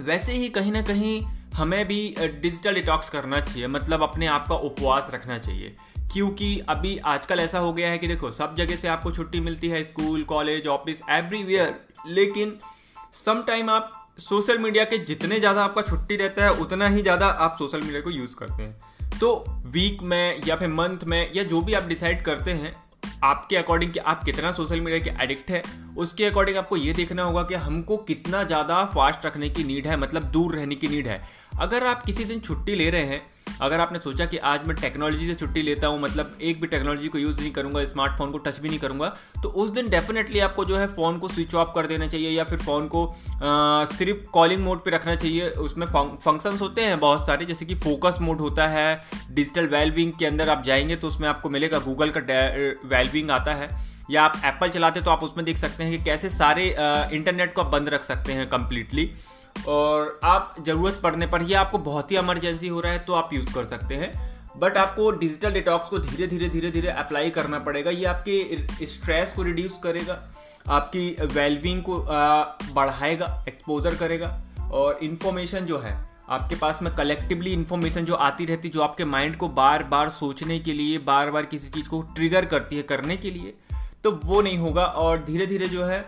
वैसे 0.00 0.32
ही 0.32 0.48
कहीं 0.48 0.72
ना 0.72 0.82
कहीं 0.82 1.22
हमें 1.54 1.84
भी 1.88 2.14
डिजिटल 2.18 2.74
डिटॉक्स 2.74 3.10
करना 3.10 3.40
चाहिए 3.40 3.66
मतलब 3.68 4.02
अपने 4.02 4.26
आप 4.26 4.46
का 4.48 4.54
उपवास 4.56 5.10
रखना 5.14 5.38
चाहिए। 5.38 5.74
क्योंकि 6.12 6.58
अभी 6.68 6.96
आजकल 6.98 7.40
ऐसा 7.40 7.58
हो 7.58 7.72
गया 7.72 7.90
है 7.90 7.98
कि 7.98 8.08
देखो, 8.08 8.30
सब 8.32 8.56
जगह 8.56 8.76
से 8.76 8.88
आपको 8.88 9.10
छुट्टी 9.10 9.40
मिलती 9.40 9.68
है, 9.68 9.82
स्कूल, 9.84 10.22
कॉलेज, 10.24 10.66
ऑफ़िस 10.66 11.02
एवरीवेयर 11.10 11.74
लेकिन 12.08 12.56
सम 13.14 13.42
टाइम 13.42 13.70
आप 13.70 13.98
सोशल 14.18 14.58
मीडिया 14.58 14.84
के 14.84 14.98
जितने 14.98 15.38
ज़्यादा 15.38 15.64
आपका 15.64 15.82
छुट्टी 15.82 16.16
रहता 16.16 16.44
है, 16.44 16.50
उतना 16.52 16.88
ही 16.88 17.02
ज़्यादा 17.02 17.26
आप 17.26 17.56
सोशल 17.58 17.80
मीडिया 17.80 18.00
को 18.00 18.10
यूज़ 18.10 18.36
करते 18.36 18.62
हैं। 18.62 19.18
तो 19.18 19.44
वीक 19.66 20.02
में 20.02 20.40
या 20.46 20.56
फिर 20.56 20.68
मंथ 20.68 21.04
में 21.04 21.32
या 21.36 21.42
जो 21.42 21.60
भी 21.62 21.74
आप 21.74 21.84
डिसाइड 21.84 22.22
करते 22.22 22.50
हैं 22.52 22.74
आपके 23.24 23.56
अकॉर्डिंग 23.56 23.92
कि 23.92 23.98
आप 24.00 24.24
कितना 24.24 24.50
सोशल 24.52 24.80
मीडिया 24.80 24.98
के 25.04 25.22
एडिक्ट 25.24 25.50
है, 25.50 25.62
उसके 25.96 26.24
अकॉर्डिंग 26.24 26.56
आपको 26.56 26.76
ये 26.76 26.92
देखना 26.92 27.22
होगा 27.22 27.42
कि 27.42 27.54
हमको 27.56 27.96
कितना 28.04 28.42
ज़्यादा 28.44 28.84
फास्ट 28.94 29.26
रखने 29.26 29.48
की 29.48 29.64
नीड 29.64 29.86
है 29.86 29.96
मतलब 29.96 30.22
दूर 30.32 30.54
रहने 30.56 30.74
की 30.74 30.88
नीड 30.88 31.08
है। 31.08 31.22
अगर 31.60 31.86
आप 31.86 32.02
किसी 32.02 32.24
दिन 32.24 32.40
छुट्टी 32.40 32.74
ले 32.74 32.88
रहे 32.90 33.02
हैं, 33.02 33.22
अगर 33.60 33.80
आपने 33.80 33.98
सोचा 33.98 34.24
कि 34.26 34.36
आज 34.36 34.66
मैं 34.66 34.76
टेक्नोलॉजी 34.76 35.26
से 35.26 35.34
छुट्टी 35.34 35.62
लेता 35.62 35.86
हूँ 35.86 36.00
मतलब 36.00 36.38
एक 36.42 36.60
भी 36.60 36.66
टेक्नोलॉजी 36.66 37.08
को 37.08 37.18
यूज़ 37.18 37.40
नहीं 37.40 37.50
करूँगा 37.52 37.84
स्मार्टफ़ोन 37.84 38.30
को 38.30 38.38
टच 38.38 38.58
भी 38.60 38.68
नहीं 38.68 38.78
करूँगा 38.78 39.08
तो 39.42 39.48
उस 39.48 39.70
दिन 39.70 39.88
डेफिनेटली 39.88 40.40
आपको 40.40 40.64
जो 40.64 40.76
है 40.76 40.86
फ़ोन 40.86 41.18
को 41.18 41.28
स्विच 41.28 41.54
ऑफ़ 41.54 41.68
कर 41.74 41.86
देना 41.86 42.06
चाहिए 42.06 42.30
या 42.30 42.44
फिर 42.44 42.58
फ़ोन 42.58 42.86
को 42.86 43.04
सिर्फ़ 43.94 44.26
कॉलिंग 44.30 44.62
मोड 44.64 44.84
पे 44.84 44.90
रखना 44.90 45.14
चाहिए। 45.14 45.48
उसमें 45.48 45.86
फ़ंक्शंस 45.86 46.60
होते 46.60 46.82
हैं 46.82 46.98
बहुत 47.00 47.26
सारे, 47.26 47.44
जैसे 47.44 47.66
कि 47.66 47.74
फोकस 47.74 48.18
मोड 48.20 48.40
होता 48.40 48.66
है 48.68 49.02
डिजिटल 49.30 49.66
वेलबिंग 49.68 50.12
के 50.12 50.26
अंदर 50.26 50.48
आप 50.48 50.62
जाएँगे 50.62 50.96
तो 50.96 51.08
उसमें 51.08 51.28
आपको 51.28 51.50
मिलेगा 51.50 51.78
गूगल 51.78 52.12
का 52.16 52.20
वेलबिंग 52.88 53.30
आता 53.30 53.54
है। 53.54 53.68
या 54.10 54.22
आप 54.22 54.40
एप्पल 54.44 54.68
चलाते 54.68 55.00
तो 55.00 55.10
आप 55.10 55.22
उसमें 55.24 55.44
देख 55.46 55.56
सकते 55.56 55.84
हैं 55.84 55.98
कि 55.98 56.04
कैसे 56.04 56.28
सारे 56.28 56.64
इंटरनेट 57.12 57.54
को 57.54 57.62
आप 57.62 57.70
बंद 57.70 57.88
रख 57.88 58.04
सकते 58.04 58.32
हैं 58.32 58.48
कम्प्लीटली 58.48 59.10
और 59.68 60.20
आप 60.24 60.54
ज़रूरत 60.60 61.00
पड़ने 61.02 61.26
पर 61.26 61.42
ही 61.42 61.54
आपको 61.54 61.78
बहुत 61.80 62.10
ही 62.12 62.16
इमरजेंसी 62.16 62.68
हो 62.68 62.80
रहा 62.80 62.92
है 62.92 62.98
तो 62.98 63.12
आप 63.12 63.32
यूज़ 63.32 63.52
कर 63.54 63.64
सकते 63.64 63.94
हैं। 63.94 64.12
बट 64.56 64.76
आपको 64.76 65.10
डिजिटल 65.10 65.52
डिटॉक्स 65.52 65.88
को 65.88 65.98
धीरे 65.98 66.26
धीरे 66.26 66.48
धीरे 66.48 66.70
धीरे 66.70 66.88
अप्लाई 66.90 67.30
करना 67.30 67.58
पड़ेगा। 67.58 67.90
ये 67.90 68.04
आपके 68.06 68.86
स्ट्रेस 68.86 69.32
को 69.34 69.42
रिड्यूस 69.42 69.78
करेगा, 69.82 70.18
आपकी 70.68 71.08
वेलबींग 71.32 71.82
को 71.82 71.98
बढ़ाएगा 72.74 73.44
एक्सपोजर 73.48 73.94
करेगा। 73.94 74.40
और 74.72 74.98
इन्फॉर्मेशन 75.02 75.66
जो 75.66 75.78
है, 75.78 75.96
आपके 76.28 76.54
पास 76.54 76.78
में 76.82 76.94
कलेक्टिवली 76.94 77.52
इन्फॉर्मेशन 77.52 78.04
जो 78.04 78.14
आती 78.16 78.44
रहती, 78.44 78.68
जो 78.68 78.82
आपके 78.82 79.04
माइंड 79.06 79.36
को 79.36 79.48
बार 79.50 79.82
बार 79.84 80.10
सोचने 80.10 80.58
के 80.58 80.72
लिए 80.72 80.98
बार 81.00 81.30
बार 81.30 81.46
किसी 81.46 81.68
चीज़ 81.70 81.88
को 81.88 82.00
ट्रिगर 82.14 82.44
करती 82.46 82.76
है 82.76 82.82
करने 82.84 83.16
के 83.16 83.30
लिए 83.30 83.54
तो 84.04 84.10
वो 84.24 84.40
नहीं 84.42 84.58
होगा। 84.58 84.84
और 84.84 85.24
धीरे 85.24 85.46
धीरे 85.46 85.68
जो 85.68 85.84
है 85.84 86.00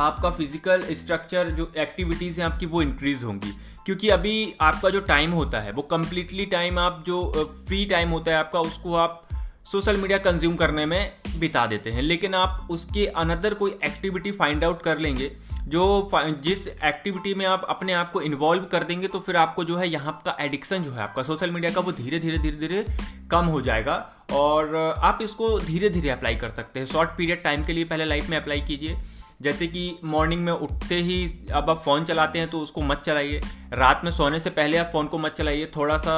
आपका 0.00 0.30
फ़िज़िकल 0.30 0.82
स्ट्रक्चर 0.90 1.50
जो 1.50 1.70
एक्टिविटीज़ 1.76 2.40
हैं 2.40 2.46
आपकी, 2.48 2.66
वो 2.66 2.82
इंक्रीज 2.82 3.22
होंगी। 3.24 3.52
क्योंकि 3.86 4.08
अभी 4.08 4.54
आपका 4.60 4.90
जो 4.90 5.00
टाइम 5.00 5.30
होता 5.30 5.60
है, 5.60 5.72
वो 5.72 5.82
कम्प्लीटली 5.82 6.46
टाइम 6.46 6.78
आप 6.78 7.02
जो 7.06 7.22
फ्री 7.68 7.84
टाइम 7.86 8.08
होता 8.08 8.30
है 8.30 8.38
आपका, 8.38 8.60
उसको 8.60 8.94
आप 8.96 9.24
सोशल 9.72 9.96
मीडिया 9.96 10.18
कंज्यूम 10.18 10.54
करने 10.56 10.84
में 10.86 11.12
बिता 11.38 11.66
देते 11.66 11.90
हैं। 11.90 12.02
लेकिन 12.02 12.34
आप 12.34 12.68
उसके 12.70 13.06
अनदर 13.06 13.54
कोई 13.54 13.76
एक्टिविटी 13.84 14.30
फाइंड 14.32 14.64
आउट 14.64 14.82
कर 14.82 14.98
लेंगे, 14.98 15.30
जो 15.66 16.10
जिस 16.14 16.66
एक्टिविटी 16.68 17.34
में 17.34 17.44
आप 17.46 17.66
अपने 17.68 17.92
आप 17.92 18.12
को 18.12 18.20
इन्वॉल्व 18.20 18.64
कर 18.64 18.84
देंगे 18.84 19.08
तो 19.08 19.18
फिर 19.20 19.36
आपको 19.36 19.64
जो 19.64 19.76
है, 19.76 19.88
यहाँ 19.88 20.20
का 20.24 20.36
एडिक्शन 20.40 20.82
जो 20.82 20.92
है 20.92 21.02
आपका 21.02 21.22
सोशल 21.22 21.50
मीडिया 21.50 21.72
का, 21.72 21.80
वो 21.80 21.92
धीरे 21.92 22.18
धीरे 22.18 22.38
धीरे 22.38 22.56
धीरे 22.56 22.86
कम 23.30 23.46
हो 23.46 23.60
जाएगा। 23.60 23.94
और 24.32 24.74
आप 24.98 25.18
इसको 25.22 25.58
धीरे 25.60 25.88
धीरे 25.90 26.10
अप्लाई 26.10 26.36
कर 26.36 26.50
सकते 26.50 26.80
हैं। 26.80 26.86
शॉर्ट 26.86 27.10
पीरियड 27.10 27.42
टाइम 27.42 27.64
के 27.64 27.72
लिए 27.72 27.84
पहले 27.84 28.04
लाइफ 28.04 28.28
में 28.28 28.36
अप्लाई 28.36 28.60
कीजिए। 28.60 28.96
जैसे 29.40 29.66
कि 29.66 29.98
मॉर्निंग 30.04 30.44
में 30.44 30.52
उठते 30.52 30.94
ही 30.94 31.24
अब 31.52 31.70
आप 31.70 31.78
फ़ोन 31.78 32.04
चलाते 32.04 32.38
हैं 32.38 32.48
तो 32.50 32.60
उसको 32.60 32.82
मत 32.82 33.02
चलाइए। 33.04 33.40
रात 33.72 34.00
में 34.04 34.10
सोने 34.10 34.40
से 34.40 34.50
पहले 34.50 34.76
आप 34.76 34.86
फ़ोन 34.86 35.06
को 35.06 35.18
मत 35.18 35.32
चलाइए 35.32 35.66
थोड़ा 35.76 35.98
सा 35.98 36.16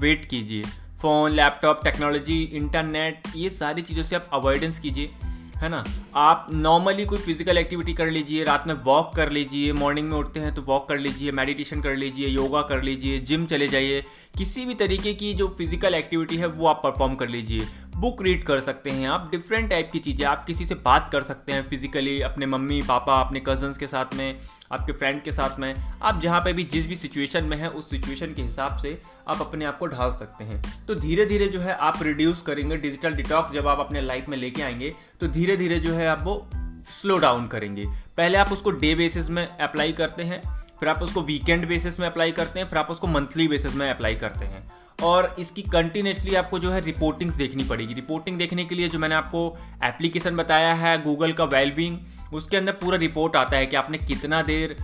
वेट 0.00 0.24
कीजिए। 0.24 0.64
फ़ोन 1.02 1.32
लैपटॉप 1.32 1.84
टेक्नोलॉजी 1.84 2.42
इंटरनेट 2.44 3.28
ये 3.36 3.48
सारी 3.48 3.82
चीज़ों 3.82 4.02
से 4.02 4.16
आप 4.16 4.28
अवॉइडेंस 4.32 4.78
कीजिए। 4.78 5.10
है 5.58 5.68
ना? 5.68 5.84
आप 6.16 6.46
नॉर्मली 6.52 7.04
कोई 7.04 7.18
फ़िज़िकल 7.18 7.58
एक्टिविटी 7.58 7.92
कर 7.92 8.08
लीजिए, 8.08 8.44
रात 8.44 8.66
में 8.66 8.74
वॉक 8.84 9.14
कर 9.16 9.30
लीजिए 9.30 9.72
मॉर्निंग 9.72 10.08
में 10.10 10.16
उठते 10.18 10.40
हैं 10.40 10.54
तो 10.54 10.62
वॉक 10.62 10.88
कर 10.88 10.98
लीजिए 10.98 11.32
मेडिटेशन 11.32 11.80
कर 11.80 11.96
लीजिए 11.96 12.28
योगा 12.28 12.62
कर 12.62 12.82
लीजिए 12.82 13.18
जिम 13.20 13.46
चले 13.46 13.68
जाइए, 13.68 14.00
किसी 14.38 14.64
भी 14.66 14.74
तरीके 14.76 15.14
की 15.14 15.32
जो 15.34 15.48
फ़िज़िकल 15.58 15.94
एक्टिविटी 15.94 16.36
है 16.36 16.46
वो 16.48 16.66
आप 16.66 16.80
परफॉर्म 16.84 17.14
कर 17.14 17.28
लीजिए। 17.28 17.66
बुक 17.96 18.22
रीड 18.22 18.44
कर 18.44 18.60
सकते 18.60 18.90
हैं 18.90 19.08
आप 19.08 19.28
डिफरेंट 19.30 19.68
टाइप 19.70 19.90
की 19.92 19.98
चीज़ें, 19.98 20.24
आप 20.26 20.44
किसी 20.46 20.66
से 20.66 20.74
बात 20.76 21.08
कर 21.12 21.22
सकते 21.22 21.52
हैं 21.52 21.68
फिजिकली 21.68 22.20
अपने 22.22 22.46
मम्मी, 22.46 22.80
पापा, 22.82 23.20
अपने 23.20 23.40
कजन्स 23.46 23.78
के 23.78 23.86
साथ 23.86 24.14
में, 24.14 24.38
आपके 24.72 24.92
फ्रेंड 24.92 25.22
के 25.22 25.32
साथ 25.32 25.58
में। 25.60 25.74
आप 26.02 26.20
जहाँ 26.20 26.40
पे 26.40 26.52
भी 26.52 26.64
जिस 26.64 26.86
भी 26.86 26.96
सिचुएशन 26.96 27.44
में 27.44 27.56
है, 27.56 27.68
उस 27.70 27.90
सिचुएशन 27.90 28.34
के 28.34 28.42
हिसाब 28.42 28.76
से 28.76 29.00
आप 29.28 29.40
अपने 29.40 29.64
आप 29.64 29.78
को 29.78 29.86
ढाल 29.86 30.14
सकते 30.14 30.44
हैं। 30.44 30.62
तो 30.86 30.94
धीरे 30.94 31.26
धीरे 31.26 31.48
जो 31.48 31.60
है 31.60 31.74
आप 31.76 32.02
रिड्यूस 32.02 32.42
करेंगे 32.42 32.76
डिजिटल 32.76 33.14
डिटॉक्स 33.14 33.52
जब 33.52 33.68
आप 33.68 33.80
अपने 33.80 34.00
लाइफ 34.00 34.28
में 34.28 34.36
लेके 34.38 34.62
आएँगे 34.62 34.94
तो 35.20 35.28
धीरे 35.28 35.56
धीरे 35.56 35.78
जो 35.80 35.94
है 35.94 36.08
आप 36.08 36.22
वो 36.24 36.48
स्लो 36.90 37.18
डाउन 37.18 37.46
करेंगे। 37.46 37.86
पहले 38.16 38.38
आप 38.38 38.52
उसको 38.52 38.70
डे 38.70 38.94
बेसिस 38.94 39.30
में 39.30 39.46
अप्लाई 39.46 39.92
करते 39.92 40.22
हैं, 40.22 40.42
फिर 40.80 40.88
आप 40.88 41.02
उसको 41.02 41.22
वीकेंड 41.22 41.68
बेसिस 41.68 42.00
में 42.00 42.06
अप्लाई 42.06 42.32
करते 42.32 42.60
हैं, 42.60 42.68
फिर 42.68 42.78
आप 42.78 42.90
उसको 42.90 43.06
मंथली 43.06 43.48
बेसिस 43.48 43.74
में 43.74 43.90
अप्लाई 43.90 44.14
करते 44.14 44.44
हैं। 44.44 44.66
और 45.02 45.34
इसकी 45.38 45.62
कंटिन्यूसली 45.62 46.34
आपको 46.34 46.58
जो 46.58 46.70
है 46.70 46.80
रिपोर्टिंग्स 46.80 47.34
देखनी 47.34 47.64
पड़ेगी। 47.64 47.94
रिपोर्टिंग 47.94 48.38
देखने 48.38 48.64
के 48.64 48.74
लिए 48.74 48.88
जो 48.88 48.98
मैंने 48.98 49.14
आपको 49.14 49.58
एप्लीकेशन 49.84 50.36
बताया 50.36 50.72
है 50.74 51.02
गूगल 51.02 51.32
का 51.32 51.44
वेलबिंग 51.44 51.98
उसके 52.34 52.56
अंदर 52.56 52.72
पूरा 52.72 52.96
रिपोर्ट 52.98 53.36
आता 53.36 53.56
है 53.56 53.66
कि 53.66 53.76
आपने 53.76 53.98
कितना 53.98 54.42
देर 54.42 54.76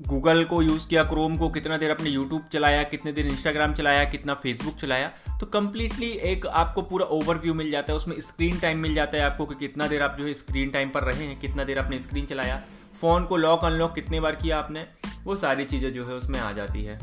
गूगल 0.00 0.42
को 0.44 0.60
यूज़ 0.62 0.86
किया, 0.88 1.02
क्रोम 1.04 1.36
को 1.36 1.48
कितना 1.48 1.76
देर 1.76 1.90
अपने 1.90 2.10
यूट्यूब 2.10 2.44
चलाया, 2.52 2.82
कितने 2.82 3.12
देर 3.12 3.26
इंस्टाग्राम 3.26 3.74
चलाया, 3.74 4.04
कितना 4.04 4.34
फेसबुक 4.34 4.74
चलाया 4.76 5.08
तो 5.40 5.46
कम्प्लीटली 5.48 6.08
एक 6.24 6.46
आपको 6.46 6.82
पूरा 6.82 7.06
ओवरव्यू 7.06 7.54
मिल 7.54 7.70
जाता 7.70 7.92
है, 7.92 7.96
उसमें 7.96 8.20
स्क्रीन 8.20 8.58
टाइम 8.58 8.78
मिल 8.78 8.94
जाता 8.94 9.18
है 9.18 9.24
आपको 9.24 9.46
कि 9.46 9.54
कितना 9.54 9.86
देर 9.86 10.02
आप 10.02 10.16
जो 10.18 10.26
है 10.26 10.34
स्क्रीन 10.34 10.70
टाइम 10.70 10.88
पर 10.88 11.02
रहे 11.02 11.26
हैं, 11.26 11.38
कितना 11.40 11.64
देर 11.64 11.78
आपने 11.78 11.98
स्क्रीन 12.00 12.24
चलाया 12.26 12.62
फ़ोन 13.00 13.24
को 13.24 13.36
लॉक 13.36 13.64
अनलॉक 13.64 13.94
कितने 13.94 14.20
बार 14.20 14.34
किया 14.34 14.58
आपने, 14.58 14.86
वो 15.24 15.36
सारी 15.36 15.64
चीज़ें 15.64 15.92
जो 15.92 16.06
है 16.06 16.14
उसमें 16.14 16.38
आ 16.40 16.52
जाती 16.52 16.82
है। 16.84 16.98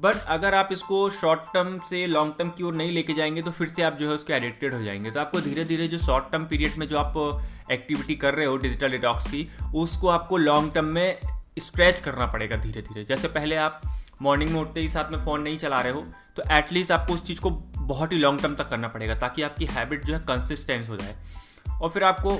बट 0.00 0.16
अगर 0.28 0.54
आप 0.54 0.68
इसको 0.72 1.08
शॉर्ट 1.10 1.40
टर्म 1.54 1.78
से 1.88 2.06
लॉन्ग 2.06 2.34
टर्म 2.38 2.48
की 2.48 2.62
ओर 2.62 2.74
नहीं 2.74 2.90
लेके 2.90 3.14
जाएँगे 3.14 3.42
तो 3.42 3.50
फिर 3.50 3.68
से 3.68 3.82
आप 3.82 3.98
जो 3.98 4.08
है 4.08 4.14
उसके 4.14 4.32
एडिक्टेड 4.32 4.74
हो 4.74 4.82
जाएँगे। 4.82 5.10
तो 5.10 5.20
आपको 5.20 5.40
धीरे 5.40 5.64
धीरे 5.64 5.86
जो 5.88 5.98
शॉर्ट 5.98 6.30
टर्म 6.32 6.44
पीरियड 6.44 6.76
में 6.78 6.86
जो 6.88 6.98
आप 6.98 7.14
एक्टिविटी 7.72 8.14
कर 8.14 8.34
रहे 8.34 8.46
हो 8.46 8.56
डिजिटल 8.56 8.90
डिटॉक्स 8.90 9.26
की, 9.26 9.48
उसको 9.74 10.08
आपको 10.08 10.36
लॉन्ग 10.36 10.72
टर्म 10.74 10.86
में 10.86 11.18
स्ट्रेच 11.58 12.00
करना 12.00 12.26
पड़ेगा 12.26 12.56
धीरे 12.56 12.82
धीरे 12.82 13.04
जैसे 13.04 13.28
पहले 13.28 13.56
आप 13.56 13.80
मॉर्निंग 14.22 14.50
में 14.50 14.60
उठते 14.60 14.80
ही 14.80 14.88
साथ 14.88 15.12
में 15.12 15.24
फ़ोन 15.24 15.42
नहीं 15.42 15.58
चला 15.58 15.80
रहे 15.80 15.92
हो 15.92 16.04
तो 16.36 16.42
एटलीस्ट 16.50 16.92
आपको 16.92 17.12
उस 17.12 17.22
चीज़ 17.22 17.40
को 17.40 17.50
बहुत 17.50 18.12
ही 18.12 18.18
लॉन्ग 18.18 18.40
टर्म 18.42 18.54
तक 18.54 18.68
करना 18.68 18.88
पड़ेगा, 18.88 19.14
ताकि 19.14 19.42
आपकी 19.42 19.64
हैबिट 19.64 20.04
जो 20.04 20.14
है 20.14 20.20
कंसिस्टेंस 20.20 20.88
हो 20.88 20.96
जाए। 20.96 21.16
और 21.82 21.90
फिर 21.90 22.04
आपको 22.04 22.36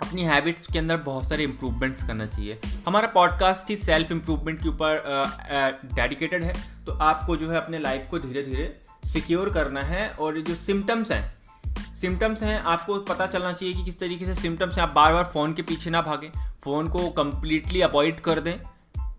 अपनी 0.00 0.22
हैबिट्स 0.22 0.66
के 0.66 0.78
अंदर 0.78 0.96
बहुत 0.96 1.28
सारे 1.28 1.44
इम्प्रूवमेंट्स 1.44 2.06
करना 2.06 2.26
चाहिए। 2.26 2.60
हमारा 2.86 3.06
पॉडकास्ट 3.06 3.70
ही 3.70 3.76
सेल्फ 3.76 4.10
इम्प्रूवमेंट 4.10 4.62
के 4.62 4.68
ऊपर 4.68 5.02
डेडिकेटेड 5.94 6.44
है 6.44 6.54
तो 6.86 6.92
आपको 6.92 7.36
जो 7.36 7.50
है 7.50 7.56
अपने 7.56 7.78
लाइफ 7.78 8.06
को 8.10 8.18
धीरे 8.18 8.42
धीरे 8.42 8.74
सिक्योर 9.04 9.52
करना 9.52 9.80
है, 9.82 10.08
और 10.10 10.38
जो 10.38 10.54
सिम्टम्स 10.54 11.12
हैं 11.12 11.33
सिम्टम्स 11.94 12.42
हैं 12.42 12.60
आपको 12.62 12.98
पता 13.04 13.26
चलना 13.26 13.52
चाहिए 13.52 13.74
कि 13.74 13.82
किस 13.82 13.98
तरीके 14.00 14.24
से 14.24 14.34
सिम्टम्स 14.34 14.74
हैं। 14.74 14.82
आप 14.82 14.92
बार 14.94 15.12
बार 15.12 15.24
फ़ोन 15.24 15.52
के 15.52 15.62
पीछे 15.62 15.90
ना 15.90 16.02
भागें। 16.02 16.30
फ़ोन 16.64 16.88
को 16.88 17.08
कम्प्लीटली 17.12 17.80
अवॉइड 17.80 18.20
कर 18.20 18.40
दें। 18.40 18.54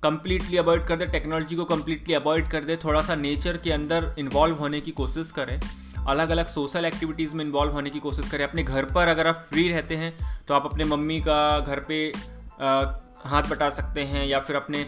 कम्प्लीटली 0.04 0.58
अवॉइड 0.58 0.86
कर 0.88 0.96
दें। 0.96 1.10
टेक्नोलॉजी 1.12 1.56
को 1.56 1.64
कम्प्लीटली 1.66 2.14
अवॉइड 2.14 2.48
कर 2.48 2.64
दें। 2.64 2.78
थोड़ा 2.78 3.02
सा 3.02 3.16
नेचर 3.16 3.58
के 3.58 3.72
अंदर 3.72 4.14
इन्वॉल्व 4.20 4.56
होने 4.56 4.82
की 4.82 4.92
कोशिश 4.92 5.32
करें। 5.32 5.60
अलग 6.08 6.30
अलग 6.30 6.48
सोशल 6.48 6.86
एक्टिविटीज़ 6.86 7.36
में 7.36 7.44
इन्वॉल्व 7.46 7.72
होने 7.72 7.90
की 7.90 8.00
कोशिश 8.00 8.28
करें। 8.28 8.44
अपने 8.44 8.64
घर 8.64 8.86
पर 8.86 9.08
अगर 9.08 9.28
आप 9.28 9.46
फ्री 9.50 9.68
रहते 9.70 9.96
हैं 9.96 10.14
तो 10.48 10.54
आप 10.54 10.66
अपने 10.66 10.86
मम्मी 10.86 11.20
का 11.20 11.60
घर 11.60 11.80
पे 11.80 12.12
आ, 12.62 12.84
हाथ 13.26 13.44
बटा 13.44 13.70
सकते 13.70 14.04
हैं 14.04 14.26
या 14.26 14.40
फिर 14.40 14.56
अपने 14.56 14.84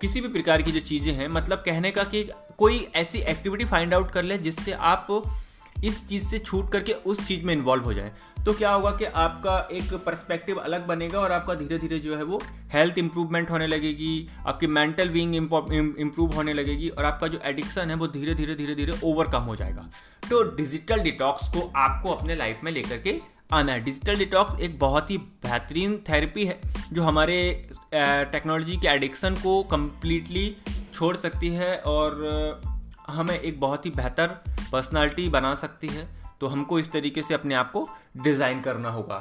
किसी 0.00 0.20
भी 0.20 0.28
प्रकार 0.28 0.62
की 0.62 0.72
जो 0.72 0.80
चीज़ें 0.80 1.12
हैं 1.12 1.28
मतलब 1.28 1.58
कहने 1.58 1.90
का 1.90 2.04
कि 2.04 2.22
कोई 2.58 2.78
ऐसी 2.94 3.18
एक्टिविटी 3.18 3.64
फाइंड 3.64 3.94
आउट 3.94 4.10
कर 4.10 4.22
ले 4.22 4.38
जिससे 4.38 4.72
आप 4.72 5.06
इस 5.84 6.06
चीज़ 6.08 6.24
से 6.24 6.38
छूट 6.38 6.70
करके 6.72 6.92
उस 6.92 7.26
चीज़ 7.28 7.44
में 7.44 7.52
इन्वॉल्व 7.54 7.84
हो 7.84 7.92
जाए। 7.94 8.12
तो 8.44 8.52
क्या 8.52 8.70
होगा 8.70 8.90
कि 8.90 9.04
आपका 9.04 9.56
एक 9.72 9.92
पर्सपेक्टिव 10.06 10.56
अलग 10.56 10.86
बनेगा 10.86 11.20
और 11.20 11.32
आपका 11.32 11.54
धीरे 11.54 11.78
धीरे 11.78 11.98
जो 11.98 12.16
है 12.16 12.22
वो 12.22 12.40
हेल्थ 12.72 12.98
इंप्रूवमेंट 12.98 13.50
होने 13.50 13.66
लगेगी, 13.66 14.28
आपकी 14.46 14.66
मेंटल 14.66 15.08
बींग 15.08 15.34
इम्प्रूव 15.34 16.34
होने 16.34 16.52
लगेगी 16.52 16.88
और 16.88 17.04
आपका 17.04 17.26
जो 17.26 17.40
एडिक्शन 17.44 17.90
है 17.90 17.96
वो 17.96 18.06
धीरे 18.08 18.34
धीरे 18.34 18.54
धीरे 18.54 18.74
धीरे 18.74 18.98
ओवरकम 19.04 19.42
हो 19.42 19.56
जाएगा। 19.56 19.88
तो 20.30 20.42
डिजिटल 20.56 21.00
डिटॉक्स 21.00 21.48
को 21.48 21.70
आपको 21.76 22.12
अपने 22.12 22.36
लाइफ 22.36 22.60
में 22.64 22.72
लेकर 22.72 22.98
के 22.98 23.20
आना 23.52 23.72
है। 23.72 23.80
डिजिटल 23.80 24.16
डिटॉक्स 24.18 24.60
एक 24.60 24.78
बहुत 24.78 25.10
ही 25.10 25.18
बेहतरीन 25.18 25.96
थेरेपी 26.08 26.44
है, 26.44 26.60
जो 26.92 27.02
हमारे 27.02 27.68
टेक्नोलॉजी 27.94 28.76
के 28.76 28.88
एडिक्शन 28.88 29.34
को 29.34 29.62
कम्प्लीटली 29.62 30.56
छोड़ 30.94 31.16
सकती 31.16 31.48
है 31.48 31.76
और 31.78 32.60
हमें 33.08 33.38
एक 33.38 33.60
बहुत 33.60 33.86
ही 33.86 33.90
बेहतर 33.90 34.28
पर्सनालिटी 34.72 35.28
बना 35.28 35.54
सकती 35.54 35.88
है 35.88 36.08
तो 36.40 36.46
हमको 36.46 36.78
इस 36.78 36.92
तरीके 36.92 37.22
से 37.22 37.34
अपने 37.34 37.54
आप 37.54 37.70
को 37.72 37.88
डिज़ाइन 38.16 38.60
करना 38.60 38.90
होगा। 38.90 39.20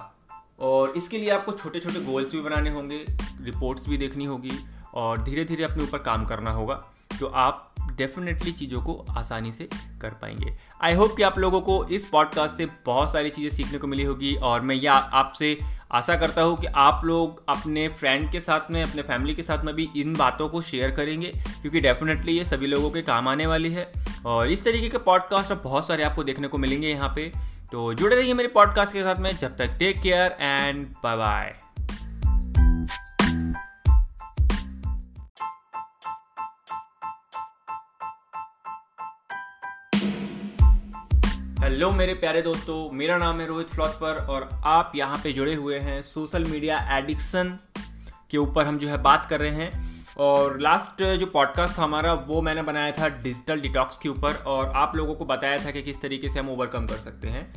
और 0.59 0.93
इसके 0.97 1.17
लिए 1.17 1.29
आपको 1.29 1.51
छोटे 1.51 1.79
छोटे 1.79 1.99
गोल्स 2.01 2.31
भी 2.31 2.41
बनाने 2.41 2.69
होंगे 2.69 3.05
रिपोर्ट्स 3.41 3.87
भी 3.89 3.97
देखनी 3.97 4.25
होगी, 4.25 4.59
और 4.93 5.23
धीरे 5.23 5.45
धीरे 5.45 5.63
अपने 5.63 5.83
ऊपर 5.83 5.97
काम 5.99 6.25
करना 6.25 6.51
होगा। 6.51 6.73
तो 7.19 7.27
आप 7.27 7.74
डेफिनेटली 7.97 8.51
चीज़ों 8.51 8.81
को 8.81 9.05
आसानी 9.09 9.51
से 9.51 9.67
कर 10.01 10.09
पाएँगे। 10.09 10.53
आई 10.83 10.93
होप 10.93 11.15
कि 11.17 11.23
आप 11.23 11.39
लोगों 11.39 11.61
को 11.61 11.83
इस 11.85 12.05
पॉडकास्ट 12.05 12.57
से 12.57 12.65
बहुत 12.85 13.13
सारी 13.13 13.29
चीज़ें 13.29 13.49
सीखने 13.49 13.77
को 13.77 13.87
मिली 13.87 14.03
होगी 14.03 14.35
और 14.35 14.61
मैं 14.61 14.75
यह 14.75 14.93
आपसे 14.93 15.57
आशा 15.91 16.15
करता 16.15 16.41
हूँ 16.41 16.57
कि 16.57 16.67
आप 16.67 17.01
लोग 17.05 17.43
अपने 17.49 17.87
फ्रेंड 17.89 18.29
के 18.31 18.39
साथ 18.39 18.71
में, 18.71 18.81
अपने 18.83 19.01
फैमिली 19.01 19.35
के 19.35 19.41
साथ 19.41 19.63
में 19.65 19.73
भी 19.75 19.89
इन 19.97 20.15
बातों 20.15 20.49
को 20.49 20.61
शेयर 20.61 20.91
करेंगे, 20.91 21.27
क्योंकि 21.61 21.81
डेफिनेटली 21.81 22.37
ये 22.37 22.45
सभी 22.45 22.67
लोगों 22.67 22.89
के 22.91 23.01
काम 23.01 23.27
आने 23.27 23.47
वाली 23.47 23.71
है। 23.71 23.91
और 24.25 24.51
इस 24.51 24.63
तरीके 24.63 24.89
के 24.89 24.97
पॉडकास्ट 24.97 25.51
अब 25.51 25.61
बहुत 25.63 25.87
सारे 25.87 26.03
आपको 26.03 26.23
देखने 26.23 26.47
को 26.47 26.57
मिलेंगे 26.57 26.87
यहाँ 26.87 27.11
पे। 27.15 27.31
तो 27.71 27.93
जुड़े 27.93 28.15
रहिए 28.15 28.33
मेरे 28.33 28.49
पॉडकास्ट 28.49 28.93
के 28.93 29.01
साथ 29.01 29.15
में। 29.15 29.37
जब 29.37 29.57
तक 29.57 29.77
take 29.79 30.01
care 30.01 30.37
and 30.39 30.87
bye 31.03 31.17
bye 31.17 31.53
hello 41.65 41.89
मेरे 41.91 42.13
प्यारे 42.13 42.41
दोस्तों, 42.41 42.91
मेरा 42.91 43.17
नाम 43.17 43.39
है 43.39 43.45
रोहित 43.47 43.69
फ्लॉस्पर 43.69 44.15
और 44.29 44.47
आप 44.65 44.91
यहाँ 44.95 45.17
पे 45.17 45.31
जुड़े 45.33 45.53
हुए 45.53 45.77
हैं 45.79 46.01
सोशल 46.01 46.43
मीडिया 46.45 46.77
एडिक्शन 46.97 47.57
के 48.31 48.37
ऊपर 48.37 48.65
हम 48.65 48.77
जो 48.79 48.87
है 48.87 49.01
बात 49.01 49.25
कर 49.25 49.39
रहे 49.39 49.49
हैं। 49.51 50.15
और 50.17 50.59
लास्ट 50.59 51.03
जो 51.19 51.25
पॉडकास्ट 51.25 51.77
था 51.77 51.83
हमारा, 51.83 52.13
वो 52.13 52.41
मैंने 52.41 52.61
बनाया 52.61 52.91
था 52.91 53.07
डिजिटल 53.09 53.61
डिटॉक्स 53.61 53.97
के 53.97 54.09
ऊपर 54.09 54.33
और 54.47 54.71
आप 54.75 54.95
लोगों 54.95 55.15
को 55.15 55.25
बताया 55.25 55.65
था 55.65 55.71
कि 55.71 55.81
किस 55.81 56.01
तरीके 56.01 56.29
से 56.29 56.39
हम 56.39 56.49
ओवरकम 56.49 56.85
कर 56.87 56.97
सकते 56.97 57.27
हैं। 57.27 57.47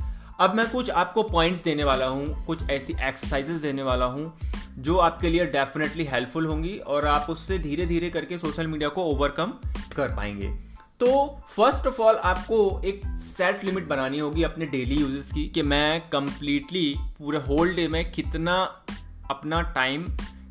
अब 0.41 0.55
मैं 0.55 0.69
कुछ 0.71 0.91
आपको 0.91 1.23
पॉइंट्स 1.23 1.63
देने 1.65 1.85
वाला 1.85 2.07
हूँ, 2.07 2.45
कुछ 2.47 2.69
ऐसी 2.71 2.95
एक्सरसाइजेज 3.01 3.57
देने 3.57 3.83
वाला 3.83 4.05
हूँ, 4.05 4.33
जो 4.79 4.97
आपके 4.99 5.31
लिए 5.31 5.47
डेफिनेटली 5.49 6.05
हेल्पफुल 6.05 6.47
होंगी 6.47 6.77
और 6.79 7.07
आप 7.07 7.27
उससे 7.31 7.59
धीरे 7.59 7.87
धीरे 7.87 8.11
करके 8.11 8.39
सोशल 8.39 8.67
मीडिया 8.67 8.89
को 8.89 9.05
ओवरकम 9.05 9.53
कर 9.97 10.17
पाएँगे। 10.17 10.68
तो 11.01 11.41
फ़र्स्ट 11.49 11.87
ऑफ़ 11.87 12.03
ऑल 12.03 12.17
आपको 12.17 12.83
एक 12.85 13.01
सेट 13.07 13.65
लिमिट 13.65 13.89
बनानी 13.89 14.19
होगी 14.19 14.43
अपने 14.43 14.67
डेली 14.67 14.95
यूजेस 14.95 15.33
की 15.33 15.49
कि 15.49 15.63
मैं 15.63 16.01
कंप्लीटली 16.01 16.95
पूरे 16.99 17.39
होल 17.39 17.75
डे 17.75 17.89
में 17.89 18.11
कितना 18.11 18.85
अपना 19.31 19.63
टाइम 19.63 20.03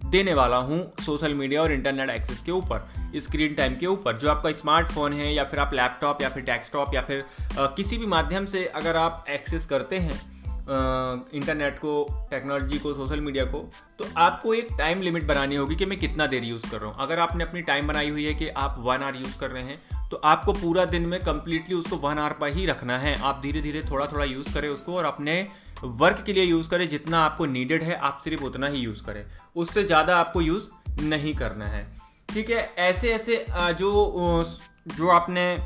देने 0.06 0.34
वाला 0.34 0.58
हूँ 0.58 0.93
सोशल 1.06 1.34
मीडिया 1.34 1.62
और 1.62 1.72
इंटरनेट 1.72 2.10
एक्सेस 2.10 2.41
के 2.41 2.52
ऊपर 2.52 2.89
स्क्रीन 3.16 3.54
टाइम 3.54 3.76
के 3.76 3.86
ऊपर। 3.86 4.18
जो 4.18 4.30
आपका 4.30 4.52
स्मार्टफ़ोन 4.52 5.14
है 5.14 5.34
या 5.34 5.43
फिर 5.43 5.60
आप 5.60 5.74
लैपटॉप 5.74 6.22
या 6.22 6.30
फिर 6.30 6.43
डेस्कटॉप 6.43 6.93
या 6.93 7.02
फिर 7.02 7.26
आ, 7.60 7.66
किसी 7.66 7.98
भी 7.98 8.06
माध्यम 8.06 8.45
से 8.45 8.66
अगर 8.66 8.95
आप 8.95 9.26
एक्सेस 9.30 9.66
करते 9.66 9.98
हैं 9.98 10.37
इंटरनेट 10.70 11.78
को 11.80 11.91
टेक्नोलॉजी 12.32 12.80
को 12.80 12.93
सोशल 12.93 13.20
मीडिया 13.22 13.43
को 13.45 13.59
तो 13.99 14.07
आपको 14.18 14.53
एक 14.53 14.68
टाइम 14.78 15.01
लिमिट 15.01 15.28
बनानी 15.28 15.55
होगी 15.55 15.76
कि 15.76 15.86
मैं 15.86 15.99
कितना 15.99 16.28
देर 16.28 16.43
यूज़ 16.43 16.70
कर 16.72 16.78
रहा 16.78 16.89
हूँ। 16.89 16.97
अगर 16.99 17.20
आपने 17.20 17.43
अपनी 17.43 17.61
टाइम 17.61 17.88
बनाई 17.88 18.09
हुई 18.09 18.26
है 18.26 18.34
कि 18.34 18.49
आप 18.49 18.76
वन 18.80 19.03
आवर 19.03 19.15
यूज़ 19.15 19.38
कर 19.39 19.51
रहे 19.51 19.63
हैं 19.63 20.09
तो 20.09 20.22
आपको 20.26 20.53
पूरा 20.53 20.86
दिन 20.88 21.05
में 21.05 21.20
कम्प्लीटली 21.24 21.76
उसको 21.76 21.95
वन 21.97 22.18
आवर 22.18 22.34
पर 22.41 22.53
ही 22.53 22.65
रखना 22.65 22.97
है। 22.97 23.18
आप 23.20 23.39
धीरे 23.43 23.61
धीरे 23.61 23.82
थोड़ा 23.91 24.05
थोड़ा 24.07 24.26
यूज़ 24.26 24.53
करें 24.53 24.70
उसको 24.70 24.95
और 24.95 25.05
अपने 25.05 25.47
वर्क 25.84 26.24
के 26.26 26.34
लिए 26.34 26.43
यूज़ 26.43 26.70
करें 26.70 26.88
जितना 26.89 27.20
आपको 27.20 27.45
नीडेड 27.47 27.84
है, 27.84 27.95
आप 27.95 28.18
सिर्फ़ 28.18 28.43
उतना 28.43 28.68
ही 28.68 28.80
यूज़ 28.80 29.03
करें। 29.05 29.26
उससे 29.55 29.84
ज़्यादा 29.84 30.18
आपको 30.18 30.41
यूज़ 30.41 30.70
नहीं 31.01 31.34
करना 31.36 31.65
है। 31.68 31.86
ठीक 32.30 32.49
है? 32.49 32.74
ऐसे 32.78 33.11
ऐसे 33.13 33.45
जो 33.49 34.43
जो 34.89 35.09
आपने 35.09 35.57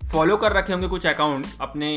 फॉलो 0.00 0.36
कर 0.36 0.52
रखे 0.52 0.72
होंगे 0.72 0.88
कुछ 0.88 1.06
अकाउंट्स 1.06 1.56
अपने 1.60 1.88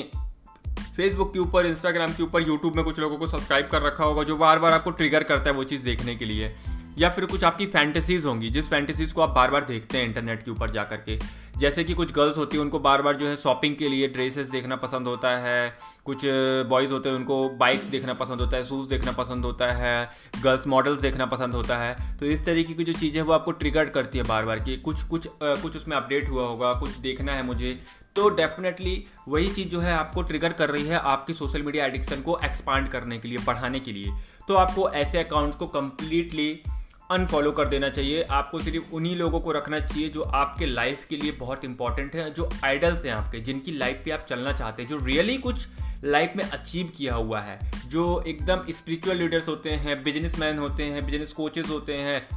फेसबुक 0.96 1.34
के 1.34 1.40
ऊपर 1.40 1.66
इंस्टाग्राम 1.66 2.14
के 2.14 2.24
ऊपर 2.24 2.48
यूट्यूब 2.48 2.76
में 2.76 2.84
कुछ 2.86 3.00
लोगों 3.00 3.18
को 3.18 3.28
सब्सक्राइब 3.28 3.68
कर 3.68 3.82
रखा 3.82 4.04
होगा 4.04 4.24
जो 4.24 4.36
बार 4.38 4.60
बार 4.60 4.74
आपको 4.74 4.92
ट्रिगर 4.92 5.24
करता 5.24 5.50
है 5.50 5.56
वो 5.56 5.64
चीज़ 5.64 5.84
देखने 5.84 6.16
के 6.16 6.26
लिए। 6.26 6.54
या 6.98 7.10
फिर 7.10 7.26
कुछ 7.26 7.44
आपकी 7.44 7.66
फैंटेसीज 7.66 8.26
होंगी 8.26 8.50
जिस 8.50 8.70
फैंटेसीज 8.70 9.14
को 9.14 9.22
आप 9.22 9.30
बार 9.30 9.52
बार 9.52 9.64
देखते 9.64 9.98
हैं 9.98 10.06
इंटरनेट 10.06 10.44
के 10.44 10.52
ऊपर 10.52 10.70
जा 10.70 10.84
करके 10.84 11.20
जैसे 11.58 11.84
कि 11.84 11.94
कुछ 11.94 12.12
गर्ल्स 12.14 12.38
होती 12.38 12.58
हैं 12.58 12.64
उनको 12.64 12.80
बार 12.80 13.02
बार 13.02 13.16
जो 13.16 13.28
है 13.28 13.36
शॉपिंग 13.36 13.76
के 13.76 13.90
लिए 13.90 14.08
ड्रेसेस 14.08 14.50
देखना 14.50 14.76
पसंद 14.76 15.08
होता 15.08 15.30
है 15.38 15.76
कुछ 16.06 16.26
बॉयज़ 16.70 16.94
होते 16.94 17.10
हैं 17.10 17.16
उनको 17.16 17.50
बाइक्स 17.50 17.86
देखना 17.86 18.14
पसंद 18.14 18.42
होता 18.42 18.58
है 18.58 18.64
शूज़ 18.64 18.90
देखना 18.90 19.12
पसंद 19.12 19.46
होता 19.46 19.72
है 19.72 20.10
गर्ल्स 20.44 20.68
मॉडल्स 20.68 21.02
देखना 21.02 21.26
पसंद 21.26 21.56
होता 21.56 21.78
है। 21.78 22.18
तो 22.18 22.26
इस 22.26 22.46
तरीके 22.46 22.74
की 22.74 22.84
जो 22.84 22.94
चीज़ें 22.94 23.22
वो 23.22 23.34
आपको 23.34 23.52
ट्रिगर 23.52 23.90
करती 23.90 24.18
है 24.18 24.24
बार 24.24 24.46
बार 24.46 24.60
कि 24.60 24.78
कुछ 24.78 25.04
कुछ 25.04 25.28
आ, 25.28 25.56
कुछ 25.56 25.78
उसमें 25.78 25.98
अपडेट 25.98 26.30
हुआ 26.30 26.48
होगा 26.48 26.74
कुछ 26.74 26.98
देखना 27.00 27.32
है 27.32 27.44
मुझे 27.44 27.80
तो 28.16 28.30
डेफिनेटली 28.30 29.04
वही 29.28 29.50
चीज़ 29.54 29.68
जो 29.68 29.80
है 29.80 29.94
आपको 29.94 30.22
ट्रिगर 30.22 30.54
कर 30.54 30.70
रही 30.70 30.88
है 30.88 30.96
आपकी 30.96 31.34
सोशल 31.34 31.62
मीडिया 31.62 31.86
एडिक्शन 31.86 32.22
को 32.22 32.40
एक्सपांड 32.44 32.88
करने 32.88 33.18
के 33.18 33.28
लिए, 33.28 33.38
बढ़ाने 33.38 33.80
के 33.80 33.92
लिए। 33.92 34.14
तो 34.48 34.56
आपको 34.56 34.90
ऐसे 34.90 35.24
अकाउंट्स 35.24 35.58
को 35.58 35.68
कम्प्लीटली 35.68 36.64
अनफॉलो 37.12 37.52
कर 37.52 37.68
देना 37.68 37.90
चाहिए। 37.90 38.22
आपको 38.24 38.60
सिर्फ़ 38.60 38.94
उन्हीं 38.94 39.16
लोगों 39.16 39.40
को 39.40 39.52
रखना 39.52 39.80
चाहिए 39.80 40.10
जो 40.10 40.22
आपके 40.22 40.66
लाइफ 40.66 41.06
के 41.06 41.18
लिए 41.18 41.32
बहुत 41.32 41.66
इंपॉर्टेंट 41.66 42.16
है, 42.16 42.34
जो 42.34 42.50
आइडल्स 42.64 43.06
हैं 43.06 43.14
आपके, 43.14 43.40
जिनकी 43.40 43.72
लाइफ 43.72 44.02
पे 44.06 44.12
आप 44.12 44.26
चलना 44.30 44.52
चाहते 44.52 44.84
हैं, 44.84 44.90
जो 44.90 45.00
रियली 45.06 45.38
कुछ 45.38 45.68
लाइफ 46.04 46.34
में 46.36 46.44
अचीव 46.44 46.92
किया 46.98 47.16
हुआ 47.16 47.40
है, 47.40 47.60
जो 47.86 48.24
एकदम 48.28 48.64
स्पिरिचुअल 48.70 49.18
लीडर्स 49.18 49.48
होते 49.48 49.70
हैं 49.70 50.04
बिजनेसमैन 50.04 50.58
होते 50.58 50.84
हैं 50.84 51.06
बिज़नेस 51.06 51.34
कोचेज 51.34 51.70
होते 51.70 51.94
हैं 51.94 52.28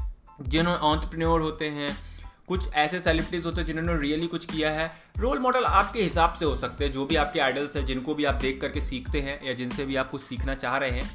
जिन्होंने 0.41 0.79
ऑन्टरप्रेन्योर 0.79 1.41
होते 1.41 1.68
हैं 1.68 2.16
कुछ 2.49 2.73
ऐसे 2.75 3.01
सेलिब्रिटीज़ 3.01 3.45
होते 3.45 3.61
हैं 3.61 3.67
जिन्होंने 3.67 4.01
रियली 4.01 4.27
कुछ 4.27 4.45
किया 4.45 4.71
है। 4.71 4.91
रोल 5.19 5.39
मॉडल 5.39 5.65
आपके 5.65 6.03
हिसाब 6.03 6.35
से 6.35 6.45
हो 6.45 6.55
सकते 6.55 6.85
हैं, 6.85 6.93
जो 6.93 7.05
भी 7.07 7.17
आपके 7.17 7.41
आइडल्स 7.41 7.77
हैं, 7.77 7.85
जिनको 7.87 8.15
भी 8.15 8.25
आप 8.25 8.35
देख 8.35 8.61
करके 8.61 8.81
सीखते 8.81 9.21
हैं 9.21 9.41
या 9.47 9.53
जिनसे 9.53 9.85
भी 9.85 9.97
आप 9.97 10.11
कुछ 10.11 10.23
सीखना 10.23 10.55
चाह 10.55 10.77
रहे 10.77 10.91
हैं, 10.91 11.11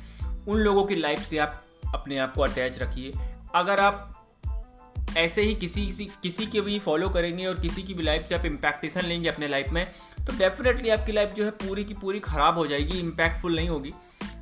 उन 0.46 0.60
लोगों 0.60 0.84
की 0.84 0.96
लाइफ 0.96 1.20
से 1.20 1.38
आप 1.38 1.64
अपने 1.94 2.18
आप 2.18 2.34
को 2.34 2.42
अटैच 2.42 2.80
रखिए। 2.82 3.14
अगर 3.56 3.80
आप 3.80 4.08
ऐसे 5.18 5.42
ही 5.42 5.54
किसी 5.56 5.86
किसी 5.86 6.06
किसी 6.24 6.46
के 6.46 6.62
भी 6.62 6.78
फॉलो 6.80 7.10
करेंगे 7.10 7.46
और 7.46 7.60
किसी 7.60 7.84
की 7.84 7.94
भी 7.94 8.04
लाइफ 8.04 8.26
से 8.28 8.36
आप 8.36 8.46
इम्पैक्टेशन 8.46 9.02
लेंगे 9.02 9.30
अपने 9.30 9.48
लाइफ 9.48 9.70
में 9.70 9.86
तो 10.28 10.34
डेफिनेटली 10.34 10.90
आपकी 10.90 11.12
लाइफ 11.12 11.34
जो 11.38 11.46
है 11.46 11.52
पूरी 11.58 11.84
की 11.84 11.94
पूरी 11.94 12.20
ख़राब 12.20 12.58
हो 12.58 12.66
जाएगी 12.68 13.00
इम्पैक्टफुल 13.00 13.56
नहीं 13.56 13.70
होगी। 13.70 13.94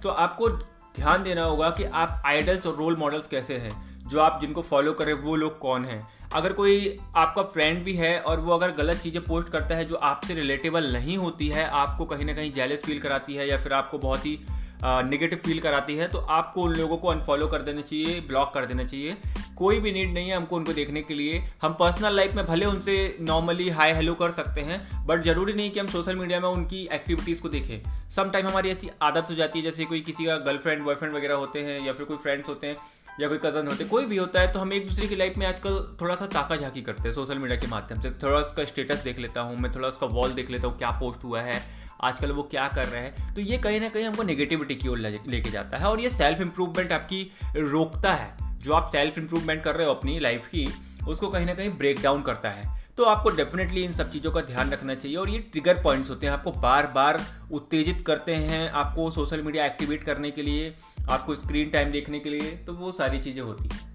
तो 0.04 0.10
आपको 0.10 0.50
ध्यान 0.96 1.24
देना 1.24 1.44
होगा 1.44 1.70
कि 1.70 1.84
आप 1.84 2.22
आइडल्स 2.26 2.66
और 2.68 2.76
रोल 2.76 2.98
मॉडल्स 2.98 3.28
कैसे 3.28 3.58
हैं। 3.58 3.99
जो 4.10 4.20
आप 4.20 4.40
जिनको 4.42 4.62
फॉलो 4.62 4.94
करें 4.94 5.14
वो 5.16 5.36
लोग 5.36 5.58
कौन 5.60 5.86
हैं? 5.86 6.02
अगर 6.34 6.54
कोई 6.54 6.98
आपका 7.16 7.44
फ्रेंड 7.44 7.84
भी 7.84 7.94
है 7.96 8.20
और 8.22 8.40
वो 8.40 8.54
अगर 8.54 8.72
गलत 8.76 8.98
चीज़ें 8.98 9.22
पोस्ट 9.24 9.50
करता 9.50 9.76
है 9.76 9.86
जो 9.86 9.96
आपसे 9.96 10.34
रिलेटेबल 10.36 10.92
नहीं 10.94 11.18
होती 11.18 11.48
है, 11.48 11.68
आपको 11.68 12.06
कहीं 12.06 12.26
ना 12.26 12.34
कहीं 12.34 12.52
जेलस 12.54 12.84
फील 12.84 13.00
कराती 13.00 13.36
है 13.36 13.50
या 13.50 13.58
फिर 13.58 13.74
आपको 13.74 13.98
बहुत 14.00 14.26
ही 14.26 14.40
निगेटिव 14.84 15.40
फील 15.46 15.60
कराती 15.60 15.96
है 15.96 16.08
तो 16.08 16.18
आपको 16.34 16.62
उन 16.64 16.74
लोगों 16.74 16.98
को 16.98 17.08
अनफॉलो 17.08 17.48
कर 17.48 17.62
देना 17.62 17.82
चाहिए 17.82 18.20
ब्लॉक 18.28 18.54
कर 18.54 18.66
देना 18.66 18.84
चाहिए। 18.84 19.16
कोई 19.58 19.80
भी 19.80 19.92
नीड 19.92 20.14
नहीं 20.14 20.30
है 20.30 20.36
हमको 20.36 20.56
उनको 20.56 20.74
देखने 20.74 21.02
के 21.02 21.14
लिए। 21.14 21.44
हम 21.62 21.74
पर्सनल 21.74 22.16
लाइफ 22.16 22.36
में 22.36 22.46
भले 22.46 22.66
उनसे 22.66 23.18
नॉर्मली 23.22 23.68
हाई 23.70 23.94
हेलो 23.94 24.14
कर 24.14 24.32
सकते 24.32 24.62
हैं 24.62 25.06
बट 25.08 25.24
ज़रूरी 25.24 25.54
नहीं 25.54 25.72
कि 25.72 25.80
हम 25.80 25.88
सोशल 25.88 26.16
मीडिया 26.16 26.40
में 26.40 26.48
उनकी 26.50 26.88
एक्टिविटीज़ 26.94 27.42
को 27.42 27.50
देखें। 27.50 28.10
सम 28.10 28.30
टाइम 28.30 28.48
हमारी 28.48 28.70
ऐसी 28.70 28.90
आदत 29.02 29.30
हो 29.30 29.36
जाती 29.36 29.60
है, 29.60 29.66
जैसे 29.66 29.86
कोई 29.86 30.02
किसी 30.02 30.26
का 30.26 30.38
गर्लफ्रेंड 30.40 30.84
बॉयफ्रेंड 30.84 31.14
वगैरह 31.16 31.36
होते 31.36 31.60
हैं 31.62 31.80
या 31.86 31.94
फिर 31.94 32.06
कोई 32.06 32.18
फ्रेंड्स 32.18 32.50
होते 32.50 32.68
हैं 32.68 32.78
या 33.20 33.28
कोई 33.28 33.38
कज़न 33.38 33.68
होते, 33.68 33.84
कोई 33.86 34.06
भी 34.06 34.18
होता 34.18 34.42
है 34.42 34.52
तो 34.52 34.60
हम 34.60 34.74
एक 34.74 34.88
दूसरे 34.88 35.08
की 35.08 35.16
लाइफ 35.16 35.38
में 35.38 35.46
आजकल 35.48 35.78
थोड़ा 36.02 36.16
सा 36.16 36.26
ताका 36.28 36.56
झाकी 36.56 36.82
करते 36.82 37.02
हैं 37.02 37.12
सोशल 37.12 37.38
मीडिया 37.38 37.58
के 37.60 37.68
माध्यम 37.68 38.00
से। 38.02 38.10
थोड़ा 38.14 38.38
उसका 38.38 38.66
स्टेटस 38.66 39.04
देख 39.04 39.20
लेता 39.20 39.42
हूँ 39.42 39.58
मैं, 39.58 39.72
थोड़ा 39.72 39.88
उसका 39.88 40.08
वॉल 40.08 40.34
देख 40.34 40.50
लेता 40.50 40.68
हूँ, 40.68 40.78
क्या 40.78 40.92
पोस्ट 41.00 41.24
हुआ 41.24 41.42
है, 41.42 41.62
आजकल 42.02 42.32
वो 42.32 42.44
क्या 42.44 42.68
कर 42.68 42.88
रहे 42.88 43.02
हैं। 43.02 43.34
तो 43.36 43.42
ये 43.42 43.58
कहीं 43.58 43.80
ना 43.82 43.90
कहीं 43.90 44.06
हमको 44.06 44.24
नेगेटिविटी 44.24 44.76
की 44.76 44.88
ओर 44.88 44.98
लेके 44.98 45.50
जाता 45.50 45.78
है 45.78 45.86
और 45.86 46.02
ये 46.02 46.10
सेल्फ 46.10 46.42
इंप्रूवमेंट 46.42 46.92
आपकी 46.92 47.22
रोकता 47.58 48.14
है। 48.14 48.38
जो 48.60 48.74
आप 48.74 48.90
सेल्फ 48.92 49.18
इंप्रूवमेंट 49.18 49.64
कर 49.64 49.76
रहे 49.76 49.88
हो 49.88 49.94
अपनी 49.94 50.20
लाइफ 50.20 50.46
की, 50.46 50.68
उसको 51.08 51.28
कहीं 51.28 51.46
ना 51.46 51.54
कहीं 51.54 51.70
ब्रेक 51.70 52.02
डाउन 52.02 52.22
करता 52.22 52.50
है। 52.50 52.78
तो 52.98 53.04
आपको 53.04 53.30
डेफिनेटली 53.30 53.84
इन 53.84 53.94
सब 53.94 54.10
चीज़ों 54.12 54.32
का 54.32 54.42
ध्यान 54.44 54.72
रखना 54.72 54.96
चाहिए 54.96 55.18
और 55.18 55.30
ये 55.30 55.40
ट्रिगर 55.42 55.82
पॉइंट्स 55.84 56.10
होते 56.10 56.28
हैं। 56.28 56.34
आपको 56.34 56.52
बार 56.52 56.88
बार 56.88 57.22
उत्तेजित 57.52 58.04
करते 58.08 58.36
हैं 58.36 58.70
आपको 58.72 59.10
सोशल 59.12 59.42
मीडिया 59.42 59.66
एक्टिवेट 59.66 60.04
करने 60.04 60.32
के 60.32 60.42
लिए, 60.42 60.74
आपको 61.10 61.36
स्क्रीन 61.36 61.70
टाइम 61.70 61.92
देखने 61.92 62.20
के 62.20 62.30
लिए 62.30 62.52
तो 62.68 62.74
वो 62.74 62.92
सारी 62.92 63.20
चीज़ें 63.20 63.42
होती 63.42 63.68
हैं। 63.68 63.88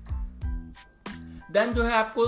देन 1.53 1.73
जो 1.73 1.83
है 1.83 1.93
आपको 1.93 2.25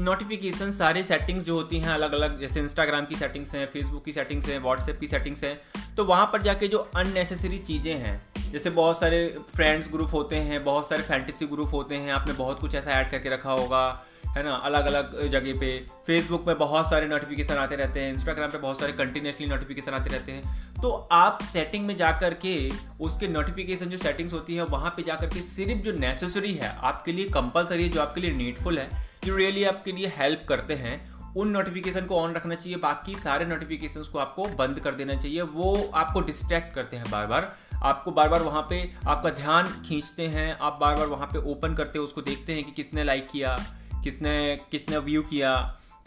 नोटिफिकेशन 0.00 0.70
सारे 0.72 1.02
सेटिंग्स 1.02 1.44
जो 1.44 1.54
होती 1.54 1.78
हैं 1.78 1.88
अलग 1.88 2.12
अलग 2.12 2.38
जैसे 2.40 2.60
इंस्टाग्राम 2.60 3.06
की 3.06 3.16
सेटिंग्स 3.16 3.54
हैं 3.54 3.66
फेसबुक 3.66 4.04
की 4.04 4.12
सेटिंग्स 4.12 4.46
हैं 4.48 4.58
व्हाट्सएप 4.58 5.00
की 5.00 5.06
सेटिंग्स 5.06 5.44
हैं 5.44 5.58
तो 5.96 6.04
वहाँ 6.04 6.26
पर 6.26 6.42
जाके 6.42 6.68
जो 6.68 6.78
अननेसेसरी 6.96 7.58
चीज़ें 7.60 7.92
हैं, 7.94 8.52
जैसे 8.52 8.70
बहुत 8.70 9.00
सारे 9.00 9.26
फ्रेंड्स 9.54 9.90
ग्रुप 9.92 10.14
होते 10.14 10.36
हैं, 10.36 10.62
बहुत 10.64 10.88
सारे 10.88 11.02
फैंटेसी 11.02 11.46
ग्रुप 11.46 11.72
होते 11.72 11.94
हैं, 11.94 12.12
आपने 12.12 12.32
बहुत 12.34 12.60
कुछ 12.60 12.74
ऐसा 12.74 12.90
ऐड 12.90 13.10
करके 13.10 13.30
रखा 13.30 13.52
होगा 13.52 13.82
है 14.30 14.42
ना 14.44 14.54
अलग 14.54 14.86
अलग 14.86 15.28
जगह 15.28 15.58
पे। 15.60 15.70
फेसबुक 16.06 16.44
पे 16.46 16.54
बहुत 16.54 16.88
सारे 16.90 17.06
नोटिफिकेशन 17.06 17.54
आते 17.54 17.76
रहते 17.76 18.00
हैं 18.00 18.12
इंस्टाग्राम 18.12 18.50
पे 18.50 18.58
बहुत 18.58 18.78
सारे 18.78 18.92
कंटिन्यूसली 18.92 19.46
नोटिफिकेशन 19.46 19.92
आते 19.92 20.10
रहते 20.10 20.32
हैं। 20.32 20.82
तो 20.82 20.90
आप 21.12 21.42
सेटिंग 21.42 21.86
में 21.86 21.96
जा 21.96 22.10
कर 22.12 22.34
के 22.34 22.54
उसके 23.00 23.28
नोटिफिकेशन 23.28 23.86
जो 23.86 23.98
सेटिंग्स 23.98 24.32
होती 24.32 24.56
है, 24.56 24.64
वहाँ 24.64 24.90
पे 24.90 25.02
जा 25.02 25.14
कर 25.14 25.26
के 25.26 25.42
सिर्फ़ 25.42 25.82
जो 25.82 25.92
नेसेसरी 25.92 26.52
है, 26.54 26.74
आपके 26.78 27.12
लिए 27.12 27.24
कंपलसरी 27.30 27.82
है, 27.82 27.88
जो 27.88 28.00
आपके 28.00 28.20
लिए 28.20 28.32
नीडफुल 28.32 28.78
है, 28.78 28.90
जो 29.24 29.36
रियली 29.36 29.64
आपके 29.64 29.92
लिए 29.92 30.12
हेल्प 30.16 30.44
करते 30.48 30.74
हैं, 30.74 31.02
उन 31.36 31.48
नोटिफिकेशन 31.48 32.06
को 32.06 32.16
ऑन 32.16 32.34
रखना 32.34 32.54
चाहिए। 32.54 32.78
बाकी 32.78 33.14
सारे 33.14 33.44
नोटिफिकेशंस 33.44 34.08
को 34.08 34.18
आपको 34.18 34.46
बंद 34.58 34.80
कर 34.80 34.94
देना 34.94 35.14
चाहिए। 35.14 35.42
वो 35.42 35.90
आपको 35.94 36.20
डिस्ट्रैक्ट 36.20 36.74
करते 36.74 36.96
हैं 36.96 37.10
बार 37.10 37.26
बार 37.26 37.52
आपको 37.82 38.12
बार 38.12 38.28
बार 38.28 38.42
वहाँ 38.42 38.66
पे 38.70 38.80
आपका 39.06 39.30
ध्यान 39.32 39.68
खींचते 39.86 40.26
हैं, 40.28 40.58
आप 40.58 40.78
बार 40.80 40.96
बार 40.96 41.06
वहाँ 41.06 41.26
पे 41.26 41.38
ओपन 41.50 41.74
करते 41.74 41.98
हो, 41.98 42.04
उसको 42.04 42.22
देखते 42.22 42.52
हैं 42.52 42.64
कि 42.64 42.70
किसने 42.72 43.04
लाइक 43.04 43.28
किया। 43.28 43.58
किसने 44.04 44.56
किसने 44.70 44.98
व्यू 44.98 45.22
किया, 45.22 45.56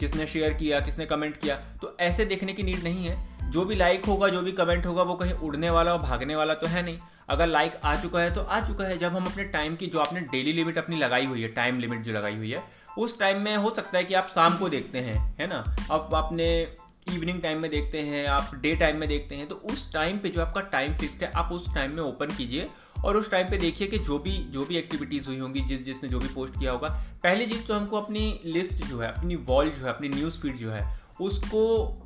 किसने 0.00 0.26
शेयर 0.26 0.52
किया, 0.52 0.80
किसने 0.80 1.06
कमेंट 1.06 1.36
किया 1.36 1.56
तो 1.82 1.96
ऐसे 2.00 2.24
देखने 2.24 2.52
की 2.52 2.62
नीड 2.62 2.82
नहीं 2.84 3.06
है। 3.06 3.34
जो 3.44 3.64
भी 3.64 3.74
लाइक 3.74 4.04
होगा, 4.04 4.28
जो 4.28 4.40
भी 4.42 4.52
कमेंट 4.52 4.86
होगा, 4.86 5.02
वो 5.02 5.14
कहीं 5.14 5.32
उड़ने 5.32 5.70
वाला 5.70 5.92
और 5.92 5.98
भागने 5.98 6.36
वाला 6.36 6.54
तो 6.54 6.66
है 6.66 6.82
नहीं। 6.82 6.98
अगर 7.28 7.46
लाइक 7.46 7.72
आ 7.84 7.94
चुका 8.02 8.20
है 8.20 8.34
तो 8.34 8.40
आ 8.40 8.60
चुका 8.60 8.84
है। 8.84 8.98
जब 8.98 9.12
हम 9.12 9.26
अपने 9.26 9.44
टाइम 9.44 9.76
की, 9.76 9.86
जो 9.86 9.98
आपने 9.98 10.20
डेली 10.20 10.52
लिमिट 10.52 10.78
अपनी 10.78 10.96
लगाई 10.96 11.26
हुई 11.26 11.42
है 11.42 11.48
टाइम 11.48 11.78
लिमिट 11.78 12.00
जो 12.00 12.12
लगाई 12.12 12.36
हुई 12.36 12.50
है, 12.50 12.64
उस 12.98 13.18
टाइम 13.18 13.40
में 13.40 13.56
हो 13.56 13.70
सकता 13.70 13.98
है 13.98 14.04
कि 14.04 14.14
आप 14.14 14.28
शाम 14.28 14.56
को 14.58 14.68
देखते 14.68 14.98
हैं, 14.98 15.36
है 15.40 15.46
ना? 15.46 15.76
अब 15.90 16.14
आपने 16.14 16.76
इवनिंग 17.06 17.40
टाइम 17.42 17.58
में 17.58 17.70
देखते 17.70 18.00
हैं, 18.00 18.26
आप 18.26 18.50
डे 18.54 18.74
टाइम 18.76 18.96
में 18.96 19.08
देखते 19.08 19.34
हैं 19.34 19.46
तो 19.48 19.54
उस 19.54 19.92
टाइम 19.92 20.18
पे 20.18 20.28
जो 20.28 20.40
आपका 20.40 20.60
टाइम 20.72 20.94
फिक्स्ड 20.94 21.22
है, 21.22 21.30
आप 21.32 21.52
उस 21.52 21.74
टाइम 21.74 21.90
में 21.90 22.02
ओपन 22.02 22.34
कीजिए 22.36 22.68
और 23.04 23.16
उस 23.16 23.30
टाइम 23.30 23.50
पे 23.50 23.56
देखिए 23.58 23.86
कि 23.86 23.98
जो 23.98 24.18
भी 24.18 24.36
जो 24.50 24.64
भी 24.64 24.76
एक्टिविटीज़ 24.76 25.26
हुई 25.26 25.38
होंगी, 25.38 25.60
जिस, 25.60 25.84
जिसने 25.84 26.10
जो 26.10 26.20
भी 26.20 26.28
पोस्ट 26.28 26.58
किया 26.58 26.72
होगा, 26.72 26.88
पहली 27.22 27.46
चीज़ 27.46 27.62
तो 27.62 27.74
हमको 27.74 28.00
अपनी 28.00 28.40
लिस्ट 28.44 28.84
जो 28.84 29.00
है, 29.00 29.12
अपनी 29.12 29.36
वॉल 29.36 29.70
जो 29.70 29.86
है, 29.86 29.92
अपनी 29.92 30.08
न्यूज़ 30.08 30.40
फ़ीड 30.40 30.56
जो 30.56 30.70
है, 30.70 30.88
उसको 31.20 31.62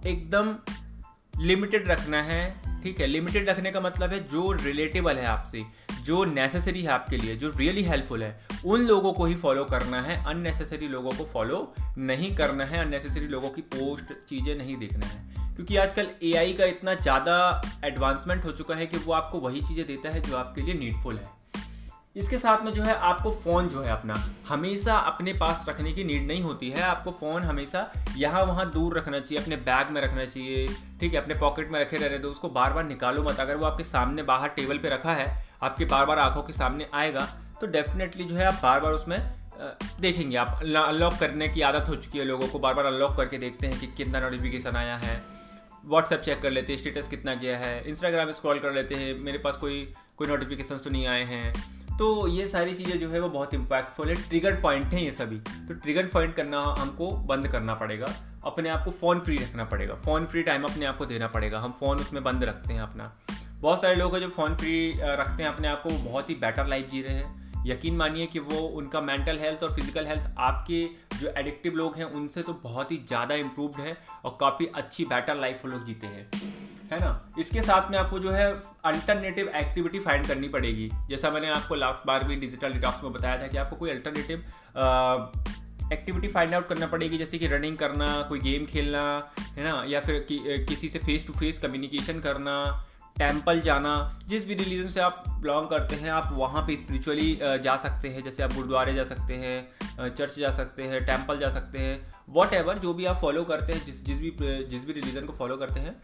एकदम 0.07 0.55
लिमिटेड 1.41 1.89
रखना 1.89 2.22
है, 2.22 2.61
ठीक 2.82 3.01
है? 3.01 3.07
लिमिटेड 3.07 3.49
रखने 3.49 3.70
का 3.70 3.80
मतलब 3.80 4.11
है 4.11 4.28
जो 4.28 4.53
रिलेटेबल 4.53 5.16
है 5.16 5.26
आपसे, 5.26 5.64
जो 6.03 6.24
नेसेसरी 6.24 6.82
है 6.82 6.89
आपके 6.89 7.16
लिए, 7.16 7.36
जो 7.36 7.55
रियली 7.57 7.82
हेल्पफुल 7.82 8.22
है, 8.22 8.41
उन 8.64 8.80
लोगों 8.80 9.12
को 9.12 9.24
ही 9.24 9.34
फॉलो 9.34 9.64
करना 9.64 10.01
है 10.01 10.24
अननेसेसरी 10.24 10.89
लोगों 10.89 11.12
को 11.12 11.24
फॉलो 11.24 11.74
नहीं 11.99 12.36
करना 12.36 12.64
है 12.64 12.78
अननेसेसरी 12.78 13.26
लोगों 13.26 13.51
की 13.51 13.61
पोस्ट 13.61 14.28
चीज़ें 14.28 14.57
नहीं 14.57 14.76
देखना 14.76 15.07
है। 15.07 15.55
क्योंकि 15.55 15.76
आजकल 15.76 16.07
एआई 16.22 16.53
का 16.53 16.64
इतना 16.64 16.95
ज़्यादा 16.95 17.62
एडवांसमेंट 17.84 18.45
हो 18.45 18.51
चुका 18.51 18.74
है 18.74 18.86
कि 18.86 18.97
वो 18.97 19.12
आपको 19.12 19.39
वही 19.39 19.61
चीज़ें 19.61 19.86
देता 19.86 20.09
है 20.09 20.20
जो 20.20 20.36
आपके 20.36 20.62
लिए 20.62 20.74
नीडफुल 20.74 21.16
है। 21.16 21.38
इसके 22.16 22.38
साथ 22.38 22.64
में 22.64 22.72
जो 22.72 22.82
है 22.82 22.94
आपको 22.94 23.30
फ़ोन 23.32 23.68
जो 23.68 23.82
है 23.82 23.90
अपना 23.90 24.14
हमेशा 24.48 24.94
अपने 25.06 25.32
पास 25.32 25.64
रखने 25.68 25.92
की 25.92 26.04
नीड 26.04 26.26
नहीं 26.28 26.42
होती 26.42 26.70
है। 26.70 26.82
आपको 26.82 27.11
फ़ोन 27.11 27.42
हमेशा 27.42 27.90
यहाँ 28.16 28.42
वहाँ 28.44 28.70
दूर 28.72 28.96
रखना 28.98 29.18
चाहिए, 29.20 29.42
अपने 29.42 29.56
बैग 29.59 29.90
में 29.90 30.00
रखना 30.02 30.24
चाहिए, 30.24 30.66
ठीक 31.00 31.12
है? 31.12 31.20
अपने 31.20 31.34
पॉकेट 31.34 31.70
में 31.70 31.80
रखे 31.80 31.96
रहने 31.96 32.18
तो 32.18 32.30
उसको 32.30 32.48
बार 32.50 32.72
बार 32.72 32.84
निकालो 32.84 33.22
मत। 33.22 33.40
अगर 33.40 33.56
वो 33.56 33.66
आपके 33.66 33.84
सामने 33.84 34.22
बाहर 34.24 34.48
टेबल 34.50 34.78
पे 34.78 34.88
रखा 34.88 35.14
है, 35.14 35.44
आपके 35.62 35.84
बार 35.86 36.06
बार 36.06 36.18
आँखों 36.18 36.42
के 36.42 36.52
सामने 36.52 36.86
आएगा 36.94 37.28
तो 37.61 37.66
डेफिनेटली 37.68 38.24
जो 38.24 38.36
है 38.36 38.46
आप 38.46 38.61
बार 38.62 38.80
बार 38.80 38.92
उसमें 38.92 39.18
देखेंगे 40.00 40.36
आप। 40.36 40.61
अनलॉक 40.62 41.14
करने 41.20 41.48
की 41.48 41.62
आदत 41.62 41.88
हो 41.88 41.94
चुकी 41.96 42.18
है 42.18 42.24
लोगों 42.24 42.48
को। 42.48 42.59
बार 42.59 42.74
बार 42.74 42.84
अनलॉक 42.86 43.16
करके 43.16 43.38
देखते 43.38 43.66
हैं 43.66 43.80
कि 43.80 43.86
कितना 43.96 44.20
नोटिफिकेशन 44.20 44.76
आया 44.76 44.96
है। 44.96 45.22
व्हाट्सएप 45.86 46.20
चेक 46.20 46.40
कर 46.42 46.50
लेते 46.50 46.72
हैं 46.72 46.78
स्टेटस 46.78 47.09
कितना 47.09 47.34
गया 47.36 47.56
है। 47.59 47.82
इंस्टाग्राम 47.88 48.30
स्क्रॉल 48.32 48.59
कर 48.59 48.72
लेते 48.72 48.94
हैं, 48.94 49.18
मेरे 49.20 49.38
पास 49.38 49.56
कोई 49.56 49.82
कोई 50.16 50.28
नोटिफिकेशन 50.28 50.76
तो 50.76 50.90
नहीं 50.90 51.06
आए 51.06 51.24
हैं। 51.24 51.78
तो 51.99 52.26
ये 52.28 52.46
सारी 52.49 52.74
चीज़ें 52.74 52.99
जो 53.01 53.09
है 53.09 53.20
वो 53.20 53.28
बहुत 53.28 53.55
इम्पैक्टफुल 53.55 54.09
है 54.09 54.14
ट्रिगर 54.28 54.61
पॉइंट 54.61 54.92
हैं 54.92 55.01
ये 55.01 55.12
सभी। 55.12 55.36
तो 55.68 55.74
ट्रिगर 55.74 56.07
पॉइंट 56.07 56.34
करना 56.34 56.61
हमको 56.78 57.11
बंद 57.28 57.49
करना 57.49 57.74
पड़ेगा। 57.74 58.12
अपने 58.44 58.68
आप 58.68 58.84
को 58.84 58.90
फ़ोन 58.90 59.20
फ्री 59.20 59.36
रखना 59.36 59.64
पड़ेगा। 59.64 59.94
फ़ोन 59.94 60.26
फ्री 60.26 60.42
टाइम 60.42 60.64
अपने 60.64 60.86
आप 60.86 60.99
को 60.99 61.07
देना 61.07 61.26
पड़ेगा। 61.26 61.61
हम 61.61 61.72
फ़ोन 61.80 61.99
उसमें 61.99 62.22
बंद 62.24 62.44
रखते 62.44 62.74
हैं 62.74 62.80
अपना। 62.80 63.12
बहुत 63.61 63.80
सारे 63.82 63.94
लोग 63.94 64.14
हैं 64.14 64.20
जो 64.20 64.28
फ़ोन 64.28 64.55
फ्री 64.55 64.90
रखते 65.01 65.42
हैं 65.42 65.51
अपने 65.51 65.68
आप 65.68 65.82
को। 65.82 65.90
बहुत 65.90 66.30
ही 66.30 66.34
बेटर 66.36 66.66
लाइफ 66.66 66.88
जी 66.90 67.03
रहे 67.03 67.14
हैं। 67.14 67.64
यकीन 67.66 67.96
मानिए 67.96 68.26
कि 68.26 68.38
वो 68.40 68.59
उनका 68.59 69.01
मेंटल 69.01 69.38
हेल्थ 69.38 69.62
और 69.62 69.72
फ़िज़िकल 69.74 70.07
हेल्थ 70.07 70.30
आपके 70.38 70.84
जो 71.16 71.32
एडिक्टिव 71.38 71.74
लोग 71.74 71.96
हैं, 71.96 72.05
उनसे 72.05 72.42
तो 72.42 72.53
बहुत 72.62 72.92
ही 72.92 72.96
ज़्यादा 72.99 73.34
इम्प्रूवड 73.34 73.80
है 73.80 73.96
और 74.24 74.36
काफ़ी 74.40 74.66
अच्छी 74.74 75.05
बेटर 75.05 75.36
लाइफ 75.36 75.64
वो 75.64 75.70
लोग 75.70 75.84
जीते 75.84 76.07
हैं। 76.07 76.30
है 76.93 77.01
ना? 77.01 77.30
इसके 77.39 77.62
साथ 77.62 77.91
में 77.91 77.99
आपको 77.99 78.18
जो 78.18 78.30
है 78.30 78.61
अल्टरनेटिव 78.84 79.49
एक्टिविटी 79.49 79.99
फाइंड 79.99 80.26
करनी 80.28 80.49
पड़ेगी। 80.49 80.91
जैसा 81.09 81.30
मैंने 81.30 81.49
आपको 81.51 81.74
लास्ट 81.74 82.07
बार 82.07 82.24
भी 82.24 82.36
डिजिटल 82.36 82.72
डिटॉक्स 82.72 83.03
में 83.03 83.12
बताया 83.12 83.43
था 83.43 83.47
कि 83.47 83.57
आपको 83.57 83.76
कोई 83.76 83.91
अल्टरनेटिव 83.91 84.45
एक्टिविटी 85.93 86.28
फाइंड 86.28 86.55
आउट 86.55 86.68
करना 86.68 86.86
पड़ेगी 86.86 87.18
जैसे 87.18 87.39
कि 87.39 87.47
रनिंग 87.47 87.76
करना 87.76 88.22
कोई 88.22 88.39
गेम 88.39 88.66
खेलना 88.66 89.32
है 89.36 89.64
ना? 89.64 89.84
या 89.89 90.01
फिर 90.01 90.26
कि, 90.28 90.64
किसी 90.68 90.89
से 90.89 90.99
फेस 90.99 91.26
टू 91.26 91.32
फेस 91.32 91.59
कम्युनिकेशन 91.59 92.20
करना 92.20 92.88
टेंपल 93.19 93.61
जाना, 93.61 94.21
जिस 94.27 94.47
भी 94.47 94.55
रिलीजन 94.55 94.89
से 94.89 95.01
आप 95.01 95.25
बिलोंग 95.29 95.69
करते 95.69 95.97
हैं, 95.97 96.11
आप 96.11 96.29
वहाँ 96.33 96.62
पे 96.66 96.77
स्पिरिचुअली 96.77 97.39
जा 97.62 97.77
सकते 97.79 98.09
हैं, 98.09 98.23
जैसे 98.25 98.43
आप 98.43 98.55
गुरुद्वारे 98.55 98.95
जा 98.95 99.05
सकते 99.07 99.35
हैं 99.37 100.09
चर्च 100.09 100.39
जा 100.39 100.51
सकते 100.53 100.83
हैं 100.83 101.05
टेंपल 101.07 101.39
जा 101.39 101.49
सकते 101.51 101.79
हैं 101.79 101.97
वॉट 102.29 102.53
एवर 102.55 102.79
जो 102.79 102.93
भी 102.95 103.05
आप 103.05 103.16
फॉलो 103.16 103.43
करते 103.45 103.73
हैं, 103.73 103.85
जिस 103.85 104.05
जिस 104.05 104.19
भी 104.19 104.33
जिस 104.66 104.87
भी 104.87 104.93
रिलीजन 104.93 105.27
को 105.27 105.33
फॉलो 105.33 105.57
करते 105.57 105.81
हैं, 105.81 105.95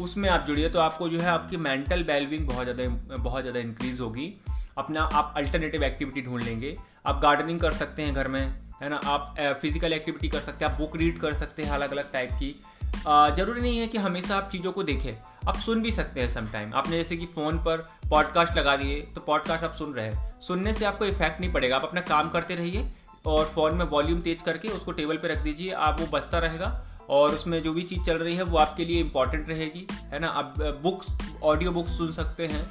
उसमें 0.00 0.28
आप 0.30 0.46
जुड़िए 0.46 0.68
तो 0.68 0.80
आपको 0.80 1.08
जो 1.08 1.20
है 1.20 1.28
आपकी 1.28 1.56
मेंटल 1.58 2.02
वेलबिंग 2.04 2.46
बहुत 2.48 2.64
ज़्यादा 2.66 3.16
बहुत 3.18 3.42
ज़्यादा 3.42 3.60
इंक्रीज़ 3.60 4.02
होगी। 4.02 4.32
अपना 4.78 5.02
आप 5.14 5.34
अल्टरनेटिव 5.36 5.82
एक्टिविटी 5.84 6.22
ढूंढ 6.22 6.42
लेंगे। 6.42 6.76
आप 7.06 7.20
गार्डनिंग 7.22 7.60
कर 7.60 7.72
सकते 7.74 8.02
हैं 8.02 8.14
घर 8.14 8.28
में, 8.28 8.42
है 8.82 8.88
ना? 8.88 8.96
आप 8.96 9.34
फ़िज़िकल 9.60 9.92
एक्टिविटी 9.92 10.28
कर 10.28 10.40
सकते 10.40 10.64
हैं, 10.64 10.72
आप 10.72 10.78
बुक 10.78 10.96
रीड 10.96 11.18
कर 11.18 11.34
सकते 11.34 11.62
हैं 11.62 11.70
अलग 11.72 11.92
अलग 11.92 12.12
टाइप 12.12 12.30
की। 12.32 12.54
ज़रूरी 12.96 13.60
नहीं 13.60 13.78
है 13.78 13.86
कि 13.86 13.98
हमेशा 13.98 14.36
आप 14.36 14.48
चीज़ों 14.52 14.72
को 14.72 14.82
देखें। 14.82 15.12
आप 15.48 15.58
सुन 15.58 15.82
भी 15.82 15.90
सकते 15.92 16.20
हैं 16.20 16.28
समटाइम 16.28 16.72
आपने 16.74 16.96
जैसे 16.96 17.16
कि 17.16 17.26
फ़ोन 17.26 17.58
पर 17.58 17.78
पॉडकास्ट 18.10 18.56
लगा 18.58 18.76
दिए 18.76 19.00
तो 19.14 19.20
पॉडकास्ट 19.20 19.64
आप 19.64 19.72
सुन 19.74 19.92
रहे 19.94 20.06
हैं। 20.06 20.40
सुनने 20.40 20.72
से 20.74 20.84
आपको 20.84 21.04
इफ़ेक्ट 21.04 21.40
नहीं 21.40 21.52
पड़ेगा। 21.52 21.76
आप 21.76 21.84
अपना 21.84 22.00
काम 22.02 22.30
करते 22.30 22.54
रहिए 22.54 22.88
और 23.26 23.44
फ़ोन 23.46 23.74
में 23.74 23.84
वॉल्यूम 23.86 24.20
तेज 24.20 24.42
करके 24.42 24.68
उसको 24.70 24.92
टेबल 24.92 25.16
पर 25.16 25.30
रख 25.30 25.38
दीजिए। 25.38 25.72
आप 25.72 26.00
वो 26.00 26.06
बजता 26.08 26.38
रहेगा 26.38 26.68
और 27.10 27.34
उसमें 27.34 27.62
जो 27.62 27.72
भी 27.72 27.82
चीज़ 27.82 28.02
चल 28.02 28.18
रही 28.18 28.36
है, 28.36 28.42
वो 28.42 28.58
आपके 28.58 28.84
लिए 28.84 29.00
इंपॉर्टेंट 29.00 29.48
रहेगी। 29.48 29.86
है 30.04 30.18
ना? 30.18 30.28
आप 30.28 30.54
बुक्स 30.82 31.40
ऑडियो 31.42 31.72
बुक्स 31.72 31.96
सुन 31.98 32.12
सकते 32.12 32.46
हैं 32.46 32.64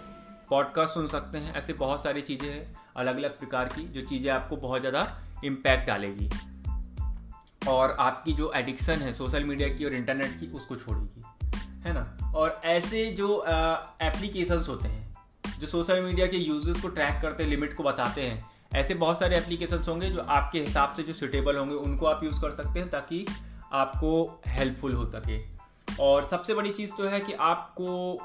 पॉडकास्ट 0.49 0.93
सुन 0.93 1.07
सकते 1.07 1.38
हैं। 1.38 1.53
ऐसे 1.55 1.74
बहुत 1.76 2.03
सारी 2.03 2.21
चीज़ें 2.21 2.47
हैं 2.47 2.65
अलग 2.97 3.17
अलग 3.17 3.38
प्रकार 3.39 3.65
की, 3.67 3.82
जो 3.84 4.01
चीज़ें 4.03 4.32
आपको 4.32 4.57
बहुत 4.57 4.82
ज़्यादा 4.82 5.07
इम्पैक्ट 5.45 5.88
डालेगी। 5.88 6.30
और 7.68 7.91
आपकी 7.99 8.34
जो 8.34 8.51
एडिक्शन 8.55 8.93
है 8.93 9.14
सोशल 9.14 9.43
मीडिया 9.43 9.70
की 9.70 9.86
और 9.86 9.93
इंटरनेट 9.93 10.39
की, 10.39 10.47
उसको 10.47 10.76
छोड़ेगी, 10.76 11.22
है 11.88 11.93
ना? 11.93 12.32
और 12.36 12.61
ऐसे 12.66 13.11
जो 13.11 13.43
एप्लीकेशंस 14.01 14.70
होते 14.70 14.88
हैं, 14.88 15.14
जो 15.59 15.68
सोशल 15.68 16.01
मीडिया 16.01 16.28
के 16.28 16.38
यूज़र्स 16.38 16.82
को 16.82 16.88
ट्रैक 16.88 17.22
करते 17.22 17.45
लिमिट 17.45 17.74
को 17.74 17.84
बताते 17.84 18.22
हैं, 18.22 18.51
ऐसे 18.74 18.93
बहुत 18.93 19.20
सारे 19.20 19.38
एप्लीकेशंस 19.38 19.89
होंगे 19.89 20.09
जो 20.09 20.22
आपके 20.22 20.59
हिसाब 20.59 20.93
से 20.93 21.03
जो 21.03 21.14
सुटेबल 21.14 21.57
होंगे, 21.57 21.76
उनको 21.76 22.05
आप 22.05 22.24
यूज़ 22.24 22.41
कर 22.41 22.55
सकते 22.55 22.80
हैं 22.80 22.89
ताकि 22.89 23.26
आपको 23.74 24.41
हेल्पफुल 24.47 24.93
हो 24.93 25.05
सके। 25.05 25.41
और 25.99 26.24
सबसे 26.24 26.53
बड़ी 26.53 26.72
चीज़ 26.72 26.91
तो 26.91 27.07
है 27.07 27.20
कि 27.20 27.34
आपको 27.34 28.22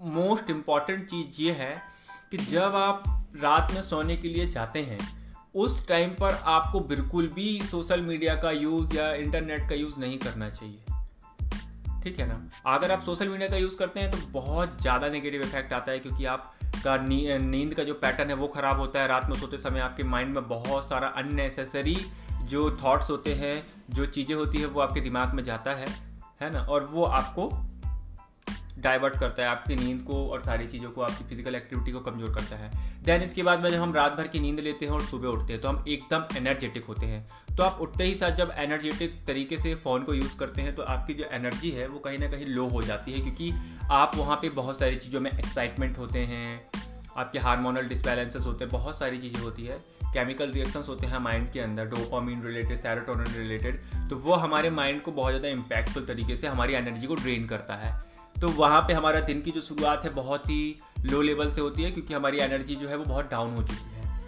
मोस्ट 0.00 0.50
इंपॉर्टेंट 0.50 1.06
चीज़ 1.06 1.42
ये 1.42 1.52
है 1.52 1.82
कि 2.30 2.36
जब 2.36 2.74
आप 2.76 3.28
रात 3.40 3.72
में 3.74 3.82
सोने 3.82 4.16
के 4.16 4.28
लिए 4.28 4.46
जाते 4.46 4.78
हैं 4.78 5.21
उस 5.54 5.86
टाइम 5.88 6.10
पर 6.10 6.34
आपको 6.46 6.80
बिल्कुल 6.80 7.26
भी 7.28 7.62
सोशल 7.70 8.00
मीडिया 8.00 8.34
का 8.34 8.50
यूज़ 8.50 8.94
या 8.96 9.12
इंटरनेट 9.14 9.68
का 9.68 9.74
यूज़ 9.74 9.98
नहीं 9.98 10.18
करना 10.18 10.48
चाहिए। 10.50 10.78
ठीक 12.02 12.18
है 12.18 12.26
ना? 12.28 12.36
अगर 12.66 12.92
आप 12.92 13.02
सोशल 13.02 13.28
मीडिया 13.28 13.48
का 13.48 13.56
यूज़ 13.56 13.76
करते 13.76 14.00
हैं 14.00 14.10
तो 14.10 14.18
बहुत 14.30 14.80
ज़्यादा 14.80 15.08
नेगेटिव 15.08 15.42
इफ़ेक्ट 15.42 15.72
आता 15.72 15.92
है 15.92 15.98
क्योंकि 15.98 16.24
आप 16.24 16.52
का 16.84 16.96
नींद 16.98 17.74
का 17.74 17.84
जो 17.84 17.94
पैटर्न 17.94 18.28
है 18.28 18.36
वो 18.36 18.46
ख़राब 18.48 18.78
होता 18.80 19.00
है। 19.00 19.08
रात 19.08 19.28
में 19.30 19.36
सोते 19.36 19.58
समय 19.58 19.80
आपके 19.80 20.02
माइंड 20.04 20.34
में 20.34 20.48
बहुत 20.48 20.88
सारा 20.88 21.08
अननेसेसरी 21.16 21.96
जो 22.44 22.70
थॉट्स 22.76 23.10
होते 23.10 23.34
हैं, 23.34 23.66
जो 23.90 24.06
चीज़ें 24.06 24.34
होती 24.34 24.58
है, 24.58 24.66
वो 24.66 24.80
आपके 24.80 25.00
दिमाग 25.00 25.34
में 25.34 25.42
जाता 25.44 25.72
है 25.72 25.86
है 26.40 26.50
ना? 26.50 26.60
और 26.60 26.84
वो 26.84 27.04
आपको 27.04 27.50
डाइवर्ट 28.82 29.18
करता 29.18 29.42
है 29.42 29.48
आपकी 29.48 29.76
नींद 29.76 30.02
को 30.02 30.24
और 30.26 30.40
सारी 30.40 30.66
चीज़ों 30.66 30.90
को, 30.90 31.02
आपकी 31.02 31.24
फ़िज़िकल 31.24 31.54
एक्टिविटी 31.54 31.92
को 31.92 32.00
कमज़ोर 32.00 32.34
करता 32.34 32.56
है। 32.56 32.70
देन 33.04 33.22
इसके 33.22 33.42
बाद 33.42 33.62
में 33.62 33.70
जब 33.70 33.80
हम 33.80 33.92
रात 33.94 34.12
भर 34.12 34.26
की 34.26 34.40
नींद 34.40 34.60
लेते 34.60 34.86
हैं 34.86 34.92
और 34.92 35.02
सुबह 35.04 35.28
उठते 35.28 35.52
हैं 35.52 35.62
तो 35.62 35.68
हम 35.68 35.84
एकदम 35.88 36.36
एनर्जेटिक 36.36 36.84
होते 36.84 37.06
हैं। 37.06 37.26
तो 37.56 37.62
आप 37.62 37.80
उठते 37.80 38.04
ही 38.04 38.14
साथ 38.14 38.36
जब 38.36 38.52
एनर्जेटिक 38.58 39.22
तरीके 39.26 39.56
से 39.58 39.74
फ़ोन 39.76 40.02
को 40.02 40.14
यूज़ 40.14 40.36
करते 40.38 40.62
हैं 40.62 40.74
तो 40.74 40.82
आपकी 40.84 41.14
जो 41.14 41.24
एनर्जी 41.32 41.70
है, 41.70 41.86
वो 41.88 41.98
कहीं 42.00 42.18
ना 42.18 42.28
कहीं 42.28 42.46
लो 42.48 42.68
हो 42.68 42.82
जाती 42.82 43.12
है, 43.12 43.20
क्योंकि 43.20 43.52
आप 43.92 44.16
वहाँ 44.16 44.36
पर 44.36 44.50
बहुत 44.52 44.78
सारी 44.78 44.96
चीज़ों 44.96 45.20
में 45.20 45.30
एक्साइटमेंट 45.30 45.98
होते 45.98 46.18
हैं, 46.26 46.70
आपके 47.16 47.38
हार्मोनल 47.38 47.88
डिसबैलेंसेस 47.88 48.46
होते 48.46 48.64
हैं, 48.64 48.72
बहुत 48.72 48.98
सारी 48.98 49.18
चीज़ें 49.20 49.40
होती 49.40 49.64
है। 49.64 49.76
केमिकल 50.12 50.50
रिएक्शंस 50.52 50.88
होते 50.88 51.06
हैं 51.06 51.18
माइंड 51.20 51.50
के 51.52 51.60
अंदर 51.60 51.84
डोपामिन 51.88 52.42
रिलेटेड 52.42 52.78
सैरोटोनिन 52.78 53.34
रिलेटेड 53.34 53.78
तो 54.10 54.16
वो 54.18 54.34
हमारे 54.36 54.70
माइंड 54.72 55.02
को 55.02 55.12
बहुत 55.12 55.32
ज़्यादा 55.32 55.48
इम्पैक्टफुल 55.50 56.04
तरीके 56.06 56.36
से, 56.36 56.46
हमारी 56.46 56.74
एनर्जी 56.74 57.06
को 57.06 57.14
ड्रेन 57.16 57.46
करता 57.46 57.74
है। 57.76 57.92
तो 58.42 58.48
वहाँ 58.48 58.80
पे 58.80 58.92
हमारा 58.92 59.20
दिन 59.20 59.40
की 59.40 59.50
जो 59.50 59.60
शुरुआत 59.60 60.04
है 60.04 60.10
बहुत 60.10 60.40
ही 60.40 60.80
लो 61.04 61.22
लेवल 61.22 61.52
से 61.52 61.60
होती 61.60 61.82
है 61.82 61.90
क्योंकि 61.90 62.14
हमारी 62.14 62.38
एनर्जी 62.38 62.74
जो 62.74 62.88
है 62.88 62.96
वो 62.96 63.04
बहुत 63.04 63.30
डाउन 63.30 63.54
हो 63.54 63.62
चुकी 63.62 63.90
है। 63.94 64.24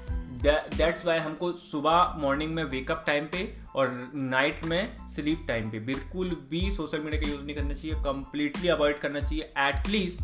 दैट्स 0.77 1.07
वाई 1.07 1.19
हमको 1.19 1.53
सुबह 1.53 2.15
मॉर्निंग 2.19 2.55
में 2.55 2.65
वेकअप 2.65 3.05
टाइम 3.07 3.25
पे 3.25 3.57
और 3.77 4.12
नाइट 4.15 4.65
में 4.65 5.09
स्लीप 5.09 5.45
टाइम 5.49 5.71
पे 5.71 5.79
बिल्कुल 5.79 6.29
भी 6.51 6.73
सोशल 6.73 7.01
मीडिया 7.01 7.23
का 7.23 7.29
यूज़ 7.29 7.45
नहीं 7.45 7.57
करना 7.57 7.75
चाहिए 7.75 7.95
कंप्लीटली 7.95 8.69
अवॉइड 8.69 8.99
करना 8.99 9.21
चाहिए 9.21 9.53
एटलीस्ट 9.59 10.23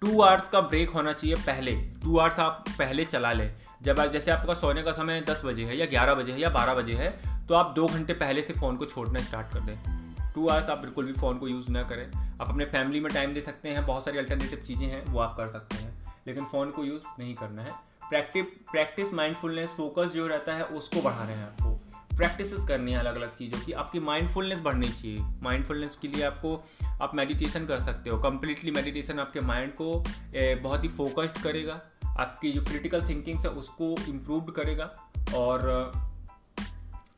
टू 0.00 0.20
आवर्स 0.20 0.48
का 0.48 0.60
ब्रेक 0.60 0.90
होना 0.90 1.12
चाहिए 1.12 1.36
पहले। 1.36 1.72
टू 2.04 2.18
आवर्स 2.18 2.38
आप 2.38 2.64
पहले 2.68 3.04
चला 3.04 3.32
लें। 3.32 3.54
जब 3.82 4.00
आप, 4.00 4.10
जैसे 4.10 4.30
आपका 4.30 4.54
सोने 4.54 4.82
का 4.82 4.92
समय 4.92 5.20
दस 5.20 5.42
बजे 5.44 5.64
है 5.64 5.76
या 5.76 5.86
ग्यारह 5.86 6.14
बजे 6.14 6.32
है 6.32 6.40
या 6.40 6.50
बारह 6.50 6.74
बजे 6.74 6.94
है 6.94 7.10
तो 7.46 7.54
आप 7.54 7.72
दो 7.76 7.86
घंटे 7.86 8.12
पहले 8.12 8.42
से 8.42 8.52
फ़ोन 8.52 8.76
को 8.76 8.84
छोड़ना 8.84 9.20
स्टार्ट 9.20 9.52
कर 9.52 9.60
दें। 9.60 10.03
टू 10.34 10.48
आवर्स 10.48 10.68
आप 10.68 10.78
बिल्कुल 10.78 11.06
भी 11.06 11.12
फ़ोन 11.12 11.38
को 11.38 11.48
यूज़ 11.48 11.70
ना 11.70 11.82
करें। 11.82 12.12
आप 12.40 12.50
अपने 12.50 12.64
फैमिली 12.64 13.00
में 13.00 13.12
टाइम 13.12 13.34
दे 13.34 13.40
सकते 13.40 13.68
हैं, 13.68 13.86
बहुत 13.86 14.04
सारी 14.04 14.18
अल्टरनेटिव 14.18 14.58
चीज़ें 14.58 14.86
हैं, 14.86 15.04
वो 15.04 15.20
आप 15.20 15.36
कर 15.36 15.48
सकते 15.48 15.76
हैं। 15.76 16.14
लेकिन 16.26 16.44
फ़ोन 16.44 16.70
को 16.70 16.84
यूज़ 16.84 17.02
नहीं 17.18 17.34
करना 17.34 17.62
है। 17.62 17.72
प्रैक्टिस 18.08 18.44
प्रैक्टिस 18.44 19.14
माइंडफुलनेस 19.14 19.70
फोकस 19.70 20.12
जो 20.12 20.26
रहता 20.26 20.52
है, 20.52 20.64
उसको 20.64 21.02
बढ़ाना 21.02 21.32
है 21.32 21.44
आपको। 21.44 21.80
प्रैक्टिस 22.16 22.64
करनी 22.64 22.92
है 22.92 22.98
अलग 22.98 23.16
अलग 23.16 23.34
चीज़ों 23.34 23.60
की। 23.60 23.72
आपकी 23.72 24.00
माइंडफुलनेस 24.00 24.60
बढ़नी 24.60 24.88
चाहिए। 24.88 25.18
माइंडफुलनेस 25.42 25.98
के 26.02 26.08
लिए 26.08 26.24
आपको, 26.24 26.64
आप 27.02 27.14
मेडिटेशन 27.14 27.66
कर 27.66 27.80
सकते 27.80 28.10
हो। 28.10 28.18
कम्प्लीटली 28.18 28.70
मेडिटेशन 28.70 29.18
आपके 29.18 29.40
माइंड 29.40 29.72
को 29.72 30.04
बहुत 30.36 30.84
ही 30.84 30.88
फोकस्ड 30.88 31.42
करेगा। 31.42 31.80
आपकी 32.06 32.52
जो 32.52 32.62
क्रिटिकल 32.62 33.08
थिंकिंग 33.08 33.40
है, 33.40 33.48
उसको 33.48 33.96
इम्प्रूव 34.08 34.40
करेगा। 34.40 35.12
और 35.34 35.92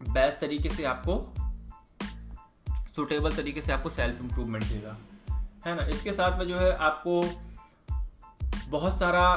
बेस्ट 0.02 0.38
तरीके 0.38 0.68
से 0.68 0.84
आपको 0.84 1.34
सुटेबल 2.96 3.36
तरीके 3.36 3.62
से 3.62 3.72
आपको 3.72 3.90
सेल्फ 3.90 4.20
इम्प्रूवमेंट 4.20 4.64
देगा। 4.64 4.96
है 5.66 5.74
ना? 5.76 5.86
इसके 5.88 6.12
साथ 6.12 6.38
में 6.38 6.46
जो 6.48 6.58
है 6.58 6.74
आपको 6.76 7.22
बहुत 8.68 8.98
सारा 8.98 9.28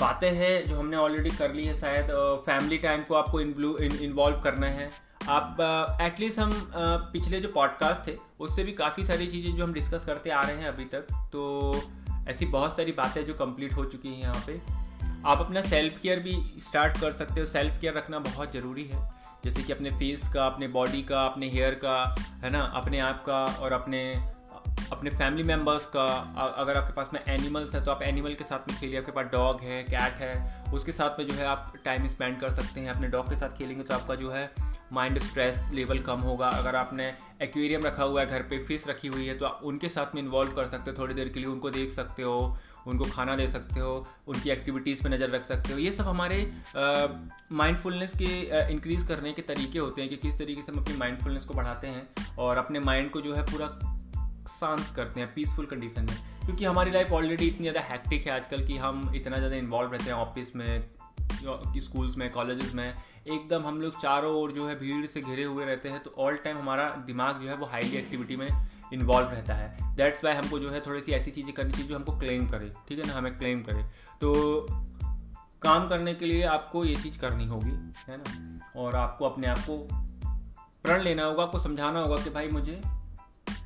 बातें 0.00 0.30
हैं 0.32 0.68
जो 0.68 0.78
हमने 0.78 0.96
ऑलरेडी 0.96 1.30
कर 1.30 1.52
ली 1.54 1.64
है। 1.66 1.74
शायद 1.78 2.10
फैमिली 2.46 2.78
टाइम 2.78 3.02
को 3.02 3.14
आपको 3.14 3.40
इन्वॉल्व 3.40 4.40
करना 4.40 4.66
है। 4.68 4.90
आप 5.30 5.56
एटलीस्ट 6.02 6.38
हम 6.38 6.52
पिछले 7.12 7.40
जो 7.40 7.48
पॉडकास्ट 7.48 8.06
थे, 8.08 8.16
उससे 8.40 8.64
भी 8.64 8.72
काफ़ी 8.72 9.04
सारी 9.06 9.26
चीज़ें 9.26 9.56
जो 9.56 9.64
हम 9.64 9.72
डिस्कस 9.72 10.04
करते 10.04 10.30
आ 10.30 10.42
रहे 10.42 10.56
हैं 10.56 10.68
अभी 10.68 10.84
तक। 10.84 11.12
तो 11.32 11.42
ऐसी 12.28 12.46
बहुत 12.48 12.76
सारी 12.76 12.92
बातें 12.92 13.24
जो 13.26 13.34
कंप्लीट 13.34 13.72
हो 13.72 13.84
चुकी 13.84 14.08
हैं 14.08 14.20
यहाँ 14.20 14.42
पे। 14.46 14.60
आप 15.26 15.40
अपना 15.40 15.60
सेल्फ 15.62 15.98
केयर 15.98 16.20
भी 16.20 16.34
स्टार्ट 16.60 17.00
कर 17.00 17.12
सकते 17.12 17.40
हो। 17.40 17.46
सेल्फ 17.46 17.80
केयर 17.80 17.94
रखना 17.94 18.18
बहुत 18.20 18.52
ज़रूरी 18.52 18.84
है। 18.84 19.00
जैसे 19.44 19.62
कि 19.62 19.72
अपने 19.72 19.90
फेस 19.90 20.28
का, 20.28 20.46
अपने 20.46 20.68
बॉडी 20.70 21.02
का, 21.02 21.24
अपने 21.26 21.48
हेयर 21.50 21.74
का, 21.84 21.98
है 22.44 22.50
ना? 22.50 22.60
अपने 22.74 22.98
आप 23.00 23.24
का 23.24 23.44
और 23.44 23.72
अपने 23.72 24.02
अपने 24.92 25.10
फैमिली 25.10 25.42
मेंबर्स 25.42 25.86
का। 25.88 26.04
अगर 26.58 26.76
आपके 26.76 26.92
पास 26.92 27.10
में 27.14 27.20
एनिमल्स 27.24 27.74
है 27.74 27.82
तो 27.84 27.90
आप 27.90 28.02
एनिमल 28.02 28.34
के 28.34 28.44
साथ 28.44 28.68
में 28.68 28.78
खेलिए। 28.80 28.98
आपके 28.98 29.12
पास 29.12 29.26
डॉग 29.32 29.60
है 29.60 29.82
कैट 29.82 30.20
है, 30.20 30.72
उसके 30.74 30.92
साथ 30.92 31.18
में 31.18 31.26
जो 31.26 31.34
है 31.34 31.46
आप 31.46 31.72
टाइम 31.84 32.06
स्पेंड 32.06 32.38
कर 32.40 32.50
सकते 32.50 32.80
हैं। 32.80 32.90
अपने 32.90 33.08
डॉग 33.08 33.30
के 33.30 33.36
साथ 33.36 33.56
खेलेंगे 33.58 33.82
तो 33.82 33.94
आपका 33.94 34.14
जो 34.14 34.30
है 34.30 34.50
माइंड 34.92 35.18
स्ट्रेस 35.18 35.68
लेवल 35.74 35.98
कम 36.00 36.20
होगा। 36.20 36.48
अगर 36.48 36.76
आपने 36.76 37.12
एक्वेरियम 37.42 37.84
रखा 37.84 38.04
हुआ 38.04 38.20
है, 38.20 38.26
घर 38.26 38.42
पे 38.42 38.58
फ़िश 38.64 38.86
रखी 38.88 39.08
हुई 39.08 39.26
है 39.26 39.36
तो 39.38 39.46
आप 39.46 39.60
उनके 39.64 39.88
साथ 39.88 40.14
में 40.14 40.22
इन्वॉल्व 40.22 40.52
कर 40.52 40.66
सकते 40.68 40.90
हो। 40.90 40.96
थोड़ी 40.98 41.14
देर 41.14 41.28
के 41.28 41.40
लिए 41.40 41.48
उनको 41.48 41.70
देख 41.70 41.90
सकते 41.92 42.22
हो। 42.22 42.56
उनको 42.86 43.04
खाना 43.06 43.36
दे 43.36 43.46
सकते 43.48 43.80
हो, 43.80 44.06
उनकी 44.28 44.50
एक्टिविटीज़ 44.50 45.02
पे 45.02 45.08
नज़र 45.08 45.30
रख 45.30 45.44
सकते 45.44 45.72
हो। 45.72 45.78
ये 45.78 45.92
सब 45.92 46.06
हमारे 46.06 46.38
माइंडफुलनेस 47.52 48.12
के 48.16 48.30
इंक्रीज़ 48.72 49.06
करने 49.08 49.32
के 49.32 49.42
तरीके 49.44 49.78
होते 49.78 50.02
हैं 50.02 50.10
कि 50.10 50.16
किस 50.18 50.38
तरीके 50.38 50.62
से 50.62 50.72
हम 50.72 50.78
अपनी 50.78 50.96
माइंडफुलनेस 50.96 51.44
को 51.44 51.54
बढ़ाते 51.54 51.86
हैं 51.88 52.36
और 52.38 52.56
अपने 52.58 52.80
माइंड 52.80 53.10
को 53.10 53.20
जो 53.20 53.34
है 53.34 53.42
पूरा 53.46 53.66
शांत 54.50 54.86
करते 54.96 55.20
हैं 55.20 55.32
पीसफुल 55.34 55.66
कंडीशन 55.66 56.04
में। 56.04 56.16
क्योंकि 56.44 56.64
हमारी 56.64 56.90
लाइफ 56.90 57.12
ऑलरेडी 57.12 57.46
इतनी 57.46 57.62
ज़्यादा 57.62 57.80
हैक्टिक 57.88 58.26
है 58.26 58.32
आजकल 58.32 58.64
कि 58.66 58.76
हम 58.78 59.12
इतना 59.16 59.36
ज़्यादा 59.36 59.56
इन्वॉल्व 59.56 59.92
रहते 59.92 60.10
हैं 60.10 60.16
ऑफ़िस 60.18 60.54
में 60.56 60.90
स्कूल्स 61.80 62.16
में 62.16 62.30
कॉलेजेस 62.30 62.72
में। 62.74 62.86
एकदम 62.86 63.66
हम 63.66 63.80
लोग 63.80 64.00
चारों 64.00 64.34
ओर 64.36 64.52
जो 64.52 64.66
है 64.68 64.78
भीड़ 64.78 65.06
से 65.06 65.20
घिरे 65.20 65.44
हुए 65.44 65.64
रहते 65.64 65.88
हैं 65.88 66.02
तो 66.02 66.14
ऑल 66.18 66.36
टाइम 66.44 66.58
हमारा 66.58 66.88
दिमाग 67.06 67.40
जो 67.40 67.48
है 67.48 67.56
वो 67.56 67.66
हाईली 67.66 67.96
एक्टिविटी 67.96 68.36
में 68.36 68.48
इन्वॉल्व 68.92 69.28
रहता 69.28 69.54
है। 69.54 69.94
दैट्स 69.96 70.24
वाई 70.24 70.34
हमको 70.34 70.58
जो 70.58 70.70
है 70.70 70.80
थोड़ी 70.80 71.00
सी 71.00 71.12
ऐसी 71.12 71.30
चीज़ें 71.30 71.52
करनी 71.54 71.72
चाहिए 71.72 71.88
जो 71.88 71.96
हमको 71.96 72.18
क्लेम 72.18 72.46
करे, 72.46 72.72
ठीक 72.88 72.98
है 72.98 73.06
ना? 73.06 73.14
हमें 73.14 73.38
क्लेम 73.38 73.62
करे। 73.62 73.82
तो 74.20 74.66
काम 75.62 75.88
करने 75.88 76.14
के 76.14 76.26
लिए 76.26 76.42
आपको 76.42 76.84
ये 76.84 76.96
चीज़ 76.96 77.18
करनी 77.20 77.46
होगी, 77.46 77.70
है 78.08 78.16
ना? 78.16 78.60
और 78.76 78.96
आपको 78.96 79.28
अपने 79.28 79.46
आप 79.46 79.58
को 79.58 79.76
प्रण 80.84 81.02
लेना 81.02 81.24
होगा, 81.24 81.42
आपको 81.42 81.58
समझाना 81.58 82.00
होगा 82.00 82.16
कि 82.16 82.30
भाई 82.30 82.48
मुझे 82.48 82.80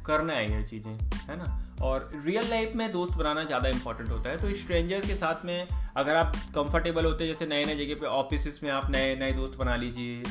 करना 0.06 0.32
है 0.32 0.50
ये 0.52 0.62
चीज़ें, 0.64 0.92
है 1.28 1.36
ना? 1.36 1.76
और 1.82 2.10
रियल 2.24 2.48
लाइफ 2.50 2.72
में 2.76 2.92
दोस्त 2.92 3.12
बनाना 3.12 3.44
ज़्यादा 3.44 3.68
इंपॉर्टेंट 3.68 4.10
होता 4.10 4.30
है। 4.30 4.40
तो 4.40 4.52
स्ट्रेंजर्स 4.54 5.06
के 5.06 5.14
साथ 5.14 5.44
में 5.44 5.68
अगर 5.96 6.16
आप 6.16 6.36
कंफर्टेबल 6.54 7.04
होते 7.04 7.24
हैं 7.24 7.32
जैसे 7.32 7.46
नए 7.46 7.64
नए 7.64 7.76
जगह 7.76 8.00
पे 8.00 8.06
ऑफ़िस 8.06 8.62
में 8.62 8.70
आप 8.70 8.90
नए 8.90 9.14
नए 9.16 9.32
दोस्त 9.32 9.58
बना 9.58 9.76
लीजिए, 9.76 10.22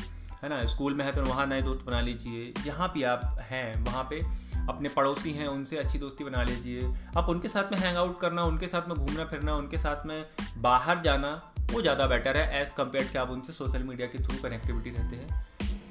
है 0.42 0.48
ना? 0.48 0.64
स्कूल 0.64 0.94
में 0.94 1.04
है 1.04 1.12
तो 1.12 1.24
वहाँ 1.24 1.46
नए 1.46 1.62
दोस्त 1.62 1.86
बना 1.86 2.00
लीजिए, 2.00 2.52
जहाँ 2.64 2.92
भी 2.94 3.02
आप 3.02 3.38
हैं, 3.42 3.84
वहाँ 3.84 4.06
पे 4.10 4.20
अपने 4.68 4.88
पड़ोसी 4.88 5.32
हैं, 5.32 5.46
उनसे 5.48 5.76
अच्छी 5.76 5.98
दोस्ती 5.98 6.24
बना 6.24 6.42
लीजिए। 6.42 6.92
आप 7.16 7.28
उनके 7.28 7.48
साथ 7.48 7.72
में 7.72 7.78
हैंग 7.78 7.96
आउट 7.96 8.20
करना, 8.20 8.44
उनके 8.44 8.68
साथ 8.68 8.88
में 8.88 8.96
घूमना, 8.98 9.24
फिरना, 9.24 9.54
उनके 9.54 9.78
साथ 9.78 10.06
में 10.06 10.24
बाहर 10.58 11.00
जाना, 11.00 11.30
वो 11.72 11.82
ज़्यादा 11.82 12.06
बेटर 12.06 12.36
है 12.36 12.62
एज़ 12.62 12.74
कंपेयर 12.74 13.04
कि 13.04 13.18
आप 13.18 13.30
उनसे 13.30 13.52
सोशल 13.52 13.82
मीडिया 13.82 14.06
के 14.06 14.18
थ्रू 14.18 14.42
कनेक्टिविटी 14.42 14.90
रहते 14.90 15.16
हैं। 15.16 15.44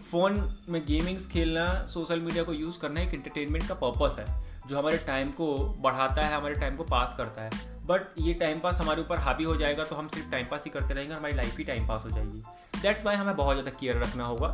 फ़ोन 0.03 0.33
में 0.69 0.81
गेमिंग्स 0.85 1.25
खेलना 1.27 1.65
सोशल 1.89 2.19
मीडिया 2.19 2.43
को 2.43 2.53
यूज़ 2.53 2.79
करना 2.79 3.01
एक 3.01 3.13
इंटरटेनमेंट 3.13 3.67
का 3.67 3.73
पर्पस 3.75 4.15
है, 4.19 4.25
जो 4.67 4.77
हमारे 4.77 4.97
टाइम 4.97 5.31
को 5.31 5.47
बढ़ाता 5.81 6.21
है, 6.21 6.35
हमारे 6.35 6.55
टाइम 6.55 6.75
को 6.75 6.83
पास 6.85 7.15
करता 7.17 7.41
है। 7.41 7.73
बट 7.87 8.13
ये 8.19 8.33
टाइम 8.33 8.59
पास 8.59 8.77
हमारे 8.77 9.01
ऊपर 9.01 9.17
हावी 9.17 9.43
हो 9.43 9.55
जाएगा 9.55 9.83
तो 9.83 9.95
हम 9.95 10.07
सिर्फ़ 10.07 10.31
टाइम 10.31 10.45
पास 10.51 10.63
ही 10.65 10.71
करते 10.71 10.93
रहेंगे, 10.93 11.13
हमारी 11.15 11.33
लाइफ 11.33 11.57
ही 11.57 11.63
टाइम 11.63 11.87
पास 11.87 12.05
हो 12.05 12.09
जाएगी। 12.09 12.41
दैट्स 12.81 13.05
वाई 13.05 13.15
हमें 13.15 13.35
बहुत 13.35 13.55
ज़्यादा 13.55 13.77
केयर 13.79 13.97
रखना 13.97 14.25
होगा। 14.25 14.47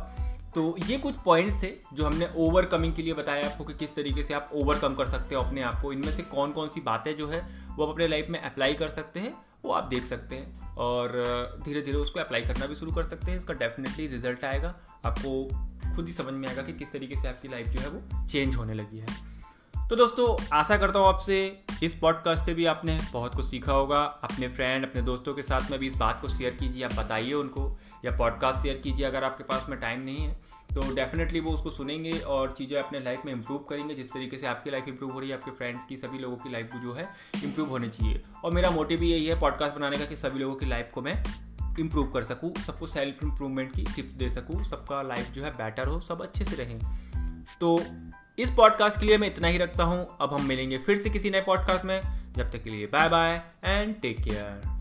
तो 0.54 0.76
ये 0.86 0.98
कुछ 0.98 1.14
पॉइंट्स 1.24 1.62
थे 1.62 1.68
जो 1.92 2.04
हमने 2.04 2.28
ओवरकमिंग 2.36 2.94
के 2.94 3.02
लिए 3.02 3.14
बताया 3.14 3.46
आपको 3.50 3.64
कि 3.64 3.74
किस 3.74 3.94
तरीके 3.94 4.22
से 4.22 4.34
आप 4.34 4.50
ओवरकम 4.54 4.94
कर 4.94 5.06
सकते 5.06 5.34
हो 5.34 5.42
अपने 5.42 5.62
आप 5.62 5.80
को। 5.82 5.92
इनमें 5.92 6.16
से 6.16 6.22
कौन 6.22 6.52
कौन 6.52 6.68
सी 6.68 6.80
बातें 6.80 7.16
जो 7.16 7.28
है, 7.28 7.40
वो 7.76 7.84
आप 7.84 7.90
अपने 7.90 8.08
लाइफ 8.08 8.26
में 8.28 8.40
अप्लाई 8.42 8.74
कर 8.74 8.88
सकते 8.88 9.20
हैं, 9.20 9.34
वो 9.64 9.72
आप 9.72 9.84
देख 9.84 10.06
सकते 10.06 10.36
हैं। 10.36 10.76
और 10.76 11.60
धीरे 11.64 11.82
धीरे 11.82 11.96
उसको 11.96 12.20
अप्लाई 12.20 12.40
करना 12.40 12.66
भी 12.66 12.74
शुरू 12.74 12.92
कर 12.92 13.02
सकते 13.02 13.30
हैं, 13.30 13.38
इसका 13.38 13.54
डेफिनेटली 13.54 14.06
रिज़ल्ट 14.06 14.44
आएगा। 14.44 14.74
आपको 15.04 15.44
खुद 15.96 16.06
ही 16.06 16.12
समझ 16.12 16.34
में 16.34 16.48
आएगा 16.48 16.62
कि 16.62 16.72
किस 16.72 16.92
तरीके 16.92 17.16
से 17.16 17.28
आपकी 17.28 17.48
लाइफ 17.48 17.66
जो 17.66 17.80
है 17.80 17.88
वो 17.88 18.26
चेंज 18.26 18.56
होने 18.56 18.74
लगी 18.74 18.98
है। 18.98 19.31
तो 19.92 19.96
दोस्तों, 19.96 20.44
आशा 20.52 20.76
करता 20.76 20.98
हूँ 20.98 21.08
आपसे 21.08 21.64
इस 21.82 21.94
पॉडकास्ट 21.94 22.44
से 22.44 22.52
भी 22.54 22.64
आपने 22.66 22.98
बहुत 23.12 23.34
कुछ 23.34 23.44
सीखा 23.44 23.72
होगा। 23.72 23.98
अपने 24.24 24.48
फ्रेंड 24.48 24.86
अपने 24.86 25.02
दोस्तों 25.02 25.34
के 25.34 25.42
साथ 25.42 25.70
में 25.70 25.78
भी 25.80 25.86
इस 25.86 25.94
बात 25.94 26.20
को 26.20 26.28
शेयर 26.28 26.54
कीजिए, 26.54 26.84
आप 26.84 26.92
बताइए 26.92 27.32
उनको 27.32 27.78
या 28.04 28.16
पॉडकास्ट 28.16 28.62
शेयर 28.62 28.76
कीजिए 28.76 29.06
अगर 29.06 29.24
आपके 29.24 29.44
पास 29.44 29.66
में 29.68 29.78
टाइम 29.80 30.00
नहीं 30.00 30.16
है। 30.16 30.32
तो 30.74 30.94
डेफिनेटली 30.94 31.40
वो 31.40 31.50
उसको 31.50 31.70
सुनेंगे 31.70 32.12
और 32.12 32.52
चीज़ें 32.52 32.78
अपने 32.78 33.00
लाइफ 33.00 33.22
में 33.26 33.32
इंप्रूव 33.32 33.58
करेंगे, 33.58 33.94
जिस 33.94 34.12
तरीके 34.12 34.38
से 34.38 34.46
आपकी 34.46 34.70
लाइफ 34.70 34.88
इंप्रूव 34.88 35.12
हो 35.12 35.20
रही 35.20 35.30
है, 35.30 35.36
आपके 35.36 35.50
फ्रेंड्स 35.50 35.84
की, 35.84 35.96
सभी 35.96 36.18
लोगों 36.18 36.36
की 36.36 36.52
लाइफ 36.52 36.70
जो 36.82 36.92
है 36.92 37.08
इंप्रूव 37.44 37.68
होनी 37.68 37.88
चाहिए। 37.88 38.22
और 38.44 38.52
मेरा 38.52 38.70
मोटिव 38.70 39.00
भी 39.00 39.12
यही 39.12 39.26
है 39.26 39.40
पॉडकास्ट 39.40 39.76
बनाने 39.76 39.98
का 39.98 40.04
कि 40.04 40.16
सभी 40.16 40.40
लोगों 40.40 40.54
की 40.54 40.66
लाइफ 40.66 40.90
को 40.94 41.02
मैं 41.02 41.22
इम्प्रूव 41.80 42.06
कर 42.06 42.24
सकूँ, 42.24 42.54
सबको 42.66 42.86
सेल्फ 42.86 43.22
इम्प्रूवमेंट 43.22 43.74
की 43.74 43.82
टिप्स 43.82 44.12
दे 44.12 44.28
सकूँ, 44.28 44.64
सबका 44.64 45.02
लाइफ 45.02 45.30
जो 45.30 45.44
है 45.44 45.50
बेटर 45.50 45.86
हो, 45.86 46.00
सब 46.00 46.22
अच्छे 46.22 46.44
से 46.44 46.56
रहें। 46.56 46.80
तो 47.60 47.78
इस 48.38 48.50
पॉडकास्ट 48.50 49.00
के 49.00 49.06
लिए 49.06 49.18
मैं 49.18 49.26
इतना 49.28 49.48
ही 49.48 49.58
रखता 49.58 49.84
हूँ। 49.84 50.16
अब 50.20 50.34
हम 50.34 50.46
मिलेंगे 50.46 50.78
फिर 50.78 50.96
से 50.96 51.10
किसी 51.10 51.30
नए 51.30 51.40
पॉडकास्ट 51.40 51.84
में। 51.84 52.02
जब 52.36 52.50
तक 52.50 52.62
के 52.62 52.70
लिए 52.70 52.86
bye 52.86 53.08
bye 53.08 53.42
and 53.64 54.00
take 54.00 54.20
care 54.20 54.71